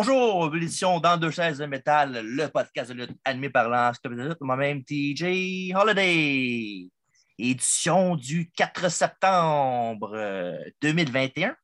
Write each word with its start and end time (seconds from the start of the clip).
Bonjour, 0.00 0.54
édition 0.54 1.00
dans 1.00 1.16
deux 1.16 1.32
chaises 1.32 1.58
de 1.58 1.66
métal, 1.66 2.24
le 2.24 2.46
podcast 2.46 2.92
de 2.92 2.98
lutte 2.98 3.18
animé 3.24 3.50
par 3.50 3.68
lutte, 4.08 4.40
moi-même 4.40 4.84
TJ 4.84 5.72
Holiday. 5.74 6.88
Édition 7.36 8.14
du 8.14 8.48
4 8.52 8.90
septembre 8.92 10.12
euh, 10.14 10.56
2021. 10.82 11.56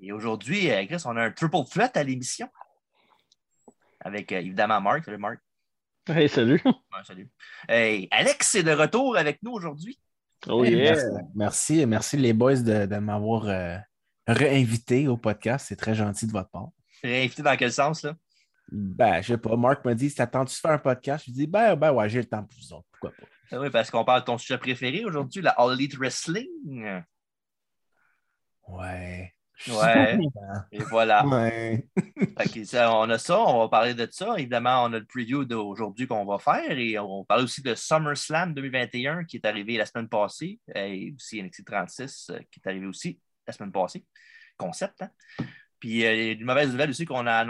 Et 0.00 0.12
aujourd'hui, 0.12 0.70
euh, 0.70 0.86
Chris, 0.86 1.02
on 1.04 1.14
a 1.18 1.24
un 1.24 1.30
triple 1.30 1.58
threat 1.70 1.94
à 1.98 2.02
l'émission. 2.02 2.48
Avec 4.00 4.32
euh, 4.32 4.38
évidemment 4.38 4.80
Marc. 4.80 5.04
Salut 5.04 5.18
Marc. 5.18 5.38
Hey, 6.08 6.30
salut. 6.30 6.62
Ouais, 6.64 6.72
salut. 7.06 7.28
Hey, 7.68 8.08
Alex 8.12 8.54
est 8.54 8.62
de 8.62 8.72
retour 8.72 9.14
avec 9.14 9.42
nous 9.42 9.52
aujourd'hui. 9.52 10.00
Oh 10.48 10.64
Hey, 10.64 10.72
yeah. 10.74 10.94
merci, 10.94 11.06
merci, 11.34 11.86
merci 11.86 12.16
les 12.16 12.32
boys 12.32 12.62
de, 12.62 12.86
de 12.86 12.96
m'avoir 12.96 13.46
euh, 13.46 13.76
réinvité 14.26 15.06
au 15.06 15.18
podcast. 15.18 15.66
C'est 15.68 15.76
très 15.76 15.94
gentil 15.94 16.26
de 16.26 16.32
votre 16.32 16.48
part. 16.48 16.68
Réinvité 17.02 17.42
dans 17.42 17.56
quel 17.56 17.72
sens, 17.72 18.02
là? 18.02 18.14
Ben, 18.70 19.22
je 19.22 19.28
sais 19.28 19.38
pas. 19.38 19.56
Marc 19.56 19.84
m'a 19.84 19.94
dit 19.94 20.12
T'attends-tu 20.12 20.54
de 20.54 20.60
faire 20.60 20.72
un 20.72 20.78
podcast? 20.78 21.24
Je 21.24 21.30
lui 21.30 21.36
dis 21.36 21.46
Ben, 21.46 21.76
ben 21.76 21.92
ouais, 21.92 22.08
j'ai 22.08 22.18
le 22.18 22.26
temps 22.26 22.42
pour 22.42 22.58
vous 22.58 22.72
autres. 22.72 22.86
Pourquoi 22.92 23.10
pas? 23.10 23.26
Ah 23.52 23.60
Oui, 23.60 23.70
parce 23.70 23.90
qu'on 23.90 24.04
parle 24.04 24.20
de 24.20 24.24
ton 24.24 24.38
sujet 24.38 24.58
préféré 24.58 25.04
aujourd'hui, 25.04 25.40
la 25.40 25.50
All 25.52 25.74
Elite 25.74 25.96
Wrestling. 25.96 27.02
Ouais. 28.66 29.32
Ouais. 29.68 30.18
Et 30.72 30.78
voilà. 30.84 31.24
Ouais. 31.26 31.88
Que 32.52 32.64
ça, 32.64 32.92
on 32.94 33.08
a 33.08 33.18
ça, 33.18 33.38
on 33.40 33.60
va 33.60 33.68
parler 33.68 33.94
de 33.94 34.06
ça. 34.10 34.34
Évidemment, 34.36 34.84
on 34.84 34.92
a 34.92 34.98
le 34.98 35.04
preview 35.04 35.44
d'aujourd'hui 35.44 36.06
qu'on 36.06 36.24
va 36.24 36.38
faire 36.38 36.78
et 36.78 36.98
on 36.98 37.20
va 37.20 37.24
parler 37.24 37.44
aussi 37.44 37.62
de 37.62 37.74
SummerSlam 37.74 38.54
2021 38.54 39.24
qui 39.24 39.36
est 39.36 39.46
arrivé 39.46 39.76
la 39.76 39.86
semaine 39.86 40.08
passée 40.08 40.60
et 40.74 41.14
aussi 41.16 41.42
NXT 41.42 41.64
36 41.64 42.30
euh, 42.30 42.38
qui 42.50 42.60
est 42.60 42.68
arrivé 42.68 42.86
aussi 42.86 43.18
la 43.46 43.52
semaine 43.52 43.72
passée. 43.72 44.04
Concept, 44.56 45.02
hein? 45.02 45.10
Puis 45.78 46.04
euh, 46.04 46.14
il 46.14 46.26
y 46.26 46.28
a 46.28 46.32
une 46.32 46.44
mauvaise 46.44 46.70
nouvelle 46.70 46.90
aussi 46.90 47.04
qu'on 47.04 47.26
a, 47.26 47.44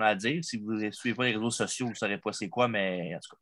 à 0.00 0.14
dire. 0.14 0.44
Si 0.44 0.58
vous 0.58 0.74
ne 0.74 0.90
suivez 0.90 1.14
pas 1.14 1.24
les 1.24 1.32
réseaux 1.32 1.50
sociaux, 1.50 1.86
vous 1.86 1.92
ne 1.92 1.96
saurez 1.96 2.18
pas 2.18 2.32
c'est 2.32 2.48
quoi, 2.48 2.68
mais 2.68 3.14
en 3.14 3.18
tout 3.20 3.34
cas. 3.34 3.40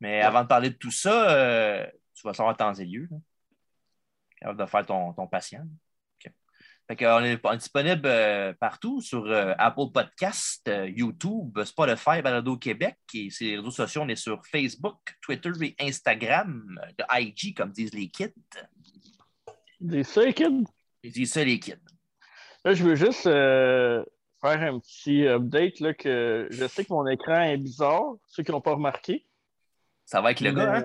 Mais 0.00 0.20
avant 0.20 0.42
de 0.42 0.48
parler 0.48 0.70
de 0.70 0.76
tout 0.76 0.90
ça, 0.90 1.30
euh, 1.30 1.86
tu 2.14 2.26
vas 2.26 2.34
savoir 2.34 2.56
temps 2.56 2.74
et 2.74 2.84
lieu. 2.84 3.08
Capable 4.40 4.58
de 4.58 4.66
faire 4.66 4.86
ton, 4.86 5.12
ton 5.12 5.26
patient. 5.28 5.64
Fait 6.88 7.00
est 7.00 7.06
on 7.06 7.20
est 7.20 7.56
disponible 7.56 8.02
euh, 8.06 8.52
partout 8.54 9.00
sur 9.00 9.24
euh, 9.26 9.54
Apple 9.56 9.92
Podcast, 9.94 10.68
YouTube, 10.88 11.62
Spotify, 11.64 12.20
Balado 12.22 12.56
Québec. 12.56 12.98
Et 13.14 13.30
ces 13.30 13.56
réseaux 13.56 13.70
sociaux, 13.70 14.02
on 14.02 14.08
est 14.08 14.16
sur 14.16 14.44
Facebook, 14.46 14.98
Twitter 15.20 15.52
et 15.62 15.76
Instagram, 15.78 16.80
de 16.98 17.04
IG, 17.20 17.54
comme 17.56 17.70
disent 17.70 17.94
les 17.94 18.08
kids. 18.08 18.34
Des 19.80 20.02
ça, 20.02 20.30
kid. 20.32 20.66
Ils 21.04 21.12
disent 21.12 21.32
ça, 21.32 21.44
les 21.44 21.60
kids. 21.60 21.91
Là, 22.64 22.74
je 22.74 22.84
veux 22.84 22.94
juste 22.94 23.26
euh, 23.26 24.04
faire 24.40 24.62
un 24.62 24.78
petit 24.78 25.26
update 25.26 25.80
là, 25.80 25.94
que 25.94 26.46
je 26.50 26.66
sais 26.66 26.84
que 26.84 26.92
mon 26.92 27.06
écran 27.08 27.42
est 27.42 27.56
bizarre, 27.56 28.14
ceux 28.28 28.42
qui 28.42 28.52
n'ont 28.52 28.60
pas 28.60 28.74
remarqué. 28.74 29.26
Ça 30.04 30.20
va 30.20 30.28
avec 30.28 30.40
le 30.40 30.52
gars, 30.52 30.76
hein? 30.76 30.84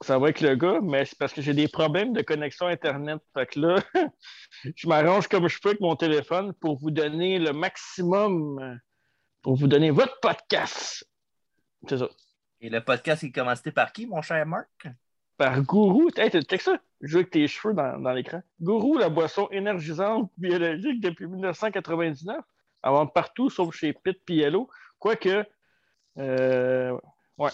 Ça 0.00 0.18
va 0.18 0.26
avec 0.26 0.40
le 0.40 0.54
gars, 0.54 0.80
mais 0.82 1.04
c'est 1.04 1.18
parce 1.18 1.32
que 1.32 1.42
j'ai 1.42 1.54
des 1.54 1.66
problèmes 1.66 2.12
de 2.12 2.22
connexion 2.22 2.66
Internet. 2.66 3.20
Fait 3.34 3.46
que 3.46 3.60
là, 3.60 3.76
je 4.76 4.86
m'arrange 4.86 5.28
comme 5.28 5.48
je 5.48 5.58
peux 5.60 5.70
avec 5.70 5.80
mon 5.80 5.96
téléphone 5.96 6.52
pour 6.54 6.78
vous 6.78 6.90
donner 6.90 7.38
le 7.38 7.52
maximum, 7.52 8.78
pour 9.40 9.56
vous 9.56 9.66
donner 9.66 9.90
votre 9.90 10.20
podcast. 10.20 11.08
C'est 11.88 11.98
ça. 11.98 12.08
Et 12.60 12.70
le 12.70 12.84
podcast 12.84 13.24
est 13.24 13.32
commencé 13.32 13.72
par 13.72 13.92
qui, 13.92 14.06
mon 14.06 14.22
cher 14.22 14.46
Marc? 14.46 14.86
Par 15.36 15.60
Gourou. 15.62 16.08
Hey, 16.16 16.30
t'as 16.30 16.58
ça? 16.58 16.78
Je 17.00 17.08
joue 17.08 17.18
avec 17.18 17.30
tes 17.30 17.46
cheveux 17.48 17.74
dans, 17.74 17.98
dans 17.98 18.12
l'écran. 18.12 18.42
Gourou, 18.60 18.96
la 18.98 19.08
boisson 19.08 19.48
énergisante 19.50 20.30
biologique 20.36 21.00
depuis 21.00 21.26
1999. 21.26 22.38
À 22.82 22.90
vendre 22.90 23.12
partout, 23.12 23.50
sauf 23.50 23.74
chez 23.74 23.92
Pit 23.92 24.18
et 24.28 24.34
Yellow. 24.34 24.68
Quoique, 24.98 25.44
euh, 26.18 26.96
ouais, 27.38 27.50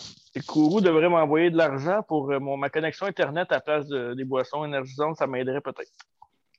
Gourou 0.47 0.81
devrait 0.81 1.09
m'envoyer 1.09 1.51
de 1.51 1.57
l'argent 1.57 2.03
pour 2.03 2.31
euh, 2.31 2.39
mon, 2.41 2.57
ma 2.57 2.71
connexion 2.71 3.07
Internet 3.07 3.51
à 3.53 3.57
la 3.57 3.61
place 3.61 3.87
de- 3.89 4.15
des 4.15 4.25
boissons 4.25 4.65
énergisantes. 4.65 5.17
Ça 5.17 5.27
m'aiderait 5.27 5.61
peut-être. 5.61 5.93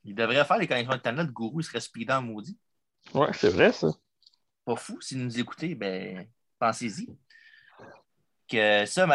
Il 0.04 0.14
devrait 0.14 0.44
faire 0.44 0.58
les 0.58 0.66
connexions 0.66 0.92
Internet. 0.92 1.28
Gourou, 1.28 1.60
il 1.60 1.64
serait 1.64 1.80
speedant 1.80 2.22
maudit. 2.22 2.58
Ouais, 3.14 3.32
c'est 3.32 3.50
vrai, 3.50 3.72
ça. 3.72 3.88
Pas 4.64 4.76
fou. 4.76 5.00
Si 5.00 5.14
vous 5.14 5.22
nous 5.24 5.38
écoutez, 5.40 5.74
ben, 5.74 6.26
pensez-y. 6.58 7.08
Que 8.50 8.84
ça, 8.86 9.06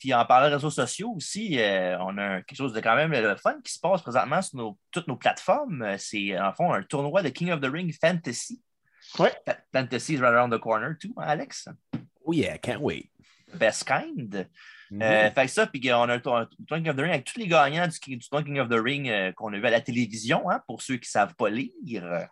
puis 0.00 0.12
en 0.12 0.24
parlant 0.24 0.48
de 0.48 0.54
réseaux 0.54 0.70
sociaux 0.70 1.12
aussi, 1.16 1.60
euh, 1.60 1.96
on 2.00 2.18
a 2.18 2.42
quelque 2.42 2.56
chose 2.56 2.72
de 2.72 2.80
quand 2.80 2.96
même 2.96 3.12
le 3.12 3.36
fun 3.36 3.60
qui 3.62 3.72
se 3.72 3.78
passe 3.78 4.02
présentement 4.02 4.42
sur 4.42 4.56
nos- 4.58 4.78
toutes 4.90 5.06
nos 5.06 5.16
plateformes. 5.16 5.82
Euh, 5.82 5.96
C'est 5.98 6.36
en 6.38 6.52
fond 6.52 6.72
un 6.72 6.82
tournoi 6.82 7.22
de 7.22 7.28
King 7.28 7.50
of 7.52 7.60
the 7.60 7.66
Ring 7.70 7.94
Fantasy. 8.00 8.60
Fantasy 9.72 10.14
is 10.14 10.16
right 10.18 10.32
around 10.34 10.50
the 10.52 10.58
corner, 10.58 10.96
too, 10.98 11.12
hein, 11.18 11.24
Alex? 11.28 11.68
Oh 12.24 12.32
yeah, 12.32 12.58
can't 12.58 12.80
wait. 12.80 13.10
Best 13.54 13.84
kind. 13.86 14.48
Mhm. 14.90 15.02
Euh, 15.02 15.30
fait 15.30 15.46
que 15.46 15.50
ça, 15.52 15.66
puis 15.68 15.92
on 15.92 16.02
a 16.02 16.14
un 16.14 16.18
tour- 16.18 16.36
un 16.36 16.46
tournoi 16.66 16.78
King 16.80 16.88
of 16.90 16.96
the 16.96 17.00
Ring 17.00 17.12
avec 17.12 17.24
tous 17.26 17.38
les 17.38 17.46
gagnants 17.46 17.86
du, 17.86 18.16
du 18.16 18.28
King 18.28 18.58
of 18.58 18.68
the 18.68 18.80
Ring 18.80 19.08
euh, 19.08 19.30
qu'on 19.32 19.52
a 19.52 19.58
vu 19.58 19.66
à 19.66 19.70
la 19.70 19.80
télévision, 19.80 20.50
hein, 20.50 20.60
pour 20.66 20.82
ceux 20.82 20.96
qui 20.96 21.06
ne 21.08 21.12
savent 21.12 21.34
pas 21.36 21.48
lire. 21.48 22.26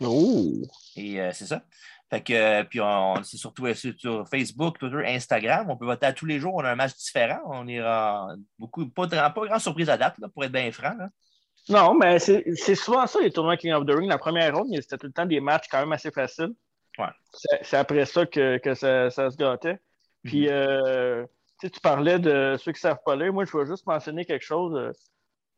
Oh! 0.00 0.62
Et 0.96 1.20
euh, 1.20 1.30
c'est 1.32 1.46
ça. 1.46 1.62
Fait 2.08 2.22
que, 2.22 2.32
euh, 2.32 2.62
puis 2.64 2.80
on, 2.80 3.22
c'est 3.24 3.36
surtout 3.36 3.66
euh, 3.66 3.74
sur, 3.74 4.28
Facebook, 4.28 4.78
Twitter, 4.78 5.02
Instagram. 5.06 5.68
On 5.70 5.76
peut 5.76 5.86
voter 5.86 6.06
à 6.06 6.12
tous 6.12 6.26
les 6.26 6.38
jours. 6.38 6.54
On 6.54 6.60
a 6.64 6.70
un 6.70 6.76
match 6.76 6.94
différent. 6.94 7.40
On 7.46 7.68
en- 7.68 8.36
beaucoup, 8.58 8.88
pas, 8.88 9.06
de- 9.06 9.16
pas 9.16 9.32
grande 9.46 9.60
surprise 9.60 9.90
à 9.90 9.96
date, 9.96 10.16
là, 10.18 10.28
pour 10.28 10.44
être 10.44 10.52
bien 10.52 10.70
franc. 10.70 10.94
là. 10.96 11.08
Non, 11.68 11.94
mais 11.94 12.20
c'est 12.20 12.44
c'est 12.54 12.76
souvent 12.76 13.08
ça, 13.08 13.18
les 13.20 13.32
tournois 13.32 13.56
King 13.56 13.72
of 13.72 13.84
the 13.86 13.90
Ring. 13.90 14.08
La 14.08 14.18
première 14.18 14.54
ronde, 14.56 14.68
c'était 14.74 14.98
tout 14.98 15.08
le 15.08 15.12
temps 15.12 15.26
des 15.26 15.40
matchs 15.40 15.66
quand 15.68 15.80
même 15.80 15.92
assez 15.92 16.12
faciles. 16.12 16.52
Ouais. 16.96 17.06
C'est 17.32 17.58
c'est 17.64 17.76
après 17.76 18.06
ça 18.06 18.24
que, 18.24 18.58
que 18.58 18.74
ça, 18.74 19.10
ça 19.10 19.30
se 19.30 19.36
gâtait. 19.36 19.78
Puis, 20.22 20.48
euh, 20.48 21.26
tu 21.60 21.68
parlais 21.82 22.18
de 22.20 22.56
ceux 22.58 22.70
qui 22.72 22.76
ne 22.78 22.90
savent 22.90 23.02
pas 23.04 23.16
lire. 23.16 23.32
Moi, 23.32 23.44
je 23.46 23.56
veux 23.56 23.66
juste 23.66 23.86
mentionner 23.86 24.24
quelque 24.24 24.44
chose. 24.44 24.92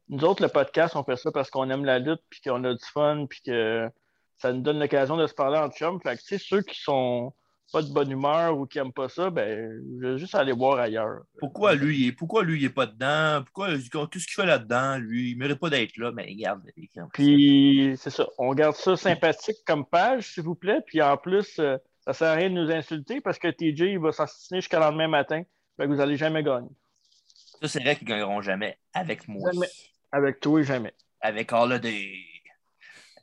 Nous 0.09 0.25
autres, 0.25 0.43
le 0.43 0.49
podcast, 0.49 0.97
on 0.97 1.05
fait 1.05 1.17
ça 1.17 1.31
parce 1.31 1.51
qu'on 1.51 1.69
aime 1.69 1.85
la 1.85 1.99
lutte, 1.99 2.23
puis 2.31 2.41
qu'on 2.41 2.65
a 2.65 2.73
du 2.73 2.85
fun, 2.93 3.27
puis 3.29 3.41
que 3.45 3.91
ça 4.39 4.53
nous 4.53 4.63
donne 4.63 4.79
l'occasion 4.79 5.17
de 5.17 5.27
se 5.27 5.35
parler 5.35 5.59
en 5.59 5.71
chum. 5.71 6.01
Fait 6.01 6.17
que, 6.17 6.21
tu 6.23 6.27
sais, 6.27 6.39
ceux 6.39 6.63
qui 6.63 6.81
sont 6.81 7.33
pas 7.73 7.83
de 7.83 7.93
bonne 7.93 8.11
humeur 8.11 8.57
ou 8.59 8.67
qui 8.67 8.79
n'aiment 8.79 8.93
pas 8.95 9.11
ça, 9.11 9.29
ben, 9.29 9.71
je 10.01 10.07
vais 10.07 10.19
juste 10.19 10.35
aller 10.35 10.53
voir 10.53 10.79
ailleurs. 10.79 11.21
Pourquoi 11.39 11.75
lui, 11.75 11.99
il 12.01 12.09
est- 12.09 12.13
pourquoi 12.13 12.43
lui, 12.43 12.59
il 12.59 12.63
n'est 12.63 12.73
pas 12.73 12.87
dedans? 12.87 13.43
Pourquoi 13.45 13.69
tout 14.07 14.19
ce 14.19 14.27
qu'il 14.27 14.35
fait 14.35 14.47
là-dedans, 14.47 14.97
lui, 14.97 15.33
il 15.33 15.35
ne 15.35 15.41
mérite 15.41 15.59
pas 15.59 15.69
d'être 15.69 15.97
là? 15.99 16.11
Mais 16.13 16.23
regarde. 16.25 16.63
Puis, 17.13 17.93
c'est 17.99 18.11
ça. 18.11 18.27
On 18.39 18.55
garde 18.55 18.75
ça 18.75 18.97
sympathique 18.97 19.59
comme 19.67 19.85
page, 19.85 20.33
s'il 20.33 20.45
vous 20.45 20.55
plaît. 20.55 20.81
Puis, 20.87 21.03
en 21.03 21.17
plus, 21.19 21.59
euh, 21.59 21.77
ça 22.07 22.15
sert 22.15 22.29
à 22.29 22.35
rien 22.35 22.49
de 22.49 22.55
nous 22.55 22.71
insulter 22.71 23.21
parce 23.21 23.39
que 23.39 23.49
TJ, 23.49 23.81
il 23.93 23.99
va 23.99 24.13
s'assiner 24.13 24.61
jusqu'à 24.61 24.79
le 24.79 24.85
lendemain 24.87 25.09
matin. 25.09 25.43
Fait 25.77 25.85
que 25.85 25.89
vous 25.89 25.97
n'allez 25.97 26.17
jamais 26.17 26.43
gagner. 26.43 26.71
Ça, 27.61 27.69
c'est 27.69 27.83
vrai 27.83 27.97
qu'ils 27.97 28.09
ne 28.09 28.15
gagneront 28.15 28.41
jamais 28.41 28.79
avec 28.95 29.29
moi. 29.29 29.51
Jamais. 29.53 29.69
Avec 30.11 30.41
toi, 30.41 30.63
jamais. 30.63 30.95
Avec 31.21 31.53
Holiday. 31.53 32.15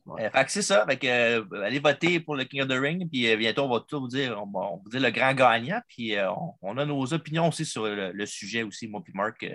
Ouais. 0.06 0.26
Euh, 0.26 0.30
fait 0.30 0.46
que 0.46 0.52
c'est 0.52 0.62
ça. 0.62 0.86
Fait 0.88 0.98
que, 0.98 1.08
euh, 1.08 1.64
allez 1.64 1.80
voter 1.80 2.20
pour 2.20 2.36
le 2.36 2.44
King 2.44 2.62
of 2.62 2.68
the 2.68 2.74
Ring. 2.80 3.10
Puis 3.10 3.28
euh, 3.28 3.38
bientôt, 3.38 3.64
on 3.64 3.70
va 3.70 3.80
tout 3.88 4.00
vous 4.00 4.08
dire. 4.08 4.38
On 4.42 4.46
va, 4.52 4.68
on 4.72 4.78
vous 4.78 4.90
dire 4.90 5.02
le 5.02 5.10
grand 5.12 5.34
gagnant. 5.34 5.82
Puis 5.88 6.16
on, 6.20 6.54
on 6.62 6.78
a 6.78 6.86
nos 6.86 7.14
opinions 7.14 7.48
aussi 7.48 7.66
sur 7.66 7.86
le, 7.86 8.12
le 8.12 8.26
sujet 8.26 8.64
aussi, 8.64 8.88
moi 8.88 9.02
puis 9.04 9.14
Marc. 9.16 9.46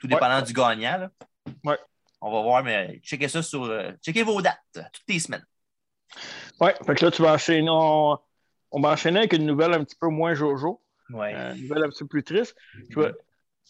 tout 0.00 0.06
dépendant 0.08 0.42
du 0.42 0.52
gagnant. 0.52 0.98
là. 0.98 1.10
Ouais. 1.64 1.78
On 2.20 2.32
va 2.32 2.42
voir, 2.42 2.64
mais 2.64 3.00
checkez 3.04 3.28
ça 3.28 3.42
sur. 3.42 3.70
checkez 4.02 4.22
vos 4.22 4.40
dates 4.42 4.58
toutes 4.72 5.04
les 5.08 5.18
semaines. 5.20 5.44
Ouais. 6.60 6.74
Fait 6.86 6.94
que 6.94 7.04
là, 7.04 7.10
tu 7.10 7.22
vas 7.22 7.34
enchaîner. 7.34 7.68
On, 7.70 8.18
on 8.72 8.80
va 8.80 8.90
enchaîner 8.90 9.18
avec 9.20 9.32
une 9.34 9.46
nouvelle 9.46 9.72
un 9.74 9.84
petit 9.84 9.96
peu 10.00 10.08
moins 10.08 10.34
jojo. 10.34 10.80
Une 11.10 11.62
nouvelle 11.68 11.84
un 11.84 11.88
petit 11.90 12.02
peu 12.02 12.08
plus 12.08 12.24
triste. 12.24 12.56
Je 12.90 12.98
vais- 12.98 13.12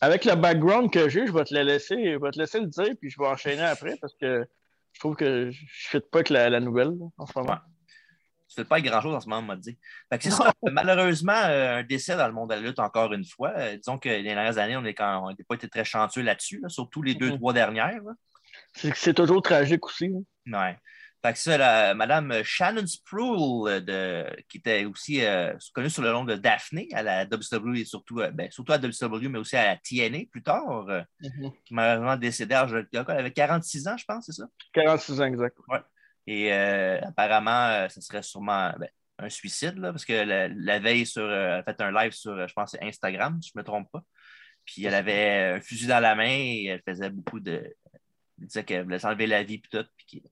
avec 0.01 0.25
le 0.25 0.35
background 0.35 0.91
que 0.91 1.09
j'ai, 1.09 1.27
je 1.27 1.33
vais 1.33 1.45
te 1.45 1.55
le 1.55 1.63
laisser, 1.63 2.13
je 2.15 2.19
vais 2.19 2.31
te 2.33 2.39
laisser 2.39 2.59
le 2.61 2.67
dire, 2.67 2.95
puis 3.01 3.11
je 3.11 3.19
vais 3.19 3.27
enchaîner 3.27 3.63
après 3.63 3.97
parce 4.01 4.15
que 4.21 4.47
je 4.95 5.01
trouve 5.01 5.17
que 5.17 5.51
je 5.51 5.59
ne 5.97 6.01
fit 6.01 6.01
pas 6.11 6.19
avec 6.19 6.31
la, 6.31 6.49
la 6.49 6.61
nouvelle 6.61 6.89
là, 6.89 7.07
en 7.19 7.27
ce 7.27 7.33
moment. 7.39 7.53
Ouais. 7.53 7.59
Tu 8.49 8.55
fais 8.57 8.65
pas 8.65 8.81
grand-chose 8.81 9.15
en 9.15 9.21
ce 9.21 9.29
moment, 9.29 9.41
on 9.43 9.47
m'a 9.47 9.57
dit. 9.57 9.79
Fait 10.13 10.19
que 10.19 10.31
ça. 10.31 10.53
Malheureusement, 10.63 11.33
euh, 11.35 11.79
un 11.79 11.83
décès 11.83 12.17
dans 12.17 12.27
le 12.29 12.33
monde 12.33 12.51
de 12.51 12.55
la 12.55 12.61
lutte 12.61 12.79
encore 12.79 13.13
une 13.13 13.25
fois. 13.25 13.53
Euh, 13.57 13.77
disons 13.77 13.99
que 13.99 14.09
les 14.09 14.23
dernières 14.23 14.57
années, 14.59 14.77
on 14.77 14.83
n'a 14.83 14.93
pas 14.95 15.55
été 15.55 15.69
très 15.69 15.85
chanceux 15.85 16.23
là-dessus, 16.23 16.61
là, 16.63 16.69
surtout 16.69 17.03
les 17.03 17.15
deux, 17.15 17.31
Mhm. 17.33 17.37
trois 17.39 17.53
dernières. 17.53 18.01
c'est 18.73 19.15
toujours 19.15 19.43
tragique 19.43 19.85
aussi. 19.87 20.11
hein. 20.53 20.53
Ouais. 20.53 20.79
Fait 21.25 21.33
que 21.33 21.39
ça, 21.39 21.57
la- 21.57 21.95
Madame 21.95 22.43
Shannon 22.43 22.87
Sproul, 22.87 23.71
euh, 23.71 23.81
de, 23.81 24.43
qui 24.47 24.59
était 24.59 24.85
aussi 24.85 25.25
euh, 25.25 25.55
connue 25.73 25.89
sous 25.89 26.03
le 26.03 26.11
nom 26.13 26.25
de 26.25 26.35
Daphne 26.35 26.83
à 26.93 27.03
la 27.03 27.25
WWE 27.25 27.79
et 27.79 27.85
surtout, 27.87 28.21
euh, 28.21 28.31
ben, 28.31 28.51
surtout 28.51 28.73
à 28.73 28.77
la 28.77 28.89
WWE, 28.89 29.31
mais 29.31 29.39
aussi 29.39 29.57
à 29.57 29.65
la 29.69 29.77
TNA 29.79 30.27
plus 30.31 30.43
tard, 30.43 30.87
euh, 30.91 31.01
qui 31.65 31.73
malheureusement 31.73 32.19
décédée 32.19 32.55
à 32.55 32.69
Elle 32.93 32.99
avait 33.09 33.33
46 33.33 33.89
ans, 33.89 33.97
je 33.97 34.05
pense, 34.05 34.27
c'est 34.27 34.33
ça? 34.33 34.45
46 34.75 35.21
ans 35.23 35.25
exact. 35.25 35.57
Et 36.27 36.53
euh, 36.53 37.01
apparemment, 37.01 37.69
euh, 37.69 37.89
ce 37.89 38.03
serait 38.03 38.23
sûrement 38.23 38.75
ben, 38.79 38.89
un 39.19 39.31
suicide, 39.31 39.79
là, 39.79 39.93
parce 39.93 40.05
que 40.05 40.13
la, 40.13 40.49
la 40.49 40.79
veille, 40.79 41.07
sur, 41.07 41.23
euh, 41.23 41.55
elle 41.55 41.61
a 41.61 41.63
fait 41.63 41.81
un 41.81 41.91
live 41.91 42.13
sur, 42.13 42.47
je 42.47 42.53
pense, 42.53 42.73
c'est 42.73 42.83
Instagram, 42.83 43.41
si 43.41 43.49
je 43.49 43.59
ne 43.59 43.63
me 43.63 43.65
trompe 43.65 43.91
pas. 43.91 44.05
Puis 44.67 44.85
elle 44.85 44.95
avait 44.95 45.55
un 45.57 45.61
fusil 45.63 45.87
dans 45.87 46.01
la 46.01 46.15
main 46.15 46.29
et 46.29 46.67
elle 46.67 46.83
faisait 46.87 47.09
beaucoup 47.09 47.41
de. 47.41 47.75
Elle 48.41 48.47
disait 48.47 48.65
qu'elle 48.65 48.85
voulait 48.85 48.99
s'enlever 48.99 49.27
la 49.27 49.43
vie, 49.43 49.59
puis 49.59 49.71
tout. 49.71 49.87
Puis 49.97 50.23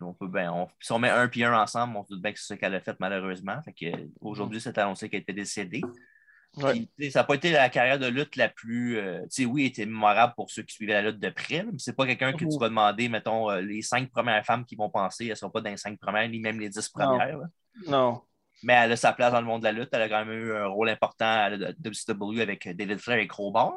on 0.00 0.14
peut 0.14 0.28
ben, 0.28 0.50
on, 0.50 0.68
si 0.80 0.92
on 0.92 0.98
met 0.98 1.10
un 1.10 1.28
et 1.30 1.44
un 1.44 1.58
ensemble, 1.60 1.96
on 1.96 2.04
se 2.04 2.10
doute 2.10 2.22
bien 2.22 2.32
que 2.32 2.38
c'est 2.38 2.54
ce 2.54 2.58
qu'elle 2.58 2.74
a 2.74 2.80
fait 2.80 2.96
malheureusement. 3.00 3.60
Fait 3.62 3.72
que, 3.72 3.86
aujourd'hui, 4.20 4.60
c'est 4.60 4.76
annoncé 4.78 5.08
qu'elle 5.08 5.20
était 5.22 5.32
décédée. 5.32 5.82
Ouais. 6.58 6.88
Puis, 6.96 7.10
ça 7.10 7.20
n'a 7.20 7.24
pas 7.24 7.34
été 7.34 7.50
la 7.52 7.68
carrière 7.68 7.98
de 7.98 8.06
lutte 8.06 8.36
la 8.36 8.48
plus. 8.48 8.96
euh, 8.98 9.20
tu 9.24 9.42
sais, 9.42 9.44
oui, 9.44 9.62
elle 9.62 9.68
était 9.68 9.84
mémorable 9.86 10.32
pour 10.36 10.50
ceux 10.50 10.62
qui 10.62 10.74
suivaient 10.74 10.94
la 10.94 11.02
lutte 11.10 11.20
de 11.20 11.28
près, 11.28 11.64
mais 11.64 11.72
c'est 11.76 11.94
pas 11.94 12.06
quelqu'un 12.06 12.32
que 12.32 12.38
tu 12.38 12.46
Mhm. 12.46 12.58
vas 12.58 12.68
demander, 12.68 13.08
mettons, 13.10 13.50
euh, 13.50 13.60
les 13.60 13.82
cinq 13.82 14.10
premières 14.10 14.44
femmes 14.46 14.64
qui 14.64 14.74
vont 14.76 14.88
penser, 14.88 15.24
elles 15.24 15.30
ne 15.30 15.34
sont 15.36 15.50
pas 15.50 15.60
dans 15.60 15.70
les 15.70 15.76
cinq 15.76 15.98
premières, 15.98 16.28
ni 16.28 16.40
même 16.40 16.58
les 16.58 16.70
dix 16.70 16.88
premières. 16.88 17.40
Non. 17.86 18.22
Mais 18.62 18.72
elle 18.72 18.92
a 18.92 18.96
sa 18.96 19.12
place 19.12 19.32
dans 19.32 19.40
le 19.40 19.46
monde 19.46 19.60
de 19.60 19.66
la 19.66 19.72
lutte. 19.72 19.90
Elle 19.92 20.00
a 20.02 20.08
quand 20.08 20.24
même 20.24 20.32
eu 20.32 20.54
un 20.54 20.66
rôle 20.66 20.88
important 20.88 21.26
à 21.26 21.50
la 21.50 21.72
WCW 21.72 22.40
avec 22.40 22.66
David 22.74 22.98
Flair 23.00 23.18
et 23.18 23.26
Crowbar. 23.26 23.74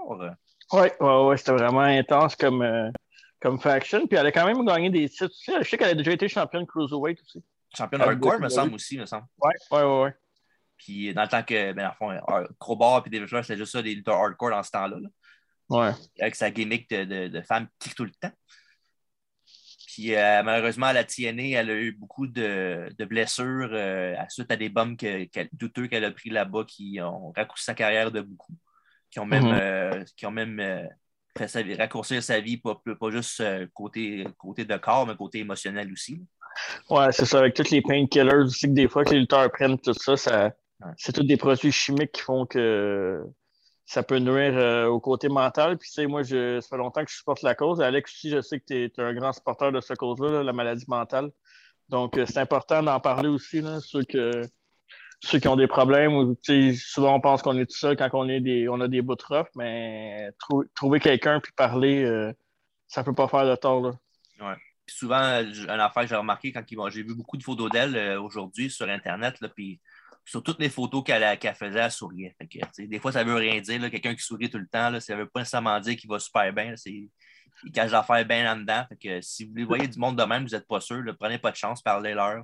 Oui, 0.71 0.87
ouais, 1.01 1.23
ouais, 1.25 1.37
c'était 1.37 1.51
vraiment 1.51 1.81
intense 1.81 2.37
comme, 2.37 2.61
euh, 2.61 2.89
comme 3.39 3.59
faction. 3.59 4.05
Puis 4.07 4.17
elle 4.17 4.25
a 4.27 4.31
quand 4.31 4.45
même 4.45 4.65
gagné 4.65 4.89
des 4.89 5.09
titres 5.09 5.25
aussi. 5.25 5.51
Je 5.63 5.67
sais 5.69 5.77
qu'elle 5.77 5.89
a 5.89 5.93
déjà 5.95 6.11
été 6.11 6.27
championne 6.27 6.65
Cruiserweight 6.67 7.21
aussi. 7.21 7.43
Championne 7.75 8.01
hardcore, 8.01 8.39
me 8.39 8.49
semble 8.49 8.73
aussi, 8.75 8.97
me 8.97 9.05
semble. 9.05 9.25
Ouais, 9.41 9.53
ouais, 9.71 9.83
ouais. 9.83 10.01
ouais. 10.03 10.13
Puis 10.77 11.13
dans 11.13 11.23
le 11.23 11.27
temps 11.27 11.43
que, 11.43 11.73
ben, 11.73 11.87
en 11.89 11.93
fond, 11.93 12.09
euh, 12.11 12.47
Crowbar 12.59 13.03
et 13.05 13.09
David 13.09 13.27
c'était 13.43 13.57
juste 13.57 13.73
ça, 13.73 13.81
des 13.81 13.93
lutteurs 13.95 14.15
hardcore 14.15 14.49
dans 14.51 14.63
ce 14.63 14.71
temps-là. 14.71 14.97
là. 14.99 15.09
Ouais. 15.69 15.91
avec 16.19 16.33
sa 16.35 16.49
gimmick 16.49 16.89
de, 16.89 17.03
de, 17.03 17.27
de 17.27 17.41
femme 17.43 17.67
qui 17.77 17.89
kick 17.89 17.95
tout 17.95 18.05
le 18.05 18.11
temps. 18.11 18.31
Puis 19.87 20.15
euh, 20.15 20.41
malheureusement, 20.43 20.87
à 20.87 20.93
la 20.93 21.03
TNA, 21.03 21.59
elle 21.59 21.69
a 21.69 21.75
eu 21.75 21.91
beaucoup 21.91 22.25
de, 22.27 22.89
de 22.97 23.05
blessures 23.05 23.69
euh, 23.71 24.15
à- 24.17 24.29
suite 24.29 24.51
à 24.51 24.55
des 24.55 24.69
bombes 24.69 24.97
que- 24.97 25.27
douteux 25.53 25.87
qu'elle 25.87 26.05
a 26.05 26.11
pris 26.11 26.29
là-bas 26.29 26.63
qui 26.67 26.99
ont 27.01 27.31
raccourci 27.35 27.65
sa 27.65 27.73
carrière 27.75 28.11
de 28.11 28.21
beaucoup. 28.21 28.53
Qui 29.11 29.19
ont 29.19 29.25
même, 29.25 29.43
Mhm. 29.45 29.59
euh, 29.61 30.03
qui 30.15 30.25
ont 30.25 30.31
même 30.31 30.59
sa 31.47 31.61
vie- 31.61 31.75
raccourcir 31.75 32.21
sa 32.21 32.39
vie, 32.39 32.57
pas, 32.57 32.81
pas 32.99 33.11
juste 33.11 33.39
euh, 33.41 33.67
côté, 33.73 34.25
côté 34.37 34.65
de 34.65 34.77
corps, 34.77 35.07
mais 35.07 35.15
côté 35.15 35.39
émotionnel 35.39 35.91
aussi. 35.91 36.21
Ouais, 36.89 37.11
c'est 37.11 37.25
ça, 37.25 37.39
avec 37.39 37.53
tous 37.53 37.69
les 37.69 37.81
painkillers 37.81 38.35
aussi, 38.35 38.67
que 38.67 38.73
des 38.73 38.87
fois 38.87 39.03
que 39.05 39.11
les 39.11 39.19
lutteurs 39.19 39.49
prennent 39.51 39.79
tout 39.79 39.93
ça, 39.93 40.17
c'est 40.97 41.13
tous 41.13 41.23
des 41.23 41.37
produits 41.37 41.71
chimiques 41.71 42.13
qui 42.13 42.21
font 42.21 42.45
que 42.45 43.23
ça 43.85 44.03
peut 44.03 44.19
nuire 44.19 44.55
euh, 44.55 44.85
au 44.85 44.99
côté 44.99 45.29
mental. 45.29 45.77
Puis, 45.77 45.89
tu 45.89 45.95
sais, 45.95 46.05
moi, 46.05 46.21
je, 46.21 46.59
ça 46.59 46.67
fait 46.69 46.77
longtemps 46.77 47.03
que 47.03 47.09
je 47.09 47.17
supporte 47.17 47.41
la 47.41 47.55
cause. 47.55 47.81
Alex 47.81 48.11
aussi, 48.13 48.29
je 48.29 48.39
sais 48.39 48.59
que 48.59 48.65
tu 48.67 48.75
es, 48.83 48.91
un 49.01 49.13
grand 49.15 49.33
supporter 49.33 49.71
de 49.71 49.81
cette 49.81 49.97
cause-là, 49.97 50.29
là, 50.31 50.43
la 50.43 50.53
maladie 50.53 50.85
mentale. 50.87 51.31
Donc, 51.89 52.15
euh, 52.17 52.27
c'est 52.27 52.37
important 52.37 52.83
d'en 52.83 52.99
parler 52.99 53.29
aussi, 53.29 53.61
là, 53.61 53.79
ceux, 53.79 54.03
que, 54.03 54.43
ceux 55.21 55.39
qui 55.39 55.47
ont 55.47 55.55
des 55.55 55.67
problèmes. 55.67 56.13
Ou, 56.13 56.37
souvent, 56.75 57.15
on 57.15 57.21
pense 57.21 57.41
qu'on 57.41 57.57
est 57.57 57.65
tout 57.65 57.77
seul 57.77 57.95
quand 57.97 58.09
on, 58.13 58.27
est 58.29 58.39
des, 58.39 58.69
on 58.69 58.79
a 58.81 58.87
des 58.87 59.01
bouts 59.01 59.15
rough, 59.27 59.47
mais 59.55 60.31
trou- 60.39 60.65
trouver 60.75 60.99
quelqu'un 60.99 61.39
puis 61.39 61.51
parler, 61.55 62.03
euh, 62.03 62.31
ça 62.87 63.03
peut 63.03 63.13
pas 63.13 63.27
faire 63.27 63.45
de 63.45 63.55
tort. 63.55 63.81
Là. 63.81 63.91
Puis 64.85 64.95
souvent, 64.95 65.41
une 65.41 65.69
affaire 65.69 66.03
que 66.03 66.09
j'ai 66.09 66.15
remarqué 66.15 66.51
quand 66.51 66.63
j'ai 66.89 67.03
vu 67.03 67.13
beaucoup 67.15 67.37
de 67.37 67.43
photos 67.43 67.69
d'elle 67.69 67.95
euh, 67.95 68.21
aujourd'hui 68.21 68.69
sur 68.71 68.89
Internet, 68.89 69.35
puis 69.55 69.79
sur 70.25 70.41
toutes 70.43 70.59
les 70.59 70.69
photos 70.69 71.03
qu'elle 71.03 71.37
faisait, 71.55 71.79
elle 71.79 71.91
souriait. 71.91 72.35
Que, 72.39 72.85
des 72.85 72.99
fois, 72.99 73.11
ça 73.11 73.23
veut 73.23 73.35
rien 73.35 73.59
dire. 73.61 73.79
Quelqu'un 73.91 74.15
qui 74.15 74.23
sourit 74.23 74.49
tout 74.49 74.57
le 74.59 74.67
temps, 74.67 74.89
là, 74.89 74.99
ça 74.99 75.15
veut 75.15 75.27
pas 75.27 75.41
nécessairement 75.41 75.79
dire 75.79 75.95
qu'il 75.95 76.09
va 76.09 76.19
super 76.19 76.51
bien. 76.53 76.75
c'est- 76.75 77.09
Il 77.65 77.71
cache 77.73 77.91
l'affaire 77.91 78.23
bien 78.25 78.53
en 78.53 78.55
dedans. 78.57 78.85
Fait 78.87 78.95
que, 78.95 79.21
si 79.21 79.45
vous 79.45 79.65
voyez 79.67 79.87
du 79.87 79.99
monde 79.99 80.17
de 80.17 80.23
même, 80.23 80.43
vous 80.43 80.55
n'êtes 80.55 80.67
pas 80.67 80.79
sûr, 80.79 81.03
prenez 81.19 81.39
pas 81.39 81.51
de 81.51 81.55
chance, 81.57 81.81
parlez-leur. 81.81 82.43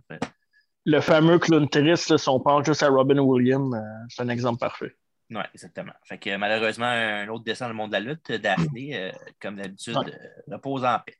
Le 0.85 0.99
fameux 1.01 1.39
clown 1.39 1.67
triste, 1.67 2.09
là, 2.09 2.17
si 2.17 2.29
on 2.29 2.39
pense 2.39 2.65
juste 2.65 2.83
à 2.83 2.89
Robin 2.89 3.17
Williams, 3.19 3.73
euh, 3.75 3.79
c'est 4.09 4.21
un 4.21 4.29
exemple 4.29 4.59
parfait. 4.59 4.95
Oui, 5.31 5.41
exactement. 5.53 5.93
Fait 6.03 6.19
que, 6.19 6.35
malheureusement, 6.37 6.85
un 6.85 7.27
autre 7.29 7.43
descend 7.43 7.67
dans 7.67 7.73
le 7.73 7.77
monde 7.77 7.89
de 7.89 7.93
la 7.93 7.99
lutte, 7.99 8.31
Daphné, 8.31 8.95
euh, 8.95 9.11
comme 9.41 9.55
d'habitude, 9.55 9.97
Ouais. 9.97 10.13
euh, 10.13 10.53
repose 10.55 10.85
en 10.85 10.99
paix. 10.99 11.15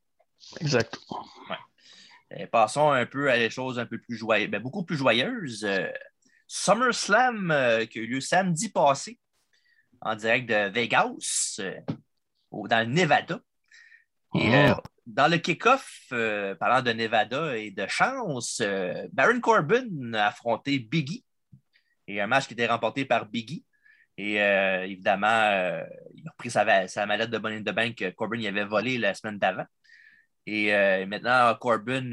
Exact. 0.62 1.00
Euh, 2.34 2.46
passons 2.48 2.92
un 2.92 3.06
peu 3.08 3.32
à 3.32 3.38
des 3.38 3.50
choses 3.50 3.80
un 3.80 3.86
peu 3.88 4.00
plus 4.00 4.16
joyeuses, 4.18 4.50
ben, 4.52 4.62
beaucoup 4.62 4.84
plus 4.84 4.98
joyeuses. 4.98 5.66
Euh, 5.66 5.88
SummerSlam 6.48 7.50
euh, 7.50 7.86
qui 7.86 8.00
a 8.00 8.02
eu 8.04 8.08
lieu 8.08 8.22
samedi 8.22 8.70
passé 8.70 9.20
en 10.02 10.16
direct 10.16 10.48
de 10.48 10.70
Vegas, 10.70 11.56
euh, 11.60 11.80
au- 12.52 12.68
dans 12.68 12.88
le 12.88 12.94
Nevada. 12.94 13.40
Et 14.36 14.52
Oh. 14.70 14.76
Dans 15.06 15.28
le 15.30 15.38
kick-off, 15.38 16.08
euh, 16.12 16.56
parlant 16.56 16.82
de 16.82 16.92
Nevada 16.92 17.58
et 17.58 17.72
de 17.72 17.86
chance, 17.88 18.60
euh, 18.62 19.08
Baron 19.14 19.40
Corbin 19.40 20.14
a 20.14 20.28
affronté 20.28 20.80
Biggie. 20.80 21.24
Et 22.08 22.22
un 22.22 22.28
match 22.28 22.48
qui 22.48 22.54
était 22.54 22.68
remporté 22.68 23.06
par 23.06 23.26
Biggie. 23.26 23.66
Et 24.18 24.42
euh, 24.42 24.86
évidemment, 24.86 25.84
il 26.14 26.28
a 26.28 26.32
repris 26.32 26.50
sa, 26.50 26.88
sa 26.88 27.06
de 27.06 27.38
Money 27.38 27.58
in 27.58 27.62
the 27.62 27.76
Bank 27.76 27.96
que 27.96 28.10
Corbin 28.12 28.40
y 28.40 28.48
avait 28.48 28.64
volé 28.64 28.98
la 28.98 29.14
semaine 29.14 29.38
d'avant. 29.38 29.66
Et 30.48 30.72
maintenant, 31.08 31.56
Corbin, 31.56 32.12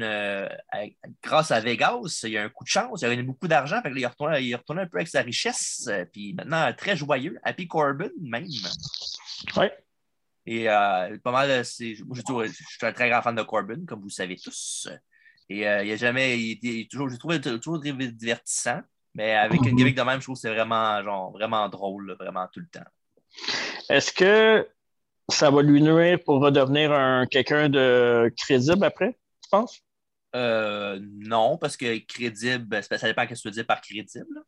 grâce 1.21 1.51
à 1.51 1.59
Vegas, 1.59 2.23
il 2.23 2.35
a 2.35 2.43
un 2.43 2.49
coup 2.49 2.63
de 2.63 2.69
chance, 2.69 3.01
il 3.01 3.05
a 3.05 3.09
gagné 3.09 3.21
beaucoup 3.21 3.47
d'argent, 3.47 3.79
il, 3.85 4.07
retourné, 4.07 4.41
il 4.41 4.55
retourné 4.55 4.81
un 4.81 4.87
peu 4.87 4.97
avec 4.97 5.07
sa 5.07 5.21
richesse, 5.21 5.87
puis 6.11 6.33
maintenant, 6.33 6.73
très 6.73 6.97
joyeux, 6.97 7.39
Happy 7.43 7.67
Corbin 7.67 8.09
même. 8.19 8.47
Ouais. 9.55 9.71
Et 10.45 10.69
euh, 10.69 11.17
pas 11.23 11.31
mal, 11.31 11.63
c'est, 11.65 11.95
moi, 12.05 12.15
j'ai 12.17 12.23
toujours- 12.23 12.45
je 12.45 12.51
suis 12.51 12.85
un 12.85 12.91
très 12.91 13.09
grand 13.09 13.21
fan 13.21 13.35
de 13.35 13.43
Corbin, 13.43 13.85
comme 13.87 13.99
vous 13.99 14.07
le 14.07 14.11
savez 14.11 14.35
tous. 14.35 14.89
Et 15.49 15.67
euh, 15.67 15.83
il 15.83 15.91
a 15.91 15.95
jamais, 15.95 16.39
il, 16.39 16.59
il 16.61 16.81
est 16.81 16.91
toujours, 16.91 17.09
j'ai 17.09 17.17
trouvé 17.17 17.39
toujours 17.39 17.79
divertissant, 17.79 18.81
mais 19.13 19.35
avec 19.35 19.65
une 19.65 19.75
gimmick 19.75 19.95
de 19.95 20.01
même, 20.01 20.19
je 20.19 20.25
trouve 20.25 20.35
que 20.35 20.41
c'est 20.41 20.53
vraiment, 20.53 21.01
genre, 21.03 21.31
vraiment 21.31 21.69
drôle, 21.69 22.07
là, 22.07 22.15
vraiment 22.15 22.47
tout 22.51 22.59
le 22.59 22.67
temps. 22.67 22.85
Est-ce 23.89 24.11
que 24.11 24.67
ça 25.29 25.49
va 25.49 25.61
lui 25.61 25.81
nuire 25.81 26.19
pour 26.25 26.41
redevenir 26.41 26.91
un 26.91 27.25
quelqu'un 27.25 27.69
de 27.69 28.31
crédible 28.37 28.83
après, 28.83 29.17
tu 29.41 29.49
penses? 29.49 29.81
Euh, 30.35 30.99
non, 31.01 31.57
parce 31.57 31.77
que 31.77 31.99
crédible, 32.05 32.81
ça 32.83 32.97
dépend 33.07 33.25
de 33.25 33.29
ce 33.29 33.33
que 33.35 33.41
tu 33.41 33.47
veux 33.49 33.51
dire 33.51 33.65
par 33.67 33.81
crédible. 33.81 34.41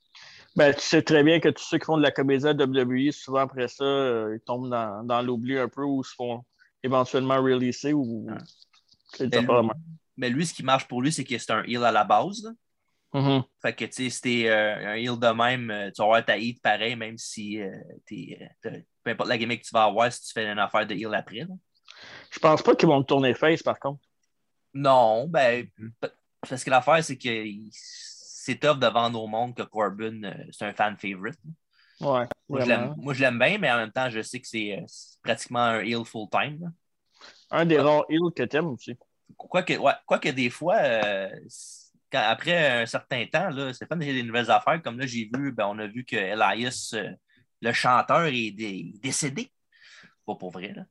Ben, 0.56 0.74
tu 0.74 0.82
sais 0.82 1.02
très 1.02 1.24
bien 1.24 1.40
que 1.40 1.50
tous 1.50 1.64
ceux 1.64 1.78
qui 1.78 1.86
font 1.86 1.98
de 1.98 2.04
la 2.04 2.12
comédie 2.12 2.48
à 2.48 2.52
WWE, 2.54 3.12
souvent 3.12 3.40
après 3.42 3.68
ça, 3.68 3.84
euh, 3.84 4.36
ils 4.36 4.44
tombent 4.46 4.70
dans, 4.70 5.04
dans 5.04 5.22
l'oubli 5.22 5.58
un 5.58 5.68
peu 5.68 5.84
ou 5.84 6.04
se 6.04 6.14
font 6.16 6.44
éventuellement 6.84 7.42
releaser 7.42 7.94
ou. 7.94 8.28
C'est 9.14 9.28
Ben, 9.28 9.46
vraiment. 9.46 9.74
Mais 10.18 10.30
lui, 10.30 10.46
ce 10.46 10.54
qui 10.54 10.64
marche 10.64 10.88
pour 10.88 11.02
lui, 11.02 11.12
c'est 11.12 11.26
que 11.26 11.38
c'est 11.38 11.52
un 11.52 11.64
heel 11.64 11.84
à 11.84 11.92
la 11.92 12.04
base. 12.06 12.44
là. 12.44 12.52
Mhm. 13.16 13.44
Fait 13.62 13.74
que, 13.74 13.86
tu 13.86 13.92
sais, 13.94 14.10
si 14.10 14.22
t'es 14.22 14.50
euh, 14.50 14.92
un 14.92 14.96
heel 14.96 15.18
de 15.18 15.28
même, 15.34 15.72
euh, 15.72 15.90
tu 15.90 16.02
vas 16.02 16.06
avoir 16.06 16.26
ta 16.26 16.38
hit 16.38 16.62
pareil, 16.62 16.96
même 16.98 17.18
si 17.18 17.62
euh, 17.62 17.72
t'es, 18.06 18.38
peu 18.62 19.12
importe 19.12 19.30
la 19.30 19.38
gimmick 19.38 19.62
que 19.62 19.68
tu 19.68 19.74
vas 19.74 19.86
avoir, 19.86 20.12
si 20.12 20.22
tu 20.22 20.34
fais 20.34 20.46
une 20.52 20.60
affaire 20.60 20.86
de 20.86 20.94
heel 20.96 21.14
après. 21.14 21.40
là. 21.40 21.56
Je 22.30 22.40
pense 22.40 22.62
pas 22.62 22.76
qu'ils 22.76 22.90
vont 22.90 22.98
le 23.00 23.06
tourner 23.06 23.34
face, 23.34 23.64
par 23.64 23.80
contre. 23.80 24.02
Non, 24.74 25.28
ben, 25.28 25.66
parce 26.42 26.64
que 26.64 26.70
l'affaire, 26.70 27.02
c'est 27.04 27.18
que 27.18 27.30
c'est 28.46 28.60
tough 28.60 28.78
de 28.80 28.86
vendre 28.86 29.20
au 29.24 29.28
monde 29.28 29.56
que 29.56 29.64
Corbin, 29.64 30.24
euh, 30.24 30.34
c'est 30.52 30.66
un 30.66 30.74
fan 30.74 30.96
favorite. 30.98 31.40
Ouais. 32.00 32.25
Moi, 32.48 32.60
je 32.60 32.66
vraiment. 32.66 32.68
l'aime- 32.68 32.96
moi, 32.98 33.14
je 33.16 33.22
l'aime 33.22 33.40
bien, 33.40 33.58
mais 33.58 33.72
en 33.72 33.78
même 33.78 33.92
temps, 33.92 34.08
je 34.08 34.22
sais 34.22 34.40
que 34.40 34.48
c'est 34.48 34.78
euh, 34.78 34.86
pratiquement 35.24 35.62
un 35.64 35.80
heel 35.80 36.06
full-time. 36.06 36.72
Un 37.50 37.66
des 37.66 37.80
rares 37.80 38.06
heels 38.08 38.32
que 38.36 38.44
t'aimes 38.44 38.68
aussi. 38.68 38.96
Quoique, 39.36 39.74
ouais, 39.74 39.94
quoique 40.06 40.30
des 40.30 40.52
fois, 40.52 40.75
euh, 40.78 41.30
quand- 42.12 42.22
après 42.28 42.84
un 42.84 42.86
certain 42.86 43.25
temps, 43.25 43.50
c'est 43.74 43.88
pas 43.88 43.96
des 43.96 44.22
nouvelles 44.22 44.52
affaires. 44.52 44.80
Comme 44.84 45.00
là, 45.00 45.08
j'ai 45.08 45.28
vu, 45.34 45.52
ben, 45.52 45.66
on 45.68 45.80
a 45.80 45.88
vu 45.88 46.06
que 46.06 46.16
Elias, 46.16 46.92
euh, 46.94 47.10
le 47.62 47.74
chanteur, 47.74 48.25
est, 48.25 48.52
dé- 48.52 48.94
décédé. 49.02 49.52
Pas 50.28 50.36
pour 50.36 50.52
vrai, 50.52 50.72
là. 50.75 50.84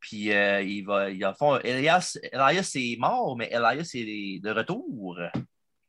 Puis 0.00 0.32
euh, 0.32 0.60
il 0.62 0.82
va, 0.84 1.08
il, 1.10 1.24
en 1.24 1.34
fond, 1.34 1.58
Elias, 1.60 2.18
Elias 2.30 2.72
est 2.74 2.98
mort, 2.98 3.36
mais 3.38 3.48
Elias 3.50 3.90
est 3.94 4.40
de 4.42 4.50
retour. 4.50 5.18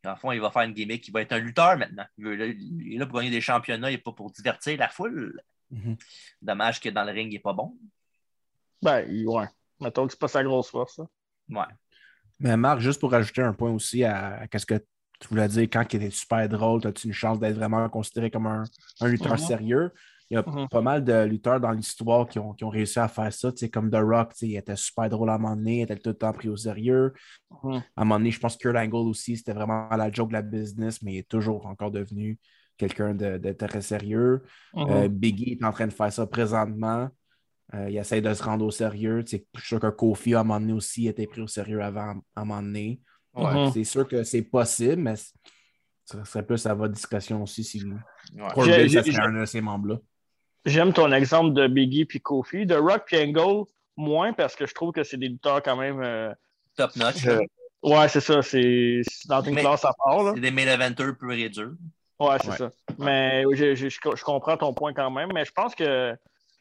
En 0.05 0.15
fond, 0.15 0.31
il 0.31 0.41
va 0.41 0.49
faire 0.51 0.63
une 0.63 0.73
gimmick. 0.73 1.07
Il 1.07 1.11
va 1.11 1.21
être 1.21 1.31
un 1.33 1.39
lutteur 1.39 1.77
maintenant. 1.77 2.05
Il, 2.17 2.25
veut- 2.25 2.49
il 2.55 2.95
est 2.95 2.97
là 2.97 3.05
pour 3.05 3.19
gagner 3.19 3.29
des 3.31 3.41
championnats, 3.41 3.89
il 3.89 3.93
n'est 3.93 3.97
pas 3.99 4.11
pour 4.13 4.31
divertir 4.31 4.77
la 4.77 4.89
foule. 4.89 5.39
Mhm. 5.69 5.95
Dommage 6.41 6.79
que 6.79 6.89
dans 6.89 7.03
le 7.03 7.11
ring, 7.11 7.31
il 7.31 7.35
n'est 7.35 7.39
pas 7.39 7.53
bon. 7.53 7.77
Ben, 8.81 9.05
ouais. 9.27 9.45
Mettons 9.79 10.05
que 10.07 10.13
c'est 10.13 10.19
pas 10.19 10.27
sa 10.27 10.43
grosse 10.43 10.69
force. 10.69 10.95
ça. 10.95 11.03
Ouais. 11.49 11.65
Mais 12.39 12.57
Marc, 12.57 12.79
juste 12.79 12.99
pour 12.99 13.13
ajouter 13.13 13.41
un 13.41 13.53
point 13.53 13.71
aussi 13.71 14.03
à, 14.03 14.41
à 14.51 14.59
ce 14.59 14.65
que 14.65 14.75
tu 15.19 15.27
voulais 15.29 15.47
dire, 15.47 15.63
quand 15.63 15.85
il 15.93 16.01
était 16.03 16.09
super 16.09 16.49
drôle, 16.49 16.85
as-tu 16.87 17.07
une 17.07 17.13
chance 17.13 17.39
d'être 17.39 17.55
vraiment 17.55 17.87
considéré 17.89 18.31
comme 18.31 18.47
un, 18.47 18.63
un 19.01 19.07
lutteur 19.07 19.33
Mhm. 19.33 19.37
sérieux? 19.37 19.91
Il 20.31 20.35
y 20.35 20.37
a 20.37 20.43
Mhm. 20.47 20.69
pas 20.69 20.81
mal 20.81 21.03
de 21.03 21.25
lutteurs 21.25 21.59
dans 21.59 21.71
l'histoire 21.71 22.25
qui 22.25 22.39
ont, 22.39 22.53
qui 22.53 22.63
ont 22.63 22.69
réussi 22.69 22.99
à 22.99 23.09
faire 23.09 23.31
ça, 23.33 23.51
comme 23.71 23.91
The 23.91 23.97
Rock, 24.01 24.31
il 24.41 24.55
était 24.55 24.77
super 24.77 25.09
drôle 25.09 25.29
à 25.29 25.33
un 25.33 25.37
moment 25.37 25.57
donné, 25.57 25.79
il 25.79 25.81
était 25.81 25.97
tout 25.97 26.09
le 26.11 26.15
temps 26.15 26.31
pris 26.31 26.47
au 26.47 26.55
sérieux. 26.55 27.13
Mhm. 27.63 27.73
À 27.73 28.01
un 28.01 28.05
moment 28.05 28.17
donné, 28.17 28.31
je 28.31 28.39
pense 28.39 28.55
que 28.55 28.61
Kurt 28.69 28.77
Angle 28.77 29.09
aussi, 29.09 29.35
c'était 29.35 29.51
vraiment 29.51 29.89
la 29.89 30.09
joke 30.09 30.29
de 30.29 30.33
la 30.33 30.41
business, 30.41 31.01
mais 31.01 31.15
il 31.15 31.17
est 31.17 31.27
toujours 31.27 31.65
encore 31.65 31.91
devenu 31.91 32.39
quelqu'un 32.77 33.13
de, 33.13 33.37
de 33.37 33.51
très 33.51 33.81
sérieux. 33.81 34.41
Mhm. 34.73 34.85
Euh, 34.89 35.07
Biggie 35.09 35.57
est 35.59 35.65
en 35.65 35.71
train 35.73 35.87
de 35.87 35.93
faire 35.93 36.13
ça 36.13 36.25
présentement. 36.25 37.09
Euh, 37.73 37.89
il 37.89 37.97
essaie 37.97 38.21
de 38.21 38.33
se 38.33 38.41
rendre 38.43 38.65
au 38.65 38.71
sérieux. 38.71 39.23
Tu 39.25 39.35
sais, 39.37 39.45
je 39.55 39.59
suis 39.59 39.67
sûr 39.67 39.79
que 39.81 39.87
Kofi, 39.87 40.33
à 40.33 40.39
un 40.39 40.43
moment 40.45 40.61
donné 40.61 40.73
aussi, 40.73 41.07
était 41.07 41.27
pris 41.27 41.41
au 41.41 41.47
sérieux 41.47 41.81
avant, 41.81 42.15
à 42.35 42.41
un 42.41 42.45
moment 42.45 42.61
donné. 42.61 43.01
Ouais. 43.33 43.69
C'est 43.73 43.83
sûr 43.83 44.07
que 44.07 44.23
c'est 44.23 44.41
possible, 44.43 45.01
mais 45.01 45.15
c- 45.17 45.33
ça 46.05 46.23
serait 46.25 46.45
plus 46.45 46.65
à 46.65 46.73
votre 46.73 46.93
discrétion 46.93 47.43
aussi 47.43 47.63
si 47.65 47.81
Ouais. 47.85 48.47
Corbin, 48.53 48.71
J'ai- 48.71 48.89
ça 48.89 49.03
serait 49.03 49.19
un 49.25 49.39
de 49.41 49.45
ces 49.45 49.61
membres-là. 49.61 49.97
J'aime 50.65 50.93
ton 50.93 51.11
exemple 51.11 51.53
de 51.53 51.67
Biggie 51.67 52.05
puis 52.05 52.21
Kofi. 52.21 52.65
De 52.65 52.75
Rock 52.75 53.03
puis 53.07 53.17
Angle, 53.17 53.65
moins 53.97 54.33
parce 54.33 54.55
que 54.55 54.65
je 54.67 54.73
trouve 54.73 54.91
que 54.91 55.03
c'est 55.03 55.17
des 55.17 55.27
lutteurs 55.29 55.61
quand 55.63 55.75
même 55.75 56.01
euh, 56.01 56.33
Top 56.77 56.95
notch. 56.95 57.25
euh, 57.27 57.39
Ouais, 57.83 58.07
c'est 58.09 58.21
ça. 58.21 58.43
C'est 58.43 59.01
dans 59.27 59.41
une 59.41 59.55
Mais- 59.55 59.61
classe 59.61 59.83
à 59.85 59.93
part. 60.05 60.21
Là. 60.23 60.31
C'est 60.35 60.41
des 60.41 60.51
main 60.51 60.67
eventers 60.67 61.17
pur 61.17 61.31
et 61.31 61.49
dur. 61.49 61.71
Ouais, 62.19 62.37
c'est 62.41 62.49
Ouais. 62.51 62.57
ça. 62.57 62.69
Mais 62.99 63.43
je, 63.53 63.73
je- 63.73 63.89
je- 63.89 64.23
comprends 64.23 64.55
ton 64.55 64.71
point 64.75 64.93
quand 64.93 65.09
même. 65.09 65.29
Mais 65.33 65.45
je 65.45 65.51
pense 65.51 65.73
que 65.73 66.15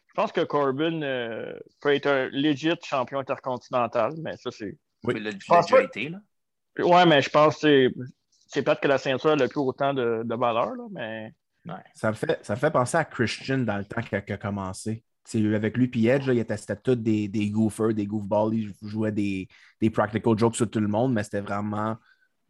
je 0.07 0.15
pense 0.15 0.33
que 0.33 0.41
Corbin 0.41 1.03
euh, 1.03 1.53
peut 1.83 1.95
être 1.95 2.07
un 2.07 2.29
legit 2.33 2.73
champion 2.83 3.19
intercontinental. 3.19 4.15
Mais 4.23 4.37
ça, 4.39 4.51
c'est. 4.51 4.79
Oui. 5.05 5.15
Il 5.19 5.23
l'a 5.25 5.33
déjà 5.33 5.83
été. 5.83 6.09
Là. 6.09 6.19
Ouais, 6.79 7.05
mais 7.05 7.21
je 7.21 7.29
pense 7.29 7.57
que 7.57 7.61
c'est- 7.61 7.95
c'est 8.47 8.63
peut-être 8.63 8.81
que 8.81 8.89
la 8.89 8.97
ceinture 8.99 9.37
n'a 9.37 9.47
plus 9.47 9.61
autant 9.61 9.93
de, 9.93 10.23
de 10.25 10.35
valeur, 10.35 10.75
là, 10.75 10.85
mais. 10.91 11.33
Ça 11.95 12.09
me, 12.09 12.15
fait, 12.15 12.45
ça 12.45 12.55
me 12.55 12.59
fait 12.59 12.71
penser 12.71 12.97
à 12.97 13.05
Christian 13.05 13.59
dans 13.59 13.77
le 13.77 13.85
temps 13.85 14.01
qu'il 14.03 14.17
a, 14.17 14.37
commencé. 14.37 15.05
Avec 15.35 15.77
lui 15.77 15.87
puis 15.87 16.07
Edge, 16.07 16.27
là, 16.27 16.33
il 16.33 16.39
était 16.39 16.57
c'était 16.57 16.77
tous 16.77 16.97
des, 16.97 17.29
des 17.29 17.51
goofers, 17.51 17.95
des 17.95 18.07
goofballs. 18.07 18.55
Ils 18.55 18.75
jouaient 18.83 19.13
des, 19.13 19.47
des 19.81 19.91
practical 19.91 20.37
jokes 20.37 20.57
sur 20.57 20.69
tout 20.69 20.81
le 20.81 20.89
monde, 20.89 21.13
mais 21.13 21.23
c'était 21.23 21.41
vraiment 21.41 21.97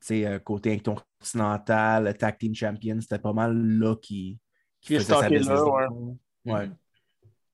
tu 0.00 0.06
sais, 0.06 0.26
euh, 0.26 0.38
côté 0.38 0.72
intercontinental, 0.72 2.16
tag 2.16 2.38
team 2.38 2.54
champion. 2.54 2.98
C'était 3.00 3.18
pas 3.18 3.34
mal 3.34 3.54
là 3.54 3.96
qui, 3.96 4.38
qui 4.80 4.94
faisait 4.94 5.12
sa 5.12 5.28
business. 5.28 5.60
ouais. 5.60 5.86
Ouais. 6.46 6.66
Mhm. 6.68 6.76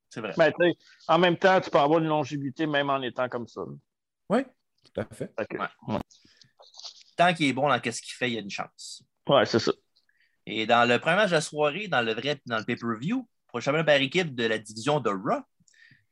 C'est 0.09 0.21
vrai. 0.21 0.33
Mais 0.39 0.53
tu 0.53 0.65
sais, 0.65 0.77
en 1.09 1.19
même 1.19 1.37
temps, 1.37 1.61
tu 1.61 1.71
peux 1.71 1.79
avoir 1.79 1.99
une 1.99 2.07
longévité 2.07 2.67
même 2.67 2.89
en 2.89 3.03
étant 3.03 3.29
comme 3.29 3.49
ça. 3.49 3.63
Oui, 4.29 4.45
tout 4.85 5.01
à 5.01 5.05
fait. 5.13 5.35
Tant 7.17 7.35
qu'il 7.35 7.47
est 7.49 7.53
bon 7.53 7.69
dans 7.69 7.77
ce 7.77 8.01
qu'il 8.01 8.15
fait, 8.15 8.31
il 8.31 8.35
y 8.35 8.39
a 8.39 8.41
une 8.41 8.51
chance. 8.51 9.03
Ouais, 9.29 9.45
c'est 9.45 9.59
ça. 9.59 9.73
Et 10.47 10.67
dans 10.67 10.89
le 10.89 10.99
premier 10.99 11.17
match 11.17 11.31
de 11.31 11.35
la 11.35 11.41
soirée, 11.41 11.89
dans 11.89 12.03
le 12.03 12.15
vrai 12.15 12.41
dans 12.47 12.59
le 12.59 12.65
pay-per-view, 12.65 13.27
pour 13.49 13.59
le 13.59 13.63
championnat 13.63 13.85
par 13.85 13.97
équipe 13.97 14.35
de 14.35 14.47
la 14.47 14.59
division 14.59 15.01
de 15.01 15.11
Raw, 15.11 15.41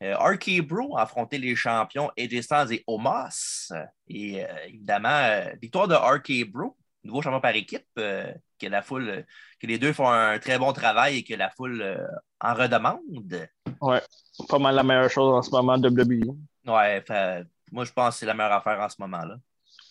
euh, 0.03 0.17
RK 0.17 0.61
Bro 0.67 0.97
a 0.97 1.03
affronté 1.03 1.39
les 1.39 1.55
champions 1.55 2.11
AJ 2.19 2.41
Styles 2.43 2.73
et 2.73 2.85
Omos. 2.87 3.73
Et 4.09 4.45
euh, 4.45 4.49
évidemment, 4.67 5.09
euh, 5.09 5.51
victoire 5.63 5.87
de 5.89 5.95
RK 5.95 6.51
Bro, 6.51 6.77
nouveau 7.05 7.23
champion 7.23 7.41
par 7.41 7.55
équipe, 7.55 7.87
que 7.97 8.67
la 8.67 8.83
foule, 8.83 9.25
que 9.61 9.67
les 9.67 9.79
deux 9.79 9.93
font 9.93 10.09
un 10.09 10.39
très 10.39 10.59
bon 10.59 10.73
travail 10.73 11.19
et 11.19 11.23
que 11.25 11.35
la 11.35 11.51
foule 11.51 12.09
en 12.41 12.55
redemande. 12.55 13.49
Ouais. 13.81 14.03
Pas 14.49 14.59
mal 14.59 14.75
la 14.75 14.83
meilleure 14.83 15.11
chose 15.11 15.33
en 15.35 15.43
ce 15.43 15.51
moment 15.51 15.77
WWE. 15.79 16.37
Ouais, 16.67 17.03
fait- 17.07 17.47
moi 17.71 17.85
je 17.85 17.93
pense 17.93 18.15
que 18.15 18.21
c'est 18.21 18.27
la 18.27 18.35
meilleure 18.35 18.53
affaire 18.55 18.81
en 18.81 18.89
ce 18.89 18.97
moment-là. 19.01 19.37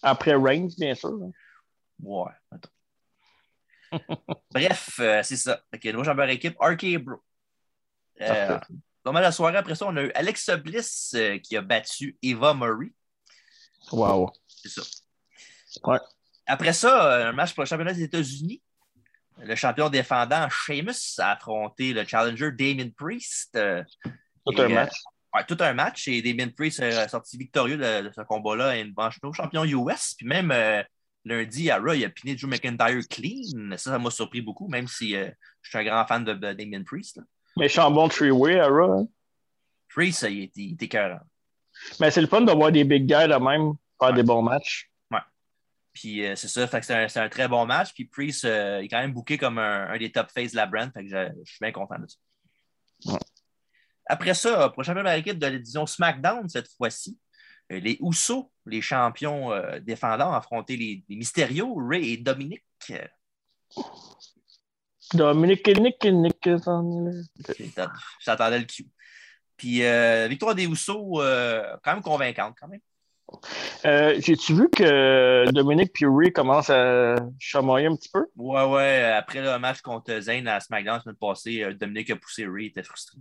Après 0.02 0.34
Reigns, 0.36 0.70
bien 0.78 0.96
sûr. 0.96 1.10
hein. 1.12 1.32
Ouais, 2.02 2.32
attends. 2.52 2.70
Bref, 4.52 5.00
euh, 5.00 5.22
c'est 5.24 5.38
ça. 5.38 5.62
Fait 5.72 5.80
que 5.80 5.90
nouveau 5.90 6.04
champion 6.04 6.18
par 6.24 6.30
équipe, 6.30 6.56
RK 6.60 6.98
Bro. 6.98 7.24
Euh, 8.22 8.48
Parfait. 8.48 8.74
Dans 9.04 9.12
la 9.12 9.32
soirée, 9.32 9.58
après 9.58 9.76
ça, 9.76 9.86
on 9.88 9.98
a 9.98 10.04
eu 10.04 10.12
Alexa 10.16 10.56
Bliss 10.58 11.14
euh, 11.16 11.38
qui 11.40 11.58
a 11.58 11.62
battu 11.62 12.18
Eva 12.22 12.54
Murray. 12.54 12.94
Wow. 13.92 14.32
C'est 14.48 14.70
ça. 14.70 14.82
Ouais. 15.84 15.98
Après 16.46 16.74
ça, 16.74 17.12
euh, 17.14 17.30
un 17.30 17.32
match 17.34 17.54
pour 17.54 17.64
le 17.64 17.68
championnat 17.68 17.94
des 17.94 18.04
États-Unis. 18.04 18.62
Le 19.40 19.56
champion 19.56 19.90
défendant 19.90 20.48
Sheamus 20.50 21.18
a 21.20 21.32
affronté 21.32 21.92
le 21.92 22.06
challenger 22.06 22.52
Damien 22.52 22.90
Priest. 22.96 23.56
euh, 23.56 23.84
Tout 24.46 24.54
et, 24.54 24.62
un 24.62 24.66
euh, 24.66 24.70
match. 24.70 24.94
ouais, 25.34 25.44
tout 25.48 25.58
un 25.60 25.74
match. 25.74 26.08
Et 26.08 26.22
Damien 26.22 26.50
Priest 26.56 26.80
est 26.80 27.08
sorti 27.10 27.38
victorieux 27.38 27.78
de, 27.78 28.08
de 28.08 28.12
ce 28.16 28.22
combat-là 28.22 28.78
et 28.78 28.82
une 28.82 28.94
manche 28.96 29.20
champion 29.36 29.66
US. 29.66 30.14
Puis 30.18 30.28
même 30.28 30.52
euh, 30.52 30.82
lundi 31.26 31.70
à 31.70 31.78
Raw, 31.80 31.94
il 31.94 32.06
a 32.06 32.10
piné 32.10 32.36
Drew 32.36 32.48
McIntyre 32.48 33.02
clean. 33.10 33.72
Ça, 33.78 33.92
ça 33.92 34.00
m'a 34.00 34.10
surpris 34.12 34.42
beaucoup, 34.42 34.68
même 34.68 34.88
si 34.88 35.16
euh, 35.16 35.30
je 35.62 35.70
suis 35.70 35.78
un 35.78 35.84
grand 35.84 36.06
fan 36.06 36.24
de, 36.24 36.34
de 36.34 36.54
Damien 36.54 36.84
Priest. 36.84 37.18
là. 37.18 37.24
Mais 37.58 37.70
chambon 37.70 38.08
three-way 38.10 38.60
à 38.60 38.68
Raw. 38.68 38.92
hein? 39.02 39.08
Priest, 39.90 40.26
il 40.30 40.44
était, 40.44 40.62
il 40.62 40.74
était. 40.74 41.10
Mais 42.00 42.10
c'est 42.12 42.22
le 42.22 42.28
fun 42.28 42.42
de 42.42 42.52
voir 42.52 42.72
des 42.72 42.84
big 42.84 43.06
guys 43.06 43.28
là 43.28 43.40
même 43.40 43.74
faire 44.00 44.10
Ouais. 44.10 44.14
des 44.16 44.24
bons 44.24 44.42
matchs. 44.42 44.90
Puis 45.94 46.26
euh, 46.26 46.36
c'est 46.36 46.48
ça, 46.48 46.66
fait 46.66 46.80
que 46.80 46.86
c'est 46.88 47.18
un, 47.20 47.30
très 47.30 47.48
bon 47.48 47.68
match. 47.68 47.94
Puis 47.94 48.06
Priest 48.06 48.46
euh, 48.46 48.80
est 48.80 48.88
quand 48.88 49.00
même 49.00 49.14
booké 49.14 49.38
comme 49.38 49.60
un, 49.60 49.90
un 49.92 49.98
des 50.00 50.12
top 50.12 50.32
face 50.32 50.50
de 50.52 50.56
la 50.56 50.66
brand. 50.66 50.92
Fait 50.92 51.04
que 51.04 51.10
je, 51.10 51.32
je 51.46 51.52
suis 51.52 51.60
bien 51.62 51.72
content 51.72 52.00
de 52.00 52.08
ça. 52.08 53.14
Ouais. 53.14 53.20
Après 54.08 54.34
ça, 54.34 54.74
le 54.76 54.84
champion 54.84 55.04
par 55.04 55.14
équipe 55.14 55.38
de 55.38 55.46
la 55.46 55.52
division 55.52 55.86
SmackDown 55.86 56.50
cette 56.50 56.68
fois-ci, 56.76 57.16
les 57.70 57.98
Usos, 58.02 58.52
les 58.66 58.82
champions 58.82 59.52
euh, 59.52 59.80
défendants, 59.80 60.30
ont 60.32 60.36
affronté 60.36 60.78
les, 60.78 61.04
les 61.10 61.16
Mysterio, 61.16 61.76
Ray 61.76 62.14
et 62.14 62.18
Dominic. 62.18 62.64
Euh, 62.92 63.06
Dominique, 65.14 65.68
Nick, 65.68 66.04
Nick, 66.06 66.46
Nick. 66.46 66.50
c'est- 67.46 67.72
J'attendais 68.20 68.60
le 68.60 68.66
cue. 68.66 68.88
Puis 69.58 69.84
euh, 69.84 70.28
victoire 70.28 70.56
des 70.56 70.68
euh, 70.68 71.76
quand 71.84 71.94
même 71.94 72.02
convaincante, 72.04 72.56
quand 72.60 72.68
même. 72.68 72.80
Euh, 73.86 74.16
J'ai-tu 74.20 74.54
vu 74.54 74.70
que 74.70 75.50
Dominique 75.52 75.92
Fury 75.98 76.32
commence 76.32 76.70
à 76.70 77.16
chamoyer 77.40 77.88
un 77.88 77.96
petit 77.96 78.10
peu? 78.10 78.26
Ouais, 78.36 78.64
ouais. 78.66 79.04
Après 79.04 79.42
le 79.42 79.58
match 79.60 79.82
contre 79.82 80.20
Zayn 80.20 80.48
à 80.48 80.60
SmackDown 80.60 80.96
la 80.98 81.02
semaine 81.02 81.16
passée, 81.16 81.64
euh, 81.64 81.74
Dominic 81.74 82.10
a 82.12 82.16
poussé 82.16 82.46
Ray, 82.46 82.66
il 82.66 82.70
était 82.70 82.84
frustré. 82.84 83.18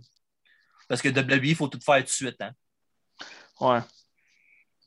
Parce 0.87 1.01
que 1.01 1.09
WWE, 1.09 1.45
il 1.45 1.55
faut 1.55 1.67
tout 1.67 1.79
faire 1.79 1.97
tout 1.97 2.03
de 2.03 2.09
suite. 2.09 2.41
Hein? 2.41 2.51
Ouais. 3.59 3.79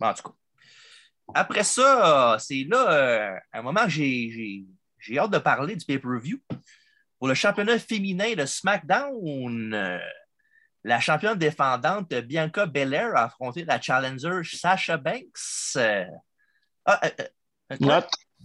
Bon, 0.00 0.07
en 0.09 0.15
tout 0.15 0.23
cas. 0.23 0.35
Après 1.35 1.65
ça, 1.65 2.37
c'est 2.38 2.65
là 2.69 2.93
euh, 2.93 3.37
un 3.53 3.62
moment 3.62 3.85
que 3.85 3.91
j'ai- 3.91 4.65
hâte 5.19 5.31
de 5.31 5.38
parler 5.38 5.76
du 5.76 5.85
pay-per-view. 5.85 6.41
Pour 7.19 7.29
le 7.29 7.35
championnat 7.35 7.79
féminin 7.79 8.35
de 8.35 8.45
SmackDown, 8.45 9.73
euh, 9.75 9.99
la 10.85 11.00
championne 11.00 11.38
défendante 11.38 12.12
Bianca 12.15 12.67
Belair 12.67 13.17
a 13.17 13.25
affronté 13.25 13.65
la 13.65 13.81
challenger 13.81 14.43
Sasha 14.45 14.97
Banks. 14.97 15.76
Euh, 15.76 16.05
ah, 16.85 17.00
euh. 17.05 18.00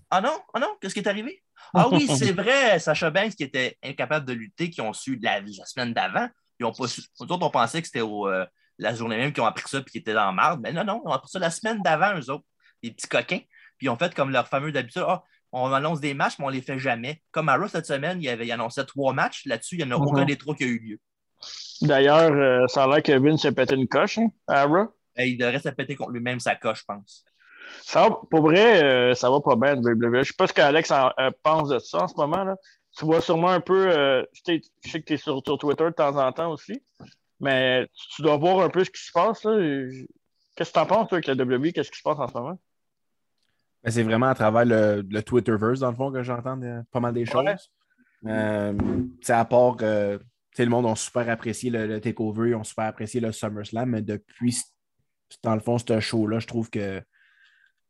Ah 0.09 0.21
non? 0.21 0.39
Ah 0.53 0.59
non? 0.59 0.75
Qu'est-ce 0.81 0.93
qui 0.93 1.01
est 1.01 1.07
arrivé? 1.07 1.43
Ah 1.73 1.87
oui, 1.89 2.07
c'est 2.17 2.31
vrai, 2.31 2.79
Sasha 2.79 3.11
Banks 3.11 3.35
qui 3.35 3.43
était 3.43 3.77
incapable 3.83 4.25
de 4.25 4.33
lutter, 4.33 4.69
qui 4.69 4.81
ont 4.81 4.93
su 4.93 5.19
la, 5.21 5.39
la 5.41 5.65
semaine 5.65 5.93
d'avant. 5.93 6.27
Ils 6.59 6.65
ont 6.65 6.71
pas 6.71 6.87
su. 6.87 7.01
Nous 7.19 7.27
autres, 7.27 7.45
on 7.45 7.51
pensait 7.51 7.81
que 7.81 7.87
c'était 7.87 8.01
au, 8.01 8.27
euh, 8.27 8.45
la 8.77 8.93
journée 8.93 9.17
même 9.17 9.33
qu'ils 9.33 9.43
ont 9.43 9.47
appris 9.47 9.67
ça 9.67 9.81
puis 9.81 9.91
qu'ils 9.91 10.01
étaient 10.01 10.13
dans 10.13 10.25
la 10.25 10.31
marde. 10.31 10.61
Mais 10.61 10.71
non, 10.73 10.83
non, 10.83 11.01
ils 11.05 11.09
ont 11.09 11.13
appris 11.13 11.29
ça 11.29 11.39
la 11.39 11.49
semaine 11.51 11.81
d'avant, 11.81 12.17
eux 12.19 12.29
autres, 12.31 12.45
les 12.83 12.91
petits 12.91 13.07
coquins. 13.07 13.39
Puis 13.77 13.87
ils 13.87 13.89
ont 13.89 13.95
fait 13.97 14.13
comme 14.15 14.31
leur 14.31 14.47
fameux 14.47 14.71
d'habitude. 14.71 15.03
Ah, 15.07 15.23
on 15.51 15.71
annonce 15.73 15.99
des 15.99 16.13
matchs, 16.13 16.35
mais 16.39 16.45
on 16.45 16.49
les 16.49 16.61
fait 16.61 16.79
jamais. 16.79 17.21
Comme 17.31 17.49
à 17.49 17.57
Raw 17.57 17.67
cette 17.67 17.85
semaine, 17.85 18.21
il, 18.21 18.29
avait, 18.29 18.45
il 18.45 18.51
annonçait 18.51 18.85
trois 18.85 19.13
matchs. 19.13 19.45
Là-dessus, 19.45 19.75
il 19.77 19.85
n'y 19.85 19.93
en 19.93 19.97
a 19.97 19.99
Mhm. 19.99 20.07
aucun 20.07 20.25
des 20.25 20.37
trois 20.37 20.55
qui 20.55 20.63
a 20.63 20.67
eu 20.67 20.79
lieu. 20.79 20.99
D'ailleurs, 21.81 22.31
euh, 22.31 22.67
ça 22.67 22.83
a 22.83 22.87
l'air 22.87 23.01
que 23.03 23.11
Vince 23.17 23.41
s'est 23.41 23.51
pété 23.51 23.75
une 23.75 23.87
coche 23.87 24.17
hein, 24.17 24.27
à 24.47 24.65
Raw. 24.65 24.87
Et 25.17 25.27
il 25.29 25.37
devrait 25.37 25.59
se 25.59 25.69
péter 25.69 25.95
contre 25.95 26.11
lui-même 26.11 26.39
sa 26.39 26.55
coche, 26.55 26.79
je 26.81 26.85
pense. 26.85 27.25
Ça 27.83 28.09
pour 28.29 28.41
vrai, 28.43 28.83
euh, 28.83 29.13
ça 29.13 29.29
va 29.29 29.39
pas 29.41 29.55
bien, 29.55 29.75
WWE. 29.75 30.19
Je 30.23 30.29
sais 30.29 30.33
pas 30.37 30.47
ce 30.47 30.53
qu'Alex 30.53 30.91
euh, 30.91 31.31
pense 31.43 31.69
de 31.69 31.79
ça 31.79 32.03
en 32.03 32.07
ce 32.07 32.15
moment. 32.15 32.43
Là. 32.43 32.55
Tu 32.97 33.05
vois 33.05 33.21
sûrement 33.21 33.49
un 33.49 33.61
peu. 33.61 33.89
euh, 33.91 34.23
je 34.33 34.41
sais 34.45 34.61
je 34.85 34.91
sais 34.91 34.99
que 35.01 35.05
tu 35.05 35.13
es 35.13 35.17
sur, 35.17 35.41
sur 35.45 35.57
Twitter 35.57 35.85
de 35.85 35.89
temps 35.91 36.15
en 36.17 36.31
temps 36.31 36.51
aussi. 36.51 36.83
Mais 37.41 37.87
tu, 38.15 38.21
dois 38.21 38.37
voir 38.37 38.63
un 38.63 38.69
peu 38.69 38.83
ce 38.83 38.91
qui 38.91 39.01
se 39.01 39.11
passe. 39.11 39.41
Qu'est-ce 39.41 40.69
que 40.69 40.73
tu 40.73 40.79
en 40.79 40.85
penses, 40.85 41.09
toi, 41.09 41.17
avec 41.17 41.27
la 41.27 41.33
WWE? 41.33 41.71
Qu'est-ce 41.73 41.91
qui 41.91 41.97
se 41.97 42.03
passe 42.03 42.19
en 42.19 42.27
ce 42.27 42.33
moment? 42.33 42.59
Mais 43.83 43.91
c'est 43.91 44.03
vraiment 44.03 44.27
à 44.27 44.35
travers 44.35 44.63
le, 44.63 45.01
le 45.09 45.23
Twitterverse, 45.23 45.79
dans 45.79 45.89
le 45.89 45.95
fond, 45.95 46.11
que 46.11 46.21
j'entends 46.21 46.59
pas 46.91 46.99
mal 46.99 47.13
des 47.13 47.25
choses. 47.25 47.43
Ouais. 47.43 47.55
Euh, 48.31 48.73
c'est 49.21 49.33
à 49.33 49.43
part, 49.43 49.77
euh, 49.81 50.19
le 50.57 50.65
monde 50.67 50.85
a 50.85 50.95
super 50.95 51.27
apprécié 51.29 51.71
le, 51.71 51.87
le 51.87 51.99
takeover, 51.99 52.51
ils 52.51 52.55
ont 52.55 52.63
super 52.63 52.85
apprécié 52.85 53.19
le 53.19 53.31
SummerSlam, 53.31 53.89
mais 53.89 54.03
depuis, 54.03 54.61
dans 55.41 55.55
le 55.55 55.61
fond, 55.61 55.79
ce 55.79 55.99
show-là, 55.99 56.37
je 56.37 56.45
trouve 56.45 56.69
que, 56.69 57.01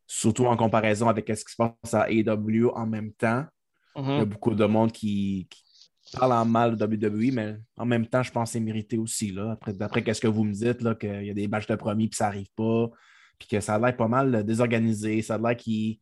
surtout 0.08 0.46
en 0.46 0.56
comparaison 0.56 1.10
avec 1.10 1.28
ce 1.28 1.44
qui 1.44 1.52
se 1.52 1.58
passe 1.58 1.94
à 1.94 2.10
AEW 2.10 2.72
en 2.74 2.86
même 2.86 3.12
temps, 3.14 3.46
il 3.98 4.08
y 4.08 4.22
a 4.22 4.26
beaucoup 4.26 4.56
de 4.56 4.66
monde 4.66 4.94
qui, 4.94 5.48
qui 5.50 5.64
parle 6.14 6.34
en 6.34 6.46
mal 6.46 6.76
de 6.76 6.86
WWE, 6.86 7.34
mais 7.34 7.58
en 7.78 7.86
même 7.86 8.08
temps, 8.08 8.24
je 8.24 8.32
pense 8.32 8.50
que 8.50 8.54
c'est 8.54 8.60
mérité 8.60 8.98
aussi. 8.98 9.32
Là. 9.32 9.52
Après, 9.52 9.74
d'après 9.74 10.14
ce 10.14 10.22
que 10.22 10.28
vous 10.28 10.44
me 10.44 10.54
dites, 10.54 10.82
là, 10.82 10.96
qu'il 10.96 11.26
y 11.26 11.30
a 11.30 11.34
des 11.34 11.48
matchs 11.48 11.68
de 11.68 11.76
promis 11.76 12.08
puis 12.08 12.18
ça 12.18 12.26
n'arrive 12.26 12.52
pas, 12.56 12.90
puis 13.38 13.48
que 13.48 13.60
ça 13.60 13.76
a 13.76 13.80
l'air 13.80 13.96
pas 13.96 14.08
mal 14.08 14.44
désorganisé, 14.46 15.22
ça 15.22 15.36
a 15.36 15.38
l'air 15.38 15.56
qu'ils 15.56 16.00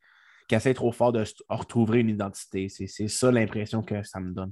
qu'ils 0.50 0.58
essaient 0.58 0.74
trop 0.74 0.92
fort 0.92 1.12
de 1.12 1.24
retrouver 1.48 2.00
une 2.00 2.10
identité. 2.10 2.70
C'est 2.70 2.88
c'est 2.88 3.08
ça 3.08 3.32
l'impression 3.32 3.84
que 3.84 4.02
ça 4.04 4.20
me 4.20 4.34
donne. 4.34 4.52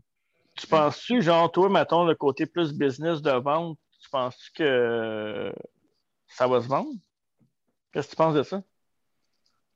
Tu 0.55 0.67
penses-tu, 0.67 1.21
genre, 1.21 1.51
toi, 1.51 1.69
mettons, 1.69 2.05
le 2.05 2.15
côté 2.15 2.45
plus 2.45 2.71
business 2.71 3.21
de 3.21 3.31
vente, 3.31 3.77
tu 3.99 4.09
penses-tu 4.09 4.51
que 4.53 5.51
ça 6.27 6.47
va 6.47 6.61
se 6.61 6.67
vendre? 6.67 6.91
Qu'est-ce 7.91 8.07
que 8.07 8.11
tu 8.11 8.17
penses 8.17 8.35
de 8.35 8.43
ça? 8.43 8.61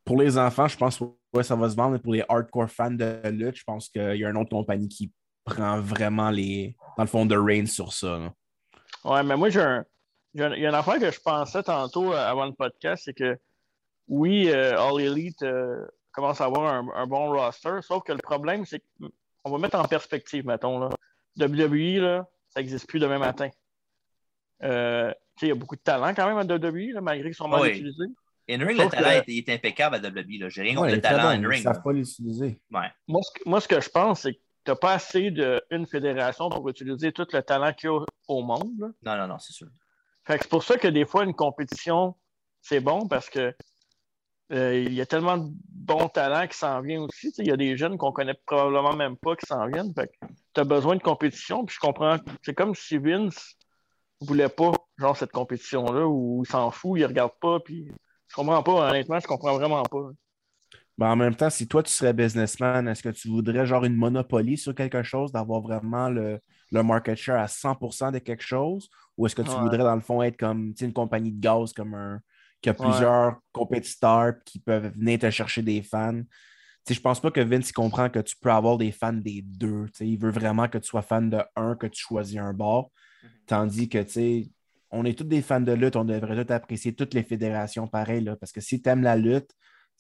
Pour 0.06 0.20
les 0.22 0.38
enfants, 0.38 0.68
je 0.68 0.78
pense 0.78 0.98
que 0.98 1.06
ouais, 1.34 1.44
ça 1.44 1.56
va 1.56 1.70
se 1.70 1.76
vendre, 1.76 1.94
mais 1.94 2.00
pour 2.00 2.14
les 2.14 2.24
hardcore 2.28 2.70
fans 2.70 2.92
de 2.92 3.30
lutte, 3.30 3.58
je 3.58 3.64
pense 3.64 3.90
qu'il 3.90 4.18
y 4.18 4.26
a 4.26 4.30
une 4.30 4.38
autre 4.38 4.50
compagnie 4.50 4.88
qui 4.88 5.12
prend 5.46 5.80
vraiment 5.80 6.30
les, 6.30 6.76
dans 6.98 7.04
le 7.04 7.10
fond, 7.10 7.26
de 7.26 7.36
reign 7.38 7.68
sur 7.68 7.94
ça. 7.94 8.18
là. 8.18 8.34
Ouais, 9.04 9.24
mais 9.24 9.36
moi, 9.36 9.50
j'ai 9.50 9.62
un, 9.62 9.86
j'ai 10.36 10.44
un- 10.44 10.54
il 10.56 10.62
y 10.62 10.66
a 10.66 10.70
une 10.70 10.76
affaire 10.76 11.00
que 11.00 11.10
je 11.12 11.20
pensais 11.20 11.64
tantôt 11.64 12.14
euh, 12.14 12.18
avant 12.18 12.46
le 12.46 12.54
podcast, 12.54 13.04
c'est 13.06 13.14
que 13.14 13.38
oui, 14.08 14.50
euh, 14.50 14.78
All 14.80 15.02
Elite 15.02 15.42
euh, 15.44 15.86
commence 16.12 16.42
à 16.42 16.46
avoir 16.46 16.72
un, 16.74 16.88
un 16.96 17.08
bon 17.08 17.32
roster, 17.32 17.80
sauf 17.82 18.04
que 18.04 18.12
le 18.12 18.20
problème, 18.20 18.66
c'est 18.66 18.84
qu'on 19.44 19.52
va 19.52 19.58
mettre 19.58 19.80
en 19.80 19.86
perspective, 19.86 20.46
mettons, 20.46 20.80
là. 20.80 20.90
WWE, 21.40 22.00
là, 22.02 22.28
ça 22.50 22.60
n'existe 22.60 22.88
plus 22.88 23.00
demain 23.00 23.18
matin. 23.20 23.50
Euh, 24.64 25.10
tu 25.10 25.16
sais, 25.40 25.46
il 25.48 25.50
y 25.50 25.52
a 25.52 25.56
beaucoup 25.56 25.76
de 25.76 25.82
talent 25.82 26.14
quand 26.14 26.28
même 26.28 26.38
à 26.38 26.44
WWE, 26.44 26.94
là, 26.94 27.02
malgré 27.02 27.30
qu'ils 27.30 27.36
sont 27.36 27.48
mal 27.48 27.62
Oui. 27.62 27.70
utilisés. 27.70 28.06
In-ring, 28.50 28.78
le 28.78 28.90
talent 28.90 29.22
que- 29.26 29.32
est, 29.32 29.38
est 29.38 29.50
impeccable 29.54 29.96
à 29.96 30.00
WWE. 30.00 30.40
là. 30.40 30.50
J'ai 30.50 30.62
rien 30.62 30.76
contre 30.76 30.94
le 30.94 31.02
talent 31.02 31.24
bon, 31.24 31.32
Ils 31.42 31.46
in-ring. 31.46 31.66
ne 31.66 31.74
savent 31.74 31.82
pas 31.84 31.94
l'utiliser. 31.94 32.62
Ouais. 32.72 32.92
Moi, 33.08 33.22
ce 33.24 33.32
que, 33.40 33.50
moi, 33.50 33.62
ce 33.62 33.68
que 33.68 33.80
je 33.80 33.90
pense, 33.90 34.22
c'est 34.22 34.34
que 34.34 34.40
n'as 34.68 34.76
pas 34.76 34.94
assez 34.94 35.32
d'une 35.32 35.88
fédération 35.88 36.50
pour 36.50 36.68
utiliser 36.70 37.12
tout 37.12 37.28
le 37.32 37.42
talent 37.42 37.74
qu'il 37.74 37.90
y 37.90 37.94
a 37.94 38.00
au, 38.28 38.44
monde. 38.44 38.72
là. 38.80 38.88
Non, 39.04 39.22
non, 39.22 39.28
non, 39.28 39.40
c'est 39.40 39.54
sûr. 39.54 39.68
Fait 40.24 40.38
que 40.38 40.44
c'est 40.44 40.50
pour 40.50 40.64
ça 40.64 40.78
que 40.78 40.88
des 40.88 41.06
fois, 41.06 41.24
une 41.24 41.34
compétition, 41.34 42.16
c'est 42.62 42.80
bon 42.80 43.08
parce 43.08 43.30
que 43.30 43.56
euh, 44.52 44.78
il 44.78 44.94
y 44.94 45.02
a 45.02 45.06
tellement 45.06 45.38
de 45.38 45.50
bons 45.70 46.10
talents 46.10 46.48
qui 46.48 46.58
s'en 46.58 46.82
viennent 46.82 47.02
aussi. 47.04 47.34
Il 47.38 47.48
y 47.48 47.52
a 47.52 47.58
des 47.58 47.78
jeunes 47.78 47.98
qu'on 47.98 48.12
connaît 48.12 48.36
probablement 48.46 48.94
même 48.94 49.18
pas 49.18 49.36
qui 49.36 49.46
s'en 49.46 49.66
viennent. 49.68 49.94
Fait 49.94 50.08
que 50.08 50.28
tu 50.54 50.62
as 50.62 50.64
besoin 50.64 50.96
de 50.96 51.02
compétition. 51.02 51.66
Puis 51.66 51.76
je 51.76 51.80
comprends. 51.80 52.18
C'est 52.44 52.54
comme 52.54 52.76
si 52.76 52.98
Vince 52.98 53.56
voulait 54.20 54.50
pas 54.50 54.72
genre 54.98 55.16
cette 55.16 55.32
compétition-là 55.32 56.06
où 56.06 56.44
il 56.46 56.52
s'en 56.52 56.70
fout, 56.70 57.00
il 57.00 57.06
regarde 57.06 57.32
pas. 57.40 57.60
Puis 57.62 57.88
je 58.28 58.36
comprends 58.36 58.62
pas, 58.62 58.90
honnêtement, 58.90 59.20
je 59.20 59.28
comprends 59.28 59.54
vraiment 59.54 59.84
pas. 59.84 60.10
Ben, 61.02 61.08
en 61.08 61.16
même 61.16 61.34
temps, 61.34 61.50
si 61.50 61.68
toi, 61.68 61.82
tu 61.82 61.92
serais 61.92 62.14
businessman, 62.14 62.88
est-ce 62.88 63.02
que 63.02 63.10
tu 63.10 63.28
voudrais 63.28 63.66
genre 63.66 63.86
une 63.86 63.96
monopolie 63.96 64.56
sur 64.56 64.76
quelque 64.76 65.02
chose, 65.02 65.32
d'avoir 65.32 65.60
vraiment 65.60 66.10
le, 66.12 66.40
le 66.72 66.84
market 66.84 67.18
share 67.18 67.40
à 67.40 67.48
100% 67.48 68.12
de 68.12 68.20
quelque 68.20 68.44
chose? 68.44 68.88
Ou 69.18 69.26
est-ce 69.26 69.34
que 69.36 69.42
tu 69.42 69.50
Ouais. 69.50 69.64
voudrais, 69.64 69.80
dans 69.80 69.96
le 69.96 70.02
fond, 70.02 70.22
être 70.22 70.38
comme 70.38 70.76
une 70.80 70.94
compagnie 70.94 71.32
de 71.32 71.42
gaz 71.42 71.74
comme 71.74 71.96
un, 71.96 72.20
qui 72.62 72.70
a 72.70 72.76
plusieurs 72.76 73.40
compétiteurs 73.52 74.36
qui 74.46 74.60
peuvent 74.60 74.94
venir 74.94 75.18
te 75.18 75.32
chercher 75.32 75.64
des 75.64 75.82
fans? 75.82 76.22
Sais, 76.88 76.94
je 76.94 77.02
pense 77.02 77.20
pas 77.20 77.32
que 77.32 77.42
Vince 77.42 77.72
il 77.72 77.74
comprend 77.74 78.08
que 78.12 78.20
tu 78.20 78.36
peux 78.40 78.52
avoir 78.52 78.78
des 78.78 78.92
fans 78.92 79.12
des 79.12 79.42
deux. 79.42 79.88
Il 80.02 80.20
veut 80.20 80.30
vraiment 80.30 80.68
que 80.68 80.78
tu 80.78 80.88
sois 80.88 81.02
fan 81.02 81.32
de 81.32 81.40
un, 81.56 81.76
que 81.76 81.88
tu 81.88 82.00
choisis 82.00 82.38
un 82.38 82.54
bord. 82.54 82.92
Mhm. 83.24 83.32
Tandis 83.48 83.90
que, 83.90 84.04
tu 84.04 84.12
sais, 84.12 84.52
on 84.92 85.04
est 85.06 85.18
tous 85.18 85.24
des 85.24 85.42
fans 85.42 85.62
de 85.62 85.72
lutte, 85.72 85.96
on 85.96 86.06
devrait 86.06 86.46
tous 86.46 86.54
apprécier 86.54 86.94
toutes 86.94 87.16
les 87.16 87.24
fédérations 87.24 87.88
pareil, 87.88 88.24
là, 88.24 88.36
parce 88.36 88.52
que 88.52 88.62
si 88.62 88.84
tu 88.84 88.88
aimes 88.90 89.02
la 89.02 89.16
lutte, 89.16 89.50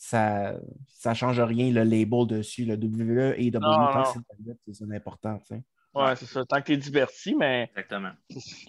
ça 0.03 0.55
ne 1.05 1.13
change 1.13 1.39
rien 1.39 1.72
le 1.72 1.84
label 1.84 2.25
dessus. 2.27 2.65
Le 2.65 2.74
WWE 2.75 3.36
et 3.38 3.50
WWE, 3.50 3.60
Non, 3.60 3.60
tant 3.62 3.97
non. 3.99 4.04
que 4.04 4.08
c'est 4.10 4.19
de 4.19 4.26
la 4.30 4.52
lutte, 4.54 4.62
c'est 4.67 4.73
ça 4.73 4.86
l'important. 4.88 5.38
tu 5.39 5.45
sais. 5.56 5.63
Ouais, 5.93 6.15
c'est 6.15 6.26
ça. 6.26 6.43
Tant 6.45 6.60
que 6.62 6.65
tu 6.67 6.73
es 6.73 6.78
diverti, 6.78 7.36
mais 7.36 7.63
Exactement. 7.69 8.12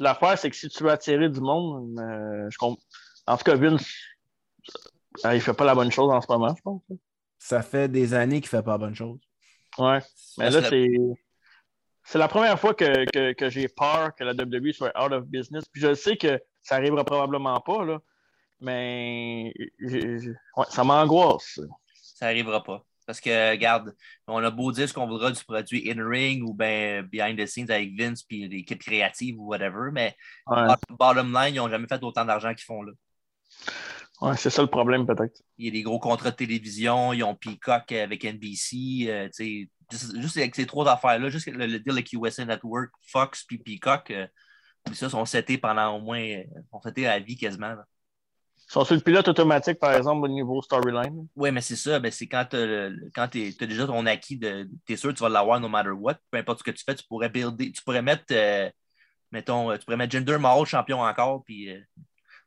l'affaire, 0.00 0.36
c'est 0.38 0.50
que 0.50 0.56
si 0.56 0.68
tu 0.68 0.82
veux 0.82 0.90
attirer 0.90 1.28
du 1.30 1.40
monde, 1.40 1.98
euh, 2.00 2.48
je 2.50 2.58
comp- 2.58 2.78
en 3.26 3.36
tout 3.36 3.44
cas, 3.44 3.54
Vince, 3.54 3.88
euh, 5.24 5.34
il 5.34 5.40
fait 5.40 5.54
pas 5.54 5.64
la 5.64 5.74
bonne 5.74 5.90
chose 5.92 6.10
en 6.10 6.20
ce 6.20 6.26
moment, 6.30 6.54
je 6.54 6.62
pense. 6.62 6.82
Ça 7.38 7.62
fait 7.62 7.88
des 7.88 8.12
années 8.14 8.40
qu'il 8.40 8.54
ne 8.54 8.60
fait 8.60 8.62
pas 8.64 8.72
la 8.72 8.78
bonne 8.78 8.94
chose. 8.94 9.18
Ouais. 9.78 10.00
Mais 10.38 10.50
Ça 10.50 10.60
là, 10.60 10.68
c'est. 10.68 10.88
C'est 12.04 12.18
la 12.18 12.26
première 12.28 12.58
fois 12.58 12.74
que, 12.74 13.04
que, 13.12 13.32
que 13.32 13.48
j'ai 13.48 13.68
peur 13.68 14.12
que 14.16 14.24
la 14.24 14.32
WWE 14.32 14.72
soit 14.72 14.92
out 15.00 15.12
of 15.12 15.24
business. 15.26 15.64
Puis 15.72 15.80
je 15.80 15.94
sais 15.94 16.16
que 16.16 16.40
ça 16.60 16.74
arrivera 16.74 17.04
probablement 17.04 17.60
pas, 17.60 17.84
là. 17.84 18.00
Mais 18.62 19.52
ouais, 19.82 20.64
ça 20.70 20.84
m'angoisse. 20.84 21.60
Ça 21.92 22.26
n'arrivera 22.26 22.62
pas. 22.62 22.84
Parce 23.04 23.20
que, 23.20 23.50
regarde, 23.50 23.92
on 24.28 24.42
a 24.42 24.50
beau 24.50 24.70
dire 24.70 24.88
ce 24.88 24.94
qu'on 24.94 25.08
voudra 25.08 25.32
du 25.32 25.42
produit 25.44 25.90
in-ring 25.90 26.48
ou 26.48 26.54
ben 26.54 27.02
behind 27.02 27.36
the 27.36 27.46
scenes 27.46 27.70
avec 27.70 27.90
Vince 27.98 28.22
puis 28.22 28.48
l'équipe 28.48 28.80
créative 28.80 29.40
ou 29.40 29.46
whatever, 29.48 29.90
mais 29.92 30.16
Ouais, 30.46 30.68
bottom 30.88 31.32
line, 31.32 31.54
ils 31.54 31.58
n'ont 31.58 31.68
jamais 31.68 31.88
fait 31.88 32.02
autant 32.04 32.24
d'argent 32.24 32.54
qu'ils 32.54 32.64
font 32.64 32.82
là. 32.82 32.92
ouais, 34.20 34.36
c'est 34.36 34.50
ça 34.50 34.62
le 34.62 34.68
problème, 34.68 35.04
peut-être. 35.04 35.42
Il 35.58 35.66
y 35.66 35.68
a 35.68 35.72
des 35.72 35.82
gros 35.82 35.98
contrats 35.98 36.30
de 36.30 36.36
télévision, 36.36 37.12
ils 37.12 37.24
ont 37.24 37.34
Peacock 37.34 37.90
avec 37.90 38.24
NBC, 38.24 39.08
euh, 39.08 39.28
tu 39.34 39.68
sais, 39.90 40.10
juste, 40.20 40.36
avec 40.36 40.54
ces 40.54 40.66
trois 40.66 40.88
affaires-là, 40.88 41.28
juste 41.28 41.48
le, 41.48 41.66
le 41.66 41.80
deal 41.80 41.92
avec 41.92 42.12
USA 42.12 42.44
Network, 42.44 42.92
Fox 43.10 43.42
puis 43.42 43.58
Peacock, 43.58 44.12
euh, 44.12 44.28
ça, 44.92 45.10
sont 45.10 45.24
setés 45.24 45.58
pendant 45.58 45.96
au 45.96 46.00
moins, 46.00 46.22
euh, 46.22 46.44
sont 46.70 46.80
setés 46.80 47.08
à 47.08 47.18
la 47.18 47.24
vie 47.24 47.36
quasiment. 47.36 47.74
là. 47.74 47.84
Sont 48.72 48.86
sur 48.86 48.94
le 48.94 49.02
pilote 49.02 49.28
automatique, 49.28 49.78
par 49.78 49.92
exemple, 49.92 50.24
au 50.24 50.28
niveau 50.28 50.62
storyline. 50.62 51.26
Oui, 51.36 51.50
mais 51.50 51.60
c'est 51.60 51.76
ça. 51.76 52.00
Ben, 52.00 52.10
c'est 52.10 52.26
quand 52.26 52.46
tu 52.50 52.56
as, 52.56 53.66
déjà 53.66 53.86
ton 53.86 54.06
acquis, 54.06 54.38
de, 54.38 54.66
tu 54.86 54.94
es 54.94 54.96
sûr 54.96 55.10
que 55.10 55.16
tu 55.16 55.22
vas 55.22 55.28
l'avoir 55.28 55.60
no 55.60 55.68
matter 55.68 55.90
what. 55.90 56.14
Peu 56.30 56.38
importe 56.38 56.60
ce 56.60 56.64
que 56.64 56.70
tu 56.70 56.82
fais, 56.82 56.94
tu 56.94 57.04
pourrais 57.06 57.28
builder, 57.28 57.70
tu 57.70 57.82
pourrais 57.82 58.00
mettre, 58.00 58.24
euh, 58.30 58.70
mettons, 59.30 59.70
euh, 59.70 59.76
tu 59.76 59.84
pourrais 59.84 59.98
mettre 59.98 60.12
Jinder 60.12 60.38
Mahal 60.38 60.64
champion 60.64 61.02
encore. 61.02 61.44
Puis, 61.44 61.68
euh, 61.70 61.80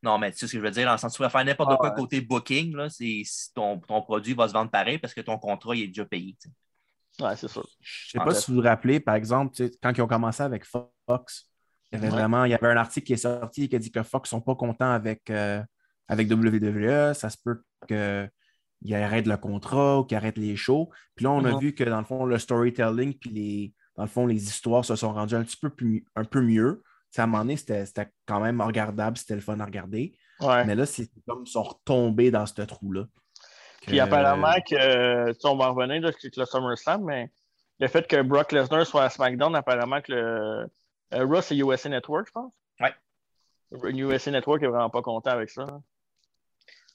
non, 0.01 0.17
mais 0.17 0.31
tu 0.31 0.39
sais 0.39 0.47
ce 0.47 0.53
que 0.53 0.57
je 0.57 0.63
veux 0.63 0.71
dire, 0.71 0.87
dans 0.87 0.93
le 0.93 0.97
sens 0.97 1.13
tu 1.13 1.17
pourrais 1.17 1.29
faire 1.29 1.45
n'importe 1.45 1.69
Ah 1.73 1.77
quoi 1.77 1.89
ouais. 1.89 1.95
côté 1.95 2.21
booking. 2.21 2.75
Là, 2.75 2.89
c'est, 2.89 3.21
si 3.23 3.53
ton, 3.53 3.77
ton 3.77 4.01
produit 4.01 4.33
va 4.33 4.47
se 4.47 4.53
vendre 4.53 4.71
pareil 4.71 4.97
parce 4.97 5.13
que 5.13 5.21
ton 5.21 5.37
contrat 5.37 5.75
il 5.75 5.83
est 5.83 5.87
déjà 5.89 6.05
payé. 6.05 6.35
sais. 6.39 7.23
Ouais, 7.23 7.35
c'est 7.35 7.47
sûr. 7.47 7.67
Je 7.81 8.09
sais 8.09 8.19
En 8.19 8.25
pas 8.25 8.33
fait. 8.33 8.39
si 8.41 8.49
vous 8.49 8.57
vous 8.57 8.63
rappelez, 8.63 8.99
par 8.99 9.13
exemple, 9.13 9.55
sais, 9.55 9.69
quand 9.79 9.93
ils 9.95 10.01
ont 10.01 10.07
commencé 10.07 10.41
avec 10.41 10.65
Fox, 10.65 11.51
il 11.91 11.95
y 11.95 12.01
avait 12.01 12.07
Ouais. 12.07 12.13
vraiment, 12.13 12.45
il 12.45 12.49
y 12.51 12.55
avait 12.55 12.67
un 12.67 12.77
article 12.77 13.05
qui 13.05 13.13
est 13.13 13.17
sorti 13.17 13.69
qui 13.69 13.75
a 13.75 13.79
dit 13.79 13.91
que 13.91 14.01
Fox 14.01 14.27
ne 14.33 14.39
sont 14.39 14.41
pas 14.41 14.55
contents 14.55 14.89
avec, 14.91 15.29
euh, 15.29 15.61
avec 16.07 16.29
WWE. 16.31 17.13
Ça 17.13 17.29
se 17.29 17.37
peut 17.43 17.61
qu'ils 17.87 18.95
arrêtent 18.95 19.27
le 19.27 19.37
contrat 19.37 19.99
ou 19.99 20.03
qu'ils 20.05 20.17
arrêtent 20.17 20.37
les 20.37 20.55
shows. 20.55 20.89
Puis 21.15 21.23
là, 21.25 21.31
on 21.31 21.43
a 21.45 21.51
Mhm. 21.53 21.59
vu 21.59 21.73
que 21.75 21.83
dans 21.83 21.99
le 21.99 22.05
fond, 22.05 22.25
le 22.25 22.37
storytelling 22.37 23.13
puis 23.17 23.29
les, 23.29 23.73
dans 23.95 24.03
le 24.03 24.09
fond, 24.09 24.25
les 24.27 24.43
histoires 24.43 24.83
se 24.85 24.95
sont 24.95 25.13
rendues 25.13 25.35
un 25.35 25.43
petit 25.43 25.57
peu 25.57 25.69
plus, 25.69 26.05
un 26.15 26.25
peu 26.25 26.41
mieux. 26.41 26.83
À 27.17 27.23
un 27.23 27.27
moment 27.27 27.43
donné, 27.43 27.55
c'était 27.55 27.85
quand 28.25 28.41
même 28.41 28.59
regardable, 28.59 29.15
c'était 29.15 29.35
le 29.35 29.41
fun 29.41 29.57
à 29.61 29.65
regarder. 29.65 30.17
Ouais. 30.41 30.65
Mais 30.65 30.75
là, 30.75 30.85
c'est 30.85 31.09
comme 31.25 31.43
ils 31.45 31.49
sont 31.49 31.63
retombés 31.63 32.29
dans 32.29 32.45
ce 32.45 32.61
trou-là. 32.61 33.05
Puis 33.87 33.99
apparemment 34.01 34.55
que, 34.69 35.47
on 35.47 35.55
va 35.55 35.69
en 35.69 35.73
revenir 35.73 36.01
là, 36.01 36.09
avec 36.09 36.35
le 36.35 36.45
SummerSlam, 36.45 37.03
mais 37.05 37.31
le 37.79 37.87
fait 37.87 38.05
que 38.05 38.21
Brock 38.21 38.51
Lesnar 38.51 38.85
soit 38.85 39.03
à 39.03 39.09
SmackDown, 39.09 39.55
apparemment 39.55 40.01
que 40.01 40.11
le 40.11 40.67
euh, 41.13 41.25
Raw, 41.25 41.41
c'est 41.41 41.55
USA 41.55 41.87
Network, 41.87 42.27
je 42.27 42.31
pense. 42.33 42.53
Ouais. 42.81 42.93
USA 43.93 44.31
Network 44.31 44.61
est 44.63 44.67
vraiment 44.67 44.89
pas 44.89 45.01
content 45.01 45.29
avec 45.31 45.49
ça. 45.49 45.65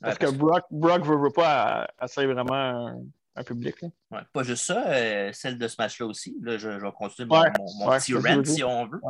Hein. 0.03 0.15
Parce 0.17 0.19
Ouais, 0.19 0.27
que 0.27 0.31
Brock, 0.33 0.65
Brock 0.71 1.05
veut, 1.05 1.17
veut 1.17 1.33
pas 1.33 1.89
assez 1.99 2.27
vraiment 2.27 2.55
un, 2.55 2.97
un 3.37 3.45
public. 3.45 3.77
Ouais, 4.11 4.21
pas 4.33 4.43
juste 4.43 4.65
ça, 4.65 4.85
euh, 4.89 5.31
celle 5.33 5.59
de 5.59 5.69
ce 5.69 5.77
match-là 5.79 6.07
aussi. 6.07 6.37
Là, 6.43 6.59
je, 6.59 6.79
je 6.79 6.85
vais 6.85 6.93
continuer 6.93 7.29
mon, 7.29 7.41
Ouais, 7.41 7.51
mon- 7.59 7.75
mon 7.79 7.89
ouais, 7.91 7.99
petit 7.99 8.15
rant, 8.15 8.45
si 8.45 8.65
on 8.65 8.87
veut. 8.87 9.01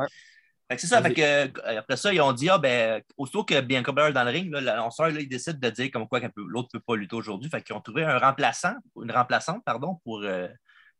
C'est 0.77 0.87
ça. 0.87 1.01
Fait 1.01 1.13
que, 1.13 1.21
euh, 1.21 1.79
après 1.79 1.97
ça, 1.97 2.13
ils 2.13 2.21
ont 2.21 2.31
dit, 2.31 2.47
ah, 2.49 2.57
ben, 2.57 3.01
aussitôt 3.17 3.43
que 3.43 3.59
Bianca 3.59 3.91
Belair 3.91 4.07
est 4.09 4.13
dans 4.13 4.23
le 4.23 4.29
ring, 4.31 4.49
là, 4.53 4.61
l'annonceur, 4.61 5.09
là, 5.09 5.19
il 5.19 5.27
décide 5.27 5.59
de 5.59 5.69
dire 5.69 5.91
comme 5.91 6.07
quoi 6.07 6.21
l'autre 6.37 6.69
ne 6.73 6.79
peut 6.79 6.83
pas 6.87 6.95
lutter 6.95 7.15
aujourd'hui. 7.15 7.49
Fait 7.49 7.61
qu'ils 7.61 7.75
ont 7.75 7.81
trouvé 7.81 8.05
un 8.05 8.17
remplaçant, 8.17 8.75
une 9.01 9.11
remplaçante, 9.11 9.63
pardon, 9.65 9.99
pour 10.05 10.21
euh, 10.23 10.47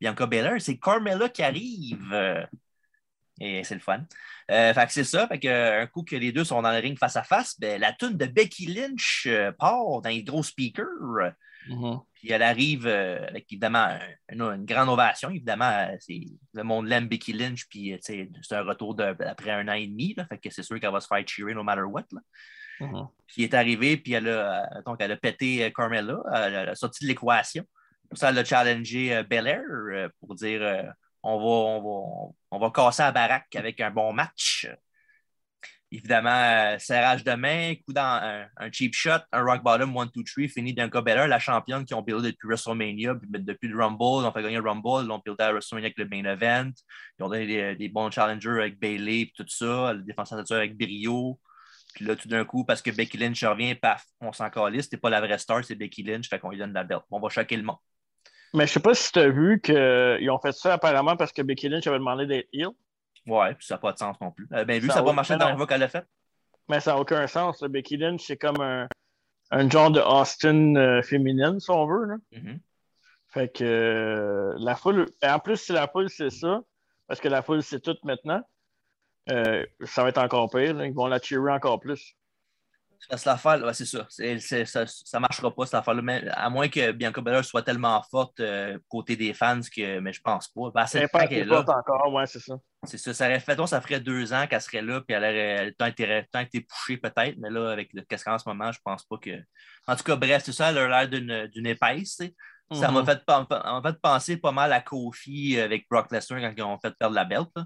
Bianca 0.02 0.26
Belair. 0.26 0.56
C'est 0.60 0.78
Carmella 0.78 1.30
qui 1.30 1.42
arrive. 1.42 2.14
Et 3.44 3.64
c'est 3.64 3.74
le 3.76 3.82
fun. 3.82 4.04
Euh, 4.52 4.74
fait 4.74 4.86
que 4.86 4.92
c'est 4.94 5.04
ça. 5.04 5.28
Fait 5.28 5.40
que, 5.40 5.82
un 5.82 5.88
coup 5.88 6.04
que 6.04 6.16
les 6.16 6.32
deux 6.32 6.44
sont 6.44 6.62
dans 6.62 6.72
le 6.72 6.78
ring 6.80 6.98
face 6.98 7.16
à 7.16 7.24
face, 7.24 7.60
ben, 7.60 7.80
la 7.82 7.92
tune 7.94 8.18
de 8.18 8.26
Becky 8.26 8.68
Lynch 8.68 9.26
euh, 9.28 9.52
part 9.52 10.02
dans 10.02 10.10
les 10.10 10.24
gros 10.24 10.44
speakers. 10.44 11.34
Puis 12.16 12.32
elle 12.32 12.42
arrive 12.44 12.88
euh, 12.88 13.26
avec 13.28 13.46
évidemment 13.52 13.86
un- 13.86 14.00
une, 14.32 14.42
une 14.42 14.66
grande 14.66 14.90
ovation. 14.90 15.30
Évidemment, 15.30 15.90
c'est, 16.00 16.22
le 16.54 16.64
monde 16.64 16.88
l'aime 16.88 17.08
Becky 17.08 17.34
Lynch, 17.34 17.68
puis 17.70 17.98
c'est 18.02 18.28
un 18.52 18.64
retour 18.64 18.96
de- 18.96 19.16
après 19.26 19.52
un 19.52 19.68
an 19.68 19.74
et 19.74 19.88
demi. 19.88 20.14
Là, 20.18 20.26
fait 20.26 20.38
que 20.38 20.50
c'est 20.52 20.64
sûr 20.64 20.80
qu'elle 20.80 20.92
va 20.92 21.00
se 21.02 21.08
faire 21.08 21.24
cheerer 21.28 21.54
no 21.54 21.64
matter 21.64 21.82
what. 21.84 22.06
là. 22.12 22.22
Mhm. 22.80 23.08
Puis 23.28 23.44
elle 23.44 23.50
est 23.50 23.54
arrivée, 23.54 23.98
puis 23.98 24.14
elle 24.14 24.28
a, 24.30 24.82
donc 24.86 24.98
elle 25.00 25.12
a 25.12 25.18
pété 25.18 25.72
Carmella, 25.76 26.18
elle, 26.34 26.56
a- 26.70 26.76
sorti 26.76 27.04
de 27.06 27.10
l'équation. 27.10 27.64
Ça, 28.14 28.30
elle 28.30 28.40
a 28.40 28.44
challengé 28.44 29.24
Belair 29.30 29.62
pour 30.20 30.36
dire 30.36 30.62
on, 31.24 31.38
va, 31.38 31.46
on, 31.46 31.82
va, 31.82 32.34
on 32.52 32.60
va 32.60 32.72
casser 32.72 33.04
la 33.04 33.12
baraque 33.12 33.56
avec 33.56 33.80
un 33.82 33.92
bon 33.92 34.14
match. 34.14 34.68
Évidemment, 35.94 36.30
euh, 36.30 36.80
serrage 36.80 37.22
de 37.26 37.34
main, 37.34 37.76
coup 37.76 37.92
dans 37.92 38.48
un, 38.56 38.72
cheap 38.72 38.94
shot, 38.94 39.20
un 39.34 39.44
rock 39.44 39.62
bottom, 39.62 39.96
one, 39.96 40.10
two, 40.10 40.24
three, 40.24 40.48
fini 40.48 40.74
d'un 40.74 40.88
Belair, 40.88 41.28
la 41.28 41.38
championne 41.38 41.84
qui 41.84 41.94
ont 41.94 42.02
buildé 42.02 42.32
depuis 42.32 42.48
WrestleMania, 42.48 43.16
puis 43.16 43.28
depuis 43.30 43.68
le 43.68 43.78
Rumble, 43.78 44.26
ont 44.26 44.32
fait 44.32 44.42
gagner 44.42 44.56
le 44.56 44.70
Rumble, 44.70 45.06
ils 45.06 45.12
ont 45.12 45.22
buildé 45.24 45.44
à 45.44 45.52
WrestleMania 45.52 45.88
avec 45.88 45.98
le 45.98 46.08
main 46.08 46.24
event, 46.32 46.72
ils 47.20 47.24
ont 47.24 47.28
donné 47.28 47.46
des, 47.46 47.76
des 47.76 47.90
bons 47.90 48.10
challengers 48.10 48.62
avec 48.62 48.80
Bailey 48.80 49.22
et 49.22 49.34
tout 49.36 49.46
ça, 49.50 49.92
le 49.92 50.02
défenseur 50.04 50.42
de 50.42 50.54
avec 50.56 50.78
brio. 50.78 51.38
Puis 51.94 52.06
là, 52.06 52.16
tout 52.16 52.30
d'un 52.30 52.46
coup, 52.46 52.64
parce 52.64 52.82
que 52.82 52.92
Becky 52.92 53.18
Lynch 53.18 53.44
revient, 53.44 53.76
paf, 53.76 54.06
on 54.22 54.32
s'en 54.32 54.50
calisse, 54.50 54.86
c'était 54.86 54.96
pas 54.96 55.10
la 55.10 55.20
vraie 55.20 55.38
star, 55.38 55.62
c'est 55.66 55.76
Becky 55.76 56.04
Lynch, 56.04 56.30
fait 56.30 56.40
qu'on 56.40 56.52
lui 56.52 56.58
donne 56.58 56.72
la 56.72 56.86
belt. 56.86 57.02
On 57.12 57.20
va 57.20 57.28
choquer 57.28 57.58
le 57.58 57.64
monde. 57.64 57.76
Mais 58.54 58.68
je 58.68 58.74
sais 58.74 58.80
pas 58.80 58.94
si 58.94 59.12
tu 59.12 59.20
as 59.20 59.30
vu 59.30 59.62
qu'ils 59.62 60.30
ont 60.30 60.40
fait 60.40 60.52
ça 60.52 60.74
apparemment 60.74 61.16
parce 61.16 61.32
que 61.32 61.42
Becky 61.42 61.70
Lynch 61.70 61.88
avait 61.88 62.00
demandé 62.00 62.26
d'être 62.26 62.50
heel. 62.54 62.70
Ouais, 63.28 63.54
puis 63.56 63.66
ça 63.66 63.76
n'a 63.76 63.80
pas 63.80 63.94
de 63.94 63.98
sens 63.98 64.20
non 64.20 64.32
plus. 64.32 64.48
Euh, 64.54 64.66
ben, 64.66 64.80
vu 64.82 64.88
que 64.88 64.94
Ça 64.94 65.00
n'a 65.00 65.04
pas 65.04 65.10
va- 65.12 65.16
marché 65.16 65.38
dans 65.38 65.56
fois 65.56 65.68
qu'elle 65.68 65.80
l'a 65.80 65.88
fait. 65.88 66.06
Mais 66.70 66.80
ça 66.80 66.94
n'a 66.94 67.00
aucun 67.00 67.28
sens. 67.28 67.62
là. 67.62 67.68
Becky 67.68 67.98
Lynch, 67.98 68.24
c'est 68.26 68.38
comme 68.38 68.60
un, 68.62 68.88
un 69.52 69.70
genre 69.70 69.92
de 69.92 70.00
Austin 70.02 70.76
euh, 70.76 71.02
féminine, 71.02 71.60
si 71.60 71.70
on 71.72 71.86
veut. 71.86 72.06
Là. 72.06 72.16
Mhm. 72.32 72.60
Fait 73.28 73.48
que 73.56 73.64
euh, 73.64 74.54
la 74.58 74.76
foule. 74.76 75.08
et 75.22 75.28
En 75.30 75.40
plus, 75.40 75.58
si 75.58 75.72
la 75.72 75.88
foule 75.88 76.10
c'est 76.10 76.30
ça, 76.30 76.62
parce 77.08 77.20
que 77.22 77.28
la 77.30 77.42
foule 77.42 77.64
c'est 77.64 77.80
tout 77.80 77.96
maintenant, 78.04 78.42
euh, 79.32 79.66
ça 79.86 80.04
va 80.04 80.10
être 80.10 80.18
encore 80.18 80.50
pire. 80.50 80.74
là. 80.74 80.86
Ils 80.86 80.94
vont 80.94 81.08
la 81.08 81.20
cheerer 81.22 81.52
encore 81.54 81.80
plus. 81.80 82.16
Parce 83.10 83.24
que 83.24 83.30
l'affaire, 83.30 83.64
ouais, 83.64 83.74
c'est 83.74 83.86
ça. 83.86 84.06
C'est, 84.10 84.40
ça. 84.66 84.86
Ça 84.86 85.20
marchera 85.20 85.54
pas, 85.54 85.66
cette 85.66 85.76
affaire-là. 85.76 86.02
Mais 86.02 86.28
à 86.30 86.50
moins 86.50 86.70
que 86.70 86.92
Bianca 86.92 87.22
Belair 87.22 87.44
soit 87.44 87.64
tellement 87.64 88.02
forte 88.10 88.40
euh, 88.40 88.78
côté 88.88 89.16
des 89.16 89.34
fans 89.34 89.60
que. 89.60 90.00
Mais 90.00 90.14
je 90.14 90.22
pense 90.22 90.48
pas. 90.48 90.72
Ben, 90.74 90.86
c'est 90.86 91.04
Impact 91.04 91.30
qu'elle 91.30 91.40
est 91.40 91.46
là. 91.46 91.64
pas 91.64 91.78
encore, 91.78 92.14
ouais, 92.14 92.28
c'est 92.28 92.40
ça. 92.40 92.56
C'est 92.84 92.98
ça. 92.98 93.14
Ça 93.14 93.26
aurait 93.26 93.40
fait, 93.40 93.56
toi, 93.56 93.68
ça 93.68 93.82
ferait 93.82 94.00
deux 94.00 94.34
ans 94.34 94.48
qu'elle 94.48 94.62
serait 94.62 94.82
là, 94.82 95.02
puis 95.02 95.16
elle 95.16 95.24
aurait 95.24 95.66
le 95.66 95.74
temps 95.74 95.86
été, 95.88 96.26
temps 96.32 96.40
été 96.40 96.62
poussée 96.62 96.98
peut-être. 96.98 97.36
Mais 97.38 97.50
là, 97.50 97.72
avec 97.72 97.92
le 97.94 98.02
qu'est-ce 98.04 98.24
qu'en 98.26 98.38
ce 98.38 98.48
moment, 98.48 98.72
je 98.72 98.80
pense 98.84 99.04
pas 99.04 99.18
que. 99.18 99.32
En 99.88 99.96
tout 99.96 100.04
cas, 100.04 100.16
bref, 100.16 100.44
c'est 100.46 100.54
ça, 100.54 100.70
elle 100.70 100.78
a 100.78 100.88
l'air 100.88 101.10
d'une, 101.10 101.48
d'une 101.48 101.68
épaisse. 101.68 102.22
Ça 102.74 102.90
m'a 102.90 103.02
Mhm. 103.02 103.06
fait, 103.06 103.22
en 103.28 103.82
fait 103.82 104.00
penser 104.02 104.38
pas 104.38 104.54
mal 104.54 104.72
à 104.72 104.80
Kofi 104.80 105.60
avec 105.60 105.88
Brock 105.90 106.10
Lesnar 106.10 106.40
quand 106.40 106.54
ils 106.56 106.64
ont 106.64 106.80
fait 106.80 106.92
perdre 106.98 107.16
la 107.16 107.26
belt. 107.26 107.50
là. 107.56 107.66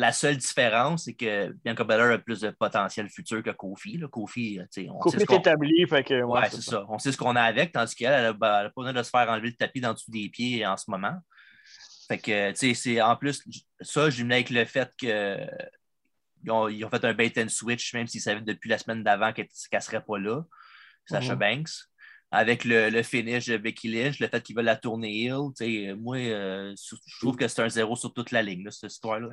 La 0.00 0.12
seule 0.12 0.36
différence, 0.36 1.06
c'est 1.06 1.14
que 1.14 1.50
Bianca 1.64 1.82
Belair 1.82 2.12
a 2.12 2.18
plus 2.18 2.40
de 2.40 2.50
potentiel 2.50 3.08
futur 3.08 3.42
que 3.42 3.50
Kofi. 3.50 3.98
là. 3.98 4.06
Kofi, 4.06 4.60
euh, 4.60 4.64
on 4.90 4.98
Kofi 5.00 5.18
sait 5.18 5.26
ce 5.26 5.32
est 5.32 5.36
établi, 5.38 5.86
fait 5.88 6.04
que. 6.04 6.22
Ouais, 6.22 6.48
c'est 6.50 6.62
ça. 6.62 6.84
On 6.88 6.98
sait 7.00 7.10
ce 7.10 7.16
qu'on 7.16 7.34
a 7.34 7.42
avec, 7.42 7.72
tandis 7.72 7.96
qu'elle, 7.96 8.12
elle 8.12 8.26
a, 8.26 8.32
ben, 8.32 8.60
elle 8.60 8.66
a 8.66 8.70
pas 8.70 8.80
besoin 8.82 8.92
de 8.92 9.02
se 9.02 9.10
faire 9.10 9.28
enlever 9.28 9.48
le 9.48 9.56
tapis 9.56 9.80
dans 9.80 9.92
dessous 9.94 10.12
des 10.12 10.28
pieds 10.28 10.64
en 10.64 10.76
ce 10.76 10.88
moment. 10.88 11.16
Fait 12.06 12.18
que, 12.18 12.50
tu 12.52 12.56
sais, 12.56 12.74
c'est 12.74 13.00
en 13.02 13.16
plus, 13.16 13.42
ça, 13.80 14.08
venais 14.08 14.36
avec 14.36 14.50
le 14.50 14.64
fait 14.66 14.88
que 14.96 15.36
ils 16.44 16.50
ont, 16.52 16.68
ils 16.68 16.84
ont 16.84 16.90
fait 16.90 17.04
un 17.04 17.12
bait 17.12 17.32
and 17.36 17.48
switch, 17.48 17.92
même 17.92 18.06
s'ils 18.06 18.20
savaient 18.20 18.40
depuis 18.40 18.70
la 18.70 18.78
semaine 18.78 19.02
d'avant 19.02 19.32
qu'elle 19.32 19.48
ne 19.72 19.80
serait 19.80 20.04
pas 20.04 20.18
là, 20.18 20.42
Sasha 21.06 21.32
Mhm. 21.34 21.38
Banks. 21.40 21.70
Avec 22.30 22.64
le, 22.64 22.90
le 22.90 23.02
finish 23.02 23.46
de 23.46 23.56
Becky 23.56 23.90
Lynch, 23.90 24.20
le 24.20 24.28
fait 24.28 24.40
qu'ils 24.42 24.54
veulent 24.54 24.66
la 24.66 24.76
tourner 24.76 25.10
Hill, 25.10 25.48
tu 25.58 25.64
sais, 25.64 25.94
moi, 25.94 26.18
euh, 26.18 26.72
je 26.76 27.18
trouve 27.20 27.36
que 27.36 27.48
c'est 27.48 27.62
un 27.62 27.68
zéro 27.68 27.96
sur 27.96 28.12
toute 28.14 28.30
la 28.30 28.42
ligne, 28.42 28.64
là, 28.64 28.70
cette 28.70 28.92
histoire-là. 28.92 29.30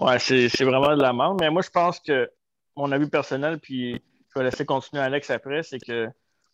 Ouais, 0.00 0.18
c'est 0.18 0.64
vraiment 0.64 0.96
de 0.96 1.02
la 1.02 1.12
merde. 1.12 1.38
Mais 1.40 1.50
moi, 1.50 1.62
je 1.62 1.70
pense 1.70 2.00
que 2.00 2.30
mon 2.76 2.90
avis 2.92 3.08
personnel, 3.08 3.58
puis 3.60 3.94
je 4.34 4.38
vais 4.38 4.44
laisser 4.44 4.64
continuer 4.64 5.02
Alex 5.02 5.30
après, 5.30 5.62
c'est 5.62 5.78
que 5.78 6.06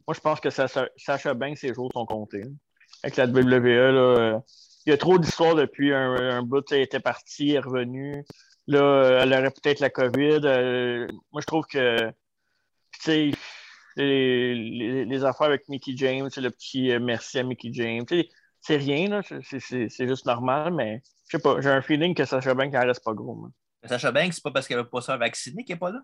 moi, 0.07 0.15
je 0.15 0.21
pense 0.21 0.41
que 0.41 0.51
Sacha, 0.51 0.89
Sacha 0.97 1.35
Banks, 1.35 1.59
ses 1.59 1.75
jours 1.75 1.91
sont 1.93 2.07
comptés. 2.07 2.45
Avec 3.03 3.17
la 3.17 3.27
WWE, 3.27 3.93
là, 3.93 4.41
il 4.87 4.91
y 4.91 4.93
a 4.93 4.99
trop 4.99 5.19
d'histoires 5.19 5.55
depuis 5.55 5.93
un, 5.93 6.13
un 6.15 6.43
bout. 6.43 6.65
Elle 6.73 6.81
était 6.83 7.01
partie, 7.01 7.51
elle 7.51 7.57
est 7.57 7.61
revenue. 7.61 8.25
Là, 8.67 9.21
elle 9.23 9.33
aurait 9.33 9.51
peut-être 9.51 9.81
la 9.81 9.91
COVID. 9.91 10.41
euh, 10.45 11.07
moi, 11.33 11.41
je 11.41 11.47
trouve 11.47 11.67
que, 11.67 12.13
les, 13.97 14.55
les- 14.55 15.05
les 15.05 15.25
affaires 15.25 15.47
avec 15.49 15.69
Mickey 15.69 15.93
James, 15.97 16.29
le 16.37 16.51
petit 16.51 16.93
euh, 16.93 17.01
merci 17.01 17.39
à 17.39 17.43
Mickey 17.43 17.71
James, 17.73 18.05
c'est 18.67 18.77
rien, 18.77 19.09
là, 19.09 19.23
c'est- 19.23 19.61
c'est 19.61 19.89
c'est 19.89 20.07
juste 20.09 20.27
normal, 20.27 20.73
mais 20.75 21.03
je 21.29 21.37
sais 21.37 21.43
pas, 21.43 21.61
j'ai 21.61 21.71
un 21.71 21.83
feeling 21.83 22.15
que 22.15 22.25
Sacha 22.25 22.55
Banks, 22.55 22.73
elle 22.75 22.89
reste 22.89 23.05
pas 23.05 23.15
gros. 23.15 23.35
moi. 23.35 23.51
Mais 23.83 23.89
Sasha 23.89 24.11
Banks, 24.13 24.33
c'est 24.35 24.43
pas 24.43 24.51
parce 24.51 24.67
qu'elle 24.67 24.79
veut 24.79 24.89
pas 24.89 25.01
se 25.01 25.07
faire 25.07 25.19
vacciner 25.19 25.65
qu'elle 25.65 25.77
n'est 25.77 25.81
pas 25.81 25.91
là? 25.93 26.01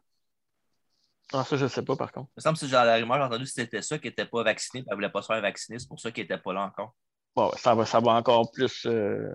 Ah, 1.33 1.45
ça, 1.45 1.57
je 1.57 1.67
sais 1.67 1.83
pas, 1.83 1.97
par 1.97 2.13
contre. 2.13 2.29
Il 2.37 2.39
me 2.39 2.43
semble 2.43 2.59
que 2.59 2.67
genre 2.67 2.85
la 2.85 2.97
rumeur, 2.97 3.17
j'ai 3.17 3.23
entendu 3.25 3.45
que 3.45 3.51
c'était 3.51 3.81
ça, 3.83 3.99
qu'elle 3.99 4.11
n'était 4.11 4.27
pas 4.27 4.43
vaccinée, 4.43 4.85
elle 4.89 4.95
voulait 4.95 5.09
pas 5.09 5.23
se 5.23 5.27
faire 5.29 5.41
vacciner, 5.41 5.79
c'est 5.79 5.89
pour 5.89 5.99
ça 5.99 6.11
qu'elle 6.11 6.25
n'était 6.25 6.39
pas 6.39 6.53
là 6.53 6.63
encore. 6.65 6.95
Bon, 7.35 7.51
ça 7.57 7.75
va, 7.75 7.87
ça 7.87 8.01
va 8.01 8.13
encore 8.13 8.51
plus. 8.53 8.85
euh, 8.87 9.33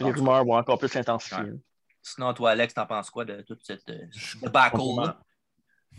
Les 0.00 0.10
rumeurs 0.10 0.44
vont 0.44 0.56
encore 0.56 0.78
plus 0.78 0.88
s'intensifier. 0.88 1.44
Ouais. 1.44 1.58
Sinon, 2.02 2.32
toi, 2.34 2.50
Alex, 2.52 2.74
t'en 2.74 2.86
penses 2.86 3.10
quoi 3.10 3.24
de 3.24 3.42
toute 3.42 3.64
cette 3.64 3.88
euh, 3.90 4.06
debacle-là? 4.42 5.20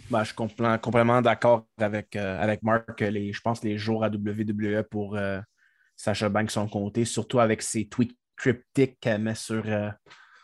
Ben, 0.10 0.20
je 0.20 0.26
suis 0.26 0.36
complètement, 0.36 0.78
complètement 0.78 1.22
d'accord 1.22 1.66
avec, 1.78 2.16
euh, 2.16 2.42
avec 2.42 2.62
Mark. 2.64 2.96
que 2.98 3.06
Les, 3.06 3.32
je 3.32 3.42
pense 3.42 3.62
que 3.62 3.68
les 3.68 3.78
jours 3.78 4.04
à 4.04 4.10
WWE 4.10 4.84
pour 4.84 5.16
euh, 5.16 5.40
Sacha 5.96 6.30
Banks 6.30 6.52
sont 6.52 6.68
comptés, 6.68 7.06
surtout 7.06 7.40
avec 7.40 7.62
ses 7.62 7.88
tweets 7.88 8.18
cryptiques 8.36 9.00
qu'elle 9.00 9.22
met 9.22 9.36
sur, 9.36 9.64
euh, 9.66 9.90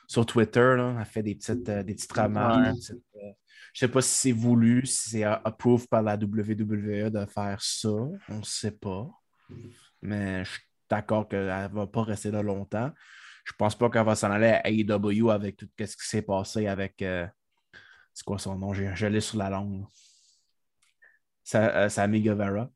sur 0.08 0.26
Twitter. 0.26 0.76
là. 0.78 0.96
Elle 1.00 1.06
fait 1.06 1.24
des 1.24 1.36
petites, 1.36 1.68
euh, 1.70 1.84
des 1.84 1.94
petites 1.96 2.12
remarques. 2.28 2.68
Euh, 3.16 3.32
je 3.74 3.86
ne 3.86 3.88
sais 3.88 3.92
pas 3.94 4.02
si 4.02 4.10
c'est 4.16 4.32
voulu, 4.32 4.86
si 4.86 5.10
c'est 5.12 5.24
approved 5.24 5.88
par 5.88 6.02
la 6.02 6.16
WWE 6.18 7.10
de 7.10 7.26
faire 7.26 7.62
ça. 7.62 7.90
On 7.90 8.38
ne 8.40 8.44
sait 8.44 8.72
pas. 8.72 9.08
Mais 10.02 10.44
je 10.44 10.52
suis 10.52 10.62
d'accord 10.90 11.28
qu'elle 11.28 11.46
ne 11.46 11.68
va 11.74 11.88
pas 11.88 12.04
rester 12.04 12.32
là 12.32 12.42
longtemps. 12.42 12.92
Je 13.46 13.54
pense 13.58 13.76
pas 13.78 13.90
qu'elle 13.90 14.06
va 14.06 14.16
s'en 14.16 14.30
aller 14.32 14.48
à 14.48 14.70
AEW 14.70 15.30
avec 15.32 15.58
tout 15.58 15.68
ce 15.80 15.84
qui 15.98 16.08
s'est 16.08 16.22
passé 16.22 16.68
avec. 16.68 17.02
euh, 17.02 17.26
c'est 18.14 18.24
quoi 18.26 18.38
son 18.38 18.58
nom? 18.58 18.74
Je 18.74 19.06
l'ai 19.08 19.22
sur 19.22 19.38
la 19.38 19.50
langue. 19.50 19.86
Sa- 21.44 21.90
Sammy 21.90 22.22
Guevara. 22.22 22.70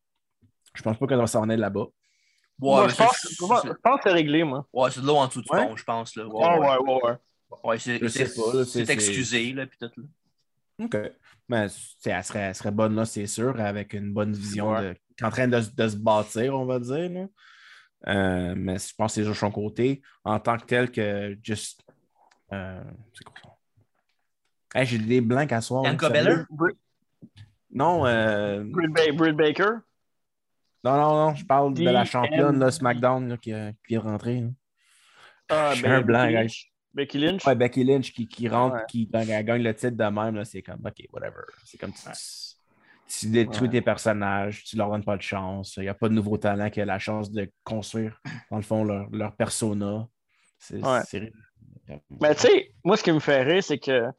Je 0.74 0.82
pense 0.82 0.98
pas 0.98 1.08
qu'elle 1.08 1.18
va 1.20 1.28
s'en 1.28 1.44
aller 1.44 1.58
là-bas. 1.58 1.86
Ouais, 2.60 2.70
Moi, 2.72 2.84
mais 2.88 2.94
je, 2.94 2.96
pense, 2.98 3.28
je 3.30 3.38
que 3.98 4.04
c'est 4.04 4.12
réglé, 4.12 4.44
moi. 4.44 4.66
ouais, 4.72 4.90
c'est 4.92 5.02
de 5.02 5.06
l'eau 5.08 5.18
en 5.18 5.28
dessous 5.28 5.42
du 5.42 5.50
Ouais? 5.52 5.68
pont, 5.68 5.76
je 5.76 5.84
pense. 5.84 6.16
Là. 6.16 6.26
Ouais, 6.26 6.46
Ah, 6.46 6.60
ouais. 6.60 6.68
ouais, 6.68 6.78
ouais, 6.78 7.02
ouais. 7.04 7.18
Ouais, 7.64 7.80
c'est 7.80 8.00
excusé, 8.90 9.54
là, 9.54 9.66
puis 9.68 9.78
tout. 9.78 9.92
Là. 9.98 10.86
OK. 10.86 10.98
Mais 11.50 11.70
tu 11.70 11.76
sais, 12.00 12.10
elle 12.12 12.24
serait, 12.24 12.40
elle 12.40 12.56
serait 12.56 12.72
bonne 12.72 12.96
là, 12.96 13.06
c'est 13.06 13.28
sûr, 13.28 13.60
avec 13.60 13.94
une 13.94 14.14
bonne 14.14 14.34
vision 14.34 14.72
Ouais. 14.72 14.82
de, 14.82 14.94
qui 15.18 15.24
est 15.24 15.26
en 15.26 15.30
train 15.32 15.48
de, 15.48 15.62
se- 15.62 15.70
de 15.72 15.88
se 15.88 15.96
bâtir, 15.98 16.56
on 16.56 16.66
va 16.66 16.80
dire. 16.80 17.10
là. 17.10 17.28
Euh, 18.08 18.54
mais 18.58 18.78
je 18.78 18.94
pense 18.96 19.12
que 19.12 19.16
c'est 19.22 19.24
juste 19.28 19.40
son 19.40 19.52
côté. 19.52 20.02
En 20.24 20.40
tant 20.40 20.58
que 20.58 20.66
tel 20.66 20.92
que 20.92 21.38
juste. 21.44 21.84
euh, 22.54 22.84
c'est 23.14 23.24
quoi 23.26 23.34
ça? 23.44 24.80
Hey, 24.80 24.86
J'ai 24.86 24.98
des 24.98 25.22
blancs 25.22 25.52
à 25.52 25.62
soir. 25.62 25.84
Belair? 26.10 26.24
sérieux? 26.24 26.46
Britt, 26.50 26.78
Non, 27.72 28.06
euh, 28.06 28.64
Britt 28.66 29.36
Baker? 29.36 29.70
Non, 30.86 30.98
non, 30.98 31.28
non, 31.30 31.36
je 31.36 31.46
parle 31.46 31.74
de 31.74 31.84
la 31.84 32.06
championne 32.06 32.60
là, 32.60 32.72
SmackDown 32.72 33.28
là, 33.30 33.38
qui, 33.38 33.52
euh, 33.54 33.72
qui 33.88 33.98
rentrer. 33.98 34.42
là. 34.42 34.48
Ah, 35.50 35.72
Je 35.74 35.78
suis 35.80 35.88
un 35.88 36.02
blanc, 36.02 36.24
Becky. 36.26 36.34
Lynch. 36.34 36.72
Becky 36.94 37.18
Lynch? 37.20 37.46
Ouais, 37.46 37.56
Becky 37.56 37.84
Lynch 37.84 38.14
qui, 38.14 38.28
qui 38.28 38.48
rentre, 38.48 38.76
Ouais. 38.78 38.82
qui 38.88 39.10
elle 39.14 39.46
gagne 39.46 39.62
le 39.62 39.74
titre 39.76 39.98
de 39.98 40.04
même, 40.06 40.36
là, 40.36 40.46
c'est 40.46 40.62
comme, 40.62 40.80
OK, 40.86 41.06
whatever. 41.12 41.42
C'est 41.66 41.78
comme 41.78 41.92
tu, 41.92 42.00
tu 43.08 43.30
détruis 43.30 43.68
Ouais. 43.68 43.74
tes 43.74 43.82
personnages, 43.82 44.64
tu 44.64 44.78
leur 44.78 44.90
donnes 44.90 45.04
pas 45.04 45.18
de 45.18 45.22
chance. 45.22 45.76
Il 45.78 45.84
n'y 45.84 45.90
a 45.90 45.94
pas 45.94 46.08
de 46.10 46.14
nouveau 46.14 46.38
talent 46.38 46.70
qui 46.70 46.80
a 46.82 46.86
la 46.86 46.98
chance 47.00 47.30
de 47.32 47.52
construire, 47.64 48.20
dans 48.50 48.58
le 48.58 48.64
fond, 48.64 48.84
leur, 48.84 49.10
leur 49.12 49.36
persona. 49.36 50.08
C'est 50.58 50.80
Mais 52.22 52.34
tu 52.36 52.42
sais, 52.42 52.72
moi, 52.84 52.98
ce 52.98 53.04
qui 53.04 53.12
me 53.12 53.20
fait 53.20 53.44
rire, 53.44 53.64
c'est 53.64 53.78
que, 53.78 54.08
tu 54.08 54.12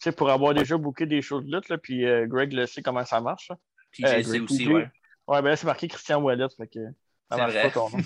sais, 0.00 0.12
pour 0.12 0.30
avoir 0.30 0.54
déjà 0.54 0.76
booké 0.78 1.04
des 1.06 1.20
choses 1.20 1.44
de 1.44 1.54
lutte, 1.54 1.68
là, 1.68 1.76
puis 1.78 2.06
euh, 2.06 2.26
Greg 2.26 2.52
le 2.52 2.66
sait 2.66 2.80
comment 2.82 3.04
ça 3.04 3.20
marche. 3.20 3.48
là. 3.50 3.56
TJ 3.92 4.04
Euh, 4.04 4.08
c'est 4.08 4.22
Greg 4.22 4.42
aussi, 4.44 4.68
ouais. 4.68 4.88
Ouais, 5.26 5.40
ben 5.42 5.50
là, 5.50 5.56
c'est 5.56 5.66
marqué 5.66 5.88
Christian 5.88 6.20
Wallet, 6.22 6.46
fait 6.56 6.66
que 6.66 6.80
ça 7.30 7.36
marche 7.36 7.52
vrai. 7.52 7.62
pas 7.62 7.70
ton 7.70 7.90
nom. 7.90 7.98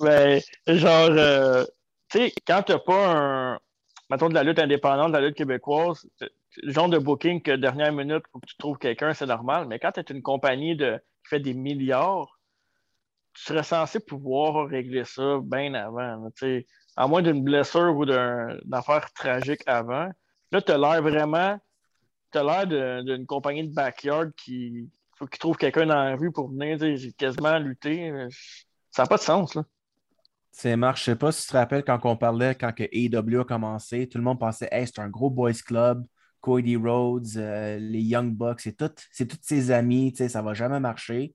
Mais 0.00 0.42
genre, 0.66 1.08
euh, 1.10 1.64
tu 2.10 2.18
sais, 2.18 2.32
quand 2.46 2.62
t'as 2.62 2.78
pas 2.78 3.16
un, 3.16 3.58
mettons, 4.10 4.28
de 4.28 4.34
la 4.34 4.42
lutte 4.42 4.58
indépendante, 4.58 5.08
de 5.12 5.16
la 5.16 5.26
lutte 5.26 5.36
québécoise, 5.36 6.06
le 6.20 6.72
genre 6.72 6.88
de 6.88 6.98
booking 6.98 7.42
que 7.42 7.52
dernière 7.52 7.92
minute, 7.92 8.24
faut 8.32 8.40
que 8.40 8.46
tu 8.46 8.56
trouves 8.56 8.78
quelqu'un, 8.78 9.14
c'est 9.14 9.26
normal. 9.26 9.66
Mais 9.66 9.78
quand 9.78 9.92
tu 9.92 10.00
es 10.00 10.04
une 10.10 10.22
compagnie 10.22 10.76
de, 10.76 10.96
qui 11.22 11.30
fait 11.30 11.40
des 11.40 11.54
milliards, 11.54 12.38
tu 13.34 13.44
serais 13.44 13.62
censé 13.62 14.00
pouvoir 14.00 14.66
régler 14.68 15.04
ça 15.04 15.38
bien 15.42 15.74
avant. 15.74 16.28
à 16.96 17.06
moins 17.06 17.22
d'une 17.22 17.44
blessure 17.44 17.96
ou 17.96 18.04
d'un- 18.04 18.56
d'une 18.62 18.74
affaire 18.74 19.12
tragique 19.12 19.62
avant. 19.66 20.08
Là, 20.50 20.62
tu 20.62 20.72
as 20.72 20.78
l'air 20.78 21.02
vraiment. 21.02 21.58
Tu 22.32 22.38
as 22.38 22.42
l'air 22.42 23.02
d'une 23.04 23.26
compagnie 23.26 23.68
de 23.68 23.72
backyard 23.74 24.30
qui 24.36 24.90
faut 25.18 25.26
qu'il 25.26 25.38
trouve 25.38 25.56
quelqu'un 25.56 25.86
dans 25.86 26.02
la 26.04 26.16
rue 26.16 26.30
pour 26.32 26.48
venir 26.50 26.78
sais, 26.78 27.12
quasiment 27.16 27.58
lutter. 27.58 28.12
Ça 28.90 29.02
n'a 29.02 29.06
pas 29.08 29.16
de 29.16 29.22
sens. 29.22 29.54
Là. 29.54 29.64
C'est 30.50 30.76
Marc, 30.76 30.98
je 30.98 31.04
sais 31.04 31.16
pas 31.16 31.30
si 31.30 31.42
tu 31.42 31.48
te 31.52 31.56
rappelles 31.56 31.84
quand 31.84 32.00
on 32.04 32.16
parlait, 32.16 32.54
quand 32.54 32.72
que 32.72 32.84
AEW 32.90 33.40
a 33.40 33.44
commencé, 33.44 34.08
tout 34.08 34.18
le 34.18 34.24
monde 34.24 34.40
pensait, 34.40 34.68
hey, 34.72 34.86
c'est 34.86 34.98
un 35.00 35.08
gros 35.08 35.30
boys 35.30 35.52
club, 35.52 36.04
Cody 36.40 36.76
Rhodes, 36.76 37.26
euh, 37.36 37.78
les 37.78 38.00
Young 38.00 38.32
Bucks, 38.34 38.60
c'est 38.60 38.76
tout- 38.76 38.90
c'est 39.12 39.26
tous 39.26 39.38
ses 39.42 39.70
amis, 39.70 40.14
ça 40.16 40.42
va 40.42 40.54
jamais 40.54 40.80
marcher. 40.80 41.34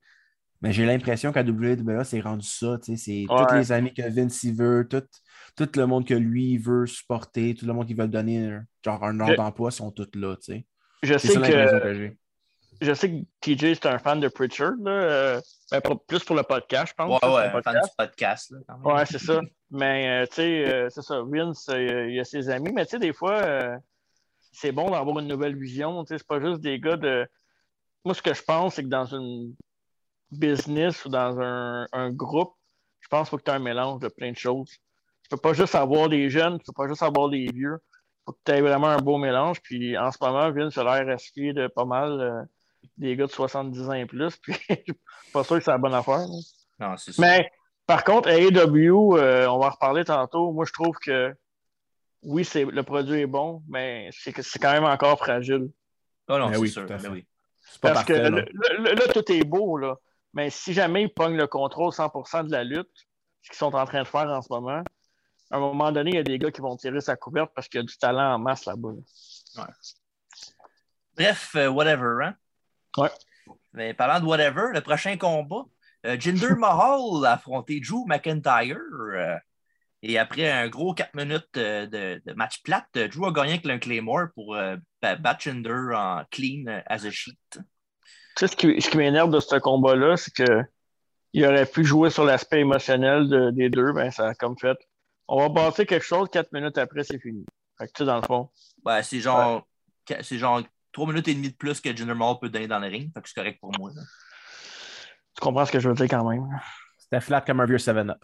Mais 0.61 0.71
j'ai 0.71 0.85
l'impression 0.85 1.31
qu'à 1.33 1.43
WWE, 1.43 2.03
c'est 2.05 2.21
rendu 2.21 2.47
ça, 2.47 2.77
c'est 2.81 2.95
Ouais. 3.01 3.25
tous 3.27 3.55
les 3.55 3.71
amis 3.73 3.93
que 3.93 4.01
Vince 4.09 4.43
il 4.43 4.55
veut, 4.55 4.87
tout, 4.89 5.03
tout 5.57 5.69
le 5.77 5.85
monde 5.85 6.07
que 6.07 6.13
lui 6.13 6.57
veut 6.57 6.85
supporter, 6.87 7.53
tout 7.53 7.65
le 7.65 7.73
monde 7.73 7.85
qui 7.85 7.93
veut 7.93 8.07
donner 8.07 8.45
un- 8.47 8.65
genre 8.83 9.03
un 9.03 9.19
ordre 9.19 9.35
d'emploi 9.35 9.71
sont 9.71 9.91
tous 9.91 10.07
là, 10.15 10.35
tu 10.37 10.43
sais. 10.53 10.65
Je 11.03 11.17
C'est 11.17 11.27
sais 11.27 11.33
ça 11.33 11.41
que 11.41 11.79
que 11.83 11.93
j'ai. 11.93 12.17
Je 12.83 12.93
sais 12.93 13.09
que 13.09 13.15
TJ 13.41 13.75
c'est 13.75 13.85
un 13.87 13.97
fan 13.99 14.19
de 14.19 14.27
Pritchard, 14.27 14.73
là, 14.83 14.91
euh, 14.91 15.41
ben, 15.71 15.81
pour- 15.81 16.03
plus 16.05 16.23
pour 16.23 16.35
le 16.35 16.43
podcast, 16.43 16.89
je 16.91 16.93
pense. 17.03 17.21
Ouais, 17.21 17.29
ouais, 17.29 17.41
un 17.45 17.49
fan 17.49 17.61
podcast. 17.61 17.89
du 17.89 17.95
podcast. 17.97 18.51
Là, 18.51 18.57
quand 18.67 18.77
même. 18.77 18.85
Ouais, 18.97 19.05
c'est 19.05 19.19
ça. 19.19 19.41
Mais 19.71 20.07
euh, 20.23 20.25
tu 20.27 20.35
sais, 20.35 20.73
euh, 20.73 20.89
c'est 20.89 21.01
ça. 21.01 21.21
Vince, 21.25 21.69
il 21.69 22.19
a 22.19 22.23
ses 22.23 22.49
amis, 22.49 22.71
mais 22.73 22.85
tu 22.85 22.91
sais, 22.91 22.99
des 22.99 23.13
fois, 23.13 23.41
c'est 24.51 24.71
bon 24.71 24.91
d'avoir 24.91 25.19
une 25.19 25.27
nouvelle 25.27 25.57
vision. 25.57 26.03
Tu 26.03 26.09
sais, 26.09 26.17
c'est 26.19 26.27
pas 26.27 26.39
juste 26.39 26.61
des 26.61 26.79
gars 26.79 26.97
de. 26.97 27.27
Moi, 28.05 28.13
ce 28.13 28.21
que 28.21 28.33
je 28.33 28.43
pense, 28.43 28.75
c'est 28.75 28.83
que 28.83 28.89
dans 28.89 29.05
une 29.05 29.55
business 30.31 31.05
ou 31.05 31.09
dans 31.09 31.39
un, 31.39 31.85
un 31.91 32.09
groupe, 32.11 32.53
je 32.99 33.07
pense 33.07 33.27
qu'il 33.27 33.31
faut 33.31 33.37
que 33.37 33.43
tu 33.43 33.51
aies 33.51 33.55
un 33.55 33.59
mélange 33.59 33.99
de 34.01 34.07
plein 34.09 34.31
de 34.31 34.37
choses. 34.37 34.69
Tu 35.23 35.29
peux 35.29 35.37
pas 35.37 35.53
juste 35.53 35.75
avoir 35.75 36.09
des 36.09 36.29
jeunes, 36.29 36.59
tu 36.59 36.65
peux 36.65 36.73
pas 36.73 36.87
juste 36.87 37.03
avoir 37.03 37.29
des 37.29 37.45
vieux. 37.53 37.77
Il 37.81 38.23
faut 38.25 38.31
que 38.33 38.39
tu 38.45 38.51
aies 38.51 38.61
vraiment 38.61 38.87
un 38.87 38.97
beau 38.97 39.17
mélange. 39.17 39.61
Puis 39.61 39.97
en 39.97 40.11
ce 40.11 40.17
moment, 40.21 40.51
Vince 40.51 40.77
a 40.77 40.83
l'air 40.83 41.05
resté 41.05 41.53
de 41.53 41.67
pas 41.67 41.85
mal 41.85 42.47
des 42.97 43.15
gars 43.15 43.25
de 43.27 43.31
70 43.31 43.89
ans 43.89 43.93
et 43.93 44.05
plus. 44.05 44.35
Puis 44.41 44.53
je 44.69 44.75
suis 44.75 45.31
pas 45.33 45.43
sûr 45.43 45.57
que 45.57 45.63
c'est 45.63 45.71
la 45.71 45.77
bonne 45.77 45.93
affaire. 45.93 46.19
là. 46.19 46.37
Non, 46.79 46.97
c'est 46.97 47.11
ça. 47.13 47.21
Mais 47.21 47.49
par 47.85 48.03
contre, 48.03 48.29
AEW, 48.29 49.17
euh, 49.17 49.47
on 49.47 49.59
va 49.59 49.67
en 49.67 49.69
reparler 49.69 50.05
tantôt. 50.05 50.51
Moi, 50.51 50.65
je 50.65 50.73
trouve 50.73 50.97
que 50.97 51.35
oui, 52.23 52.45
c'est 52.45 52.63
le 52.65 52.83
produit 52.83 53.19
est 53.21 53.25
bon, 53.27 53.61
mais 53.67 54.09
c'est 54.13 54.31
que 54.31 54.41
c'est 54.41 54.59
quand 54.59 54.71
même 54.71 54.85
encore 54.85 55.17
fragile. 55.17 55.69
Oh 56.29 56.37
non, 56.37 56.47
Ben 56.47 56.53
c'est 56.53 56.59
oui, 56.59 56.69
sûr. 56.69 56.85
ben 56.85 56.99
oui. 57.11 57.27
C'est 57.61 57.81
pas 57.81 57.93
Parce 57.93 58.05
que 58.05 58.13
parfait. 58.13 58.95
là. 58.95 59.13
tout 59.13 59.31
est 59.31 59.43
beau, 59.43 59.77
là. 59.77 59.97
Mais 60.33 60.49
si 60.49 60.73
jamais 60.73 61.03
ils 61.03 61.13
pognent 61.13 61.35
le 61.37 61.47
contrôle 61.47 61.91
100% 61.91 62.45
de 62.47 62.51
la 62.51 62.63
lutte, 62.63 62.89
ce 63.41 63.49
qu'ils 63.49 63.57
sont 63.57 63.75
en 63.75 63.85
train 63.85 64.01
de 64.03 64.07
faire 64.07 64.27
en 64.29 64.41
ce 64.41 64.47
moment, 64.51 64.81
à 65.51 65.57
un 65.57 65.59
moment 65.59 65.91
donné, 65.91 66.11
il 66.11 66.15
y 66.15 66.19
a 66.19 66.23
des 66.23 66.39
gars 66.39 66.49
qui 66.51 66.61
vont 66.61 66.75
tirer 66.77 67.01
sa 67.01 67.15
couverte 67.17 67.51
parce 67.53 67.67
qu'il 67.67 67.79
y 67.81 67.83
a 67.83 67.85
du 67.85 67.97
talent 67.97 68.35
en 68.35 68.39
masse 68.39 68.65
là-bas. 68.65 68.89
là. 69.55 69.67
Bref, 71.15 71.51
euh, 71.55 71.67
whatever, 71.67 72.23
hein? 72.25 72.35
Ouais. 72.97 73.09
Mais 73.73 73.93
parlant 73.93 74.19
de 74.19 74.25
whatever, 74.25 74.67
le 74.73 74.81
prochain 74.81 75.17
combat, 75.17 75.63
euh, 76.05 76.17
Jinder 76.19 76.55
Mahal 76.57 77.25
a 77.25 77.33
affronté 77.33 77.79
Drew 77.79 78.05
McIntyre. 78.07 78.77
euh, 79.15 79.35
et 80.05 80.17
après 80.19 80.51
un 80.51 80.67
gros 80.67 80.93
4 80.93 81.15
minutes 81.15 81.47
euh, 81.57 81.85
de, 81.87 82.21
de 82.25 82.33
match 82.33 82.61
plate, 82.63 82.85
euh, 82.97 83.07
Drew 83.07 83.25
a 83.25 83.31
gagné 83.31 83.53
avec 83.53 83.65
un 83.65 83.79
Claymore 83.79 84.27
pour 84.35 84.55
ba- 85.01 85.15
battre 85.15 85.41
Jinder 85.43 85.93
en 85.95 86.23
clean 86.29 86.65
as 86.87 87.05
a 87.05 87.09
sheet. 87.11 87.37
Tu 87.51 87.59
sais, 88.37 88.47
ce 88.47 88.55
qui, 88.55 88.81
ce 88.81 88.89
qui 88.89 88.97
m'énerve 88.97 89.31
de 89.31 89.39
ce 89.39 89.55
combat-là, 89.57 90.17
c'est 90.17 90.33
que 90.33 90.63
il 91.35 91.45
aurait 91.45 91.65
pu 91.65 91.83
jouer 91.83 92.09
sur 92.11 92.25
l'aspect 92.25 92.59
émotionnel 92.59 93.27
de- 93.29 93.49
des 93.51 93.69
deux, 93.69 93.91
ben 93.93 94.11
ça 94.11 94.27
a 94.29 94.33
comme 94.35 94.57
fait. 94.57 94.77
On 95.27 95.37
va 95.39 95.49
bâtir 95.49 95.85
quelque 95.87 96.05
chose, 96.05 96.27
quatre 96.31 96.51
minutes 96.51 96.77
après, 96.77 97.03
c'est 97.03 97.19
fini. 97.19 97.45
Fait 97.77 97.87
que 97.87 97.91
tu 97.93 97.99
sais, 97.99 98.05
dans 98.05 98.17
le 98.17 98.23
fond. 98.23 98.49
Ouais, 98.85 99.01
c'est 99.03 99.19
genre, 99.21 99.65
c'est 100.21 100.37
genre 100.37 100.61
3 100.93 101.07
minutes 101.07 101.27
et 101.27 101.33
demie 101.35 101.49
de 101.51 101.55
plus 101.55 101.81
que 101.81 101.95
Jinder 101.95 102.13
Mahal 102.15 102.35
peut 102.41 102.49
donner 102.49 102.67
dans 102.67 102.79
le 102.79 102.87
ring. 102.87 103.11
Fait 103.13 103.21
que 103.21 103.27
c'est 103.27 103.35
correct 103.35 103.59
pour 103.59 103.71
moi. 103.77 103.91
là. 103.95 104.01
Tu 105.35 105.41
comprends 105.41 105.65
ce 105.65 105.71
que 105.71 105.79
je 105.79 105.89
veux 105.89 105.95
dire 105.95 106.05
quand 106.07 106.29
même? 106.29 106.47
C'était 106.97 107.19
flat 107.21 107.41
comme 107.41 107.59
un 107.59 107.65
vieux 107.65 107.77
7-up. 107.77 108.23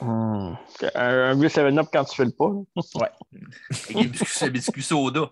Hmm. 0.00 0.54
Un, 0.94 1.30
un 1.30 1.34
vieux 1.38 1.48
7-up 1.48 1.86
quand 1.92 2.04
tu 2.04 2.16
fais 2.16 2.24
le 2.24 2.32
pas. 2.32 2.48
là. 2.48 3.10
Avec 3.70 3.96
des 3.96 4.06
biscuits, 4.08 4.44
des 4.46 4.50
biscuits 4.50 4.82
soda. 4.82 5.30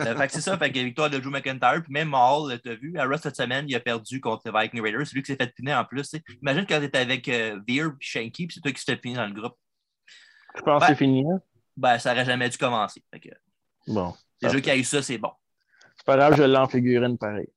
Euh, 0.00 0.16
fait 0.16 0.26
que 0.28 0.32
c'est 0.32 0.40
ça, 0.40 0.56
fait 0.56 0.70
que 0.72 0.78
victoire 0.78 1.10
de 1.10 1.18
Drew 1.18 1.30
McIntyre. 1.30 1.82
Puis 1.82 1.92
même 1.92 2.08
Mahal, 2.08 2.58
t'as 2.62 2.74
vu, 2.74 2.96
à 2.98 3.04
Raw 3.04 3.16
cette 3.18 3.36
semaine, 3.36 3.66
il 3.68 3.74
a 3.74 3.80
perdu 3.80 4.20
contre 4.20 4.50
les 4.50 4.52
Viking 4.60 4.80
Raiders. 4.82 5.06
C'est 5.06 5.14
lui 5.14 5.22
qui 5.22 5.32
s'est 5.32 5.36
fait 5.36 5.52
piner 5.54 5.74
en 5.74 5.84
plus. 5.84 6.14
Imagine 6.42 6.66
quand 6.66 6.80
t'es 6.80 6.96
avec 6.98 7.28
euh, 7.28 7.58
Veer 7.66 7.86
et 7.88 7.90
Shanky, 8.00 8.46
puis 8.46 8.54
c'est 8.54 8.60
toi 8.60 8.72
qui 8.72 8.80
s'est 8.82 8.92
fait 8.92 8.98
piner 8.98 9.16
dans 9.16 9.26
le 9.26 9.34
groupe. 9.34 9.56
Je 10.56 10.62
pense 10.62 10.80
que 10.80 10.84
Ouais. 10.86 10.92
c'est 10.92 10.96
fini. 10.98 11.24
hein? 11.30 11.40
Ben, 11.76 11.98
ça 11.98 12.12
aurait 12.12 12.24
jamais 12.24 12.48
dû 12.48 12.56
commencer. 12.58 13.02
Fait 13.12 13.20
que, 13.20 13.28
Bon. 13.86 14.14
Qu'il 14.48 14.66
y 14.66 14.70
a 14.70 14.76
eu 14.76 14.84
ça, 14.84 15.02
c'est 15.02 15.18
bon. 15.18 15.32
C'est 15.96 16.06
pas 16.06 16.16
grave, 16.16 16.36
je 16.36 16.42
l'ai 16.42 16.56
en 16.56 16.68
figurine 16.68 17.18
pareil. 17.18 17.48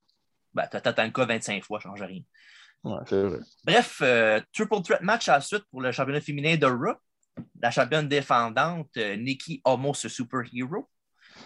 Ben, 0.52 0.66
t'as 0.70 1.04
le 1.04 1.10
cas 1.10 1.24
25 1.24 1.64
fois, 1.64 1.80
ça 1.80 1.88
change 1.88 2.02
rien. 2.02 2.20
Ouais, 2.84 2.98
c'est 3.06 3.22
vrai. 3.22 3.38
Bref, 3.64 4.00
euh, 4.02 4.40
triple 4.52 4.82
threat 4.82 5.00
match 5.00 5.28
à 5.28 5.34
la 5.34 5.40
suite 5.40 5.64
pour 5.70 5.80
le 5.80 5.90
championnat 5.90 6.20
féminin 6.20 6.56
de 6.56 6.66
Raw. 6.66 6.94
La 7.60 7.70
championne 7.70 8.06
défendante, 8.06 8.90
euh, 8.98 9.16
Nikki 9.16 9.60
Almost 9.64 10.08
Superhero, 10.08 10.88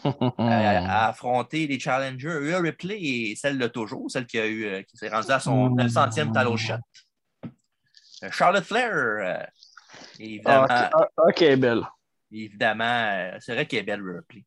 euh, 0.04 0.10
a 0.38 1.08
affronté 1.08 1.66
les 1.66 1.78
challengers 1.78 2.28
Rhea 2.28 2.60
Ripley 2.60 2.98
et 3.00 3.36
celle 3.36 3.56
de 3.58 3.68
toujours, 3.68 4.10
celle 4.10 4.26
qui, 4.26 4.38
a 4.38 4.46
eu, 4.46 4.64
euh, 4.66 4.82
qui 4.82 4.96
s'est 4.96 5.08
rendue 5.08 5.30
à 5.30 5.40
son 5.40 5.70
900e 5.70 6.32
talon 6.32 6.56
shot. 6.56 6.74
Euh, 8.24 8.30
Charlotte 8.30 8.64
Flair, 8.64 8.92
euh, 8.92 9.46
évidemment, 10.18 10.66
Ah, 10.68 10.90
ok, 11.18 11.38
belle. 11.56 11.82
évidemment 12.32 13.30
c'est 13.40 13.54
vrai 13.54 13.66
qu'elle 13.66 13.80
est 13.80 13.84
belle, 13.84 14.02
Ripley. 14.02 14.44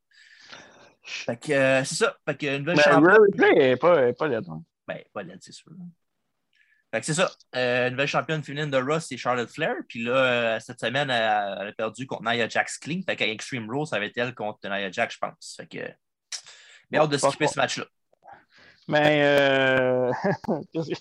Fait 1.12 1.36
que 1.36 1.52
euh, 1.52 1.84
c'est 1.84 1.96
ça. 1.96 2.16
Fait 2.24 2.36
que 2.36 2.46
une 2.46 2.58
nouvelle 2.58 2.76
Mais 2.76 2.82
championne. 2.82 3.18
Ripley 3.20 3.76
pas, 3.76 4.28
laide, 4.28 4.48
hein. 4.48 4.62
Ben, 4.86 4.98
pas 5.12 5.22
laide, 5.22 5.38
c'est 5.40 5.52
sûr. 5.52 5.72
Fait 6.92 7.00
que 7.00 7.06
c'est 7.06 7.14
ça. 7.14 7.30
Euh, 7.56 7.90
nouvelle 7.90 8.08
championne 8.08 8.42
féminine 8.42 8.70
de 8.70 8.76
Raw, 8.76 9.00
c'est 9.00 9.16
Charlotte 9.16 9.48
Flair. 9.50 9.74
Puis 9.88 10.02
là, 10.02 10.12
euh, 10.12 10.60
cette 10.60 10.80
semaine, 10.80 11.08
elle, 11.10 11.58
elle 11.60 11.68
a 11.68 11.72
perdu 11.72 12.06
contre 12.06 12.22
Nia 12.22 12.48
Jax 12.48 12.78
Clean. 12.78 13.00
Fait 13.06 13.16
qu'à 13.16 13.26
Extreme 13.26 13.68
Rules, 13.70 13.86
ça 13.86 13.98
va 13.98 14.04
être 14.04 14.18
elle 14.18 14.34
contre 14.34 14.68
Nia 14.68 14.90
Jax, 14.90 15.14
je 15.14 15.18
pense. 15.18 15.54
Fait 15.56 15.66
que. 15.66 15.90
Mais 16.90 16.98
hâte 16.98 17.10
de 17.10 17.16
skipper 17.16 17.46
ce 17.46 17.58
match-là. 17.58 17.86
Mais 18.88 19.22
euh... 19.24 20.12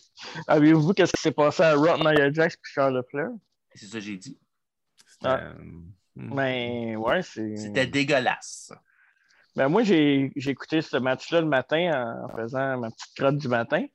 avez-vous 0.47 0.89
vu 0.89 0.93
qu'est-ce 0.93 1.12
qui 1.12 1.21
s'est 1.21 1.32
passé 1.32 1.63
à 1.63 1.74
Raw, 1.74 1.97
Nia 1.97 2.32
Jax 2.32 2.56
et 2.56 2.60
Charlotte 2.63 3.08
Flair? 3.10 3.30
C'est 3.74 3.88
ça 3.88 3.93
que 3.93 4.00
j'ai 4.00 4.17
dit. 4.17 4.39
Ah. 5.24 5.39
Euh, 5.39 5.54
hmm. 6.15 6.36
Mais 6.36 6.95
ouais, 6.95 7.21
c'est. 7.21 7.56
C'était 7.58 7.88
dégueulasse. 7.88 8.71
Ben 9.55 9.67
moi, 9.67 9.83
j'ai 9.83 10.31
j'ai 10.35 10.51
écouté 10.51 10.81
ce 10.81 10.97
match-là 10.97 11.41
le 11.41 11.47
matin 11.47 12.23
en 12.25 12.35
faisant 12.37 12.77
ma 12.79 12.89
petite 12.89 13.15
crotte 13.15 13.37
du 13.37 13.47
matin. 13.47 13.85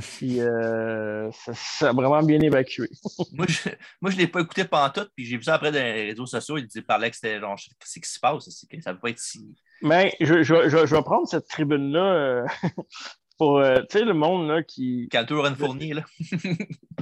Puis 0.00 0.40
euh, 0.40 1.30
ça, 1.32 1.52
ça 1.54 1.88
a 1.90 1.92
vraiment 1.92 2.22
bien 2.22 2.40
évacué. 2.40 2.88
moi, 3.32 3.46
je 3.48 3.68
moi, 4.00 4.10
je 4.10 4.16
l'ai 4.16 4.26
pas 4.28 4.40
écouté 4.40 4.64
pendant 4.64 4.90
tout. 4.90 5.06
Puis 5.14 5.26
j'ai 5.26 5.36
vu 5.36 5.42
ça 5.42 5.54
après 5.54 5.72
dans 5.72 5.78
les 5.78 6.06
réseaux 6.10 6.26
sociaux. 6.26 6.58
Il 6.58 6.66
disait- 6.66 6.82
parlait 6.82 7.10
que 7.10 7.16
c'était. 7.16 7.40
genre, 7.40 7.56
Qu'est-ce 7.56 8.00
qui 8.00 8.08
se 8.08 8.18
passe? 8.20 8.66
Que 8.70 8.80
ça 8.80 8.90
ne 8.90 8.94
peut 8.96 9.00
pas 9.02 9.10
être 9.10 9.18
si. 9.18 9.54
Mais 9.82 10.14
je, 10.20 10.42
je, 10.42 10.68
je, 10.68 10.86
je 10.86 10.94
vais 10.94 11.02
prendre 11.02 11.26
cette 11.28 11.48
tribune-là 11.48 12.00
euh, 12.14 12.46
pour, 13.38 13.58
euh, 13.58 13.80
tu 13.90 13.98
sais, 13.98 14.04
le 14.04 14.14
monde 14.14 14.48
là, 14.48 14.62
qui. 14.62 15.08
Caltour 15.10 15.46
and 15.46 15.56
Fournier, 15.56 15.94
là. 15.94 16.04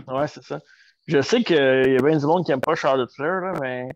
Ouais, 0.08 0.26
c'est 0.26 0.42
ça. 0.42 0.60
Je 1.06 1.20
sais 1.20 1.42
qu'il 1.42 1.56
y 1.56 1.96
a 1.96 2.02
bien 2.02 2.16
du 2.18 2.26
monde 2.26 2.44
qui 2.44 2.50
n'aime 2.50 2.60
pas 2.60 2.74
Charlotte 2.74 3.10
Flair, 3.14 3.40
là, 3.40 3.52
mais 3.60 3.88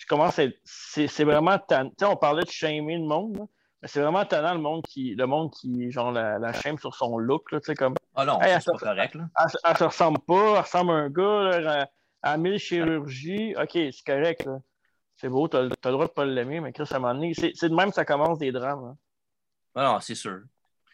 je 0.00 0.06
commence 0.06 0.38
à 0.38 0.44
être. 0.44 0.58
C'est 0.64 1.24
vraiment 1.24 1.58
sais, 1.68 2.04
on 2.06 2.16
parlait 2.16 2.42
de 2.42 2.50
shamer 2.50 2.96
le 2.96 3.04
monde, 3.04 3.36
là, 3.36 3.44
mais 3.82 3.88
c'est 3.88 4.00
vraiment 4.00 4.24
tannant 4.24 4.54
le 4.54 4.60
monde 4.60 4.82
qui, 4.86 5.14
le 5.14 5.26
monde 5.26 5.50
qui 5.52 5.90
genre, 5.90 6.10
la, 6.10 6.38
la 6.38 6.52
shame 6.54 6.78
sur 6.78 6.94
son 6.94 7.18
look. 7.18 7.52
Là, 7.52 7.60
tu 7.60 7.66
sais, 7.66 7.74
comme, 7.74 7.94
Ah 8.14 8.24
non, 8.24 8.40
Hey, 8.40 8.58
c'est 8.60 8.72
pas 8.72 8.78
correct, 8.78 9.14
là. 9.14 9.28
elle, 9.38 9.46
elle 9.70 9.76
se 9.76 9.84
ressemble 9.84 10.18
pas, 10.20 10.54
elle 10.54 10.60
ressemble 10.62 10.90
à 10.92 10.94
un 10.94 11.10
gars 11.10 11.60
là, 11.60 11.88
à, 12.22 12.32
à 12.32 12.36
1000 12.38 12.58
chirurgies. 12.58 13.54
OK, 13.56 13.72
c'est 13.72 14.04
correct. 14.06 14.44
là. 14.46 14.58
C'est 15.16 15.28
beau, 15.28 15.48
tu 15.48 15.56
as, 15.58 15.62
le 15.64 15.70
droit 15.84 16.06
de 16.06 16.12
pas 16.12 16.24
l'aimer, 16.24 16.60
mais 16.60 16.72
Chris, 16.72 16.88
à 16.90 16.96
un 16.96 16.98
moment 16.98 17.14
donné, 17.14 17.34
c'est 17.34 17.52
c'est 17.54 17.68
de 17.68 17.74
même 17.74 17.90
que 17.90 17.94
ça 17.94 18.06
commence 18.06 18.38
des 18.38 18.52
drames. 18.52 18.84
hein. 18.84 18.96
Ah 19.74 19.84
non, 19.92 20.00
c'est 20.00 20.14
sûr. 20.14 20.40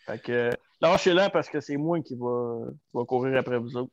Fait 0.05 0.21
que 0.21 0.51
lâchez-la 0.81 1.31
parce 1.31 1.49
que 1.49 1.61
c'est 1.61 1.77
moi 1.77 2.01
qui 2.01 2.14
va, 2.16 2.59
qui 2.90 2.97
va 2.97 3.05
courir 3.05 3.38
après 3.38 3.59
vous 3.59 3.77
autres. 3.77 3.92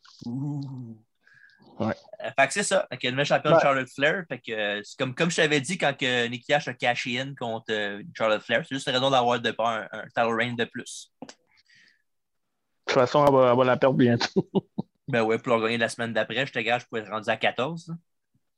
Euh, 1.82 1.92
fait 2.40 2.48
que 2.48 2.54
c'est 2.54 2.64
ça. 2.64 2.88
Fait 2.90 2.98
que 2.98 3.08
le 3.08 3.24
championne 3.24 3.54
Ouais. 3.54 3.60
Charlotte 3.62 3.90
Flair. 3.90 4.24
Fait 4.28 4.40
que 4.40 4.82
c'est 4.84 4.98
comme, 4.98 5.14
comme 5.16 5.30
je 5.32 5.38
t'avais 5.38 5.62
dit 5.62 5.78
quand 5.78 5.98
que 5.98 6.28
Nikki 6.28 6.54
Ash 6.54 6.68
a 6.68 6.74
caché 6.74 7.20
in 7.20 7.34
contre 7.36 7.72
euh, 7.72 8.02
Charlotte 8.16 8.42
Flair. 8.42 8.64
C'est 8.68 8.76
juste 8.76 8.88
une 8.88 8.94
raison 8.94 9.10
d'avoir 9.10 9.40
de 9.40 9.52
pas 9.52 9.88
un, 9.92 10.00
un 10.00 10.04
title 10.08 10.36
reign 10.36 10.56
de 10.56 10.66
plus. 10.66 11.12
De 11.22 11.28
toute 12.86 12.94
façon, 12.94 13.26
elle 13.26 13.34
va, 13.34 13.52
elle 13.52 13.58
va 13.58 13.64
la 13.64 13.78
perdre 13.78 13.98
bientôt. 13.98 14.50
Ben 15.10 15.22
ouais, 15.22 15.38
pour 15.38 15.50
leur 15.50 15.62
gagner 15.62 15.78
la 15.78 15.90
semaine 15.90 16.14
d'après, 16.14 16.46
je 16.46 16.54
te 16.54 16.60
gage, 16.60 16.84
je 16.84 16.88
pourrais 16.88 17.02
être 17.02 17.10
rendu 17.12 17.30
à 17.30 17.36
14. 17.36 17.90
là. 17.90 17.96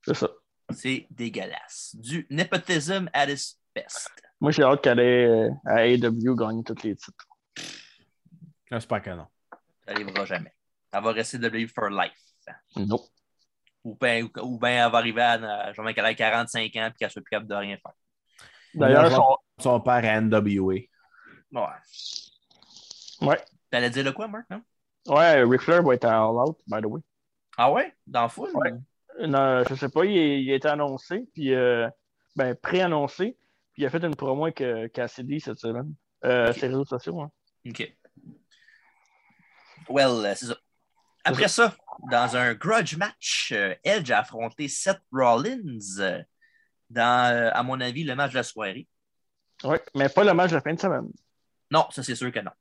c'est 0.06 0.14
ça. 0.14 0.30
C'est 0.70 1.08
dégueulasse. 1.10 1.96
Du 1.96 2.28
nepotism 2.30 3.10
at 3.14 3.32
its 3.32 3.58
best. 3.74 4.12
Moi, 4.40 4.52
j'ai 4.52 4.62
hâte 4.62 4.82
qu'elle 4.84 5.00
ait 5.00 5.50
à 5.66 5.88
AEW 5.88 6.36
gagner 6.36 6.64
tous 6.64 6.84
les 6.84 6.96
titres. 6.96 7.26
J'espère 8.70 9.02
que 9.02 9.10
non. 9.10 9.26
Ça 9.88 9.94
n'arrivera 9.94 10.26
jamais. 10.26 10.54
Elle 10.94 11.04
va 11.04 11.12
rester 11.14 11.40
W 11.40 11.68
for 11.68 11.90
life. 11.90 12.14
Non. 12.76 13.00
Ou 13.84 13.96
bien 14.00 14.28
ou 14.42 14.58
ben 14.58 14.70
elle 14.70 14.92
va 14.92 14.98
arriver 14.98 15.22
à, 15.22 15.74
genre, 15.74 15.94
qu'elle 15.94 16.06
a 16.06 16.14
45 16.14 16.76
ans 16.78 16.88
et 16.88 16.92
qu'elle 16.98 17.12
soit 17.12 17.22
plus 17.22 17.30
capable 17.30 17.50
de 17.50 17.56
rien 17.56 17.78
faire. 17.78 17.94
D'ailleurs, 18.74 19.12
son... 19.12 19.38
Son 19.62 19.80
père 19.80 20.04
à 20.04 20.22
NWA. 20.22 20.74
Ouais. 21.54 21.62
ouais. 23.22 23.46
T'allais 23.72 23.90
dire 23.90 24.04
le 24.04 24.12
quoi, 24.12 24.28
Marc? 24.28 24.50
non? 24.50 24.62
Ouais, 25.08 25.44
Ric 25.44 25.62
Flair 25.62 25.84
va 25.84 25.94
être 25.94 26.06
à 26.06 26.18
All 26.18 26.36
Out, 26.48 26.58
by 26.68 26.82
the 26.82 26.86
way. 26.86 27.02
Ah 27.58 27.72
ouais? 27.72 27.94
Dans 28.06 28.24
le 28.24 28.30
full? 28.30 28.50
Ouais. 28.56 28.74
Non, 29.28 29.64
je 29.70 29.76
sais 29.76 29.88
pas, 29.88 30.04
il, 30.04 30.18
est- 30.18 30.44
il 30.44 30.52
a 30.52 30.56
été 30.56 30.68
annoncé, 30.68 31.26
puis 31.34 31.54
euh, 31.54 31.88
ben, 32.36 32.54
pré-annoncé, 32.56 33.38
puis 33.72 33.84
il 33.84 33.86
a 33.86 33.90
fait 33.90 34.04
une 34.04 34.16
promo 34.16 34.44
avec 34.44 34.60
euh, 34.60 34.90
Cassidy 34.90 35.40
cette 35.40 35.60
semaine. 35.60 35.94
Euh, 36.26 36.50
Ok. 36.50 36.56
Ses 36.56 36.68
réseaux 36.68 36.86
sociaux, 36.86 37.22
hein. 37.22 37.32
OK. 37.70 37.96
Well, 39.88 40.26
euh, 40.26 40.34
c'est 40.36 40.48
ça. 40.48 40.58
Après 41.26 41.48
ça, 41.48 41.76
dans 42.12 42.36
un 42.36 42.54
grudge 42.54 42.96
match, 42.98 43.52
euh, 43.52 43.76
Edge 43.84 44.12
a 44.12 44.20
affronté 44.20 44.68
Seth 44.68 45.02
Rollins 45.12 46.00
euh, 46.00 46.22
dans, 46.90 47.34
euh, 47.34 47.50
à 47.52 47.64
mon 47.64 47.82
avis, 47.82 48.04
le 48.04 48.16
match 48.16 48.32
de 48.32 48.38
la 48.38 48.44
soirée. 48.44 48.88
Ouais, 49.64 49.82
mais 49.96 50.08
pas 50.10 50.24
le 50.24 50.34
match 50.34 50.52
de 50.52 50.56
la 50.56 50.62
fin 50.62 50.74
de 50.74 50.80
semaine. 50.80 51.10
Non, 51.72 51.88
ça, 51.90 52.04
c'est 52.04 52.16
sûr 52.16 52.32
que 52.32 52.40
non. 52.40 52.52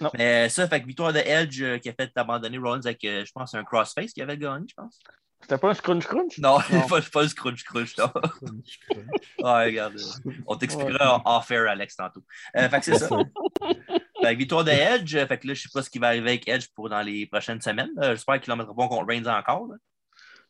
Non. 0.00 0.10
Mais 0.14 0.48
ça, 0.48 0.68
fait 0.68 0.80
que 0.80 0.86
victoire 0.86 1.12
de 1.12 1.18
Edge 1.18 1.62
qui 1.80 1.88
a 1.88 1.92
fait 1.92 2.10
abandonner 2.16 2.58
Rollins 2.58 2.80
avec, 2.84 3.00
je 3.02 3.32
pense, 3.32 3.54
un 3.54 3.64
crossface 3.64 4.12
qui 4.12 4.22
avait 4.22 4.38
gagné, 4.38 4.66
je 4.68 4.74
pense. 4.74 4.98
C'était 5.42 5.58
pas 5.58 5.70
un 5.70 5.74
scrunch 5.74 6.06
crunch? 6.06 6.38
Non, 6.38 6.58
Non. 6.70 6.86
pas, 6.88 7.00
pas 7.00 7.22
le 7.22 7.28
scrunch 7.28 7.64
crunch, 7.64 7.96
non. 7.96 8.10
Ouais, 9.42 9.64
regarde. 9.66 9.96
euh, 10.26 10.32
On 10.46 10.56
t'expliquera 10.56 11.22
en 11.24 11.38
off-air, 11.38 11.68
Alex, 11.68 11.96
tantôt. 11.96 12.22
Euh, 12.56 12.68
fait 12.68 12.78
que 12.80 12.84
c'est 12.84 12.98
ça. 12.98 13.08
Fait 14.22 14.34
que 14.34 14.38
victoire 14.38 14.64
de 14.64 14.70
Edge. 14.70 15.14
euh, 15.16 15.26
Fait 15.26 15.38
que 15.38 15.48
là, 15.48 15.54
je 15.54 15.62
sais 15.62 15.68
pas 15.72 15.82
ce 15.82 15.90
qui 15.90 15.98
va 15.98 16.08
arriver 16.08 16.30
avec 16.30 16.48
Edge 16.48 16.66
pour 16.74 16.88
dans 16.90 17.00
les 17.02 17.26
prochaines 17.26 17.60
semaines. 17.60 17.90
J'espère 18.00 18.40
qu'il 18.40 18.52
en 18.52 18.56
mettra 18.56 18.74
pas 18.74 18.88
contre 18.88 19.06
Reigns 19.06 19.26
encore. 19.26 19.66
là. 19.68 19.76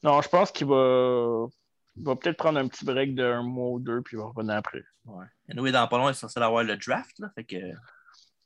Non, 0.02 0.20
je 0.22 0.28
pense 0.28 0.50
qu'il 0.50 0.66
va, 0.66 1.46
il 1.96 2.04
va 2.04 2.16
peut-être 2.16 2.36
prendre 2.38 2.58
un 2.58 2.66
petit 2.68 2.84
break 2.84 3.14
d'un 3.14 3.42
mois 3.42 3.68
ou 3.70 3.78
deux, 3.80 4.00
puis 4.02 4.16
il 4.16 4.20
va 4.20 4.26
revenir 4.26 4.54
après. 4.56 4.82
Ouais. 5.04 5.26
Anyway, 5.50 5.72
dans 5.72 5.86
pas 5.88 5.98
long, 5.98 6.08
il 6.08 6.12
est 6.12 6.14
censé 6.14 6.40
avoir 6.40 6.64
le 6.64 6.76
draft. 6.76 7.18
Là, 7.18 7.30
fait 7.34 7.44
que, 7.44 7.56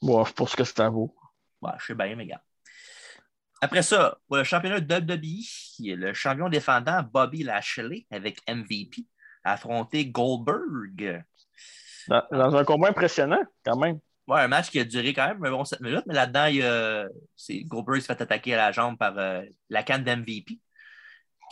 Bon, 0.02 0.24
pour 0.36 0.48
ce 0.48 0.56
que 0.56 0.64
ça 0.64 0.88
vaut. 0.90 1.14
ouais, 1.62 1.70
je 1.78 1.86
sais 1.86 1.94
bien, 1.94 2.14
mais 2.16 2.26
gars. 2.26 2.42
Après 3.64 3.82
ça, 3.82 4.18
pour 4.28 4.36
le 4.36 4.44
championnat 4.44 4.80
de 4.80 4.94
WWE, 4.94 5.96
le 5.96 6.12
champion 6.12 6.48
défendant 6.48 7.02
Bobby 7.02 7.42
Lashley 7.44 8.06
avec 8.10 8.40
MVP 8.48 9.06
a 9.44 9.52
affronté 9.52 10.06
Goldberg. 10.06 11.24
Dans, 12.08 12.22
dans 12.30 12.56
un 12.56 12.64
combat 12.64 12.88
impressionnant, 12.88 13.40
quand 13.64 13.78
même. 13.78 13.98
Ouais, 14.26 14.40
un 14.40 14.48
match 14.48 14.70
qui 14.70 14.80
a 14.80 14.84
duré 14.84 15.12
quand 15.12 15.26
même 15.28 15.44
un 15.44 15.50
bon 15.50 15.64
7 15.64 15.80
minutes, 15.80 16.04
mais 16.06 16.14
là-dedans, 16.14 16.46
il 16.46 17.66
Goldberg 17.66 18.00
s'est 18.00 18.14
fait 18.14 18.22
attaquer 18.22 18.54
à 18.54 18.56
la 18.58 18.72
jambe 18.72 18.96
par 18.98 19.16
euh, 19.18 19.42
la 19.70 19.82
canne 19.82 20.02
d'MVP 20.04 20.58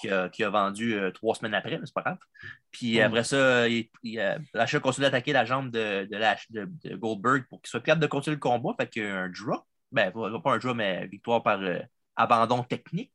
qui 0.01 0.11
a, 0.11 0.29
qui 0.31 0.42
a 0.42 0.48
vendu 0.51 0.94
euh, 0.94 1.11
trois 1.11 1.35
semaines 1.35 1.55
après, 1.55 1.79
mais 1.79 1.85
c'est 1.87 1.94
pas 1.94 2.01
grave. 2.03 2.18
Puis 2.70 2.98
Mm. 2.98 3.03
après 3.03 3.25
ça, 3.25 3.68
il, 3.68 3.88
il, 4.03 4.18
euh, 4.18 4.38
Lashley 4.55 4.79
a 4.79 4.81
continué 4.81 5.07
d'attaquer 5.07 5.33
la 5.33 5.44
jambe 5.44 5.70
de, 5.70 6.07
de, 6.11 6.16
Lash- 6.16 6.51
de- 6.51 6.68
de 6.85 6.96
Goldberg 6.96 7.44
pour 7.48 7.61
qu'il 7.61 7.68
soit 7.70 7.81
capable 7.81 8.03
de 8.03 8.07
continuer 8.07 8.37
le 8.37 8.40
combat. 8.40 8.70
Fait 8.79 8.88
qu'il 8.88 9.03
y 9.03 9.07
a 9.07 9.16
un 9.20 9.29
draw. 9.29 9.61
Ben, 9.92 10.11
pas 10.11 10.40
pas 10.42 10.55
un 10.55 10.59
draw, 10.59 10.72
mais 10.75 11.07
victoire 11.09 11.42
par 11.42 11.61
euh, 11.61 11.79
abandon 12.22 12.62
technique. 12.62 13.12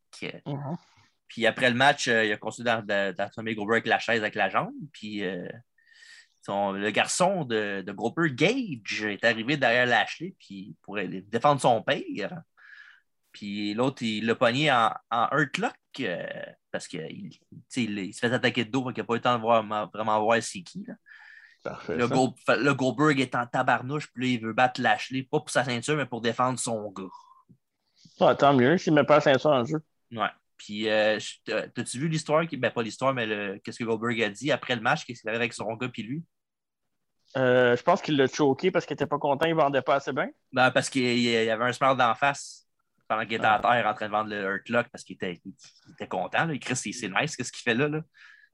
Puis 1.28 1.46
après 1.46 1.70
le 1.70 1.76
match, 1.76 2.08
euh, 2.08 2.24
il 2.26 2.32
a 2.32 2.38
continué 2.38 2.66
d'a- 2.66 2.82
d'a- 2.82 3.14
d'assommer 3.14 3.54
Goldberg 3.56 3.78
avec 3.80 3.88
la 3.88 4.00
chaise 4.00 4.22
avec 4.22 4.36
la 4.36 4.50
jambe. 4.50 4.74
Puis 4.94 5.24
euh, 5.26 5.48
son- 6.42 6.72
le 6.72 6.90
garçon 6.92 7.44
de, 7.44 7.82
de 7.86 7.92
Goldberg, 7.92 8.34
Gage, 8.36 9.04
est 9.04 9.24
arrivé 9.26 9.58
derrière 9.58 9.86
Lashley 9.86 10.36
puis 10.40 10.76
pour 10.82 10.98
aller 10.98 11.22
défendre 11.22 11.60
son 11.60 11.82
père. 11.82 12.42
Puis 13.32 13.74
l'autre, 13.74 14.02
il 14.04 14.26
l'a 14.26 14.36
pogné 14.36 14.72
en, 14.72 14.92
en 15.12 15.28
hurtlock 15.32 15.76
euh, 16.00 16.26
parce 16.72 16.88
qu'il 16.88 17.32
il, 17.76 18.00
il 18.00 18.14
se 18.14 18.20
fait 18.20 18.34
attaquer 18.34 18.66
de 18.66 18.72
dos, 18.72 18.82
donc 18.84 18.96
il 18.98 19.02
n'a 19.02 19.06
pas 19.06 19.14
eu 19.14 19.18
le 19.18 19.22
temps 19.22 19.36
de 19.36 19.42
voir, 19.42 19.64
vraiment 19.94 20.22
voir 20.24 20.42
c'est 20.42 20.62
qui. 20.64 20.86
là. 20.88 20.94
Parfait. 21.64 21.98
Le, 21.98 22.08
fait- 22.46 22.58
le 22.58 22.74
Goldberg 22.74 23.20
est 23.20 23.36
en 23.36 23.46
tabarnouche, 23.46 24.12
puis 24.14 24.24
là, 24.24 24.30
il 24.34 24.42
veut 24.42 24.54
battre 24.54 24.80
Lashley, 24.82 25.24
pas 25.24 25.40
pour 25.40 25.50
sa 25.50 25.64
ceinture, 25.66 25.98
mais 25.98 26.06
pour 26.06 26.22
défendre 26.22 26.58
son 26.58 26.90
gars. 26.92 27.04
Ah, 28.20 28.36
tant 28.36 28.54
mieux 28.54 28.78
s'il 28.78 28.94
met 28.94 29.04
pas 29.04 29.16
la 29.16 29.22
ceinture 29.22 29.52
en 29.52 29.64
jeu. 29.66 29.78
Ouais. 30.12 30.28
Puis, 30.58 30.90
euh, 30.90 31.20
t'as-tu 31.46 32.00
vu 32.00 32.08
l'histoire? 32.08 32.48
qui- 32.48 32.58
Ben, 32.58 32.72
pas 32.72 32.82
l'histoire, 32.82 33.14
mais 33.14 33.26
le- 33.28 33.60
qu'est-ce 33.64 33.78
que 33.80 33.84
Goldberg 33.84 34.22
a 34.24 34.30
dit 34.30 34.52
après 34.52 34.76
le 34.76 34.82
match? 34.82 35.06
Qu'est-ce 35.06 35.22
qu'il 35.22 35.30
avait 35.30 35.38
avec 35.38 35.54
son 35.54 35.72
gars 35.76 35.90
puis 35.90 36.02
lui? 36.04 36.24
Euh, 37.36 37.76
je 37.76 37.84
pense 37.84 38.02
qu'il 38.02 38.16
l'a 38.18 38.26
choqué 38.28 38.72
parce 38.72 38.86
qu'il 38.86 38.94
était 38.96 39.06
pas 39.06 39.20
content, 39.20 39.46
il 39.46 39.54
vendait 39.54 39.82
pas 39.82 39.96
assez 39.96 40.14
bien. 40.14 40.30
Ben, 40.52 40.72
parce 40.72 40.90
qu'il 40.90 41.04
il 41.04 41.22
y 41.22 41.50
avait 41.50 41.66
un 41.66 41.74
smile 41.74 41.96
d'en 41.98 42.16
face 42.16 42.66
pendant 43.08 43.24
qu'il 43.24 43.34
était 43.34 43.46
à 43.46 43.60
terre 43.60 43.86
en 43.86 43.94
train 43.94 44.08
de 44.08 44.12
vendre 44.12 44.30
le 44.32 44.62
Hurt 44.68 44.88
parce 44.90 45.04
qu'il 45.04 45.16
était, 45.16 45.40
il, 45.46 45.52
il 45.88 45.94
était 45.94 46.08
content. 46.08 46.46
Là. 46.46 46.58
Chris, 46.58 46.76
c'est 46.76 47.10
nice, 47.10 47.36
qu'est-ce 47.36 47.52
qu'il 47.52 47.62
fait 47.62 47.76
là, 47.76 47.88
là? 47.88 48.02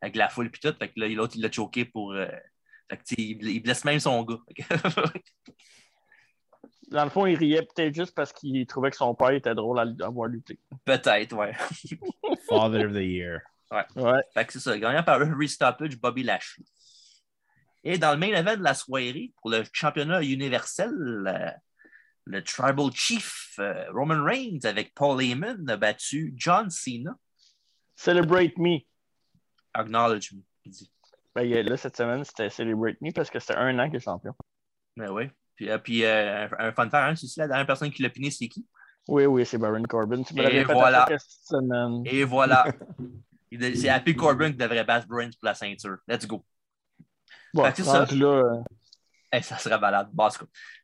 Avec 0.02 0.16
la 0.18 0.28
foule 0.28 0.50
puis 0.52 0.60
tout. 0.60 0.76
Fait 0.78 0.90
que 0.90 1.00
là, 1.00 1.08
l'autre, 1.08 1.36
il 1.38 1.42
l'a 1.42 1.52
choqué 1.52 1.86
pour. 1.86 2.14
euh, 2.14 2.28
Fait 2.90 2.98
que, 2.98 3.04
il 3.18 3.62
blesse 3.64 3.86
même 3.86 4.00
son 4.00 4.24
gars. 4.24 4.40
Dans 6.94 7.04
le 7.04 7.10
fond, 7.10 7.26
il 7.26 7.36
riait 7.36 7.64
peut-être 7.64 7.96
juste 7.96 8.14
parce 8.14 8.32
qu'il 8.32 8.66
trouvait 8.68 8.92
que 8.92 8.96
son 8.96 9.16
père 9.16 9.32
était 9.32 9.56
drôle 9.56 9.80
à, 9.80 10.06
à 10.06 10.10
voir 10.10 10.28
lutter. 10.28 10.60
Peut-être, 10.86 11.36
ouais. 11.36 11.54
Father 12.48 12.86
of 12.86 12.94
the 12.94 12.98
Year. 12.98 13.40
Ouais. 13.72 14.22
Fait 14.34 14.46
que 14.46 14.54
c'est 14.54 14.60
ça. 14.60 14.78
Gagnant 14.78 15.02
par 15.02 15.20
un 15.20 15.36
restoppage, 15.36 16.00
Bobby 16.00 16.22
Lashley. 16.22 16.64
Et 17.84 17.98
dans 17.98 18.12
le 18.12 18.18
main 18.18 18.28
event 18.28 18.56
de 18.56 18.64
la 18.64 18.76
soirée, 18.76 19.34
pour 19.42 19.50
le 19.50 19.64
championnat 19.74 20.22
universel, 20.22 20.94
euh, 21.28 21.50
le 22.26 22.44
Tribal 22.44 22.92
Chief 22.94 23.56
euh, 23.58 23.92
Roman 23.92 24.24
Reigns 24.24 24.60
avec 24.64 24.94
Paul 24.94 25.22
Heyman 25.22 25.68
a 25.68 25.78
battu 25.78 26.34
John 26.38 26.70
Cena. 26.70 27.18
Celebrate 27.96 28.58
me. 28.58 28.80
Acknowledge 29.74 30.34
me, 30.34 30.42
il 30.66 30.72
dit. 30.72 30.92
Ben, 31.36 31.50
là, 31.50 31.76
cette 31.76 31.98
semaine, 31.98 32.24
c'était 32.24 32.52
Celebrate 32.52 33.02
me 33.02 33.12
parce 33.12 33.32
que 33.32 33.40
c'était 33.40 33.56
un 33.56 33.80
an 33.80 33.88
qu'il 33.88 33.98
est 33.98 34.00
champion. 34.00 34.36
Mais 34.96 35.10
oui. 35.10 35.30
Puis, 35.56 35.70
euh, 35.70 35.78
puis 35.78 36.04
euh, 36.04 36.48
un, 36.60 36.68
un 36.68 36.72
fun 36.72 36.90
fact, 36.90 37.24
hein, 37.24 37.28
la 37.38 37.48
dernière 37.48 37.68
personne 37.68 37.92
qui 37.92 38.02
l'a 38.02 38.10
piné, 38.10 38.32
c'est 38.32 38.48
qui? 38.48 38.66
Oui, 39.08 39.26
oui, 39.26 39.46
c'est 39.46 39.58
Baron 39.58 39.84
Corbin. 39.84 40.24
Tu 40.24 40.34
me 40.34 40.44
Et 40.44 40.64
voilà. 40.64 41.06
Et 42.06 42.24
voilà. 42.24 42.66
C'est 43.76 43.90
Happy 43.90 44.16
Corbin 44.16 44.52
qui 44.52 44.58
devrait 44.58 44.84
battre 44.84 45.06
Reigns 45.10 45.30
pour 45.40 45.46
la 45.46 45.54
ceinture. 45.54 45.98
Let's 46.08 46.26
go. 46.26 46.44
Bon, 47.54 47.64
Fait 47.66 47.84
ça. 47.84 48.06
là, 48.16 48.64
Eh, 49.32 49.42
ça 49.42 49.58
serait 49.58 49.80
malade. 49.80 50.10
Bon. 50.14 50.28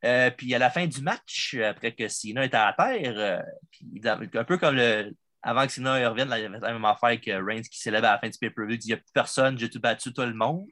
Euh, 0.06 0.30
puis 0.32 0.54
à 0.54 0.60
la 0.60 0.70
fin 0.70 0.86
du 0.86 1.02
match, 1.02 1.56
après 1.56 1.94
que 1.94 2.08
Cena 2.08 2.46
était 2.46 2.58
à 2.58 2.74
terre, 2.78 3.44
puis 3.72 4.02
un 4.38 4.44
peu 4.44 4.58
comme 4.58 4.76
le, 4.76 5.12
avant 5.42 5.66
que 5.66 5.72
Cena 5.72 6.10
revienne, 6.10 6.30
là, 6.30 6.38
il 6.38 6.44
y 6.44 6.46
avait 6.46 6.60
la 6.60 6.74
même 6.74 6.86
affaire 6.86 7.20
que 7.20 7.32
Reigns 7.44 7.62
qui 7.64 7.80
célèbre 7.80 8.08
à 8.08 8.12
la 8.14 8.20
fin 8.20 8.30
du 8.30 8.38
pay-per-view, 8.38 8.74
il 8.76 8.78
dit 8.78 8.88
il 8.90 8.92
n'y 8.92 8.94
a 8.94 8.98
plus 8.98 9.12
personne, 9.14 9.58
j'ai 9.58 9.70
tout 9.70 9.80
battu 9.80 10.14
tout 10.14 10.22
le 10.22 10.34
monde. 10.34 10.68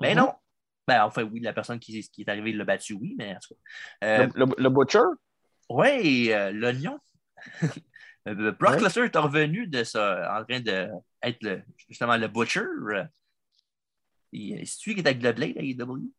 Mais 0.00 0.14
Mhm. 0.14 0.20
non. 0.22 0.32
Ben, 0.86 1.02
enfin, 1.04 1.22
oui, 1.24 1.40
la 1.40 1.52
personne 1.52 1.78
qui, 1.80 2.00
qui 2.10 2.22
est 2.22 2.28
arrivée 2.28 2.52
l'a 2.52 2.64
battu, 2.64 2.94
oui, 2.94 3.14
mais 3.18 3.34
en 3.34 3.38
tout 3.40 3.54
cas. 3.54 3.60
Euh, 4.06 4.28
le, 4.34 4.44
le- 4.46 4.54
le 4.58 4.70
Butcher, 4.70 5.00
oui, 5.70 6.32
euh, 6.32 6.52
l'oignon. 6.52 6.98
Euh, 8.28 8.52
Brock 8.52 8.76
Ouais. 8.76 8.80
Lesnar 8.80 9.06
est 9.06 9.18
revenu 9.18 9.66
de 9.68 9.84
ça, 9.84 10.36
en 10.40 10.44
train 10.44 10.60
d'être 10.60 11.42
le, 11.42 11.62
justement 11.88 12.16
le 12.16 12.28
Butcher. 12.28 12.60
Euh, 12.60 13.04
C'est 14.32 14.38
lui 14.86 14.94
qui 14.94 15.00
est 15.00 15.06
avec 15.06 15.22
le 15.22 15.32
Blade 15.32 15.56
à 15.58 15.62
AEW? 15.62 16.12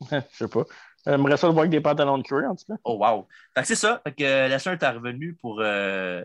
je 0.10 0.20
sais 0.32 0.48
pas. 0.48 0.64
J'aimerais 1.06 1.36
ça 1.36 1.46
le 1.46 1.52
voir 1.52 1.62
avec 1.62 1.70
des 1.70 1.80
pantalons 1.80 2.18
de 2.18 2.22
cuir, 2.22 2.50
en 2.50 2.54
tout 2.56 2.64
cas. 2.66 2.78
Oh, 2.84 2.96
wow. 2.98 3.26
Fait 3.54 3.62
que 3.62 3.66
c'est 3.68 3.74
ça. 3.74 4.00
Fait 4.04 4.12
que 4.14 4.24
euh, 4.24 4.48
Lesnar 4.48 4.76
est 4.80 4.88
revenu 4.90 5.34
pour 5.36 5.60
euh, 5.60 6.24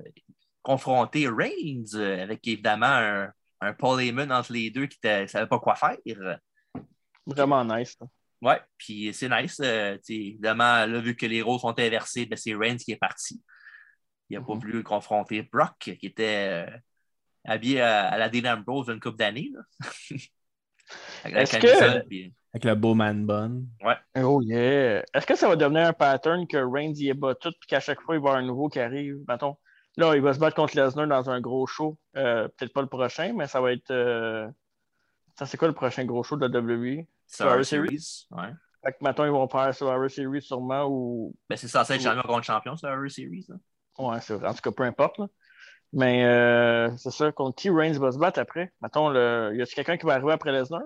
confronter 0.62 1.28
Reigns 1.28 1.96
euh, 1.96 2.24
avec 2.24 2.46
évidemment 2.48 2.86
un, 2.88 3.32
un 3.62 3.74
Paul 3.74 4.02
Heyman 4.02 4.32
entre 4.32 4.54
les 4.54 4.70
deux 4.72 4.88
qui 4.88 5.00
ne 5.04 5.28
savait 5.28 5.48
pas 5.48 5.60
quoi 5.60 5.76
faire. 5.76 5.98
Vraiment 7.26 7.64
nice. 7.66 7.96
ça. 8.00 8.06
Ouais, 8.42 8.60
puis 8.78 9.14
c'est 9.14 9.30
nice. 9.30 9.60
euh, 9.64 9.98
évidemment, 10.10 10.86
là, 10.86 11.00
vu 11.00 11.16
que 11.16 11.26
les 11.26 11.42
rôles 11.42 11.60
sont 11.60 11.78
inversés, 11.80 12.26
ben, 12.26 12.36
c'est 12.38 12.54
Reigns 12.54 12.78
qui 12.78 12.92
est 12.92 12.98
parti. 12.98 13.42
Il 14.30 14.38
n'a 14.38 14.46
pas 14.46 14.54
Mhm. 14.54 14.60
voulu 14.60 14.84
confronter 14.84 15.42
Brock, 15.44 15.78
qui 15.78 16.06
était 16.06 16.66
euh, 16.68 16.78
habillé 17.46 17.82
à, 17.82 18.08
à 18.10 18.18
la 18.18 18.30
Dean 18.30 18.54
Ambrose 18.54 18.88
d'une 18.88 19.00
couple 19.00 19.18
d'années. 19.18 19.52
là. 19.54 19.62
Avec 21.24 21.52
la 21.54 21.60
que- 21.60 22.08
puis- 22.08 22.34
Avec 22.54 22.66
le 22.66 22.76
beau 22.76 22.94
man 22.94 23.26
bun. 23.26 23.64
Oh 24.18 24.42
yeah. 24.44 25.04
Est-ce 25.14 25.26
que 25.26 25.36
ça 25.36 25.48
va 25.48 25.56
devenir 25.56 25.88
un 25.88 25.94
pattern 25.94 26.48
que 26.48 26.58
Reigns 26.58 26.94
y 26.96 27.10
est 27.10 27.14
bat 27.14 27.36
tout 27.36 27.52
puis 27.60 27.68
qu'à 27.68 27.80
chaque 27.80 28.00
fois 28.02 28.16
il 28.16 28.22
va 28.22 28.28
y 28.30 28.30
avoir 28.30 28.36
un 28.44 28.46
nouveau 28.46 28.70
qui 28.70 28.80
arrive? 28.80 29.18
Mettons, 29.28 29.58
là, 29.98 30.16
il 30.16 30.22
va 30.22 30.34
se 30.34 30.40
battre 30.40 30.56
contre 30.56 30.76
Lesnar 30.78 31.08
dans 31.08 31.30
un 31.30 31.42
gros 31.42 31.66
show. 31.68 31.98
Euh, 32.16 32.48
Peut-être 32.50 32.74
pas 32.74 32.82
le 32.82 32.88
prochain, 32.88 33.34
mais 33.36 33.48
ça 33.48 33.60
va 33.62 33.74
être. 33.74 33.92
Euh, 35.36 35.40
Ça, 35.40 35.46
c'est 35.46 35.58
quoi 35.58 35.68
le 35.68 35.74
prochain 35.74 36.06
gros 36.06 36.24
show 36.24 36.38
de 36.38 36.46
la 36.46 36.60
WWE? 36.60 37.06
Survivor 37.28 37.66
Series? 37.66 38.28
Ouais. 38.32 38.54
Fait 38.84 38.92
que 38.92 38.98
maintenant, 39.02 39.26
ils 39.26 39.32
vont 39.32 39.48
faire 39.50 39.74
Survivor 39.74 40.10
Series 40.10 40.42
sûrement 40.42 40.86
ou. 40.88 41.36
Ben, 41.50 41.58
c'est 41.58 41.68
censé 41.68 41.94
être 41.94 42.02
champion 42.02 42.22
contre 42.24 42.44
champion, 42.46 42.76
Survivor 42.78 43.10
Series. 43.10 43.46
là. 43.50 43.56
Ouais, 43.98 44.22
c'est 44.22 44.36
vrai. 44.36 44.48
En 44.48 44.54
tout 44.54 44.62
cas, 44.62 44.72
peu 44.72 44.84
importe. 44.84 45.18
là. 45.18 45.28
Mais 45.94 46.26
euh, 46.26 46.96
c'est 46.98 47.12
ça, 47.12 47.32
contre 47.32 47.56
qui 47.56 47.70
Reigns 47.70 47.98
va 47.98 48.12
se 48.12 48.18
battre 48.18 48.40
après? 48.40 48.74
Mettons, 48.82 49.10
le... 49.10 49.54
y 49.56 49.62
a-t-il 49.62 49.76
quelqu'un 49.76 49.98
qui 49.98 50.06
va 50.06 50.14
arriver 50.16 50.34
après 50.34 50.52
Lesnar? 50.52 50.82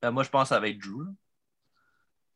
Ben, 0.00 0.10
moi, 0.12 0.22
je 0.22 0.30
pense 0.30 0.44
que 0.44 0.48
ça 0.54 0.60
va 0.60 0.68
être 0.68 0.78
Drew. 0.78 1.04
là. 1.04 1.10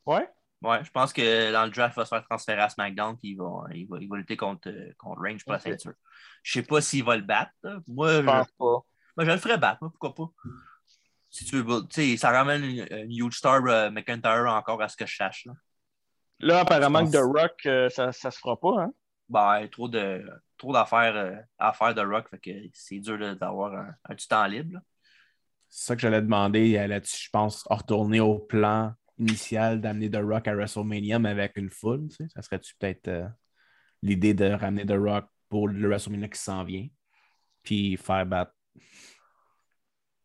Ouais? 0.07 0.29
Ouais, 0.63 0.83
je 0.83 0.91
pense 0.91 1.13
que 1.13 1.53
dans 1.53 1.65
le 1.65 1.71
draft, 1.71 1.95
il 1.97 2.01
va 2.01 2.05
se 2.05 2.09
faire 2.09 2.25
transférer 2.25 2.63
à 2.63 2.69
SmackDown 2.69 3.17
puis 3.19 3.31
il 3.31 3.37
va, 3.37 3.65
il 3.75 3.87
va, 3.87 3.99
il 4.01 4.09
va 4.09 4.17
lutter 4.17 4.37
contre, 4.37 4.69
euh, 4.71 4.91
contre 4.99 5.21
Reigns 5.21 5.37
pour 5.45 5.55
Ok. 5.55 5.59
la 5.65 5.71
ceinture. 5.73 5.93
Je 6.43 6.53
sais 6.53 6.63
pas 6.63 6.81
s'il 6.81 7.05
va 7.05 7.17
le 7.17 7.23
battre. 7.23 7.53
Moi, 7.87 8.11
je, 8.13 8.21
Je 8.23 8.27
pense 8.27 8.51
pas. 8.53 8.65
moi, 8.65 8.85
je 9.25 9.31
le 9.31 9.37
ferais 9.37 9.59
battre, 9.59 9.79
moi, 9.83 9.91
pourquoi 9.91 10.15
pas? 10.15 10.33
Si 11.37 11.45
tu 11.45 11.63
veux, 11.63 11.83
tu 11.83 11.87
sais, 11.91 12.17
ça 12.17 12.31
ramène 12.31 12.65
une, 12.65 12.87
une 12.91 13.11
huge 13.11 13.37
star 13.37 13.61
euh, 13.67 13.91
McIntyre 13.91 14.47
encore 14.49 14.81
à 14.81 14.89
ce 14.89 14.97
que 14.97 15.07
je 15.07 15.17
sache. 15.17 15.45
Là. 15.45 15.53
Là, 16.41 16.61
apparemment 16.61 17.05
que 17.05 17.13
The 17.13 17.23
Rock, 17.23 17.67
euh, 17.67 17.89
ça, 17.91 18.13
ça 18.13 18.31
se 18.31 18.39
fera 18.39 18.59
pas, 18.59 18.83
hein? 18.83 18.93
Ben, 19.29 19.67
trop 19.69 19.89
de 19.89 20.25
trop 20.57 20.73
d'affaires 20.73 21.17
euh, 21.17 21.37
à 21.59 21.73
faire 21.73 21.95
de 21.95 22.01
Rock, 22.01 22.29
fait 22.31 22.39
que 22.39 22.51
c'est 22.73 23.01
dur 23.01 23.19
d'avoir 23.37 23.75
un, 23.75 23.91
un 24.05 24.15
petit 24.15 24.29
temps 24.29 24.47
libre. 24.47 24.75
là. 24.75 24.81
C'est 25.69 25.87
ça 25.89 25.97
que 25.97 26.03
j'allais 26.03 26.23
demander 26.23 26.79
euh, 26.79 26.87
là-dessus, 26.87 27.25
je 27.25 27.31
pense, 27.31 27.65
retourner 27.69 28.21
au 28.21 28.39
plan 28.39 28.95
initial 29.19 29.81
d'amener 29.81 30.11
The 30.11 30.21
Rock 30.23 30.49
à 30.49 30.55
WrestleMania, 30.55 31.19
mais 31.19 31.31
avec 31.31 31.57
une 31.57 31.71
foule. 31.71 32.09
tu 32.09 32.17
sais. 32.17 32.27
Ça 32.35 32.43
serait-tu 32.43 32.75
peut-être 32.79 33.09
euh, 33.09 33.27
l'idée 34.03 34.33
de 34.33 34.51
ramener 34.51 34.87
The 34.87 34.97
Rock 34.97 35.27
pour 35.49 35.69
le 35.69 35.89
WrestleMania 35.89 36.29
qui 36.29 36.41
s'en 36.41 36.65
vient, 36.65 36.87
puis 37.63 37.97
faire 37.97 38.25
battre. 38.25 38.53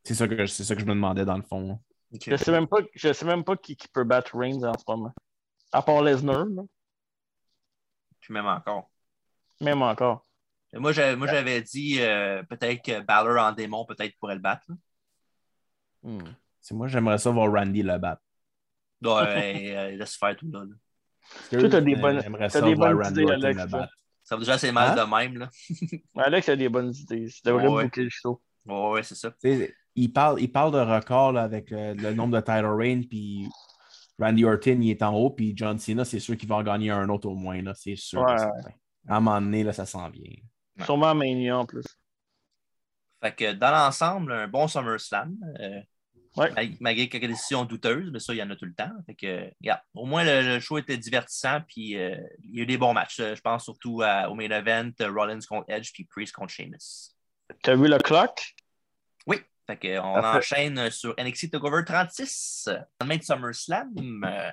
C'est 0.04 0.16
ça, 0.16 0.28
que, 0.28 0.45
c'est 0.47 0.64
ça 0.64 0.76
que 0.76 0.82
je 0.82 0.86
me 0.86 0.93
demandais 0.93 1.26
dans 1.26 1.38
le 1.38 1.43
fond. 1.43 1.80
Je 2.26 2.36
sais 2.36 2.52
même 2.52 2.68
pas, 2.68 2.80
je 2.95 3.14
sais 3.14 3.26
même 3.26 3.43
pas 3.43 3.56
qui, 3.56 3.76
qui 3.76 3.88
peut 3.88 4.04
battre 4.04 4.36
Reigns 4.38 4.64
en 4.64 4.74
ce 4.78 4.84
moment. 4.88 5.14
À 5.72 5.82
part 5.82 6.02
Lesnar. 6.02 6.45
Puis 8.20 8.34
même 8.34 8.45
encore. 8.47 8.89
même 9.62 9.82
encore. 9.82 10.26
Moi, 10.74 10.91
j'avais, 10.93 11.16
moi, 11.16 11.28
j'avais 11.28 11.62
dit 11.62 11.97
euh, 12.02 12.43
peut-être 12.43 12.82
que 12.84 13.02
Balor 13.02 13.38
en 13.43 13.52
démon, 13.52 13.86
peut-être 13.86 14.16
pourrait 14.20 14.36
le 14.36 14.41
battre. 14.41 14.66
Hmm. 16.04 16.20
C'est 16.62 16.74
moi, 16.74 16.88
j'aimerais 16.88 17.18
ça 17.18 17.30
voir 17.30 17.52
Randy 17.52 17.84
le 17.84 17.97
battre. 17.97 18.22
Ouais, 19.04 19.74
euh, 19.76 19.91
laisse 19.97 20.16
faire 20.16 20.36
tout 20.36 20.49
là. 20.52 20.64
là. 20.64 21.60
Toi, 21.60 21.70
t'as 21.70 21.82
des 21.82 21.95
bonnes- 21.95 22.22
J'aimerais 22.22 22.47
t'as 22.47 22.60
ça 22.60 22.62
des 22.62 22.76
bonnes 22.76 23.02
Randy 23.02 23.22
idées, 23.22 23.32
Alex, 23.34 23.66
battre. 23.68 23.93
Ça 24.24 24.36
va 24.36 24.39
déjà 24.39 24.54
assez 24.54 24.72
mal 24.72 24.97
Hein? 24.97 25.06
de 25.06 25.10
même. 25.10 25.38
Là. 25.38 25.49
Alex 26.26 26.49
a 26.49 26.56
des 26.56 26.70
bonnes 26.70 26.93
idées. 26.93 27.28
Tu 27.28 27.41
devrais 27.43 27.68
Ouais. 27.68 27.84
booker 27.86 28.04
le 28.04 28.10
show. 28.10 28.41
Ouais, 28.66 28.89
ouais, 28.91 29.04
c'est 29.04 29.16
ça. 29.16 29.32
Il 29.96 30.12
parle, 30.12 30.42
il 30.42 30.52
parle 30.52 30.72
de 30.72 30.80
record 30.80 31.34
là, 31.34 31.44
avec 31.44 31.72
euh, 31.72 31.94
le 31.94 32.14
nombre 32.14 32.36
de 32.36 32.42
title 32.42 32.66
reign, 32.66 33.08
puis 33.08 33.48
Randy 34.20 34.46
Orton, 34.46 34.80
il 34.82 34.92
est 34.92 35.02
en 35.02 35.14
haut, 35.14 35.32
puis 35.32 35.54
John 35.56 35.78
Cena, 35.80 36.06
c'est 36.06 36.20
sûr 36.20 36.38
qu'il 36.38 36.48
va 36.48 36.56
en 36.56 36.64
gagner 36.64 36.92
un 36.92 37.10
autre 37.10 37.28
au 37.28 37.36
moins, 37.36 37.62
là, 37.62 37.74
c'est 37.76 37.96
sûr. 37.96 38.22
Ouais. 38.22 38.36
À 39.08 39.18
un 39.18 39.20
moment 39.20 39.42
donné, 39.42 39.64
là, 39.64 39.74
ça 39.74 39.86
s'en 39.86 40.10
vient. 40.10 40.24
Ouais. 40.78 40.86
Sûrement 40.86 41.10
à 41.10 41.14
Mania 41.14 41.58
en 41.58 41.66
plus. 41.66 41.86
Fait 43.22 43.36
que 43.36 43.54
dans 43.54 43.72
l'ensemble, 43.72 44.32
un 44.32 44.48
bon 44.48 44.68
SummerSlam. 44.68 45.36
Euh, 45.60 45.82
Ouais. 46.38 46.50
Malgré 46.80 47.10
quelques 47.10 47.28
décisions 47.28 47.66
douteuses, 47.66 48.10
mais 48.12 48.20
ça, 48.20 48.34
il 48.34 48.38
y 48.38 48.44
en 48.44 48.50
a 48.50 48.56
tout 48.56 48.66
le 48.66 48.74
temps. 48.74 48.92
Fait 49.06 49.16
que, 49.16 49.52
yeah. 49.62 49.84
Au 49.94 50.06
moins, 50.06 50.24
le, 50.24 50.42
le, 50.42 50.60
show 50.60 50.78
était 50.78 50.98
divertissant, 50.98 51.60
puis 51.68 51.98
euh, 51.98 52.16
il 52.44 52.56
y 52.56 52.60
a 52.62 52.64
eu 52.64 52.66
des 52.66 52.78
bons 52.78 52.94
matchs. 52.94 53.18
Je 53.18 53.42
pense 53.42 53.66
surtout 53.66 54.02
à, 54.02 54.30
au 54.30 54.36
main 54.36 54.50
event, 54.50 54.92
Rollins 55.02 55.39
contre 55.48 55.66
Edge, 55.70 55.92
puis 55.94 56.06
Priest 56.06 56.34
contre 56.34 56.54
Sheamus. 56.54 57.16
T'as 57.62 57.76
vu 57.76 57.88
le 57.88 57.98
clock? 57.98 58.56
Oui. 59.72 59.78
Fait 59.80 59.88
que, 59.88 60.00
on 60.00 60.16
enchaîne 60.38 60.90
sur 60.92 61.16
NXT 61.18 61.52
TakeOver 61.52 61.84
36, 61.86 62.70
le 63.02 63.06
main 63.08 63.18
de 63.18 63.24
SummerSlam. 63.24 63.94
euh, 64.26 64.52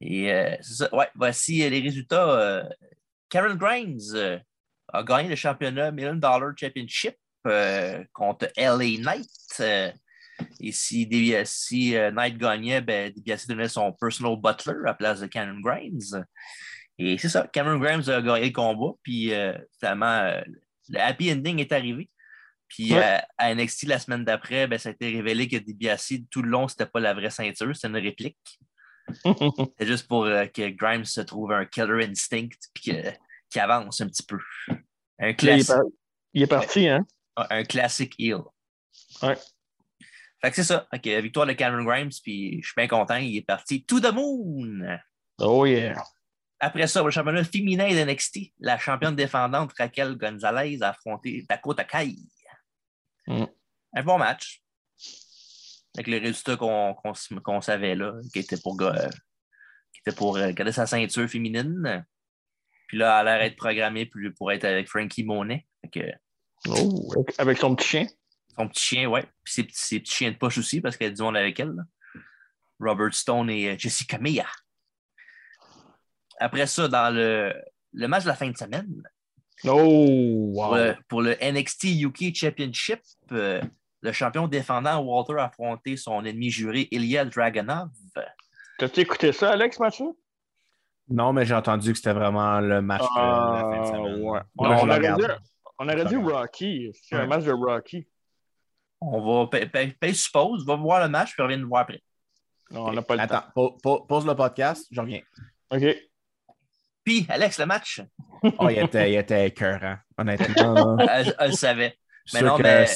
et 0.00 0.32
euh, 0.32 0.56
c'est 0.60 0.74
ça. 0.74 0.94
Ouais, 0.94 1.08
voici 1.14 1.62
euh, 1.62 1.68
les 1.68 1.80
résultats. 1.80 2.30
Euh, 2.30 2.68
Karen 3.28 3.56
Grimes 3.56 3.98
euh, 4.14 4.38
a 4.92 5.02
gagné 5.02 5.28
le 5.28 5.36
championnat 5.36 5.90
Million 5.90 6.14
Dollar 6.14 6.52
Championship 6.56 7.16
euh, 7.46 8.04
contre 8.12 8.48
LA 8.56 8.98
Knight. 8.98 9.28
Euh, 9.60 9.90
et 10.60 10.72
si, 10.72 11.08
si 11.44 11.96
euh, 11.96 12.10
Knight 12.10 12.36
gagnait, 12.36 12.80
ben, 12.80 13.12
DiBiase 13.12 13.46
donnait 13.46 13.68
son 13.68 13.92
personal 13.92 14.36
butler 14.36 14.74
à 14.82 14.86
la 14.86 14.94
place 14.94 15.20
de 15.20 15.26
Cameron 15.26 15.60
Grimes. 15.60 16.24
Et 16.98 17.16
c'est 17.18 17.28
ça, 17.28 17.46
Cameron 17.46 17.78
Grimes 17.78 18.02
a 18.08 18.20
gagné 18.20 18.46
le 18.46 18.52
combat, 18.52 18.92
puis 19.02 19.32
euh, 19.32 19.56
finalement, 19.78 20.06
euh, 20.06 20.40
le 20.88 21.00
happy 21.00 21.32
ending 21.32 21.58
est 21.60 21.72
arrivé. 21.72 22.10
Puis 22.72 22.94
Ouais. 22.94 23.02
euh, 23.04 23.18
à 23.36 23.54
NXT 23.54 23.82
la 23.84 23.98
semaine 23.98 24.24
d'après, 24.24 24.66
ben, 24.66 24.78
ça 24.78 24.88
a 24.88 24.92
été 24.92 25.10
révélé 25.10 25.46
que 25.46 25.56
DiBiase, 25.58 26.12
tout 26.30 26.40
le 26.40 26.48
long, 26.48 26.68
c'était 26.68 26.86
pas 26.86 27.00
la 27.00 27.12
vraie 27.12 27.28
ceinture, 27.28 27.74
c'était 27.76 27.88
une 27.88 27.96
réplique. 28.02 28.58
C'est 29.78 29.86
juste 29.86 30.08
pour 30.08 30.24
euh, 30.24 30.46
que 30.46 30.68
Grimes 30.70 31.04
se 31.04 31.20
trouve 31.20 31.52
un 31.52 31.66
killer 31.66 32.06
instinct 32.06 32.48
puis 32.72 32.92
qu'il 33.50 33.60
avance 33.60 34.00
un 34.00 34.06
petit 34.06 34.22
peu. 34.22 34.38
Un 34.70 34.76
il, 35.18 35.26
est 35.28 35.34
classique, 35.34 35.66
par- 35.66 35.82
il 36.32 36.42
est 36.42 36.46
parti, 36.46 36.88
hein? 36.88 37.04
un 37.36 37.64
classique 37.64 38.14
heel. 38.18 38.38
Ouais. 39.22 39.36
Fait 40.40 40.50
que 40.50 40.56
c'est 40.56 40.64
ça. 40.64 40.86
Fait 40.90 40.98
que 41.00 41.20
victoire 41.20 41.46
de 41.46 41.52
Cameron 41.52 41.84
Grimes, 41.84 42.10
puis 42.22 42.60
je 42.62 42.66
suis 42.68 42.74
bien 42.76 42.88
content. 42.88 43.16
Il 43.16 43.36
est 43.36 43.46
parti 43.46 43.84
to 43.84 44.00
the 44.00 44.12
moon. 44.12 44.98
Oh 45.40 45.66
yeah. 45.66 45.94
Après 46.58 46.86
ça, 46.86 47.02
le 47.02 47.10
championnat 47.10 47.44
féminin 47.44 47.88
de 47.90 48.10
NXT, 48.10 48.52
la 48.60 48.78
championne 48.78 49.16
défendante 49.16 49.72
Raquel 49.78 50.16
Gonzalez 50.16 50.78
a 50.80 50.90
affronté 50.90 51.44
Dakota 51.48 51.84
Kai. 51.84 52.16
Mm. 53.26 53.44
Un 53.94 54.02
bon 54.02 54.18
match. 54.18 54.62
Avec 55.94 56.06
le 56.06 56.18
résultat 56.18 56.56
qu'on 56.56 57.60
savait 57.60 57.94
là, 57.94 58.14
qui 58.32 58.38
était 58.38 58.56
pour, 58.60 58.76
ga- 58.76 59.10
qui 59.92 60.00
était 60.06 60.16
pour 60.16 60.36
euh, 60.38 60.50
garder 60.52 60.72
sa 60.72 60.86
ceinture 60.86 61.28
féminine. 61.28 62.06
Puis 62.88 62.96
là, 62.98 63.20
elle 63.20 63.28
a 63.28 63.38
l'air 63.38 63.46
d'être 63.48 63.56
programmée 63.58 64.06
pour, 64.06 64.20
pour 64.36 64.50
être 64.52 64.64
avec 64.64 64.88
Frankie 64.88 65.24
Monet. 65.24 65.66
Que 65.92 66.00
Oh, 66.68 67.12
avec- 67.38 67.58
son 67.58 67.74
petit 67.74 67.88
chien. 67.88 68.06
son 68.56 68.68
petit 68.68 68.82
chien, 68.82 69.08
ouais. 69.08 69.24
Puis 69.44 69.52
ses, 69.54 69.64
petits- 69.64 69.76
ses 69.78 70.00
petits 70.00 70.14
chiens 70.14 70.30
de 70.30 70.36
poche 70.36 70.58
aussi, 70.58 70.80
parce 70.80 70.96
qu'elle 70.96 71.12
a 71.12 71.14
du 71.14 71.22
monde 71.22 71.36
avec 71.36 71.58
elle. 71.60 71.72
là. 71.72 71.82
Robert 72.80 73.12
Stone 73.14 73.50
et 73.50 73.70
euh, 73.70 73.76
Jessica 73.78 74.18
Mia. 74.18 74.46
Après 76.38 76.66
ça, 76.66 76.88
dans 76.88 77.14
le, 77.14 77.54
le 77.92 78.08
match 78.08 78.22
de 78.24 78.28
la 78.28 78.34
fin 78.34 78.48
de 78.50 78.56
semaine, 78.56 79.02
Oh, 79.64 80.52
pour, 80.54 80.70
wow. 80.70 80.74
le, 80.74 80.96
pour 81.08 81.22
le 81.22 81.36
NXT 81.40 81.84
UK 82.02 82.34
Championship, 82.34 83.00
euh, 83.32 83.60
le 84.00 84.12
champion 84.12 84.48
défendant 84.48 84.98
Walter 85.00 85.34
a 85.40 85.44
affronté 85.44 85.96
son 85.96 86.24
ennemi 86.24 86.50
juré 86.50 86.88
Ilya 86.90 87.24
Dragunov. 87.24 87.88
T'as-tu 88.78 89.00
écouté 89.00 89.32
ça, 89.32 89.52
Alex, 89.52 89.78
match-là? 89.78 90.06
Non, 91.08 91.32
mais 91.32 91.44
j'ai 91.44 91.54
entendu 91.54 91.92
que 91.92 91.96
c'était 91.98 92.12
vraiment 92.12 92.60
le 92.60 92.80
match 92.82 93.02
de 93.02 93.06
la 93.20 93.60
fin 93.60 93.70
de 93.70 93.82
Ah, 93.82 93.86
semaine. 93.86 94.22
ouais. 94.22 94.40
Non, 94.40 94.44
On, 94.56 94.64
on 94.64 94.88
aurait 94.88 95.00
dit, 95.14 95.24
on 95.78 95.88
aurait 95.88 96.04
dit 96.04 96.16
Rocky. 96.16 96.90
C'est 97.02 97.16
un 97.16 97.26
match 97.26 97.44
de 97.44 97.52
Rocky. 97.52 98.06
On 99.00 99.20
va 99.42 99.46
payer 99.48 99.66
pay, 99.66 99.88
pay 99.88 100.14
suppose, 100.14 100.64
va 100.64 100.76
voir 100.76 101.02
le 101.02 101.08
match, 101.08 101.32
puis 101.32 101.42
on 101.42 101.44
revient 101.46 101.58
nous 101.60 101.68
voir 101.68 101.82
après. 101.82 102.02
Non, 102.70 102.86
on 102.86 102.92
n'a 102.92 103.02
pas 103.02 103.16
le 103.16 103.22
Attends, 103.22 103.42
temps. 103.54 103.76
pa- 103.82 103.98
pause 104.08 104.26
le 104.26 104.34
podcast, 104.34 104.86
je 104.90 105.00
reviens. 105.00 105.20
OK. 105.70 105.82
Puis, 107.04 107.26
Alex, 107.28 107.58
le 107.58 107.66
match, 107.66 108.00
Oh, 108.58 108.68
il 108.68 108.78
était, 108.78 109.12
il 109.12 109.16
était 109.16 109.46
écœurant, 109.48 109.96
honnêtement. 110.18 110.96
là. 110.96 111.06
elle, 111.20 111.34
elle 111.38 111.50
le 111.50 111.56
savait. 111.56 111.96
Mais 112.32 112.38
sûr 112.40 112.48
non, 112.48 112.56
que 112.56 112.62
mais- 112.62 112.86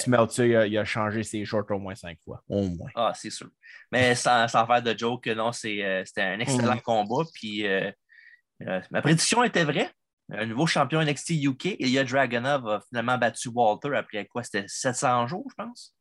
il 0.46 0.56
a, 0.56 0.66
il 0.66 0.78
a 0.78 0.84
changé 0.84 1.22
ses 1.24 1.44
shorts 1.44 1.70
au 1.70 1.78
moins 1.78 1.94
cinq 1.96 2.18
fois. 2.24 2.42
Au 2.48 2.62
moins. 2.62 2.88
Ah, 2.94 3.12
c'est 3.14 3.30
sûr. 3.30 3.48
Mais 3.90 4.14
sans, 4.14 4.46
sans 4.48 4.66
faire 4.66 4.82
de 4.82 4.96
joke, 4.96 5.26
non, 5.28 5.50
c'est, 5.52 5.84
euh, 5.84 6.04
c'était 6.04 6.22
un 6.22 6.38
excellent 6.40 6.76
Mm. 6.76 6.80
combat. 6.82 7.24
Puis 7.34 7.66
euh, 7.66 7.90
euh, 8.66 8.80
ma 8.90 9.02
prédiction 9.02 9.42
était 9.44 9.64
vraie. 9.64 9.90
Un 10.32 10.46
nouveau 10.46 10.66
champion 10.66 11.00
NXT 11.00 11.30
UK, 11.44 11.76
Ilya 11.80 12.04
Dragunov 12.04 12.68
a 12.68 12.80
finalement 12.88 13.18
battu 13.18 13.48
Walter 13.48 13.96
après 13.96 14.26
quoi? 14.26 14.42
C'était 14.42 14.64
700 14.66 15.26
jours, 15.28 15.46
je 15.50 15.54
pense? 15.64 15.94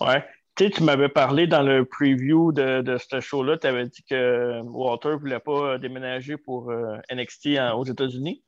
Ouais. 0.00 0.24
Tu 0.56 0.64
sais, 0.64 0.70
tu 0.70 0.82
m'avais 0.82 1.08
parlé 1.10 1.46
dans 1.46 1.62
le 1.62 1.84
preview 1.84 2.50
de, 2.50 2.80
de 2.80 2.96
ce 2.96 3.20
show-là, 3.20 3.58
tu 3.58 3.66
avais 3.66 3.86
dit 3.86 4.02
que 4.04 4.60
Walter 4.62 5.10
ne 5.10 5.14
voulait 5.16 5.40
pas 5.40 5.76
déménager 5.78 6.36
pour 6.38 6.70
euh, 6.70 6.96
NXT 7.10 7.58
en- 7.58 7.78
aux 7.78 7.84
États-Unis. 7.84 8.42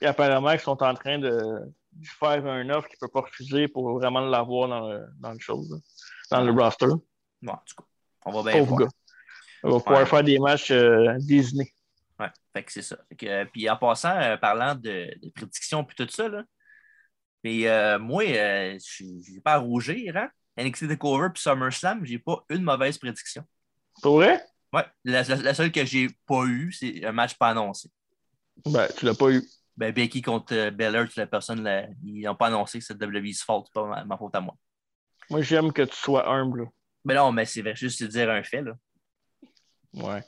Et 0.00 0.06
apparemment, 0.06 0.52
ils 0.52 0.60
sont 0.60 0.80
en 0.82 0.94
train 0.94 1.18
de 1.18 1.60
faire 2.02 2.46
un 2.46 2.70
offre 2.70 2.86
qu'il 2.88 2.98
ne 3.02 3.06
peut 3.06 3.12
pas 3.12 3.22
refuser 3.22 3.66
pour 3.66 3.98
vraiment 3.98 4.20
l'avoir 4.20 4.68
dans 4.68 4.88
le, 4.88 5.06
dans 5.18 5.32
le 5.32 5.38
show, 5.40 5.60
là, 5.68 5.76
dans 6.30 6.44
le 6.44 6.52
roster. 6.52 6.86
Bon, 7.42 7.52
en 7.52 7.56
tout 7.66 7.74
cas, 7.76 7.84
on 8.24 8.30
va 8.42 8.52
bien 8.52 8.62
voir. 8.62 8.80
gars. 8.82 8.88
Il 9.64 9.70
va 9.70 9.78
pouvoir 9.80 10.00
Ouais. 10.00 10.06
faire 10.06 10.22
des 10.22 10.38
matchs 10.38 10.70
euh, 10.70 11.16
Disney. 11.18 11.72
Ouais, 12.20 12.28
fait 12.52 12.62
que 12.62 12.72
c'est 12.72 12.82
ça. 12.82 12.96
Fait 13.08 13.16
que, 13.16 13.26
euh, 13.26 13.44
puis 13.52 13.68
en 13.68 13.76
passant, 13.76 14.16
euh, 14.20 14.36
parlant 14.36 14.76
de, 14.76 15.10
de 15.20 15.30
prédictions 15.34 15.82
puis 15.84 15.96
tout 15.96 16.08
ça, 16.12 16.28
là, 16.28 16.44
mais, 17.42 17.66
euh, 17.68 17.98
moi, 17.98 18.22
euh, 18.24 18.78
je 18.78 19.04
n'ai 19.32 19.40
pas 19.40 19.54
à 19.54 19.58
rougir. 19.58 20.16
Hein? 20.16 20.28
NXT 20.58 20.88
TakeOver 20.88 21.28
puis 21.32 21.42
SummerSlam, 21.42 22.04
j'ai 22.04 22.18
pas 22.18 22.44
une 22.50 22.62
mauvaise 22.62 22.98
prédiction. 22.98 23.44
Pour 24.02 24.16
vrai? 24.16 24.44
Ouais, 24.72 24.84
la, 25.04 25.22
la- 25.22 25.36
la 25.36 25.54
seule 25.54 25.72
que 25.72 25.84
j'ai 25.84 26.08
pas 26.26 26.44
eue, 26.44 26.72
c'est 26.72 27.04
un 27.04 27.12
match 27.12 27.34
pas 27.34 27.48
annoncé. 27.50 27.90
Ben, 28.66 28.88
tu 28.96 29.04
l'as 29.06 29.14
pas 29.14 29.30
eu. 29.30 29.42
Ben, 29.76 29.92
Becky 29.92 30.20
contre 30.20 30.54
euh, 30.54 30.70
Belair, 30.70 31.06
toute 31.06 31.16
la 31.16 31.26
personne, 31.28 31.62
là, 31.62 31.86
ils 32.04 32.22
n'ont 32.22 32.34
pas 32.34 32.48
annoncé 32.48 32.80
que 32.80 32.84
c'est 32.84 33.00
WWE's 33.00 33.42
faute, 33.42 33.66
c'est 33.66 33.74
pas 33.80 33.86
ma, 33.86 34.04
ma 34.04 34.16
faute 34.18 34.34
à 34.34 34.40
moi. 34.40 34.54
Moi, 35.30 35.40
j'aime 35.42 35.72
que 35.72 35.82
tu 35.82 35.96
sois 35.96 36.28
humble. 36.28 36.68
Mais 37.04 37.14
non, 37.14 37.30
mais 37.32 37.44
c'est 37.46 37.62
juste 37.76 38.02
de 38.02 38.08
dire 38.08 38.28
un 38.30 38.42
fait. 38.42 38.62
Là. 38.62 38.72
Ouais. 39.94 40.22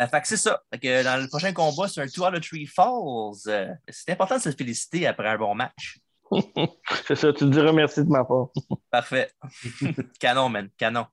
Euh, 0.00 0.06
fait 0.06 0.20
que 0.20 0.28
c'est 0.28 0.36
ça. 0.36 0.62
Fait 0.72 0.78
que 0.80 1.04
dans 1.04 1.20
le 1.22 1.28
prochain 1.28 1.52
combat, 1.52 1.88
c'est 1.88 2.00
un 2.00 2.06
Two 2.08 2.24
out 2.26 2.34
of 2.34 2.40
Three 2.40 2.66
Falls. 2.66 3.38
Euh, 3.46 3.72
c'est 3.88 4.10
important 4.12 4.36
de 4.36 4.42
se 4.42 4.50
féliciter 4.50 5.06
après 5.06 5.28
un 5.28 5.38
bon 5.38 5.54
match. 5.54 5.98
C'est 7.06 7.16
ça, 7.16 7.32
tu 7.32 7.40
te 7.40 7.44
diras 7.44 7.72
merci 7.72 8.04
de 8.04 8.08
ma 8.08 8.24
part. 8.24 8.48
Parfait. 8.90 9.30
canon, 10.20 10.48
man. 10.48 10.68
Canon. 10.76 11.06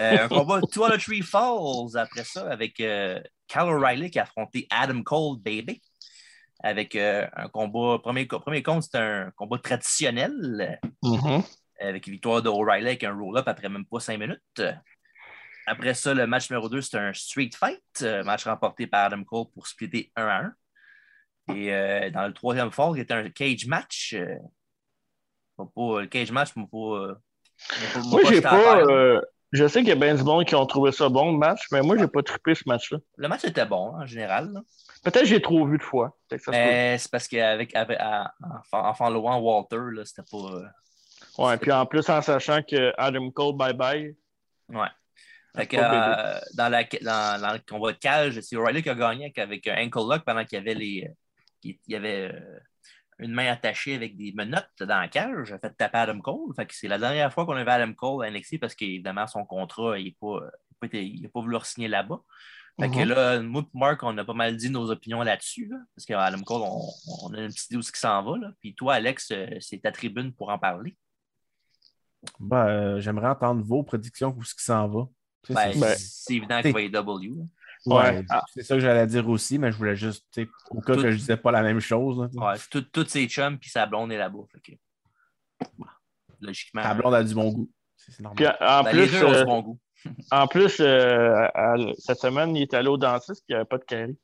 Euh, 0.00 0.24
un 0.24 0.28
combat 0.28 0.60
Two 0.72 0.84
of 0.84 1.02
Three 1.04 1.22
Falls 1.22 1.96
après 1.96 2.22
ça 2.24 2.48
avec 2.50 2.78
euh, 2.80 3.20
Cal 3.48 3.68
O'Reilly 3.68 4.10
qui 4.10 4.18
a 4.18 4.22
affronté 4.22 4.66
Adam 4.70 5.02
Cole, 5.02 5.38
baby. 5.38 5.82
Avec 6.62 6.94
euh, 6.96 7.26
un 7.36 7.48
combat. 7.48 7.98
Premier, 8.02 8.26
premier 8.26 8.62
compte, 8.62 8.84
c'était 8.84 8.98
un 8.98 9.30
combat 9.36 9.58
traditionnel. 9.58 10.80
Mhm. 11.02 11.42
avec 11.80 12.06
une 12.06 12.12
victoire 12.14 12.42
de 12.42 12.48
O'Reilly 12.48 12.86
avec 12.86 13.04
un 13.04 13.14
roll-up 13.16 13.46
après 13.46 13.68
même 13.68 13.84
pas 13.86 14.00
cinq 14.00 14.18
minutes. 14.18 14.62
Après 15.68 15.92
ça, 15.92 16.14
le 16.14 16.26
match 16.26 16.50
numéro 16.50 16.68
2, 16.70 16.80
c'était 16.80 16.96
un 16.98 17.12
street 17.12 17.50
fight, 17.54 17.82
euh, 18.00 18.24
match 18.24 18.44
remporté 18.44 18.86
par 18.86 19.04
Adam 19.04 19.22
Cole 19.22 19.46
pour 19.52 19.66
splitter 19.66 20.10
1 20.16 20.26
à 20.26 20.42
1. 21.50 21.54
Et 21.54 21.72
euh, 21.72 22.10
dans 22.10 22.26
le 22.26 22.32
troisième 22.32 22.70
fall, 22.72 22.94
qui 22.94 23.00
était 23.00 23.14
un 23.14 23.28
cage 23.28 23.66
match. 23.66 24.14
euh, 24.14 24.34
pas, 25.58 25.64
pas- 25.74 26.00
le 26.00 26.06
cage 26.06 26.30
match, 26.30 26.50
euh, 26.56 27.14
m'a 27.94 28.02
Moi, 28.10 28.20
j'ai 28.28 28.40
pas. 28.40 28.80
euh, 28.80 29.20
je 29.52 29.66
sais 29.66 29.80
qu'il 29.80 29.88
y 29.88 29.92
a 29.92 29.96
bien 29.96 30.14
du 30.14 30.22
monde 30.22 30.44
qui 30.44 30.54
ont 30.54 30.66
trouvé 30.66 30.92
ça 30.92 31.08
bon, 31.08 31.32
le 31.32 31.38
match, 31.38 31.66
mais 31.72 31.80
moi, 31.82 31.96
j'ai 31.98 32.06
pas 32.08 32.22
trippé 32.22 32.54
ce 32.54 32.62
match-là. 32.66 32.98
Le 33.16 33.28
match 33.28 33.44
était 33.44 33.66
bon 33.66 33.94
en 33.94 34.06
général. 34.06 34.52
Peut-être 35.02 35.20
que 35.20 35.26
j'ai 35.26 35.42
trop 35.42 35.66
vu 35.66 35.78
de 35.78 35.82
fois. 35.82 36.16
Mais 36.48 36.98
c'est 36.98 37.10
parce 37.10 37.28
qu'avec 37.28 37.74
en, 37.74 38.94
followant 38.94 39.38
Walter, 39.38 40.04
c'était 40.04 40.22
pas. 40.30 40.36
euh, 40.36 40.64
Ouais, 41.38 41.56
puis 41.56 41.70
en 41.70 41.86
plus, 41.86 42.08
en 42.08 42.20
sachant 42.20 42.62
que 42.62 42.92
Adam 42.98 43.30
Cole, 43.30 43.56
bye 43.56 43.72
bye. 43.72 44.16
Ouais. 44.68 44.88
Fait 45.56 45.66
que, 45.66 45.76
euh, 45.78 46.38
dans, 46.54 46.68
la, 46.68 46.84
dans, 46.84 47.40
dans 47.40 47.52
le 47.52 47.60
combat 47.66 47.92
de 47.92 47.98
cage, 47.98 48.40
c'est 48.40 48.56
O'Reilly 48.56 48.82
qui 48.82 48.90
a 48.90 48.94
gagné 48.94 49.32
avec, 49.36 49.66
un 49.66 49.84
ankle 49.84 49.98
lock 49.98 50.24
pendant 50.24 50.44
qu'il 50.44 50.58
y 50.58 50.60
avait 50.60 50.74
les. 50.74 51.10
qu'il 51.60 51.78
y 51.88 51.94
avait 51.94 52.32
euh, 52.32 52.58
une 53.18 53.32
main 53.32 53.50
attachée 53.50 53.94
avec 53.94 54.16
des 54.16 54.32
menottes 54.32 54.68
dans 54.80 54.98
la 55.00 55.08
cage. 55.08 55.52
a 55.52 55.58
fait 55.58 55.70
taper 55.76 55.98
Adam 55.98 56.20
Cole. 56.20 56.54
Fait 56.54 56.66
que 56.66 56.74
c'est 56.74 56.88
la 56.88 56.98
dernière 56.98 57.32
fois 57.32 57.44
qu'on 57.46 57.56
avait 57.56 57.70
Adam 57.70 57.92
Cole 57.94 58.24
à 58.24 58.30
NXT 58.30 58.58
parce 58.60 58.74
qu'évidemment, 58.74 59.26
son 59.26 59.44
contrat, 59.44 59.98
il 59.98 60.06
n'a 60.06 60.12
pas, 60.20 60.40
il 60.44 60.46
a 60.46 60.76
pas 60.80 60.86
été- 60.86 61.06
il 61.06 61.26
a 61.26 61.28
pas 61.28 61.40
voulu 61.40 61.56
signer 61.64 61.88
là-bas. 61.88 62.20
Fait 62.80 62.88
que 62.90 62.98
Mhm. 63.00 63.08
là, 63.08 63.40
moi 63.40 63.62
et 63.62 63.78
Marc, 63.78 64.02
on 64.04 64.16
a 64.18 64.24
pas 64.24 64.34
mal 64.34 64.56
dit 64.56 64.70
nos 64.70 64.88
opinions 64.90 65.22
là-dessus. 65.22 65.66
là, 65.66 65.78
parce 65.96 66.06
qu'Adam 66.06 66.40
Cole, 66.44 66.62
on, 66.62 66.80
on 67.24 67.34
a 67.34 67.40
une 67.40 67.48
petite 67.48 67.66
idée 67.70 67.76
où 67.76 67.82
ce 67.82 67.90
qui 67.90 67.98
s'en 67.98 68.22
va. 68.22 68.38
Là. 68.38 68.52
Puis 68.60 68.74
toi, 68.76 68.94
Alex, 68.94 69.32
euh, 69.32 69.48
c'est 69.58 69.78
ta 69.82 69.90
tribune 69.90 70.32
pour 70.32 70.50
en 70.50 70.58
parler. 70.60 70.96
Ben, 72.38 72.66
euh, 72.68 73.00
J'aimerais 73.00 73.28
entendre 73.28 73.64
vos 73.64 73.82
prédictions 73.82 74.32
où 74.36 74.44
ce 74.44 74.54
qui 74.54 74.62
s'en 74.62 74.86
va. 74.88 75.08
Tu 75.42 75.52
sais, 75.52 75.54
Ben, 75.54 75.72
c'est- 75.72 75.80
Ben, 75.80 76.36
évident 76.36 76.62
qu'il 76.62 76.72
va 76.72 76.80
y 76.82 76.90
W. 76.90 77.30
ouais. 77.86 78.24
Ah. 78.30 78.42
C'est 78.52 78.62
ça 78.62 78.74
que 78.74 78.80
j'allais 78.80 79.06
dire 79.06 79.28
aussi, 79.28 79.58
mais 79.58 79.70
je 79.72 79.76
voulais 79.76 79.96
juste, 79.96 80.26
au 80.70 80.80
cas 80.80 80.94
Tout- 80.94 81.02
que 81.02 81.10
je 81.10 81.16
disais 81.16 81.36
pas 81.36 81.50
la 81.52 81.62
même 81.62 81.80
chose. 81.80 82.18
là. 82.34 82.46
Ouais, 82.50 82.56
c'est 82.58 82.68
tout- 82.70 82.82
toutes 82.92 83.10
ses 83.10 83.26
chums 83.28 83.58
puis 83.58 83.70
sa 83.70 83.86
blonde 83.86 84.12
est 84.12 84.18
là-bas. 84.18 84.38
Que, 84.62 84.72
bah, 85.78 85.86
logiquement. 86.40 86.82
Ta 86.82 86.94
blonde 86.94 87.14
a 87.14 87.24
du 87.24 87.34
bon 87.34 87.50
goût. 87.52 87.70
C'est 87.96 88.20
normal. 88.22 88.36
Puis 88.36 88.66
en 88.66 88.82
Ben, 88.82 88.96
les 88.96 89.22
ont 89.24 89.32
euh, 89.32 89.38
du 89.40 89.44
bon 89.44 89.60
goût. 89.60 89.78
en 90.30 90.46
plus 90.46 90.80
euh, 90.80 91.46
à- 91.54 91.74
cette 91.98 92.18
semaine, 92.18 92.54
il 92.56 92.62
est 92.62 92.74
allé 92.74 92.88
au 92.88 92.96
dentiste 92.96 93.42
et 93.42 93.44
il 93.48 93.52
n'y 93.52 93.56
avait 93.56 93.64
pas 93.64 93.78
de 93.78 93.84
carie. 93.84 94.18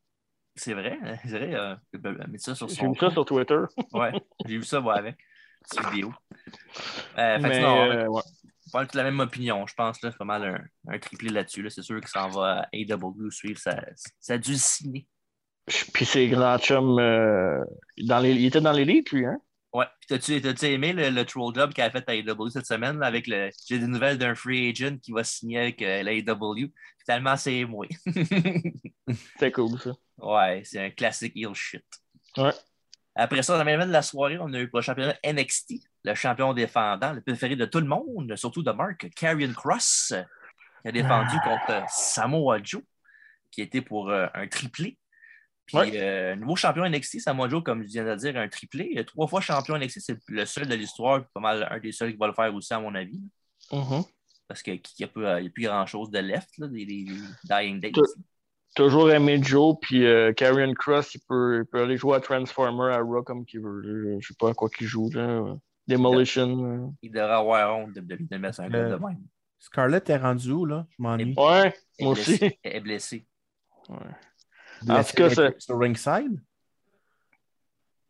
C'est 0.57 0.75
vrai, 0.75 0.97
hein, 1.03 1.17
c'est 1.25 1.31
vrai. 1.37 1.55
Euh, 1.55 1.75
ça 2.39 2.55
sur 2.55 2.69
J'ai 2.69 2.87
vu 2.87 2.95
ça 3.01 3.11
sur 3.11 3.25
Twitter. 3.25 3.59
Ouais, 3.93 4.13
j'ai 4.47 4.57
vu 4.59 4.63
ça, 4.65 4.81
moi, 4.81 4.95
avec. 4.95 5.17
Petite 5.69 5.91
vidéo. 5.91 6.13
Euh, 7.19 7.41
fait 7.41 7.49
que 7.51 7.65
euh, 7.65 8.07
ouais. 8.07 8.23
Pas 8.75 8.87
la 8.95 9.05
même 9.05 9.21
opinion, 9.21 9.67
je 9.67 9.75
pense. 9.75 10.03
Là, 10.03 10.11
c'est 10.11 10.19
pas 10.19 10.25
mal 10.25 10.45
un, 10.45 10.93
un 10.93 10.99
triplé 10.99 11.31
là-dessus. 11.31 11.63
Là. 11.63 11.71
C'est 11.71 11.83
sûr 11.83 12.01
que 12.01 12.11
ça 12.11 12.27
en 12.27 12.31
va 12.31 12.63
à 12.63 12.69
AW 12.75 13.31
suivre. 13.31 13.59
Ça, 13.59 13.81
ça 14.21 14.35
a 14.35 14.39
dû 14.39 14.53
le 14.53 14.59
signer. 14.59 15.07
Puis 15.95 16.05
ses 16.05 16.29
grands 16.29 16.59
chums, 16.59 16.99
euh, 16.99 17.63
dans 17.99 18.19
les... 18.19 18.33
il 18.33 18.47
était 18.47 18.61
dans 18.61 18.73
l'élite, 18.73 19.13
lui, 19.13 19.25
hein? 19.25 19.39
Ouais. 19.73 19.87
Puis 20.01 20.09
t'as-tu, 20.09 20.41
t'as-tu 20.41 20.67
aimé 20.67 20.93
le, 20.93 21.11
le 21.11 21.25
troll 21.25 21.55
job 21.55 21.73
qu'il 21.73 21.83
a 21.83 21.91
fait 21.91 22.09
à 22.09 22.13
AW 22.13 22.51
cette 22.51 22.67
semaine 22.67 22.99
là, 22.99 23.07
avec 23.07 23.27
le. 23.27 23.51
J'ai 23.67 23.79
des 23.79 23.87
nouvelles 23.87 24.19
d'un 24.19 24.35
free 24.35 24.71
agent 24.71 24.99
qui 24.99 25.11
va 25.13 25.25
signer 25.25 25.59
avec 25.59 25.83
euh, 25.83 26.03
la 26.03 26.13
AW. 26.13 26.69
Finalement, 27.05 27.37
c'est 27.37 27.65
moi. 27.65 27.87
C'était 29.33 29.53
cool, 29.53 29.79
ça. 29.81 29.93
ouais, 30.19 30.63
c'est 30.65 30.81
un 30.81 30.91
classique 30.91 31.33
heel 31.37 31.55
shit. 31.55 31.85
Ouais. 32.37 32.53
Après 33.17 33.43
ça, 33.43 33.55
dans 33.55 33.65
le 33.65 33.65
même 33.65 33.89
de 33.89 33.93
la 33.93 34.03
soirée, 34.03 34.39
on 34.41 34.53
a 34.53 34.61
eu 34.61 34.69
pour 34.69 34.79
le 34.81 34.85
championnat 34.85 35.17
NXT, 35.25 35.75
le 36.05 36.15
champion 36.15 36.53
défendant, 36.53 37.13
le 37.13 37.21
préféré 37.21 37.57
de 37.57 37.65
tout 37.65 37.81
le 37.81 37.87
monde, 37.87 38.37
surtout 38.37 38.63
de 38.63 38.71
Mark, 38.73 39.09
Karrion 39.17 39.53
Cross, 39.53 40.13
qui 40.83 40.89
a 40.89 40.93
défendu 40.93 41.37
contre 41.43 41.83
Samoa 41.89 42.59
Joe, 42.63 42.83
qui 43.51 43.63
était 43.63 43.81
pour 43.81 44.11
euh, 44.11 44.27
un 44.35 44.47
triplé. 44.47 44.99
Puis, 45.67 45.79
Ouais. 45.79 45.91
euh, 45.95 46.37
nouveau 46.37 46.57
champion 46.57 46.85
NXT, 46.87 47.21
Samoa 47.21 47.49
Joe, 47.49 47.63
comme 47.63 47.83
je 47.83 47.89
viens 47.89 48.05
de 48.05 48.15
dire, 48.17 48.37
un 48.37 48.49
triplé. 48.49 49.03
Trois 49.07 49.27
fois 49.27 49.41
champion 49.41 49.79
NXT, 49.79 50.01
c'est 50.01 50.19
le 50.29 50.45
seul 50.45 50.67
de 50.69 50.75
l'histoire, 50.75 51.21
puis 51.23 51.31
pas 51.33 51.41
mal 51.41 51.67
un 51.71 51.79
des 51.81 51.91
seuls 51.93 52.13
qui 52.13 52.19
va 52.19 52.27
le 52.27 52.35
faire 52.35 52.55
aussi, 52.55 52.75
à 52.75 52.81
mon 52.81 52.95
avis. 52.95 53.23
Mhm. 53.73 54.03
Parce 54.47 54.63
qu'il 54.63 54.79
n'y 55.01 55.07
a, 55.25 55.37
a 55.37 55.41
plus 55.49 55.63
grand-chose 55.65 56.11
de 56.11 56.19
left, 56.19 56.51
là, 56.59 56.69
des, 56.69 56.85
des- 56.85 57.07
Dying 57.45 57.81
Days. 57.81 57.93
Toujours 58.77 59.11
aimé 59.11 59.41
Joe, 59.43 59.77
puis 59.81 60.05
euh, 60.05 60.33
Karrion 60.35 60.75
Cross, 60.75 61.15
il 61.15 61.21
peut, 61.27 61.61
il 61.63 61.65
peut 61.65 61.81
aller 61.83 61.97
jouer 61.97 62.17
à 62.17 62.21
Transformer, 62.21 62.93
à 62.93 62.99
Raw 62.99 63.23
comme 63.23 63.47
qu'il 63.47 63.61
veut. 63.61 64.19
Je 64.21 64.27
sais 64.27 64.35
pas 64.39 64.51
à 64.51 64.53
quoi 64.55 64.69
qu'il 64.69 64.87
joue. 64.87 65.09
Là. 65.15 65.57
Demolition. 65.87 66.95
Il 67.03 67.11
devrait 67.13 67.33
avoir 67.35 67.77
honte 67.77 67.93
de, 67.95 68.01
de, 68.01 68.17
de 68.21 68.37
mettre 68.39 68.61
un 68.61 68.69
gars 68.69 68.89
de 68.89 68.95
même. 68.97 69.19
Scarlett 69.59 70.09
est 70.11 70.17
rendue 70.17 70.51
où, 70.53 70.65
là? 70.67 70.87
Je 70.91 71.03
m'ennuie. 71.03 71.35
Ouais, 71.37 71.67
Elle 71.67 71.73
est 71.99 72.05
moi 72.05 72.13
aussi. 72.13 72.39
blessée. 72.39 72.59
Elle 72.63 72.77
est 72.77 72.81
blessée. 72.81 73.27
Ouais. 73.89 73.97
En 74.91 75.03
tout 75.05 75.13
cas, 75.15 75.31
c'est- 75.31 75.61
Sur 75.61 75.79
ringside? 75.79 76.41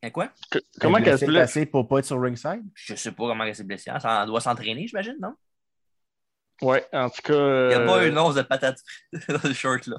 Hein, 0.03 0.11
quoi? 0.11 0.31
Que- 0.51 0.59
Comment 0.81 0.99
qu'elle 1.01 1.19
se 1.19 1.25
blessée 1.25 1.67
pour 1.67 1.89
pas 1.89 2.01
être 2.01 2.05
sur 2.05 2.21
ringside? 2.21 2.65
Je 2.75 2.95
sais 2.95 3.13
pas 3.13 3.27
comment 3.29 3.45
elle 3.45 3.55
s'est 3.55 3.65
blessée. 3.65 3.91
Elle 3.93 4.27
doit 4.27 4.41
s'entraîner, 4.41 4.87
j'imagine, 4.87 5.17
non? 5.21 5.35
Ouais, 6.63 6.85
en 6.93 7.11
tout 7.11 7.23
cas. 7.23 7.33
Il 7.35 7.69
n'y 7.69 7.75
a 7.75 7.81
pas 7.87 7.99
euh, 8.03 8.09
une 8.09 8.19
once 8.19 8.35
de 8.37 8.43
patate 8.43 8.79
dans 9.29 9.41
le 9.49 9.53
short, 9.53 9.87
là. 9.89 9.97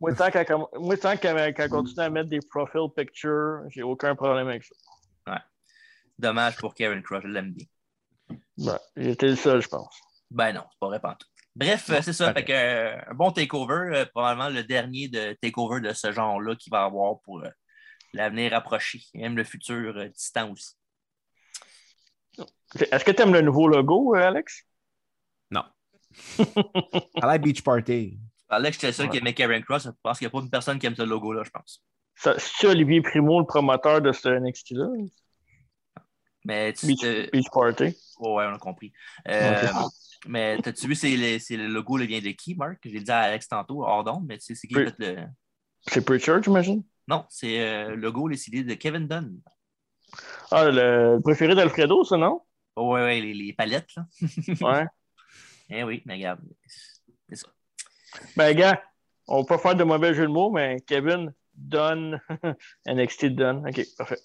Moi, 0.00 0.14
tant 0.14 0.30
qu'elle 0.30 0.46
continue 1.68 2.00
à 2.00 2.10
mettre 2.10 2.28
des 2.28 2.40
profile 2.40 2.88
pictures, 2.96 3.60
j'ai 3.68 3.82
aucun 3.82 4.14
problème 4.16 4.48
avec 4.48 4.64
ça. 4.64 4.74
Dommage 6.18 6.56
pour 6.56 6.74
Karen 6.74 7.02
Cross, 7.02 7.22
je 7.24 7.28
l'aime 7.28 7.52
bien. 7.52 7.66
Ben, 8.58 8.78
J'étais 8.96 9.28
le 9.28 9.36
seul, 9.36 9.60
je 9.62 9.68
pense. 9.68 9.94
Ben 10.30 10.52
non, 10.54 10.64
c'est 10.70 10.78
pas 10.78 10.86
vrai. 10.88 11.00
Bref, 11.54 11.90
euh, 11.90 12.00
c'est 12.02 12.12
ça. 12.12 12.32
Fait 12.32 12.44
que, 12.44 12.52
euh, 12.52 12.96
un 13.10 13.14
bon 13.14 13.30
takeover, 13.30 13.90
euh, 13.96 14.06
probablement 14.06 14.48
le 14.48 14.62
dernier 14.64 15.08
de 15.08 15.34
takeover 15.42 15.80
de 15.80 15.92
ce 15.92 16.10
genre-là 16.12 16.56
qu'il 16.56 16.70
va 16.70 16.82
y 16.82 16.84
avoir 16.86 17.20
pour 17.20 17.40
euh, 17.44 17.48
l'avenir 18.14 18.54
approché, 18.54 19.02
même 19.14 19.36
le 19.36 19.44
futur 19.44 19.96
euh, 19.96 20.08
distant 20.08 20.50
aussi. 20.50 20.74
Est-ce 22.90 23.04
que 23.04 23.10
tu 23.10 23.20
aimes 23.22 23.34
le 23.34 23.42
nouveau 23.42 23.68
logo, 23.68 24.14
Alex? 24.14 24.62
Non. 25.50 25.64
à 27.20 27.26
la 27.26 27.36
Beach 27.38 27.62
Party. 27.62 28.18
Alex, 28.48 28.76
j'étais 28.76 28.86
le 28.88 28.92
seul 28.94 29.06
Ouais. 29.06 29.12
qui 29.12 29.18
aimait 29.18 29.34
Karen 29.34 29.62
Cross. 29.62 29.84
Je 29.84 29.90
pense 30.02 30.18
qu'il 30.18 30.26
n'y 30.26 30.30
a 30.30 30.32
pas 30.32 30.40
une 30.44 30.50
personne 30.50 30.78
qui 30.78 30.86
aime 30.86 30.96
ce 30.96 31.02
logo-là, 31.02 31.42
je 31.44 31.50
pense. 31.50 31.82
Ça- 32.14 32.34
C'est 32.38 32.66
Olivier 32.66 33.02
Primo, 33.02 33.40
le 33.40 33.46
promoteur 33.46 34.00
de 34.00 34.12
ce 34.12 34.28
NXT-là? 34.28 34.86
Mais 36.44 36.72
tu 36.72 36.86
Beach, 36.86 37.04
euh, 37.04 37.26
Beach 37.32 37.46
Party. 37.52 37.96
oh, 38.18 38.36
ouais, 38.36 38.46
on 38.46 38.54
a 38.54 38.58
compris. 38.58 38.92
Euh. 39.28 39.56
Mais 40.26 40.56
t'as-tu 40.58 40.86
vu, 40.86 40.94
c'est 40.94 41.16
le, 41.16 41.38
c'est 41.38 41.56
le 41.56 41.66
logo 41.66 41.96
le 41.96 42.04
vient 42.04 42.20
de 42.20 42.30
qui, 42.30 42.54
Marc? 42.54 42.78
J'ai 42.84 43.00
dit 43.00 43.10
à 43.10 43.20
Alex 43.20 43.48
tantôt, 43.48 43.84
hors 43.84 44.04
d'onde, 44.04 44.24
mais 44.26 44.38
tu 44.38 44.46
sais, 44.46 44.54
c'est 44.54 44.68
qui 44.68 44.78
a 44.78 44.84
fait 44.86 44.98
le. 44.98 45.16
C'est 45.88 46.04
Preacher, 46.04 46.38
j'imagine? 46.42 46.84
Non, 47.08 47.24
c'est 47.28 47.60
euh, 47.60 47.90
le 47.90 47.96
logo, 47.96 48.28
les 48.28 48.36
CD 48.36 48.62
de 48.62 48.74
Kevin 48.74 49.08
Dunn. 49.08 49.40
Ah, 50.50 50.70
le, 50.70 51.18
préféré 51.22 51.54
d'Alfredo, 51.54 52.04
ça, 52.04 52.16
non? 52.16 52.42
Oh, 52.76 52.94
ouais, 52.94 53.02
ouais, 53.02 53.20
les, 53.20 53.34
les 53.34 53.52
palettes, 53.52 53.90
là. 53.96 54.06
Ouais. 54.60 54.86
Eh 55.70 55.82
oui, 55.82 56.02
mais 56.04 56.14
regarde. 56.14 56.40
C'est 57.28 57.36
ça. 57.36 57.48
ben, 58.36 58.54
gars, 58.54 58.82
on 59.26 59.40
va 59.40 59.44
pas 59.44 59.58
faire 59.58 59.74
de 59.74 59.84
mauvais 59.84 60.14
jeu 60.14 60.24
de 60.24 60.32
mots, 60.32 60.50
mais 60.50 60.80
Kevin 60.86 61.32
donne 61.54 62.20
NXT 62.86 63.26
donne. 63.26 63.66
OK, 63.66 63.84
parfait. 63.96 64.20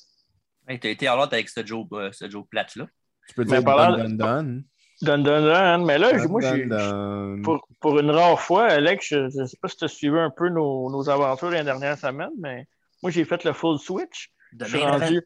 Hey, 0.68 0.80
t'as 0.80 0.90
été 0.90 1.08
en 1.10 1.16
l'autre 1.16 1.34
avec 1.34 1.50
ce 1.50 1.66
Joe, 1.66 1.86
euh, 1.94 2.12
ce 2.12 2.30
Joe 2.30 2.46
Platt-là. 2.50 2.86
Tu 3.30 3.36
peux 3.36 3.46
dire 3.46 3.64
Dun 3.64 3.92
de- 3.92 3.98
Dun 4.04 4.10
Dun. 4.16 4.62
Donne, 5.02 5.24
donne, 5.24 5.44
donne. 5.44 5.86
Mais 5.86 5.98
là, 5.98 6.12
moi, 6.28 6.42
Dun, 6.42 6.56
j'ai. 6.56 6.66
Dun, 6.66 7.36
Dun. 7.38 7.42
Pour, 7.44 7.68
pour 7.80 8.00
une 8.00 8.10
rare 8.12 8.40
fois, 8.42 8.66
Alex, 8.66 9.08
je 9.10 9.40
ne 9.42 9.46
sais 9.46 9.58
pas 9.62 9.68
si 9.68 9.78
tu 9.78 9.86
as 9.86 9.88
suivi 9.88 10.18
un 10.18 10.32
peu 10.32 10.50
nos, 10.50 10.90
nos 10.92 11.08
aventures 11.10 11.52
les 11.52 11.64
dernières 11.64 11.98
semaines, 11.98 12.32
mais 12.40 12.68
moi, 13.04 13.12
j'ai 13.12 13.24
fait 13.26 13.44
le 13.44 13.54
full 13.54 13.78
switch. 13.80 14.32
Je 14.60 14.66
suis 14.66 14.78
rendu- 14.80 15.04
event. 15.18 15.22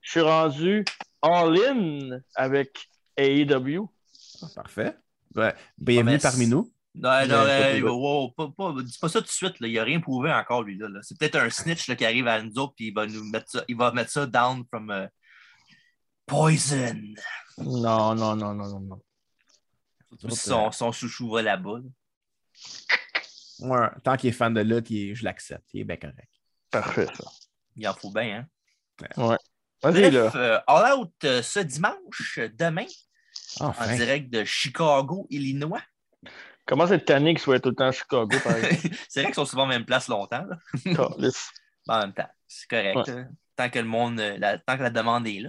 Je 0.00 0.10
suis 0.10 0.20
rendu 0.22 0.84
all-in 1.22 2.18
avec 2.34 2.88
AEW. 3.16 3.88
Ah, 4.42 4.46
Parfait. 4.56 4.96
Ouais. 5.36 5.54
Bienvenue 5.76 6.18
parmi 6.22 6.46
nous. 6.46 6.72
Non, 6.94 7.08
Ouais, 7.10 7.26
non, 7.28 7.36
prouvé. 7.44 7.82
wow, 7.82 8.30
pas, 8.32 8.48
pas, 8.56 8.74
dis 8.82 8.98
pas 8.98 9.08
ça 9.08 9.20
tout 9.20 9.26
de 9.26 9.30
suite. 9.30 9.60
Là. 9.60 9.68
Il 9.68 9.74
n'a 9.74 9.84
rien 9.84 10.00
prouvé 10.00 10.32
encore, 10.32 10.62
lui. 10.64 10.76
Là, 10.76 10.88
là. 10.88 11.00
C'est 11.02 11.16
peut-être 11.18 11.36
un 11.36 11.48
snitch 11.50 11.86
là, 11.88 11.94
qui 11.96 12.04
arrive 12.04 12.26
à 12.26 12.42
nous 12.42 12.52
autres 12.58 12.74
puis 12.76 12.88
il 12.88 12.94
va 12.94 13.06
nous 13.06 13.24
mettre 13.30 13.48
ça, 13.50 13.64
il 13.68 13.76
va 13.76 13.92
mettre 13.92 14.10
ça 14.10 14.26
down 14.26 14.64
from 14.68 14.90
euh, 14.90 15.06
Poison. 16.26 16.94
Non, 17.58 18.14
non, 18.14 18.34
non, 18.36 18.54
non, 18.54 18.66
non, 18.68 18.80
non. 18.80 19.02
Surtout 20.18 20.34
si 20.34 20.48
son, 20.48 20.70
son 20.72 20.90
chouchou 20.92 21.30
va 21.30 21.42
là-bas. 21.42 21.78
là. 21.78 21.88
Ouais, 23.60 23.88
tant 24.02 24.16
qu'il 24.16 24.30
est 24.30 24.32
fan 24.32 24.52
de 24.54 24.60
lutte, 24.60 24.90
il 24.90 25.10
est- 25.10 25.14
je 25.14 25.24
l'accepte. 25.24 25.68
Il 25.74 25.80
est 25.80 25.84
bien 25.84 25.96
correct. 25.96 26.28
Parfait, 26.70 27.06
ça. 27.06 27.30
Il 27.76 27.86
en 27.86 27.94
faut 27.94 28.10
bien, 28.10 28.46
hein? 29.18 29.36
Vas-y, 29.82 30.10
là. 30.10 30.22
Bref, 30.28 30.34
euh, 30.36 30.58
All 30.66 30.98
Out 30.98 31.12
euh, 31.24 31.42
ce 31.42 31.60
dimanche, 31.60 32.38
euh, 32.38 32.48
demain, 32.52 32.86
en 33.60 33.72
direct 33.96 34.30
de 34.30 34.44
Chicago, 34.44 35.26
Illinois. 35.30 35.82
Comment 36.70 36.86
c'est 36.86 37.04
tanné 37.04 37.30
qu'il 37.34 37.40
soit 37.40 37.58
tout 37.58 37.70
le 37.70 37.74
temps 37.74 37.88
à 37.88 37.90
Chicago, 37.90 38.28
par 38.44 38.56
exemple? 38.56 38.94
c'est 39.08 39.22
vrai 39.22 39.26
qu'ils 39.26 39.34
sont 39.34 39.44
souvent 39.44 39.64
en 39.64 39.66
même 39.66 39.84
place 39.84 40.06
longtemps. 40.06 40.46
là. 40.46 41.28
En 41.88 41.98
même 41.98 42.12
temps, 42.12 42.28
c'est 42.46 42.68
correct. 42.68 43.10
Tant 43.56 43.70
que 43.70 43.78
le 43.80 43.86
monde, 43.86 44.20
euh, 44.20 44.36
la, 44.38 44.58
tant 44.58 44.76
que 44.76 44.82
la 44.84 44.90
demande 44.90 45.26
est 45.26 45.40
là. 45.40 45.48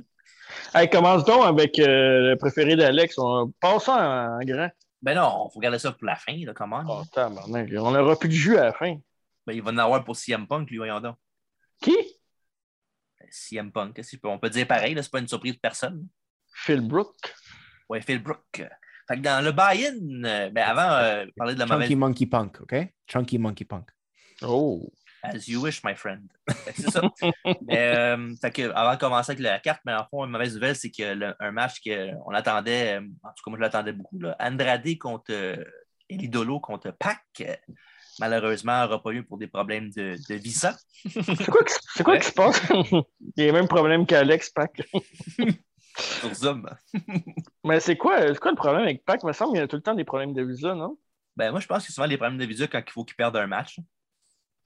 Hey, 0.73 0.89
commence 0.89 1.23
donc 1.25 1.45
avec 1.45 1.77
euh, 1.77 2.31
le 2.31 2.35
préféré 2.37 2.75
d'Alex. 2.75 3.19
On 3.19 3.53
passe 3.59 3.83
ça 3.83 3.93
en, 3.93 4.37
en 4.37 4.39
grand. 4.39 4.69
Ben 5.03 5.13
non, 5.13 5.47
il 5.49 5.53
faut 5.53 5.59
garder 5.59 5.77
ça 5.77 5.91
pour 5.91 6.05
la 6.05 6.15
fin, 6.15 6.35
là, 6.43 6.53
comment? 6.55 6.83
Oh, 6.87 7.03
tabarnak. 7.13 7.69
On 7.77 7.91
n'aura 7.91 8.17
plus 8.17 8.29
de 8.29 8.33
jus 8.33 8.57
à 8.57 8.63
la 8.63 8.73
fin. 8.73 8.97
Ben, 9.45 9.53
il 9.53 9.61
va 9.61 9.71
en 9.71 9.77
avoir 9.77 10.03
pour 10.03 10.15
CM 10.15 10.47
Punk, 10.47 10.71
lui, 10.71 10.77
voyons 10.77 11.01
donc. 11.01 11.17
Qui? 11.81 11.95
CM 13.29 13.71
Punk, 13.71 14.01
on 14.23 14.39
peut 14.39 14.49
dire 14.49 14.65
pareil, 14.65 14.97
c'est 14.99 15.11
pas 15.11 15.19
une 15.19 15.27
surprise 15.27 15.53
pour 15.53 15.61
personne. 15.61 16.07
Phil 16.51 16.81
Brook. 16.81 17.15
Ouais, 17.89 18.01
Phil 18.01 18.23
Brook. 18.23 18.63
Fait 19.11 19.17
que 19.17 19.21
dans 19.23 19.43
le 19.43 19.51
buy-in, 19.51 20.23
euh, 20.23 20.49
ben 20.51 20.63
avant, 20.63 20.89
euh, 21.03 21.25
parler 21.35 21.53
de 21.55 21.59
la 21.59 21.65
mauvaise 21.65 21.81
Chunky 21.87 21.95
Monkey 21.95 22.25
Punk, 22.27 22.61
OK? 22.61 22.75
Chunky 23.07 23.37
Monkey 23.37 23.65
Punk. 23.65 23.89
Oh. 24.41 24.89
As 25.23 25.47
you 25.47 25.61
wish, 25.61 25.83
my 25.83 25.93
friend. 25.95 26.21
C'est 26.73 26.89
ça. 26.89 27.01
Mais, 27.67 27.95
euh, 27.95 28.33
fait 28.41 28.51
que, 28.51 28.71
avant 28.73 28.93
de 28.95 28.99
commencer 28.99 29.31
avec 29.33 29.43
la 29.43 29.59
carte, 29.59 29.81
mais 29.85 29.93
en 29.93 30.03
fond, 30.09 30.25
une 30.25 30.31
mauvaise 30.31 30.55
nouvelle, 30.55 30.75
c'est 30.75 30.89
que 30.89 31.13
le- 31.13 31.35
un 31.39 31.51
match 31.51 31.79
qu'on 31.83 32.31
attendait, 32.33 32.97
euh, 32.99 33.01
en 33.23 33.29
tout 33.29 33.43
cas, 33.45 33.49
moi, 33.51 33.57
je 33.57 33.61
l'attendais 33.61 33.91
beaucoup. 33.91 34.17
Là, 34.19 34.35
Andrade 34.39 34.97
contre 34.97 35.25
euh, 35.31 35.57
Elidolo 36.09 36.59
contre 36.59 36.89
Pac, 36.91 37.21
malheureusement, 38.19 38.81
n'aura 38.81 39.03
pas 39.03 39.11
eu 39.11 39.23
pour 39.23 39.37
des 39.37 39.47
problèmes 39.47 39.91
de, 39.91 40.15
de 40.27 40.35
visa. 40.35 40.75
C'est 41.05 41.45
quoi, 42.03 42.17
qui 42.17 42.27
se 42.27 42.33
passe? 42.33 42.59
Il 42.71 43.03
y 43.37 43.41
a 43.43 43.45
les 43.45 43.51
mêmes 43.51 43.67
problèmes 43.67 44.05
qu'Alex, 44.07 44.49
Pac. 44.49 44.81
Sur 45.97 46.33
Zoom. 46.33 46.69
Mais 47.63 47.79
c'est 47.79 47.97
quoi, 47.97 48.19
c'est 48.27 48.39
quoi 48.39 48.51
le 48.51 48.57
problème 48.57 48.83
avec 48.83 49.05
Pac? 49.05 49.21
Il 49.23 49.27
me 49.27 49.33
semble 49.33 49.51
qu'il 49.51 49.59
y 49.59 49.63
a 49.63 49.67
tout 49.67 49.75
le 49.75 49.81
temps 49.81 49.93
des 49.93 50.03
problèmes 50.03 50.33
de 50.33 50.43
visa, 50.43 50.73
non? 50.73 50.97
Ben, 51.35 51.51
moi, 51.51 51.59
je 51.59 51.67
pense 51.67 51.79
que 51.83 51.87
c'est 51.87 51.93
souvent 51.93 52.07
des 52.07 52.17
problèmes 52.17 52.39
de 52.39 52.45
visa 52.45 52.67
quand 52.67 52.81
il 52.85 52.91
faut 52.91 53.05
qu'il 53.05 53.15
perde 53.15 53.37
un 53.37 53.47
match. 53.47 53.79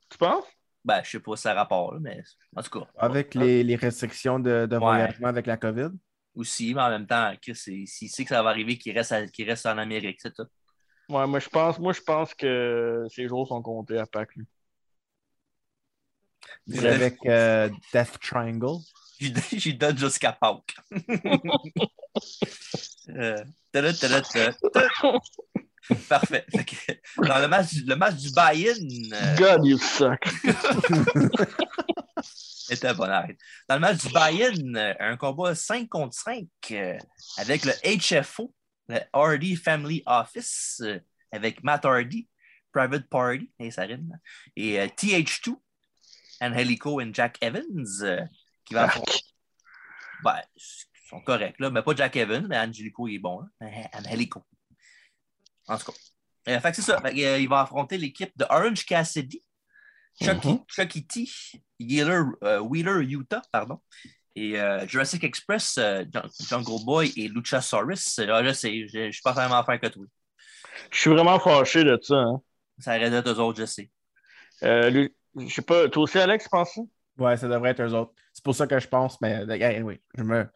Tu 0.09 0.17
penses? 0.17 0.45
Ben, 0.84 1.01
je 1.03 1.11
sais 1.11 1.19
pas 1.19 1.36
si 1.36 1.41
ça 1.43 1.51
a 1.51 1.55
rapport, 1.55 1.93
là, 1.93 1.99
mais 2.01 2.21
en 2.55 2.61
tout 2.61 2.80
cas. 2.80 2.88
Avec 2.97 3.34
les, 3.36 3.63
les 3.63 3.76
restrictions 3.76 4.39
de, 4.39 4.65
de 4.65 4.76
Ouais. 4.76 4.82
voyagement 4.84 5.28
avec 5.28 5.45
la 5.47 5.57
COVID? 5.57 5.89
Aussi, 6.36 6.73
mais 6.73 6.82
en 6.82 6.89
même 6.89 7.07
temps, 7.07 7.34
Chris, 7.41 7.55
c'est- 7.55 7.86
s'il 7.86 8.09
sait 8.09 8.23
que 8.23 8.30
ça 8.30 8.43
va 8.43 8.49
arriver, 8.49 8.78
qu'il 8.78 8.97
reste, 8.97 9.32
qu'il 9.32 9.49
reste 9.49 9.65
en 9.65 9.78
Amérique, 9.78 10.19
c'est 10.21 10.34
tout. 10.34 10.45
Ouais, 11.07 11.28
moi 11.28 11.39
je 11.39 11.49
pense, 11.49 11.80
moi 11.80 11.93
je 11.93 12.01
pense 12.01 12.34
que 12.34 13.05
ses 13.09 13.28
jours 13.28 13.47
sont 13.47 13.61
comptés 13.61 13.97
à 13.99 14.05
Pac. 14.05 14.36
lui. 14.36 14.45
C'est 16.67 16.88
avec 16.88 17.17
euh, 17.26 17.69
Death 17.93 18.19
Triangle. 18.19 18.80
J'y 19.20 19.74
donne 19.74 19.97
jusqu'à 19.97 20.34
Pâques. 20.34 20.76
Euh, 23.09 23.43
tada, 23.72 23.93
tada, 23.93 24.22
tada, 24.22 24.53
tada. 24.74 24.89
Parfait. 26.09 26.45
Que, 26.51 27.24
dans 27.28 27.39
le 27.39 27.47
match, 27.47 27.68
le 27.86 27.95
match 27.95 28.16
du 28.16 28.32
buy-in, 28.32 29.13
euh, 29.13 29.36
God, 29.38 29.66
you 29.66 29.78
suck. 29.78 30.20
était 32.70 32.93
bon, 32.93 33.03
arrête. 33.03 33.38
Dans 33.70 33.76
le 33.76 33.82
match 33.82 34.03
du 34.03 34.09
buy-in, 34.09 34.76
euh, 34.76 34.93
un 34.99 35.18
combat 35.18 35.55
5 35.55 35.88
contre 35.89 36.16
5 36.16 36.47
euh, 36.72 36.97
avec 37.38 37.63
le 37.66 37.74
HFO, 37.84 38.53
le 38.88 38.99
Hardy 39.13 39.55
Family 39.55 40.03
Office, 40.05 40.82
avec 41.32 41.63
Matt 41.63 41.86
Hardy, 41.86 42.28
Private 42.72 43.07
Party, 43.09 43.51
et 43.59 43.72
ça 43.72 43.84
rime, 43.84 44.18
et 44.55 44.80
euh, 44.80 44.88
TH2, 44.88 45.55
Angelico 46.41 46.99
et 47.01 47.09
Jack 47.13 47.38
Evans, 47.41 48.28
qui 48.66 48.74
va 48.74 48.84
affronter. 48.84 49.20
Ben, 50.24 50.41
ils 50.55 51.07
sont 51.09 51.22
corrects, 51.22 51.59
là, 51.59 51.70
mais 51.70 51.84
pas 51.84 51.95
Jack 51.95 52.16
Evans, 52.16 52.45
mais 52.47 52.57
Angelico, 52.57 53.07
il 53.07 53.16
est 53.16 53.20
bon. 53.20 53.41
Hein? 53.61 53.70
Angelico. 53.93 54.43
En 55.68 55.78
tout 55.78 55.91
cas. 55.91 55.97
Euh, 56.47 56.59
fait 56.59 56.70
que 56.70 56.76
c'est 56.76 56.82
ça. 56.82 57.01
Fait 57.01 57.13
que, 57.13 57.20
euh, 57.22 57.39
il 57.39 57.49
va 57.49 57.61
affronter 57.61 57.97
l'équipe 57.97 58.32
de 58.36 58.45
Orange 58.49 58.86
Cassidy, 58.86 59.43
Chucky. 60.22 60.59
Chucky 60.68 61.05
T, 61.07 61.30
Wheeler, 61.80 62.22
euh, 62.43 62.59
Wheeler 62.59 63.03
Utah, 63.03 63.41
pardon, 63.51 63.82
et 64.36 64.59
euh, 64.59 64.88
Jurassic 64.88 65.24
Express, 65.24 65.76
Jun- 65.76 66.30
Jungle 66.47 66.84
Boy 66.86 67.13
et 67.18 67.28
Luchasaurus. 67.28 68.20
Euh, 68.20 68.26
Là, 68.26 68.43
je 68.43 68.53
sais, 68.53 68.88
je 68.88 69.07
je 69.07 69.11
suis 69.11 69.22
pas 69.24 69.32
vraiment 69.32 69.63
faire 69.63 69.80
que 69.80 69.88
toi. 69.88 70.05
Je 70.91 70.99
suis 70.99 71.09
vraiment 71.09 71.39
fâché 71.39 71.84
de 71.84 71.97
ça. 72.01 72.16
Hein. 72.16 72.41
Ça 72.80 72.99
d'être 72.99 73.30
eux 73.30 73.39
autres, 73.39 73.59
je 73.59 73.66
sais. 73.66 73.91
Je 74.61 75.09
sais 75.49 75.61
pas, 75.61 75.89
toi 75.89 76.03
aussi, 76.03 76.18
Alex, 76.18 76.47
penses 76.47 76.80
Ouais, 77.18 77.38
ça 77.38 77.47
devrait 77.47 77.72
être 77.72 77.82
eux 77.82 77.93
autres. 77.93 78.13
C'est 78.34 78.43
pour 78.43 78.55
ça 78.55 78.68
que 78.68 78.80
je 78.80 78.88
pense, 78.88 79.20
mais 79.22 79.41
je 79.47 80.24
me. 80.24 80.47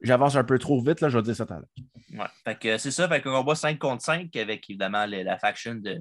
J'avance 0.00 0.36
un 0.36 0.44
peu 0.44 0.58
trop 0.60 0.80
vite, 0.80 1.00
là, 1.00 1.08
je 1.08 1.18
vais 1.18 1.22
dire 1.24 1.34
ça 1.34 1.44
tout 1.44 1.54
à 1.54 1.56
l'heure. 1.56 1.68
Ouais. 2.12 2.26
Fait 2.44 2.74
euh, 2.74 2.78
c'est 2.78 2.92
ça, 2.92 3.08
fait 3.08 3.20
qu'on 3.20 3.32
combat 3.32 3.56
5 3.56 3.78
contre 3.80 4.02
5 4.04 4.34
avec 4.36 4.70
évidemment 4.70 5.06
le- 5.06 5.24
la 5.24 5.38
faction 5.38 5.74
de, 5.74 5.98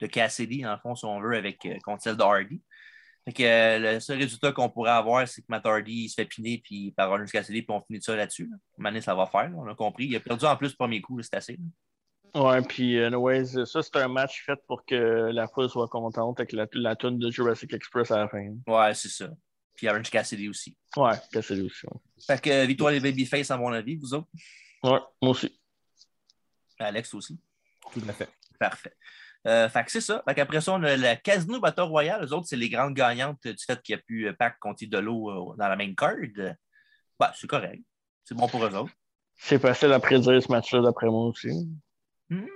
de 0.00 0.06
Cassidy, 0.06 0.66
en 0.66 0.76
fond, 0.78 0.94
si 0.94 1.06
on 1.06 1.20
veut, 1.20 1.36
avec, 1.36 1.64
euh, 1.64 1.78
contre 1.82 2.02
celle 2.02 2.18
de 2.18 2.22
Hardy. 2.22 2.62
Fait 3.24 3.32
que 3.32 3.42
euh, 3.42 3.94
le 3.94 4.00
seul 4.00 4.18
résultat 4.18 4.52
qu'on 4.52 4.68
pourrait 4.68 4.90
avoir, 4.90 5.26
c'est 5.26 5.40
que 5.40 5.46
Matt 5.48 5.64
Hardy 5.64 6.10
se 6.10 6.16
fait 6.16 6.26
piner 6.26 6.60
puis 6.62 6.92
par 6.92 7.10
Orange 7.10 7.30
Cassidy, 7.32 7.62
puis 7.62 7.74
on 7.74 7.80
finit 7.80 8.02
ça 8.02 8.14
là-dessus. 8.14 8.44
Là. 8.50 8.56
Mané, 8.76 9.00
ça 9.00 9.14
va 9.14 9.24
faire, 9.26 9.50
on 9.56 9.66
a 9.68 9.74
compris. 9.74 10.04
Il 10.06 10.16
a 10.16 10.20
perdu 10.20 10.44
en 10.44 10.56
plus 10.56 10.68
le 10.70 10.76
premier 10.76 11.00
coup, 11.00 11.20
c'est 11.22 11.34
assez. 11.34 11.58
Ouais, 12.34 12.62
puis, 12.62 13.02
anyways, 13.02 13.66
ça, 13.66 13.82
c'est 13.82 13.96
un 13.96 14.08
match 14.08 14.44
fait 14.44 14.58
pour 14.66 14.84
que 14.84 15.30
la 15.32 15.48
foule 15.48 15.68
soit 15.68 15.88
contente 15.88 16.38
avec 16.38 16.52
la, 16.52 16.66
la 16.74 16.94
tune 16.96 17.18
de 17.18 17.30
Jurassic 17.30 17.72
Express 17.72 18.10
à 18.10 18.18
la 18.18 18.28
fin. 18.28 18.54
Ouais, 18.66 18.94
c'est 18.94 19.08
ça. 19.08 19.28
Puis 19.74 19.88
Orange 19.88 20.10
Cassidy 20.10 20.48
aussi. 20.48 20.76
Ouais, 20.96 21.14
lui 21.32 21.62
aussi. 21.62 21.86
Ouais. 21.86 22.00
Fait 22.26 22.40
que 22.40 22.66
victoire 22.66 22.92
des 22.92 23.00
Babyface, 23.00 23.50
à 23.50 23.56
mon 23.56 23.72
avis, 23.72 23.96
vous 23.96 24.12
autres? 24.14 24.28
Ouais, 24.82 25.00
moi 25.22 25.30
aussi. 25.30 25.58
Alex 26.78 27.14
aussi. 27.14 27.40
Tout 27.92 28.02
à 28.08 28.12
fait. 28.12 28.28
Parfait. 28.58 28.94
Euh, 29.46 29.68
fait 29.70 29.84
que 29.84 29.90
c'est 29.90 30.02
ça. 30.02 30.22
Fait 30.28 30.34
qu'après 30.34 30.60
ça, 30.60 30.74
on 30.74 30.82
a 30.82 30.96
la 30.96 31.16
Casino 31.16 31.58
Battle 31.60 31.82
Royale. 31.82 32.22
Les 32.22 32.32
autres, 32.32 32.46
c'est 32.46 32.56
les 32.56 32.68
grandes 32.68 32.94
gagnantes 32.94 33.42
du 33.42 33.64
fait 33.64 33.80
qu'il 33.80 33.94
n'y 33.94 34.00
a 34.00 34.02
plus 34.02 34.28
euh, 34.28 34.32
Pac 34.34 34.58
contre 34.60 34.84
de 34.86 34.98
l'eau 34.98 35.54
dans 35.56 35.68
la 35.68 35.76
main 35.76 35.94
card. 35.94 36.16
Ouais, 36.16 37.28
c'est 37.34 37.46
correct. 37.46 37.82
C'est 38.24 38.34
bon 38.34 38.48
pour 38.48 38.64
eux 38.64 38.74
autres. 38.74 38.92
C'est 39.36 39.58
facile 39.58 39.92
à 39.92 39.98
prédire 39.98 40.42
ce 40.42 40.52
match-là, 40.52 40.82
d'après 40.82 41.06
moi 41.06 41.28
aussi. 41.28 41.48
Hmm. 42.30 42.46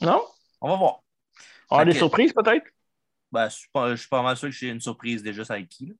Non? 0.00 0.24
On 0.60 0.68
va 0.70 0.76
voir. 0.76 1.00
On 1.70 1.78
a 1.78 1.84
des 1.84 1.92
surprises, 1.92 2.32
peut-être? 2.32 2.66
Ben, 3.32 3.48
je, 3.48 3.56
suis 3.56 3.68
pas, 3.72 3.90
je 3.90 3.96
suis 3.96 4.08
pas 4.08 4.22
mal 4.22 4.36
sûr 4.36 4.48
que 4.48 4.54
j'ai 4.54 4.68
une 4.68 4.80
surprise 4.80 5.22
déjà 5.22 5.44
ça 5.44 5.54
avec 5.54 5.68
qui. 5.68 5.86
là. 5.86 5.94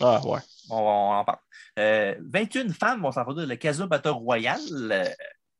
Ah, 0.00 0.20
ouais. 0.26 0.40
On, 0.70 0.76
on 0.78 1.12
en 1.12 1.24
parle. 1.24 1.38
Euh, 1.78 2.14
21 2.20 2.72
femmes 2.72 3.02
vont 3.02 3.12
s'affronter 3.12 3.44
le 3.46 3.56
Casino 3.56 3.86
Battle 3.86 4.08
Royale 4.10 4.60
euh, 4.92 5.04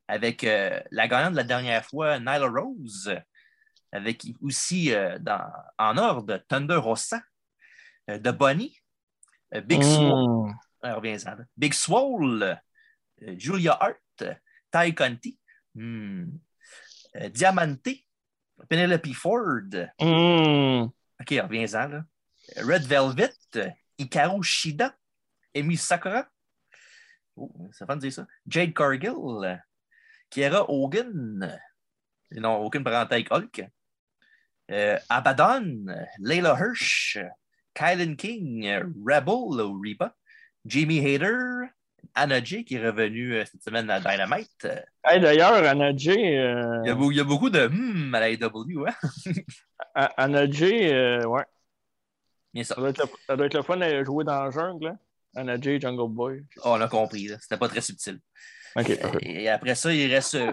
avec 0.07 0.43
euh, 0.43 0.81
la 0.91 1.07
gagnante 1.07 1.33
de 1.33 1.37
la 1.37 1.43
dernière 1.43 1.85
fois, 1.85 2.17
Nyla 2.19 2.47
Rose, 2.47 3.15
avec 3.91 4.25
aussi 4.41 4.93
euh, 4.93 5.19
dans, 5.19 5.45
en 5.77 5.97
ordre 5.97 6.37
Thunder 6.47 6.81
euh, 8.09 8.17
The 8.17 8.29
Bunny, 8.29 8.75
euh, 9.53 9.61
Big 9.61 9.83
Swole, 9.83 10.51
Hmm. 10.83 10.85
euh. 10.85 11.43
Big 11.55 11.73
Swole, 11.73 12.59
euh, 13.21 13.35
Julia 13.37 13.77
Hart, 13.79 14.23
Ty 14.71 14.95
Conti, 14.95 15.39
hmm, 15.75 16.25
euh, 17.15 17.29
Diamante, 17.29 17.89
Penelope 18.69 19.13
Ford, 19.13 19.61
Hmm. 19.99 20.89
OK, 21.19 21.29
reviens-en, 21.29 21.87
là. 21.87 22.05
Red 22.57 22.83
Velvet, 22.83 23.33
Hikaru 23.97 24.43
Shida, 24.43 24.95
Emi 25.53 25.77
Sakura. 25.77 26.27
Oh, 27.35 27.69
c'est 27.71 27.85
fun 27.85 27.95
de 27.95 28.01
dire 28.01 28.13
ça. 28.13 28.27
Jade 28.47 28.73
Cargill, 28.73 29.61
Kiera 30.29 30.65
Hogan. 30.69 31.59
Non, 32.31 32.57
aucune 32.57 32.83
parenté 32.83 33.15
avec 33.15 33.31
Hulk. 33.31 33.69
Euh, 34.71 34.97
Abaddon, 35.09 35.85
Layla 36.19 36.57
Hirsch, 36.59 37.17
Kylan 37.73 38.15
King, 38.15 38.65
Rebel 39.05 39.61
ou 39.61 39.81
Reba, 39.81 40.15
Jamie 40.65 40.99
Hayter, 40.99 41.67
Anna 42.15 42.43
J 42.43 42.65
qui 42.65 42.75
est 42.75 42.85
revenue 42.85 43.35
euh, 43.35 43.45
cette 43.45 43.63
semaine 43.63 43.89
à 43.89 43.99
Dynamite. 43.99 44.67
Hey, 45.03 45.19
d'ailleurs, 45.19 45.53
Anna 45.53 45.95
J, 45.95 46.09
euh, 46.11 46.81
Il, 46.83 46.87
y 46.87 46.91
a, 46.91 46.95
beau- 46.95 47.11
il 47.11 47.17
y 47.17 47.19
a 47.19 47.23
beaucoup 47.23 47.49
de 47.49 47.67
hmm 47.67 48.13
à 48.15 48.19
la 48.19 48.29
AEW, 48.29 48.85
hein? 48.87 49.33
Anna 50.17 50.49
J, 50.49 50.87
euh, 50.91 51.23
ouais. 51.25 51.43
Bien 52.53 52.63
ça. 52.63 52.75
Ça 52.75 52.81
doit, 52.81 52.89
être 52.89 52.97
le, 53.03 53.09
ça 53.27 53.35
doit 53.37 53.45
être 53.45 53.53
le 53.55 53.61
fun 53.63 53.77
de 53.77 54.03
jouer 54.03 54.23
dans 54.25 54.43
la 54.43 54.51
jungle, 54.51 54.85
là. 54.85 54.95
Anna 55.35 55.59
J, 55.59 55.79
Jungle 55.79 56.13
Boy. 56.13 56.43
Oh, 56.57 56.73
on 56.75 56.81
a 56.81 56.87
compris, 56.89 57.27
là. 57.29 57.37
c'était 57.39 57.57
pas 57.57 57.69
très 57.69 57.79
subtil. 57.81 58.19
Et 59.21 59.47
après 59.49 59.75
ça, 59.75 59.93
il 59.93 60.09
reste 60.13 60.35
euh, 60.35 60.51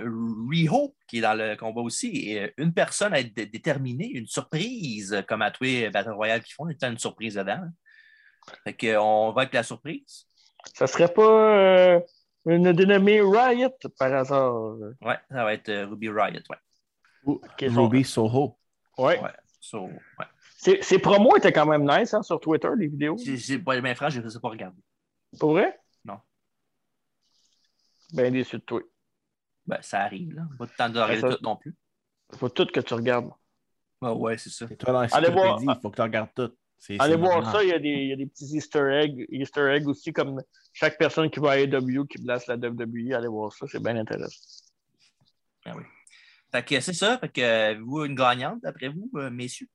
Riho 0.48 0.96
qui 1.08 1.18
est 1.18 1.20
dans 1.20 1.34
le 1.34 1.56
combat 1.56 1.80
aussi. 1.80 2.08
Et 2.30 2.52
une 2.56 2.72
personne 2.72 3.12
à 3.14 3.20
être 3.20 3.32
dé- 3.34 3.46
déterminée, 3.46 4.08
une 4.12 4.26
surprise, 4.26 5.22
comme 5.28 5.42
à 5.42 5.50
tous 5.50 5.64
les 5.64 5.90
Battle 5.90 6.10
Royale 6.12 6.42
qui 6.42 6.52
font, 6.52 6.68
il 6.68 6.76
y 6.80 6.84
a 6.84 6.88
une 6.88 6.98
surprise 6.98 7.34
dedans. 7.34 7.60
hein. 7.62 7.72
Fait 8.64 8.74
que, 8.74 8.86
euh, 8.86 9.00
on 9.02 9.32
va 9.32 9.42
avec 9.42 9.54
la 9.54 9.62
surprise. 9.64 10.26
Ça 10.74 10.86
serait 10.86 11.12
pas 11.12 11.58
euh, 11.58 12.00
une 12.46 12.72
dénommée 12.72 13.20
Riot 13.20 13.70
par 13.98 14.12
hasard? 14.12 14.54
Ouais, 15.02 15.18
ça 15.30 15.44
va 15.44 15.54
être 15.54 15.68
euh, 15.68 15.86
Ruby 15.86 16.08
Riot. 16.08 16.40
Ouais. 16.50 16.56
Ou 17.24 17.40
Ruby 17.60 18.04
Soho. 18.04 18.58
Ouais. 18.96 19.20
Ouais. 19.20 19.30
So, 19.60 19.82
ouais. 19.84 20.26
Ses, 20.56 20.82
ses 20.82 20.98
promos 20.98 21.36
étaient 21.36 21.52
quand 21.52 21.66
même 21.66 21.88
nice 21.88 22.14
hein, 22.14 22.22
sur 22.22 22.40
Twitter, 22.40 22.68
les 22.76 22.88
vidéos. 22.88 23.16
Bien 23.16 23.94
franc, 23.94 24.10
je 24.10 24.20
ne 24.20 24.28
sais 24.28 24.40
pas 24.40 24.48
regarder. 24.48 24.80
Pour 25.38 25.52
vrai? 25.52 25.78
Non. 26.04 26.18
Ben 28.12 28.32
déçu 28.32 28.56
de 28.56 28.62
toi. 28.62 28.80
Ben, 29.66 29.78
ça 29.82 30.00
arrive, 30.00 30.34
là. 30.34 30.42
Pas 30.58 30.66
de 30.66 30.70
temps 30.72 30.88
de 30.88 30.98
regarder 30.98 31.20
ça- 31.20 31.36
tout 31.36 31.42
non 31.42 31.56
plus. 31.56 31.74
Faut 32.34 32.48
tout 32.48 32.66
que 32.66 32.80
tu 32.80 32.94
regardes. 32.94 33.30
Ah 34.00 34.14
ouais, 34.14 34.38
c'est 34.38 34.50
ça. 34.50 34.66
Et 34.70 34.76
toi, 34.76 34.92
dans 34.92 35.00
Allez 35.00 35.30
voir. 35.30 35.58
il 35.60 35.78
faut 35.82 35.90
que 35.90 35.96
tu 35.96 36.02
regardes 36.02 36.30
tout. 36.34 36.52
C'est- 36.78 36.96
Allez 37.00 37.14
c'est 37.14 37.18
voir 37.18 37.40
marrant. 37.40 37.52
ça, 37.52 37.62
il 37.64 37.70
y, 37.70 37.72
a 37.72 37.78
des, 37.78 37.88
il 37.88 38.08
y 38.08 38.12
a 38.12 38.16
des 38.16 38.26
petits 38.26 38.56
Easter 38.56 38.86
eggs, 39.02 39.26
Easter 39.30 39.68
eggs 39.74 39.86
aussi, 39.88 40.12
comme 40.12 40.40
chaque 40.72 40.96
personne 40.96 41.28
qui 41.28 41.40
va 41.40 41.50
à 41.52 41.58
AEW, 41.58 42.06
qui 42.06 42.22
place 42.22 42.46
la 42.46 42.56
WWE, 42.56 43.14
allez 43.14 43.26
voir 43.28 43.52
ça, 43.52 43.66
c'est 43.66 43.82
bien 43.82 43.96
intéressant. 43.96 44.64
Ah 45.64 45.72
oui. 45.76 45.82
Fait 46.52 46.64
que 46.64 46.80
c'est 46.80 46.92
ça. 46.94 47.18
Fait 47.18 47.28
que 47.28 47.78
vous, 47.80 48.04
une 48.04 48.14
gagnante, 48.14 48.60
d'après 48.62 48.88
vous, 48.88 49.10
euh, 49.16 49.28
messieurs? 49.28 49.68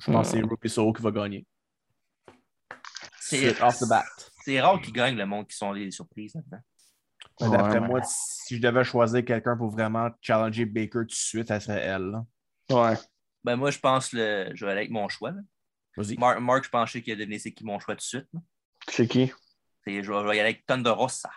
Je 0.00 0.10
pense 0.12 0.32
que 0.32 0.36
c'est 0.38 0.42
Ruby 0.44 0.68
Soho 0.68 0.92
qui 0.92 1.00
va 1.02 1.10
gagner. 1.12 1.46
C'est 3.20 3.54
C'est 3.54 3.62
off 3.62 3.78
the 3.78 3.88
bat. 3.88 4.04
c'est 4.44 4.60
rare 4.60 4.80
qu'ils 4.80 4.92
gagnent 4.92 5.16
le 5.16 5.24
monde 5.26 5.46
qui 5.46 5.56
sont 5.56 5.72
les 5.72 5.90
surprises 5.90 6.34
là-dedans. 6.34 7.52
D'après 7.52 7.78
Ouais, 7.78 7.86
moi, 7.88 8.00
si 8.02 8.56
je 8.56 8.60
devais 8.60 8.82
choisir 8.84 9.24
quelqu'un 9.24 9.56
pour 9.56 9.70
vraiment 9.70 10.10
challenger 10.20 10.64
Baker 10.66 11.00
tout 11.00 11.04
de 11.06 11.12
suite, 11.12 11.48
ça 11.48 11.60
serait 11.60 11.80
elle. 11.80 12.10
là. 12.10 12.24
Ouais. 12.70 12.96
Ben 13.48 13.56
moi, 13.56 13.70
je 13.70 13.78
pense 13.78 14.12
le. 14.12 14.50
Je 14.54 14.62
vais 14.66 14.72
aller 14.72 14.80
avec 14.80 14.90
mon 14.90 15.08
choix. 15.08 15.30
là. 15.30 15.40
Vas-y. 15.96 16.18
Marc, 16.18 16.38
Marc, 16.40 16.64
je 16.64 16.68
pensais 16.68 17.00
qu'il 17.00 17.14
a 17.14 17.16
deviné 17.16 17.38
c'est 17.38 17.52
qui 17.52 17.64
mon 17.64 17.78
choix 17.78 17.94
tout 17.94 18.00
de 18.00 18.02
suite. 18.02 18.26
là. 18.34 18.40
C'est 18.90 19.08
qui? 19.08 19.32
C'est- 19.84 20.02
Je 20.02 20.12
vais, 20.12 20.18
je 20.20 20.26
vais 20.28 20.36
y 20.36 20.40
aller 20.40 20.50
avec 20.50 20.66
Thunder 20.66 20.90
Rosa. 20.90 21.30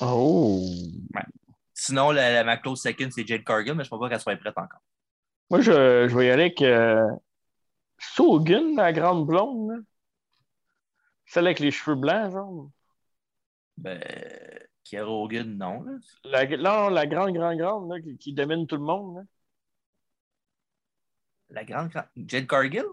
Oh! 0.00 0.60
Sinon, 1.74 2.10
la, 2.10 2.32
la- 2.32 2.42
ma 2.42 2.56
close 2.56 2.80
second, 2.82 3.08
c'est 3.12 3.24
Jade 3.24 3.44
Cargill, 3.44 3.74
mais 3.74 3.84
je 3.84 3.88
ne 3.88 3.90
pense 3.90 4.00
pas 4.00 4.08
qu'elle 4.08 4.20
soit 4.20 4.34
prête 4.36 4.58
encore. 4.58 4.80
Moi, 5.48 5.60
je, 5.60 6.08
je 6.08 6.16
vais 6.18 6.26
y 6.26 6.30
aller 6.30 6.42
avec 6.46 6.60
euh, 6.62 7.06
Sogan, 8.00 8.74
la 8.74 8.92
grande 8.92 9.24
blonde. 9.26 9.70
là. 9.70 9.76
Celle 11.26 11.46
avec 11.46 11.60
les 11.60 11.70
cheveux 11.70 11.94
blancs, 11.94 12.32
genre. 12.32 12.70
Ben, 13.76 14.00
Kiera 14.82 15.08
Hogan, 15.08 15.56
non. 15.56 15.82
là. 15.84 15.92
La, 16.24 16.46
non, 16.56 16.88
la 16.88 17.06
grande, 17.06 17.32
grande, 17.32 17.58
grande, 17.58 17.90
là, 17.92 18.00
qui, 18.00 18.18
qui 18.18 18.32
domine 18.32 18.66
tout 18.66 18.76
le 18.76 18.82
monde. 18.82 19.16
là. 19.18 19.22
La 21.50 21.64
grande. 21.64 21.88
grande- 21.88 22.04
Jade 22.16 22.46
Cargill? 22.46 22.84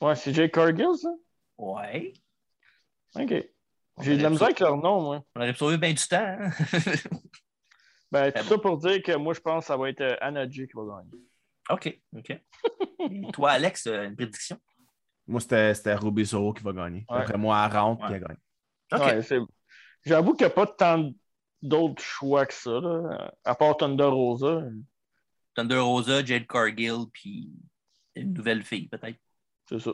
Ouais, 0.00 0.16
c'est 0.16 0.32
Jake 0.34 0.52
Cargill, 0.52 0.94
ça? 1.00 1.10
Ouais. 1.58 2.12
OK. 3.14 3.34
J'ai 4.02 4.16
de 4.16 4.22
la 4.22 4.30
misère 4.30 4.46
avec 4.48 4.58
leur 4.60 4.76
nom, 4.76 5.00
moi. 5.00 5.24
On 5.36 5.40
aurait 5.40 5.54
sauvé 5.54 5.78
bien 5.78 5.92
du 5.92 6.06
temps. 6.06 6.16
hein? 6.38 6.50
Ben, 8.10 8.30
tout 8.32 8.44
ça 8.44 8.58
pour 8.58 8.76
dire 8.78 9.02
que 9.02 9.16
moi, 9.16 9.34
je 9.34 9.40
pense 9.40 9.64
que 9.64 9.66
ça 9.68 9.76
va 9.76 9.88
être 9.88 10.00
euh, 10.00 10.16
Anna 10.20 10.48
J 10.48 10.68
qui 10.68 10.72
va 10.76 10.82
gagner. 11.02 11.20
OK. 11.68 12.00
OK. 12.16 12.30
Et 13.10 13.32
toi, 13.32 13.50
Alex, 13.52 13.88
euh, 13.88 14.04
une 14.04 14.14
prédiction? 14.14 14.56
Moi, 15.26 15.40
c'était 15.40 15.74
c'était 15.74 15.94
Ruby 15.94 16.22
qui 16.24 16.62
va 16.62 16.72
gagner. 16.72 17.04
Ouais. 17.08 17.18
Après 17.18 17.36
moi, 17.36 17.60
elle 17.68 17.76
rentre 17.76 18.04
Ouais. 18.04 18.12
et 18.12 18.14
elle 18.14 18.20
gagne. 18.24 18.36
OK. 18.92 19.00
Ouais, 19.00 19.46
J'avoue 20.04 20.34
qu'il 20.34 20.46
n'y 20.46 20.52
a 20.52 20.54
pas 20.54 20.66
tant 20.66 21.10
d'autres 21.60 22.02
choix 22.02 22.46
que 22.46 22.54
ça, 22.54 22.70
là, 22.78 23.34
à 23.42 23.54
part 23.56 23.76
Thunder 23.78 24.04
Rosa. 24.04 24.62
Thunder 25.56 25.78
Rosa, 25.78 26.24
Jade 26.24 26.46
Cargill, 26.46 27.06
puis 27.12 27.50
une 28.16 28.32
nouvelle 28.32 28.62
fille, 28.62 28.88
peut-être. 28.88 29.18
C'est 29.68 29.78
ça. 29.78 29.90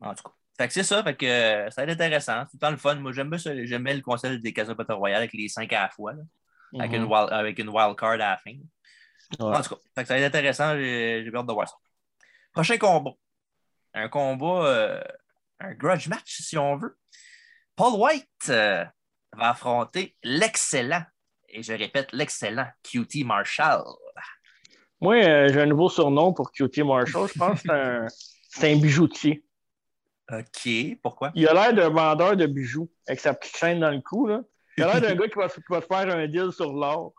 En 0.00 0.14
tout 0.14 0.22
cas. 0.24 0.32
Fait 0.56 0.68
que 0.68 0.72
c'est 0.74 0.82
ça, 0.84 1.02
fait 1.02 1.16
que 1.16 1.26
euh, 1.26 1.70
ça 1.70 1.84
va 1.84 1.90
être 1.90 2.00
intéressant. 2.00 2.44
C'est 2.44 2.50
tout 2.50 2.56
le 2.56 2.60
temps 2.60 2.70
le 2.70 2.76
fun. 2.76 2.94
Moi, 2.96 3.12
j'aime 3.12 3.30
bien 3.30 3.94
le 3.94 4.00
concept 4.02 4.40
des 4.42 4.52
Casino 4.52 4.76
Battle 4.76 4.92
Royale 4.92 5.18
avec 5.18 5.32
les 5.32 5.48
cinq 5.48 5.72
à 5.72 5.82
la 5.82 5.88
fois, 5.88 6.12
là, 6.12 6.22
avec, 6.78 6.92
Mhm. 6.92 6.96
une 6.96 7.04
wild, 7.04 7.32
avec 7.32 7.58
une 7.58 7.68
wild 7.70 7.96
card 7.96 8.12
à 8.12 8.16
la 8.16 8.36
fin. 8.36 8.52
Ouais. 8.52 9.56
En 9.56 9.62
tout 9.62 9.74
cas, 9.74 9.80
fait 9.96 10.02
que 10.02 10.08
ça 10.08 10.14
va 10.14 10.20
être 10.20 10.26
intéressant. 10.34 10.76
J'ai 10.76 11.24
j'ai 11.24 11.34
hâte 11.36 11.46
de 11.46 11.52
voir 11.52 11.68
ça. 11.68 11.74
Prochain 12.52 12.76
combat. 12.78 13.12
Un 13.94 14.08
combat, 14.08 14.66
euh, 14.66 15.02
un 15.60 15.74
grudge 15.74 16.08
match, 16.08 16.40
si 16.40 16.56
on 16.58 16.76
veut. 16.76 16.96
Paul 17.74 17.94
White 18.00 18.28
euh, 18.50 18.84
va 19.32 19.50
affronter 19.50 20.16
l'excellent, 20.22 21.02
et 21.48 21.62
je 21.64 21.72
répète, 21.72 22.12
l'excellent 22.12 22.68
QT 22.84 23.24
Marshall. 23.24 23.82
Moi, 25.00 25.16
euh, 25.16 25.52
j'ai 25.52 25.60
un 25.60 25.66
nouveau 25.66 25.88
surnom 25.88 26.32
pour 26.32 26.50
QT 26.52 26.82
Marshall. 26.84 27.28
Je 27.32 27.38
pense 27.38 27.62
que 27.62 28.06
c'est 28.48 28.72
un, 28.72 28.76
bijoutier. 28.76 29.44
OK, 30.30 30.98
pourquoi? 31.02 31.32
Il 31.34 31.46
a 31.46 31.52
l'air 31.52 31.74
d'un 31.74 31.90
vendeur 31.90 32.36
de 32.36 32.46
bijoux 32.46 32.90
avec 33.06 33.20
sa 33.20 33.34
petite 33.34 33.56
chaîne 33.56 33.80
dans 33.80 33.90
le 33.90 34.00
cou. 34.00 34.26
Là. 34.26 34.40
Il 34.78 34.84
a 34.84 34.92
l'air 34.92 35.00
d'un 35.02 35.14
gars 35.20 35.28
qui 35.28 35.38
va, 35.38 35.48
qui 35.48 35.60
va 35.68 35.80
te 35.80 35.86
faire 35.86 36.16
un 36.16 36.26
deal 36.26 36.52
sur 36.52 36.72
l'or. 36.72 37.12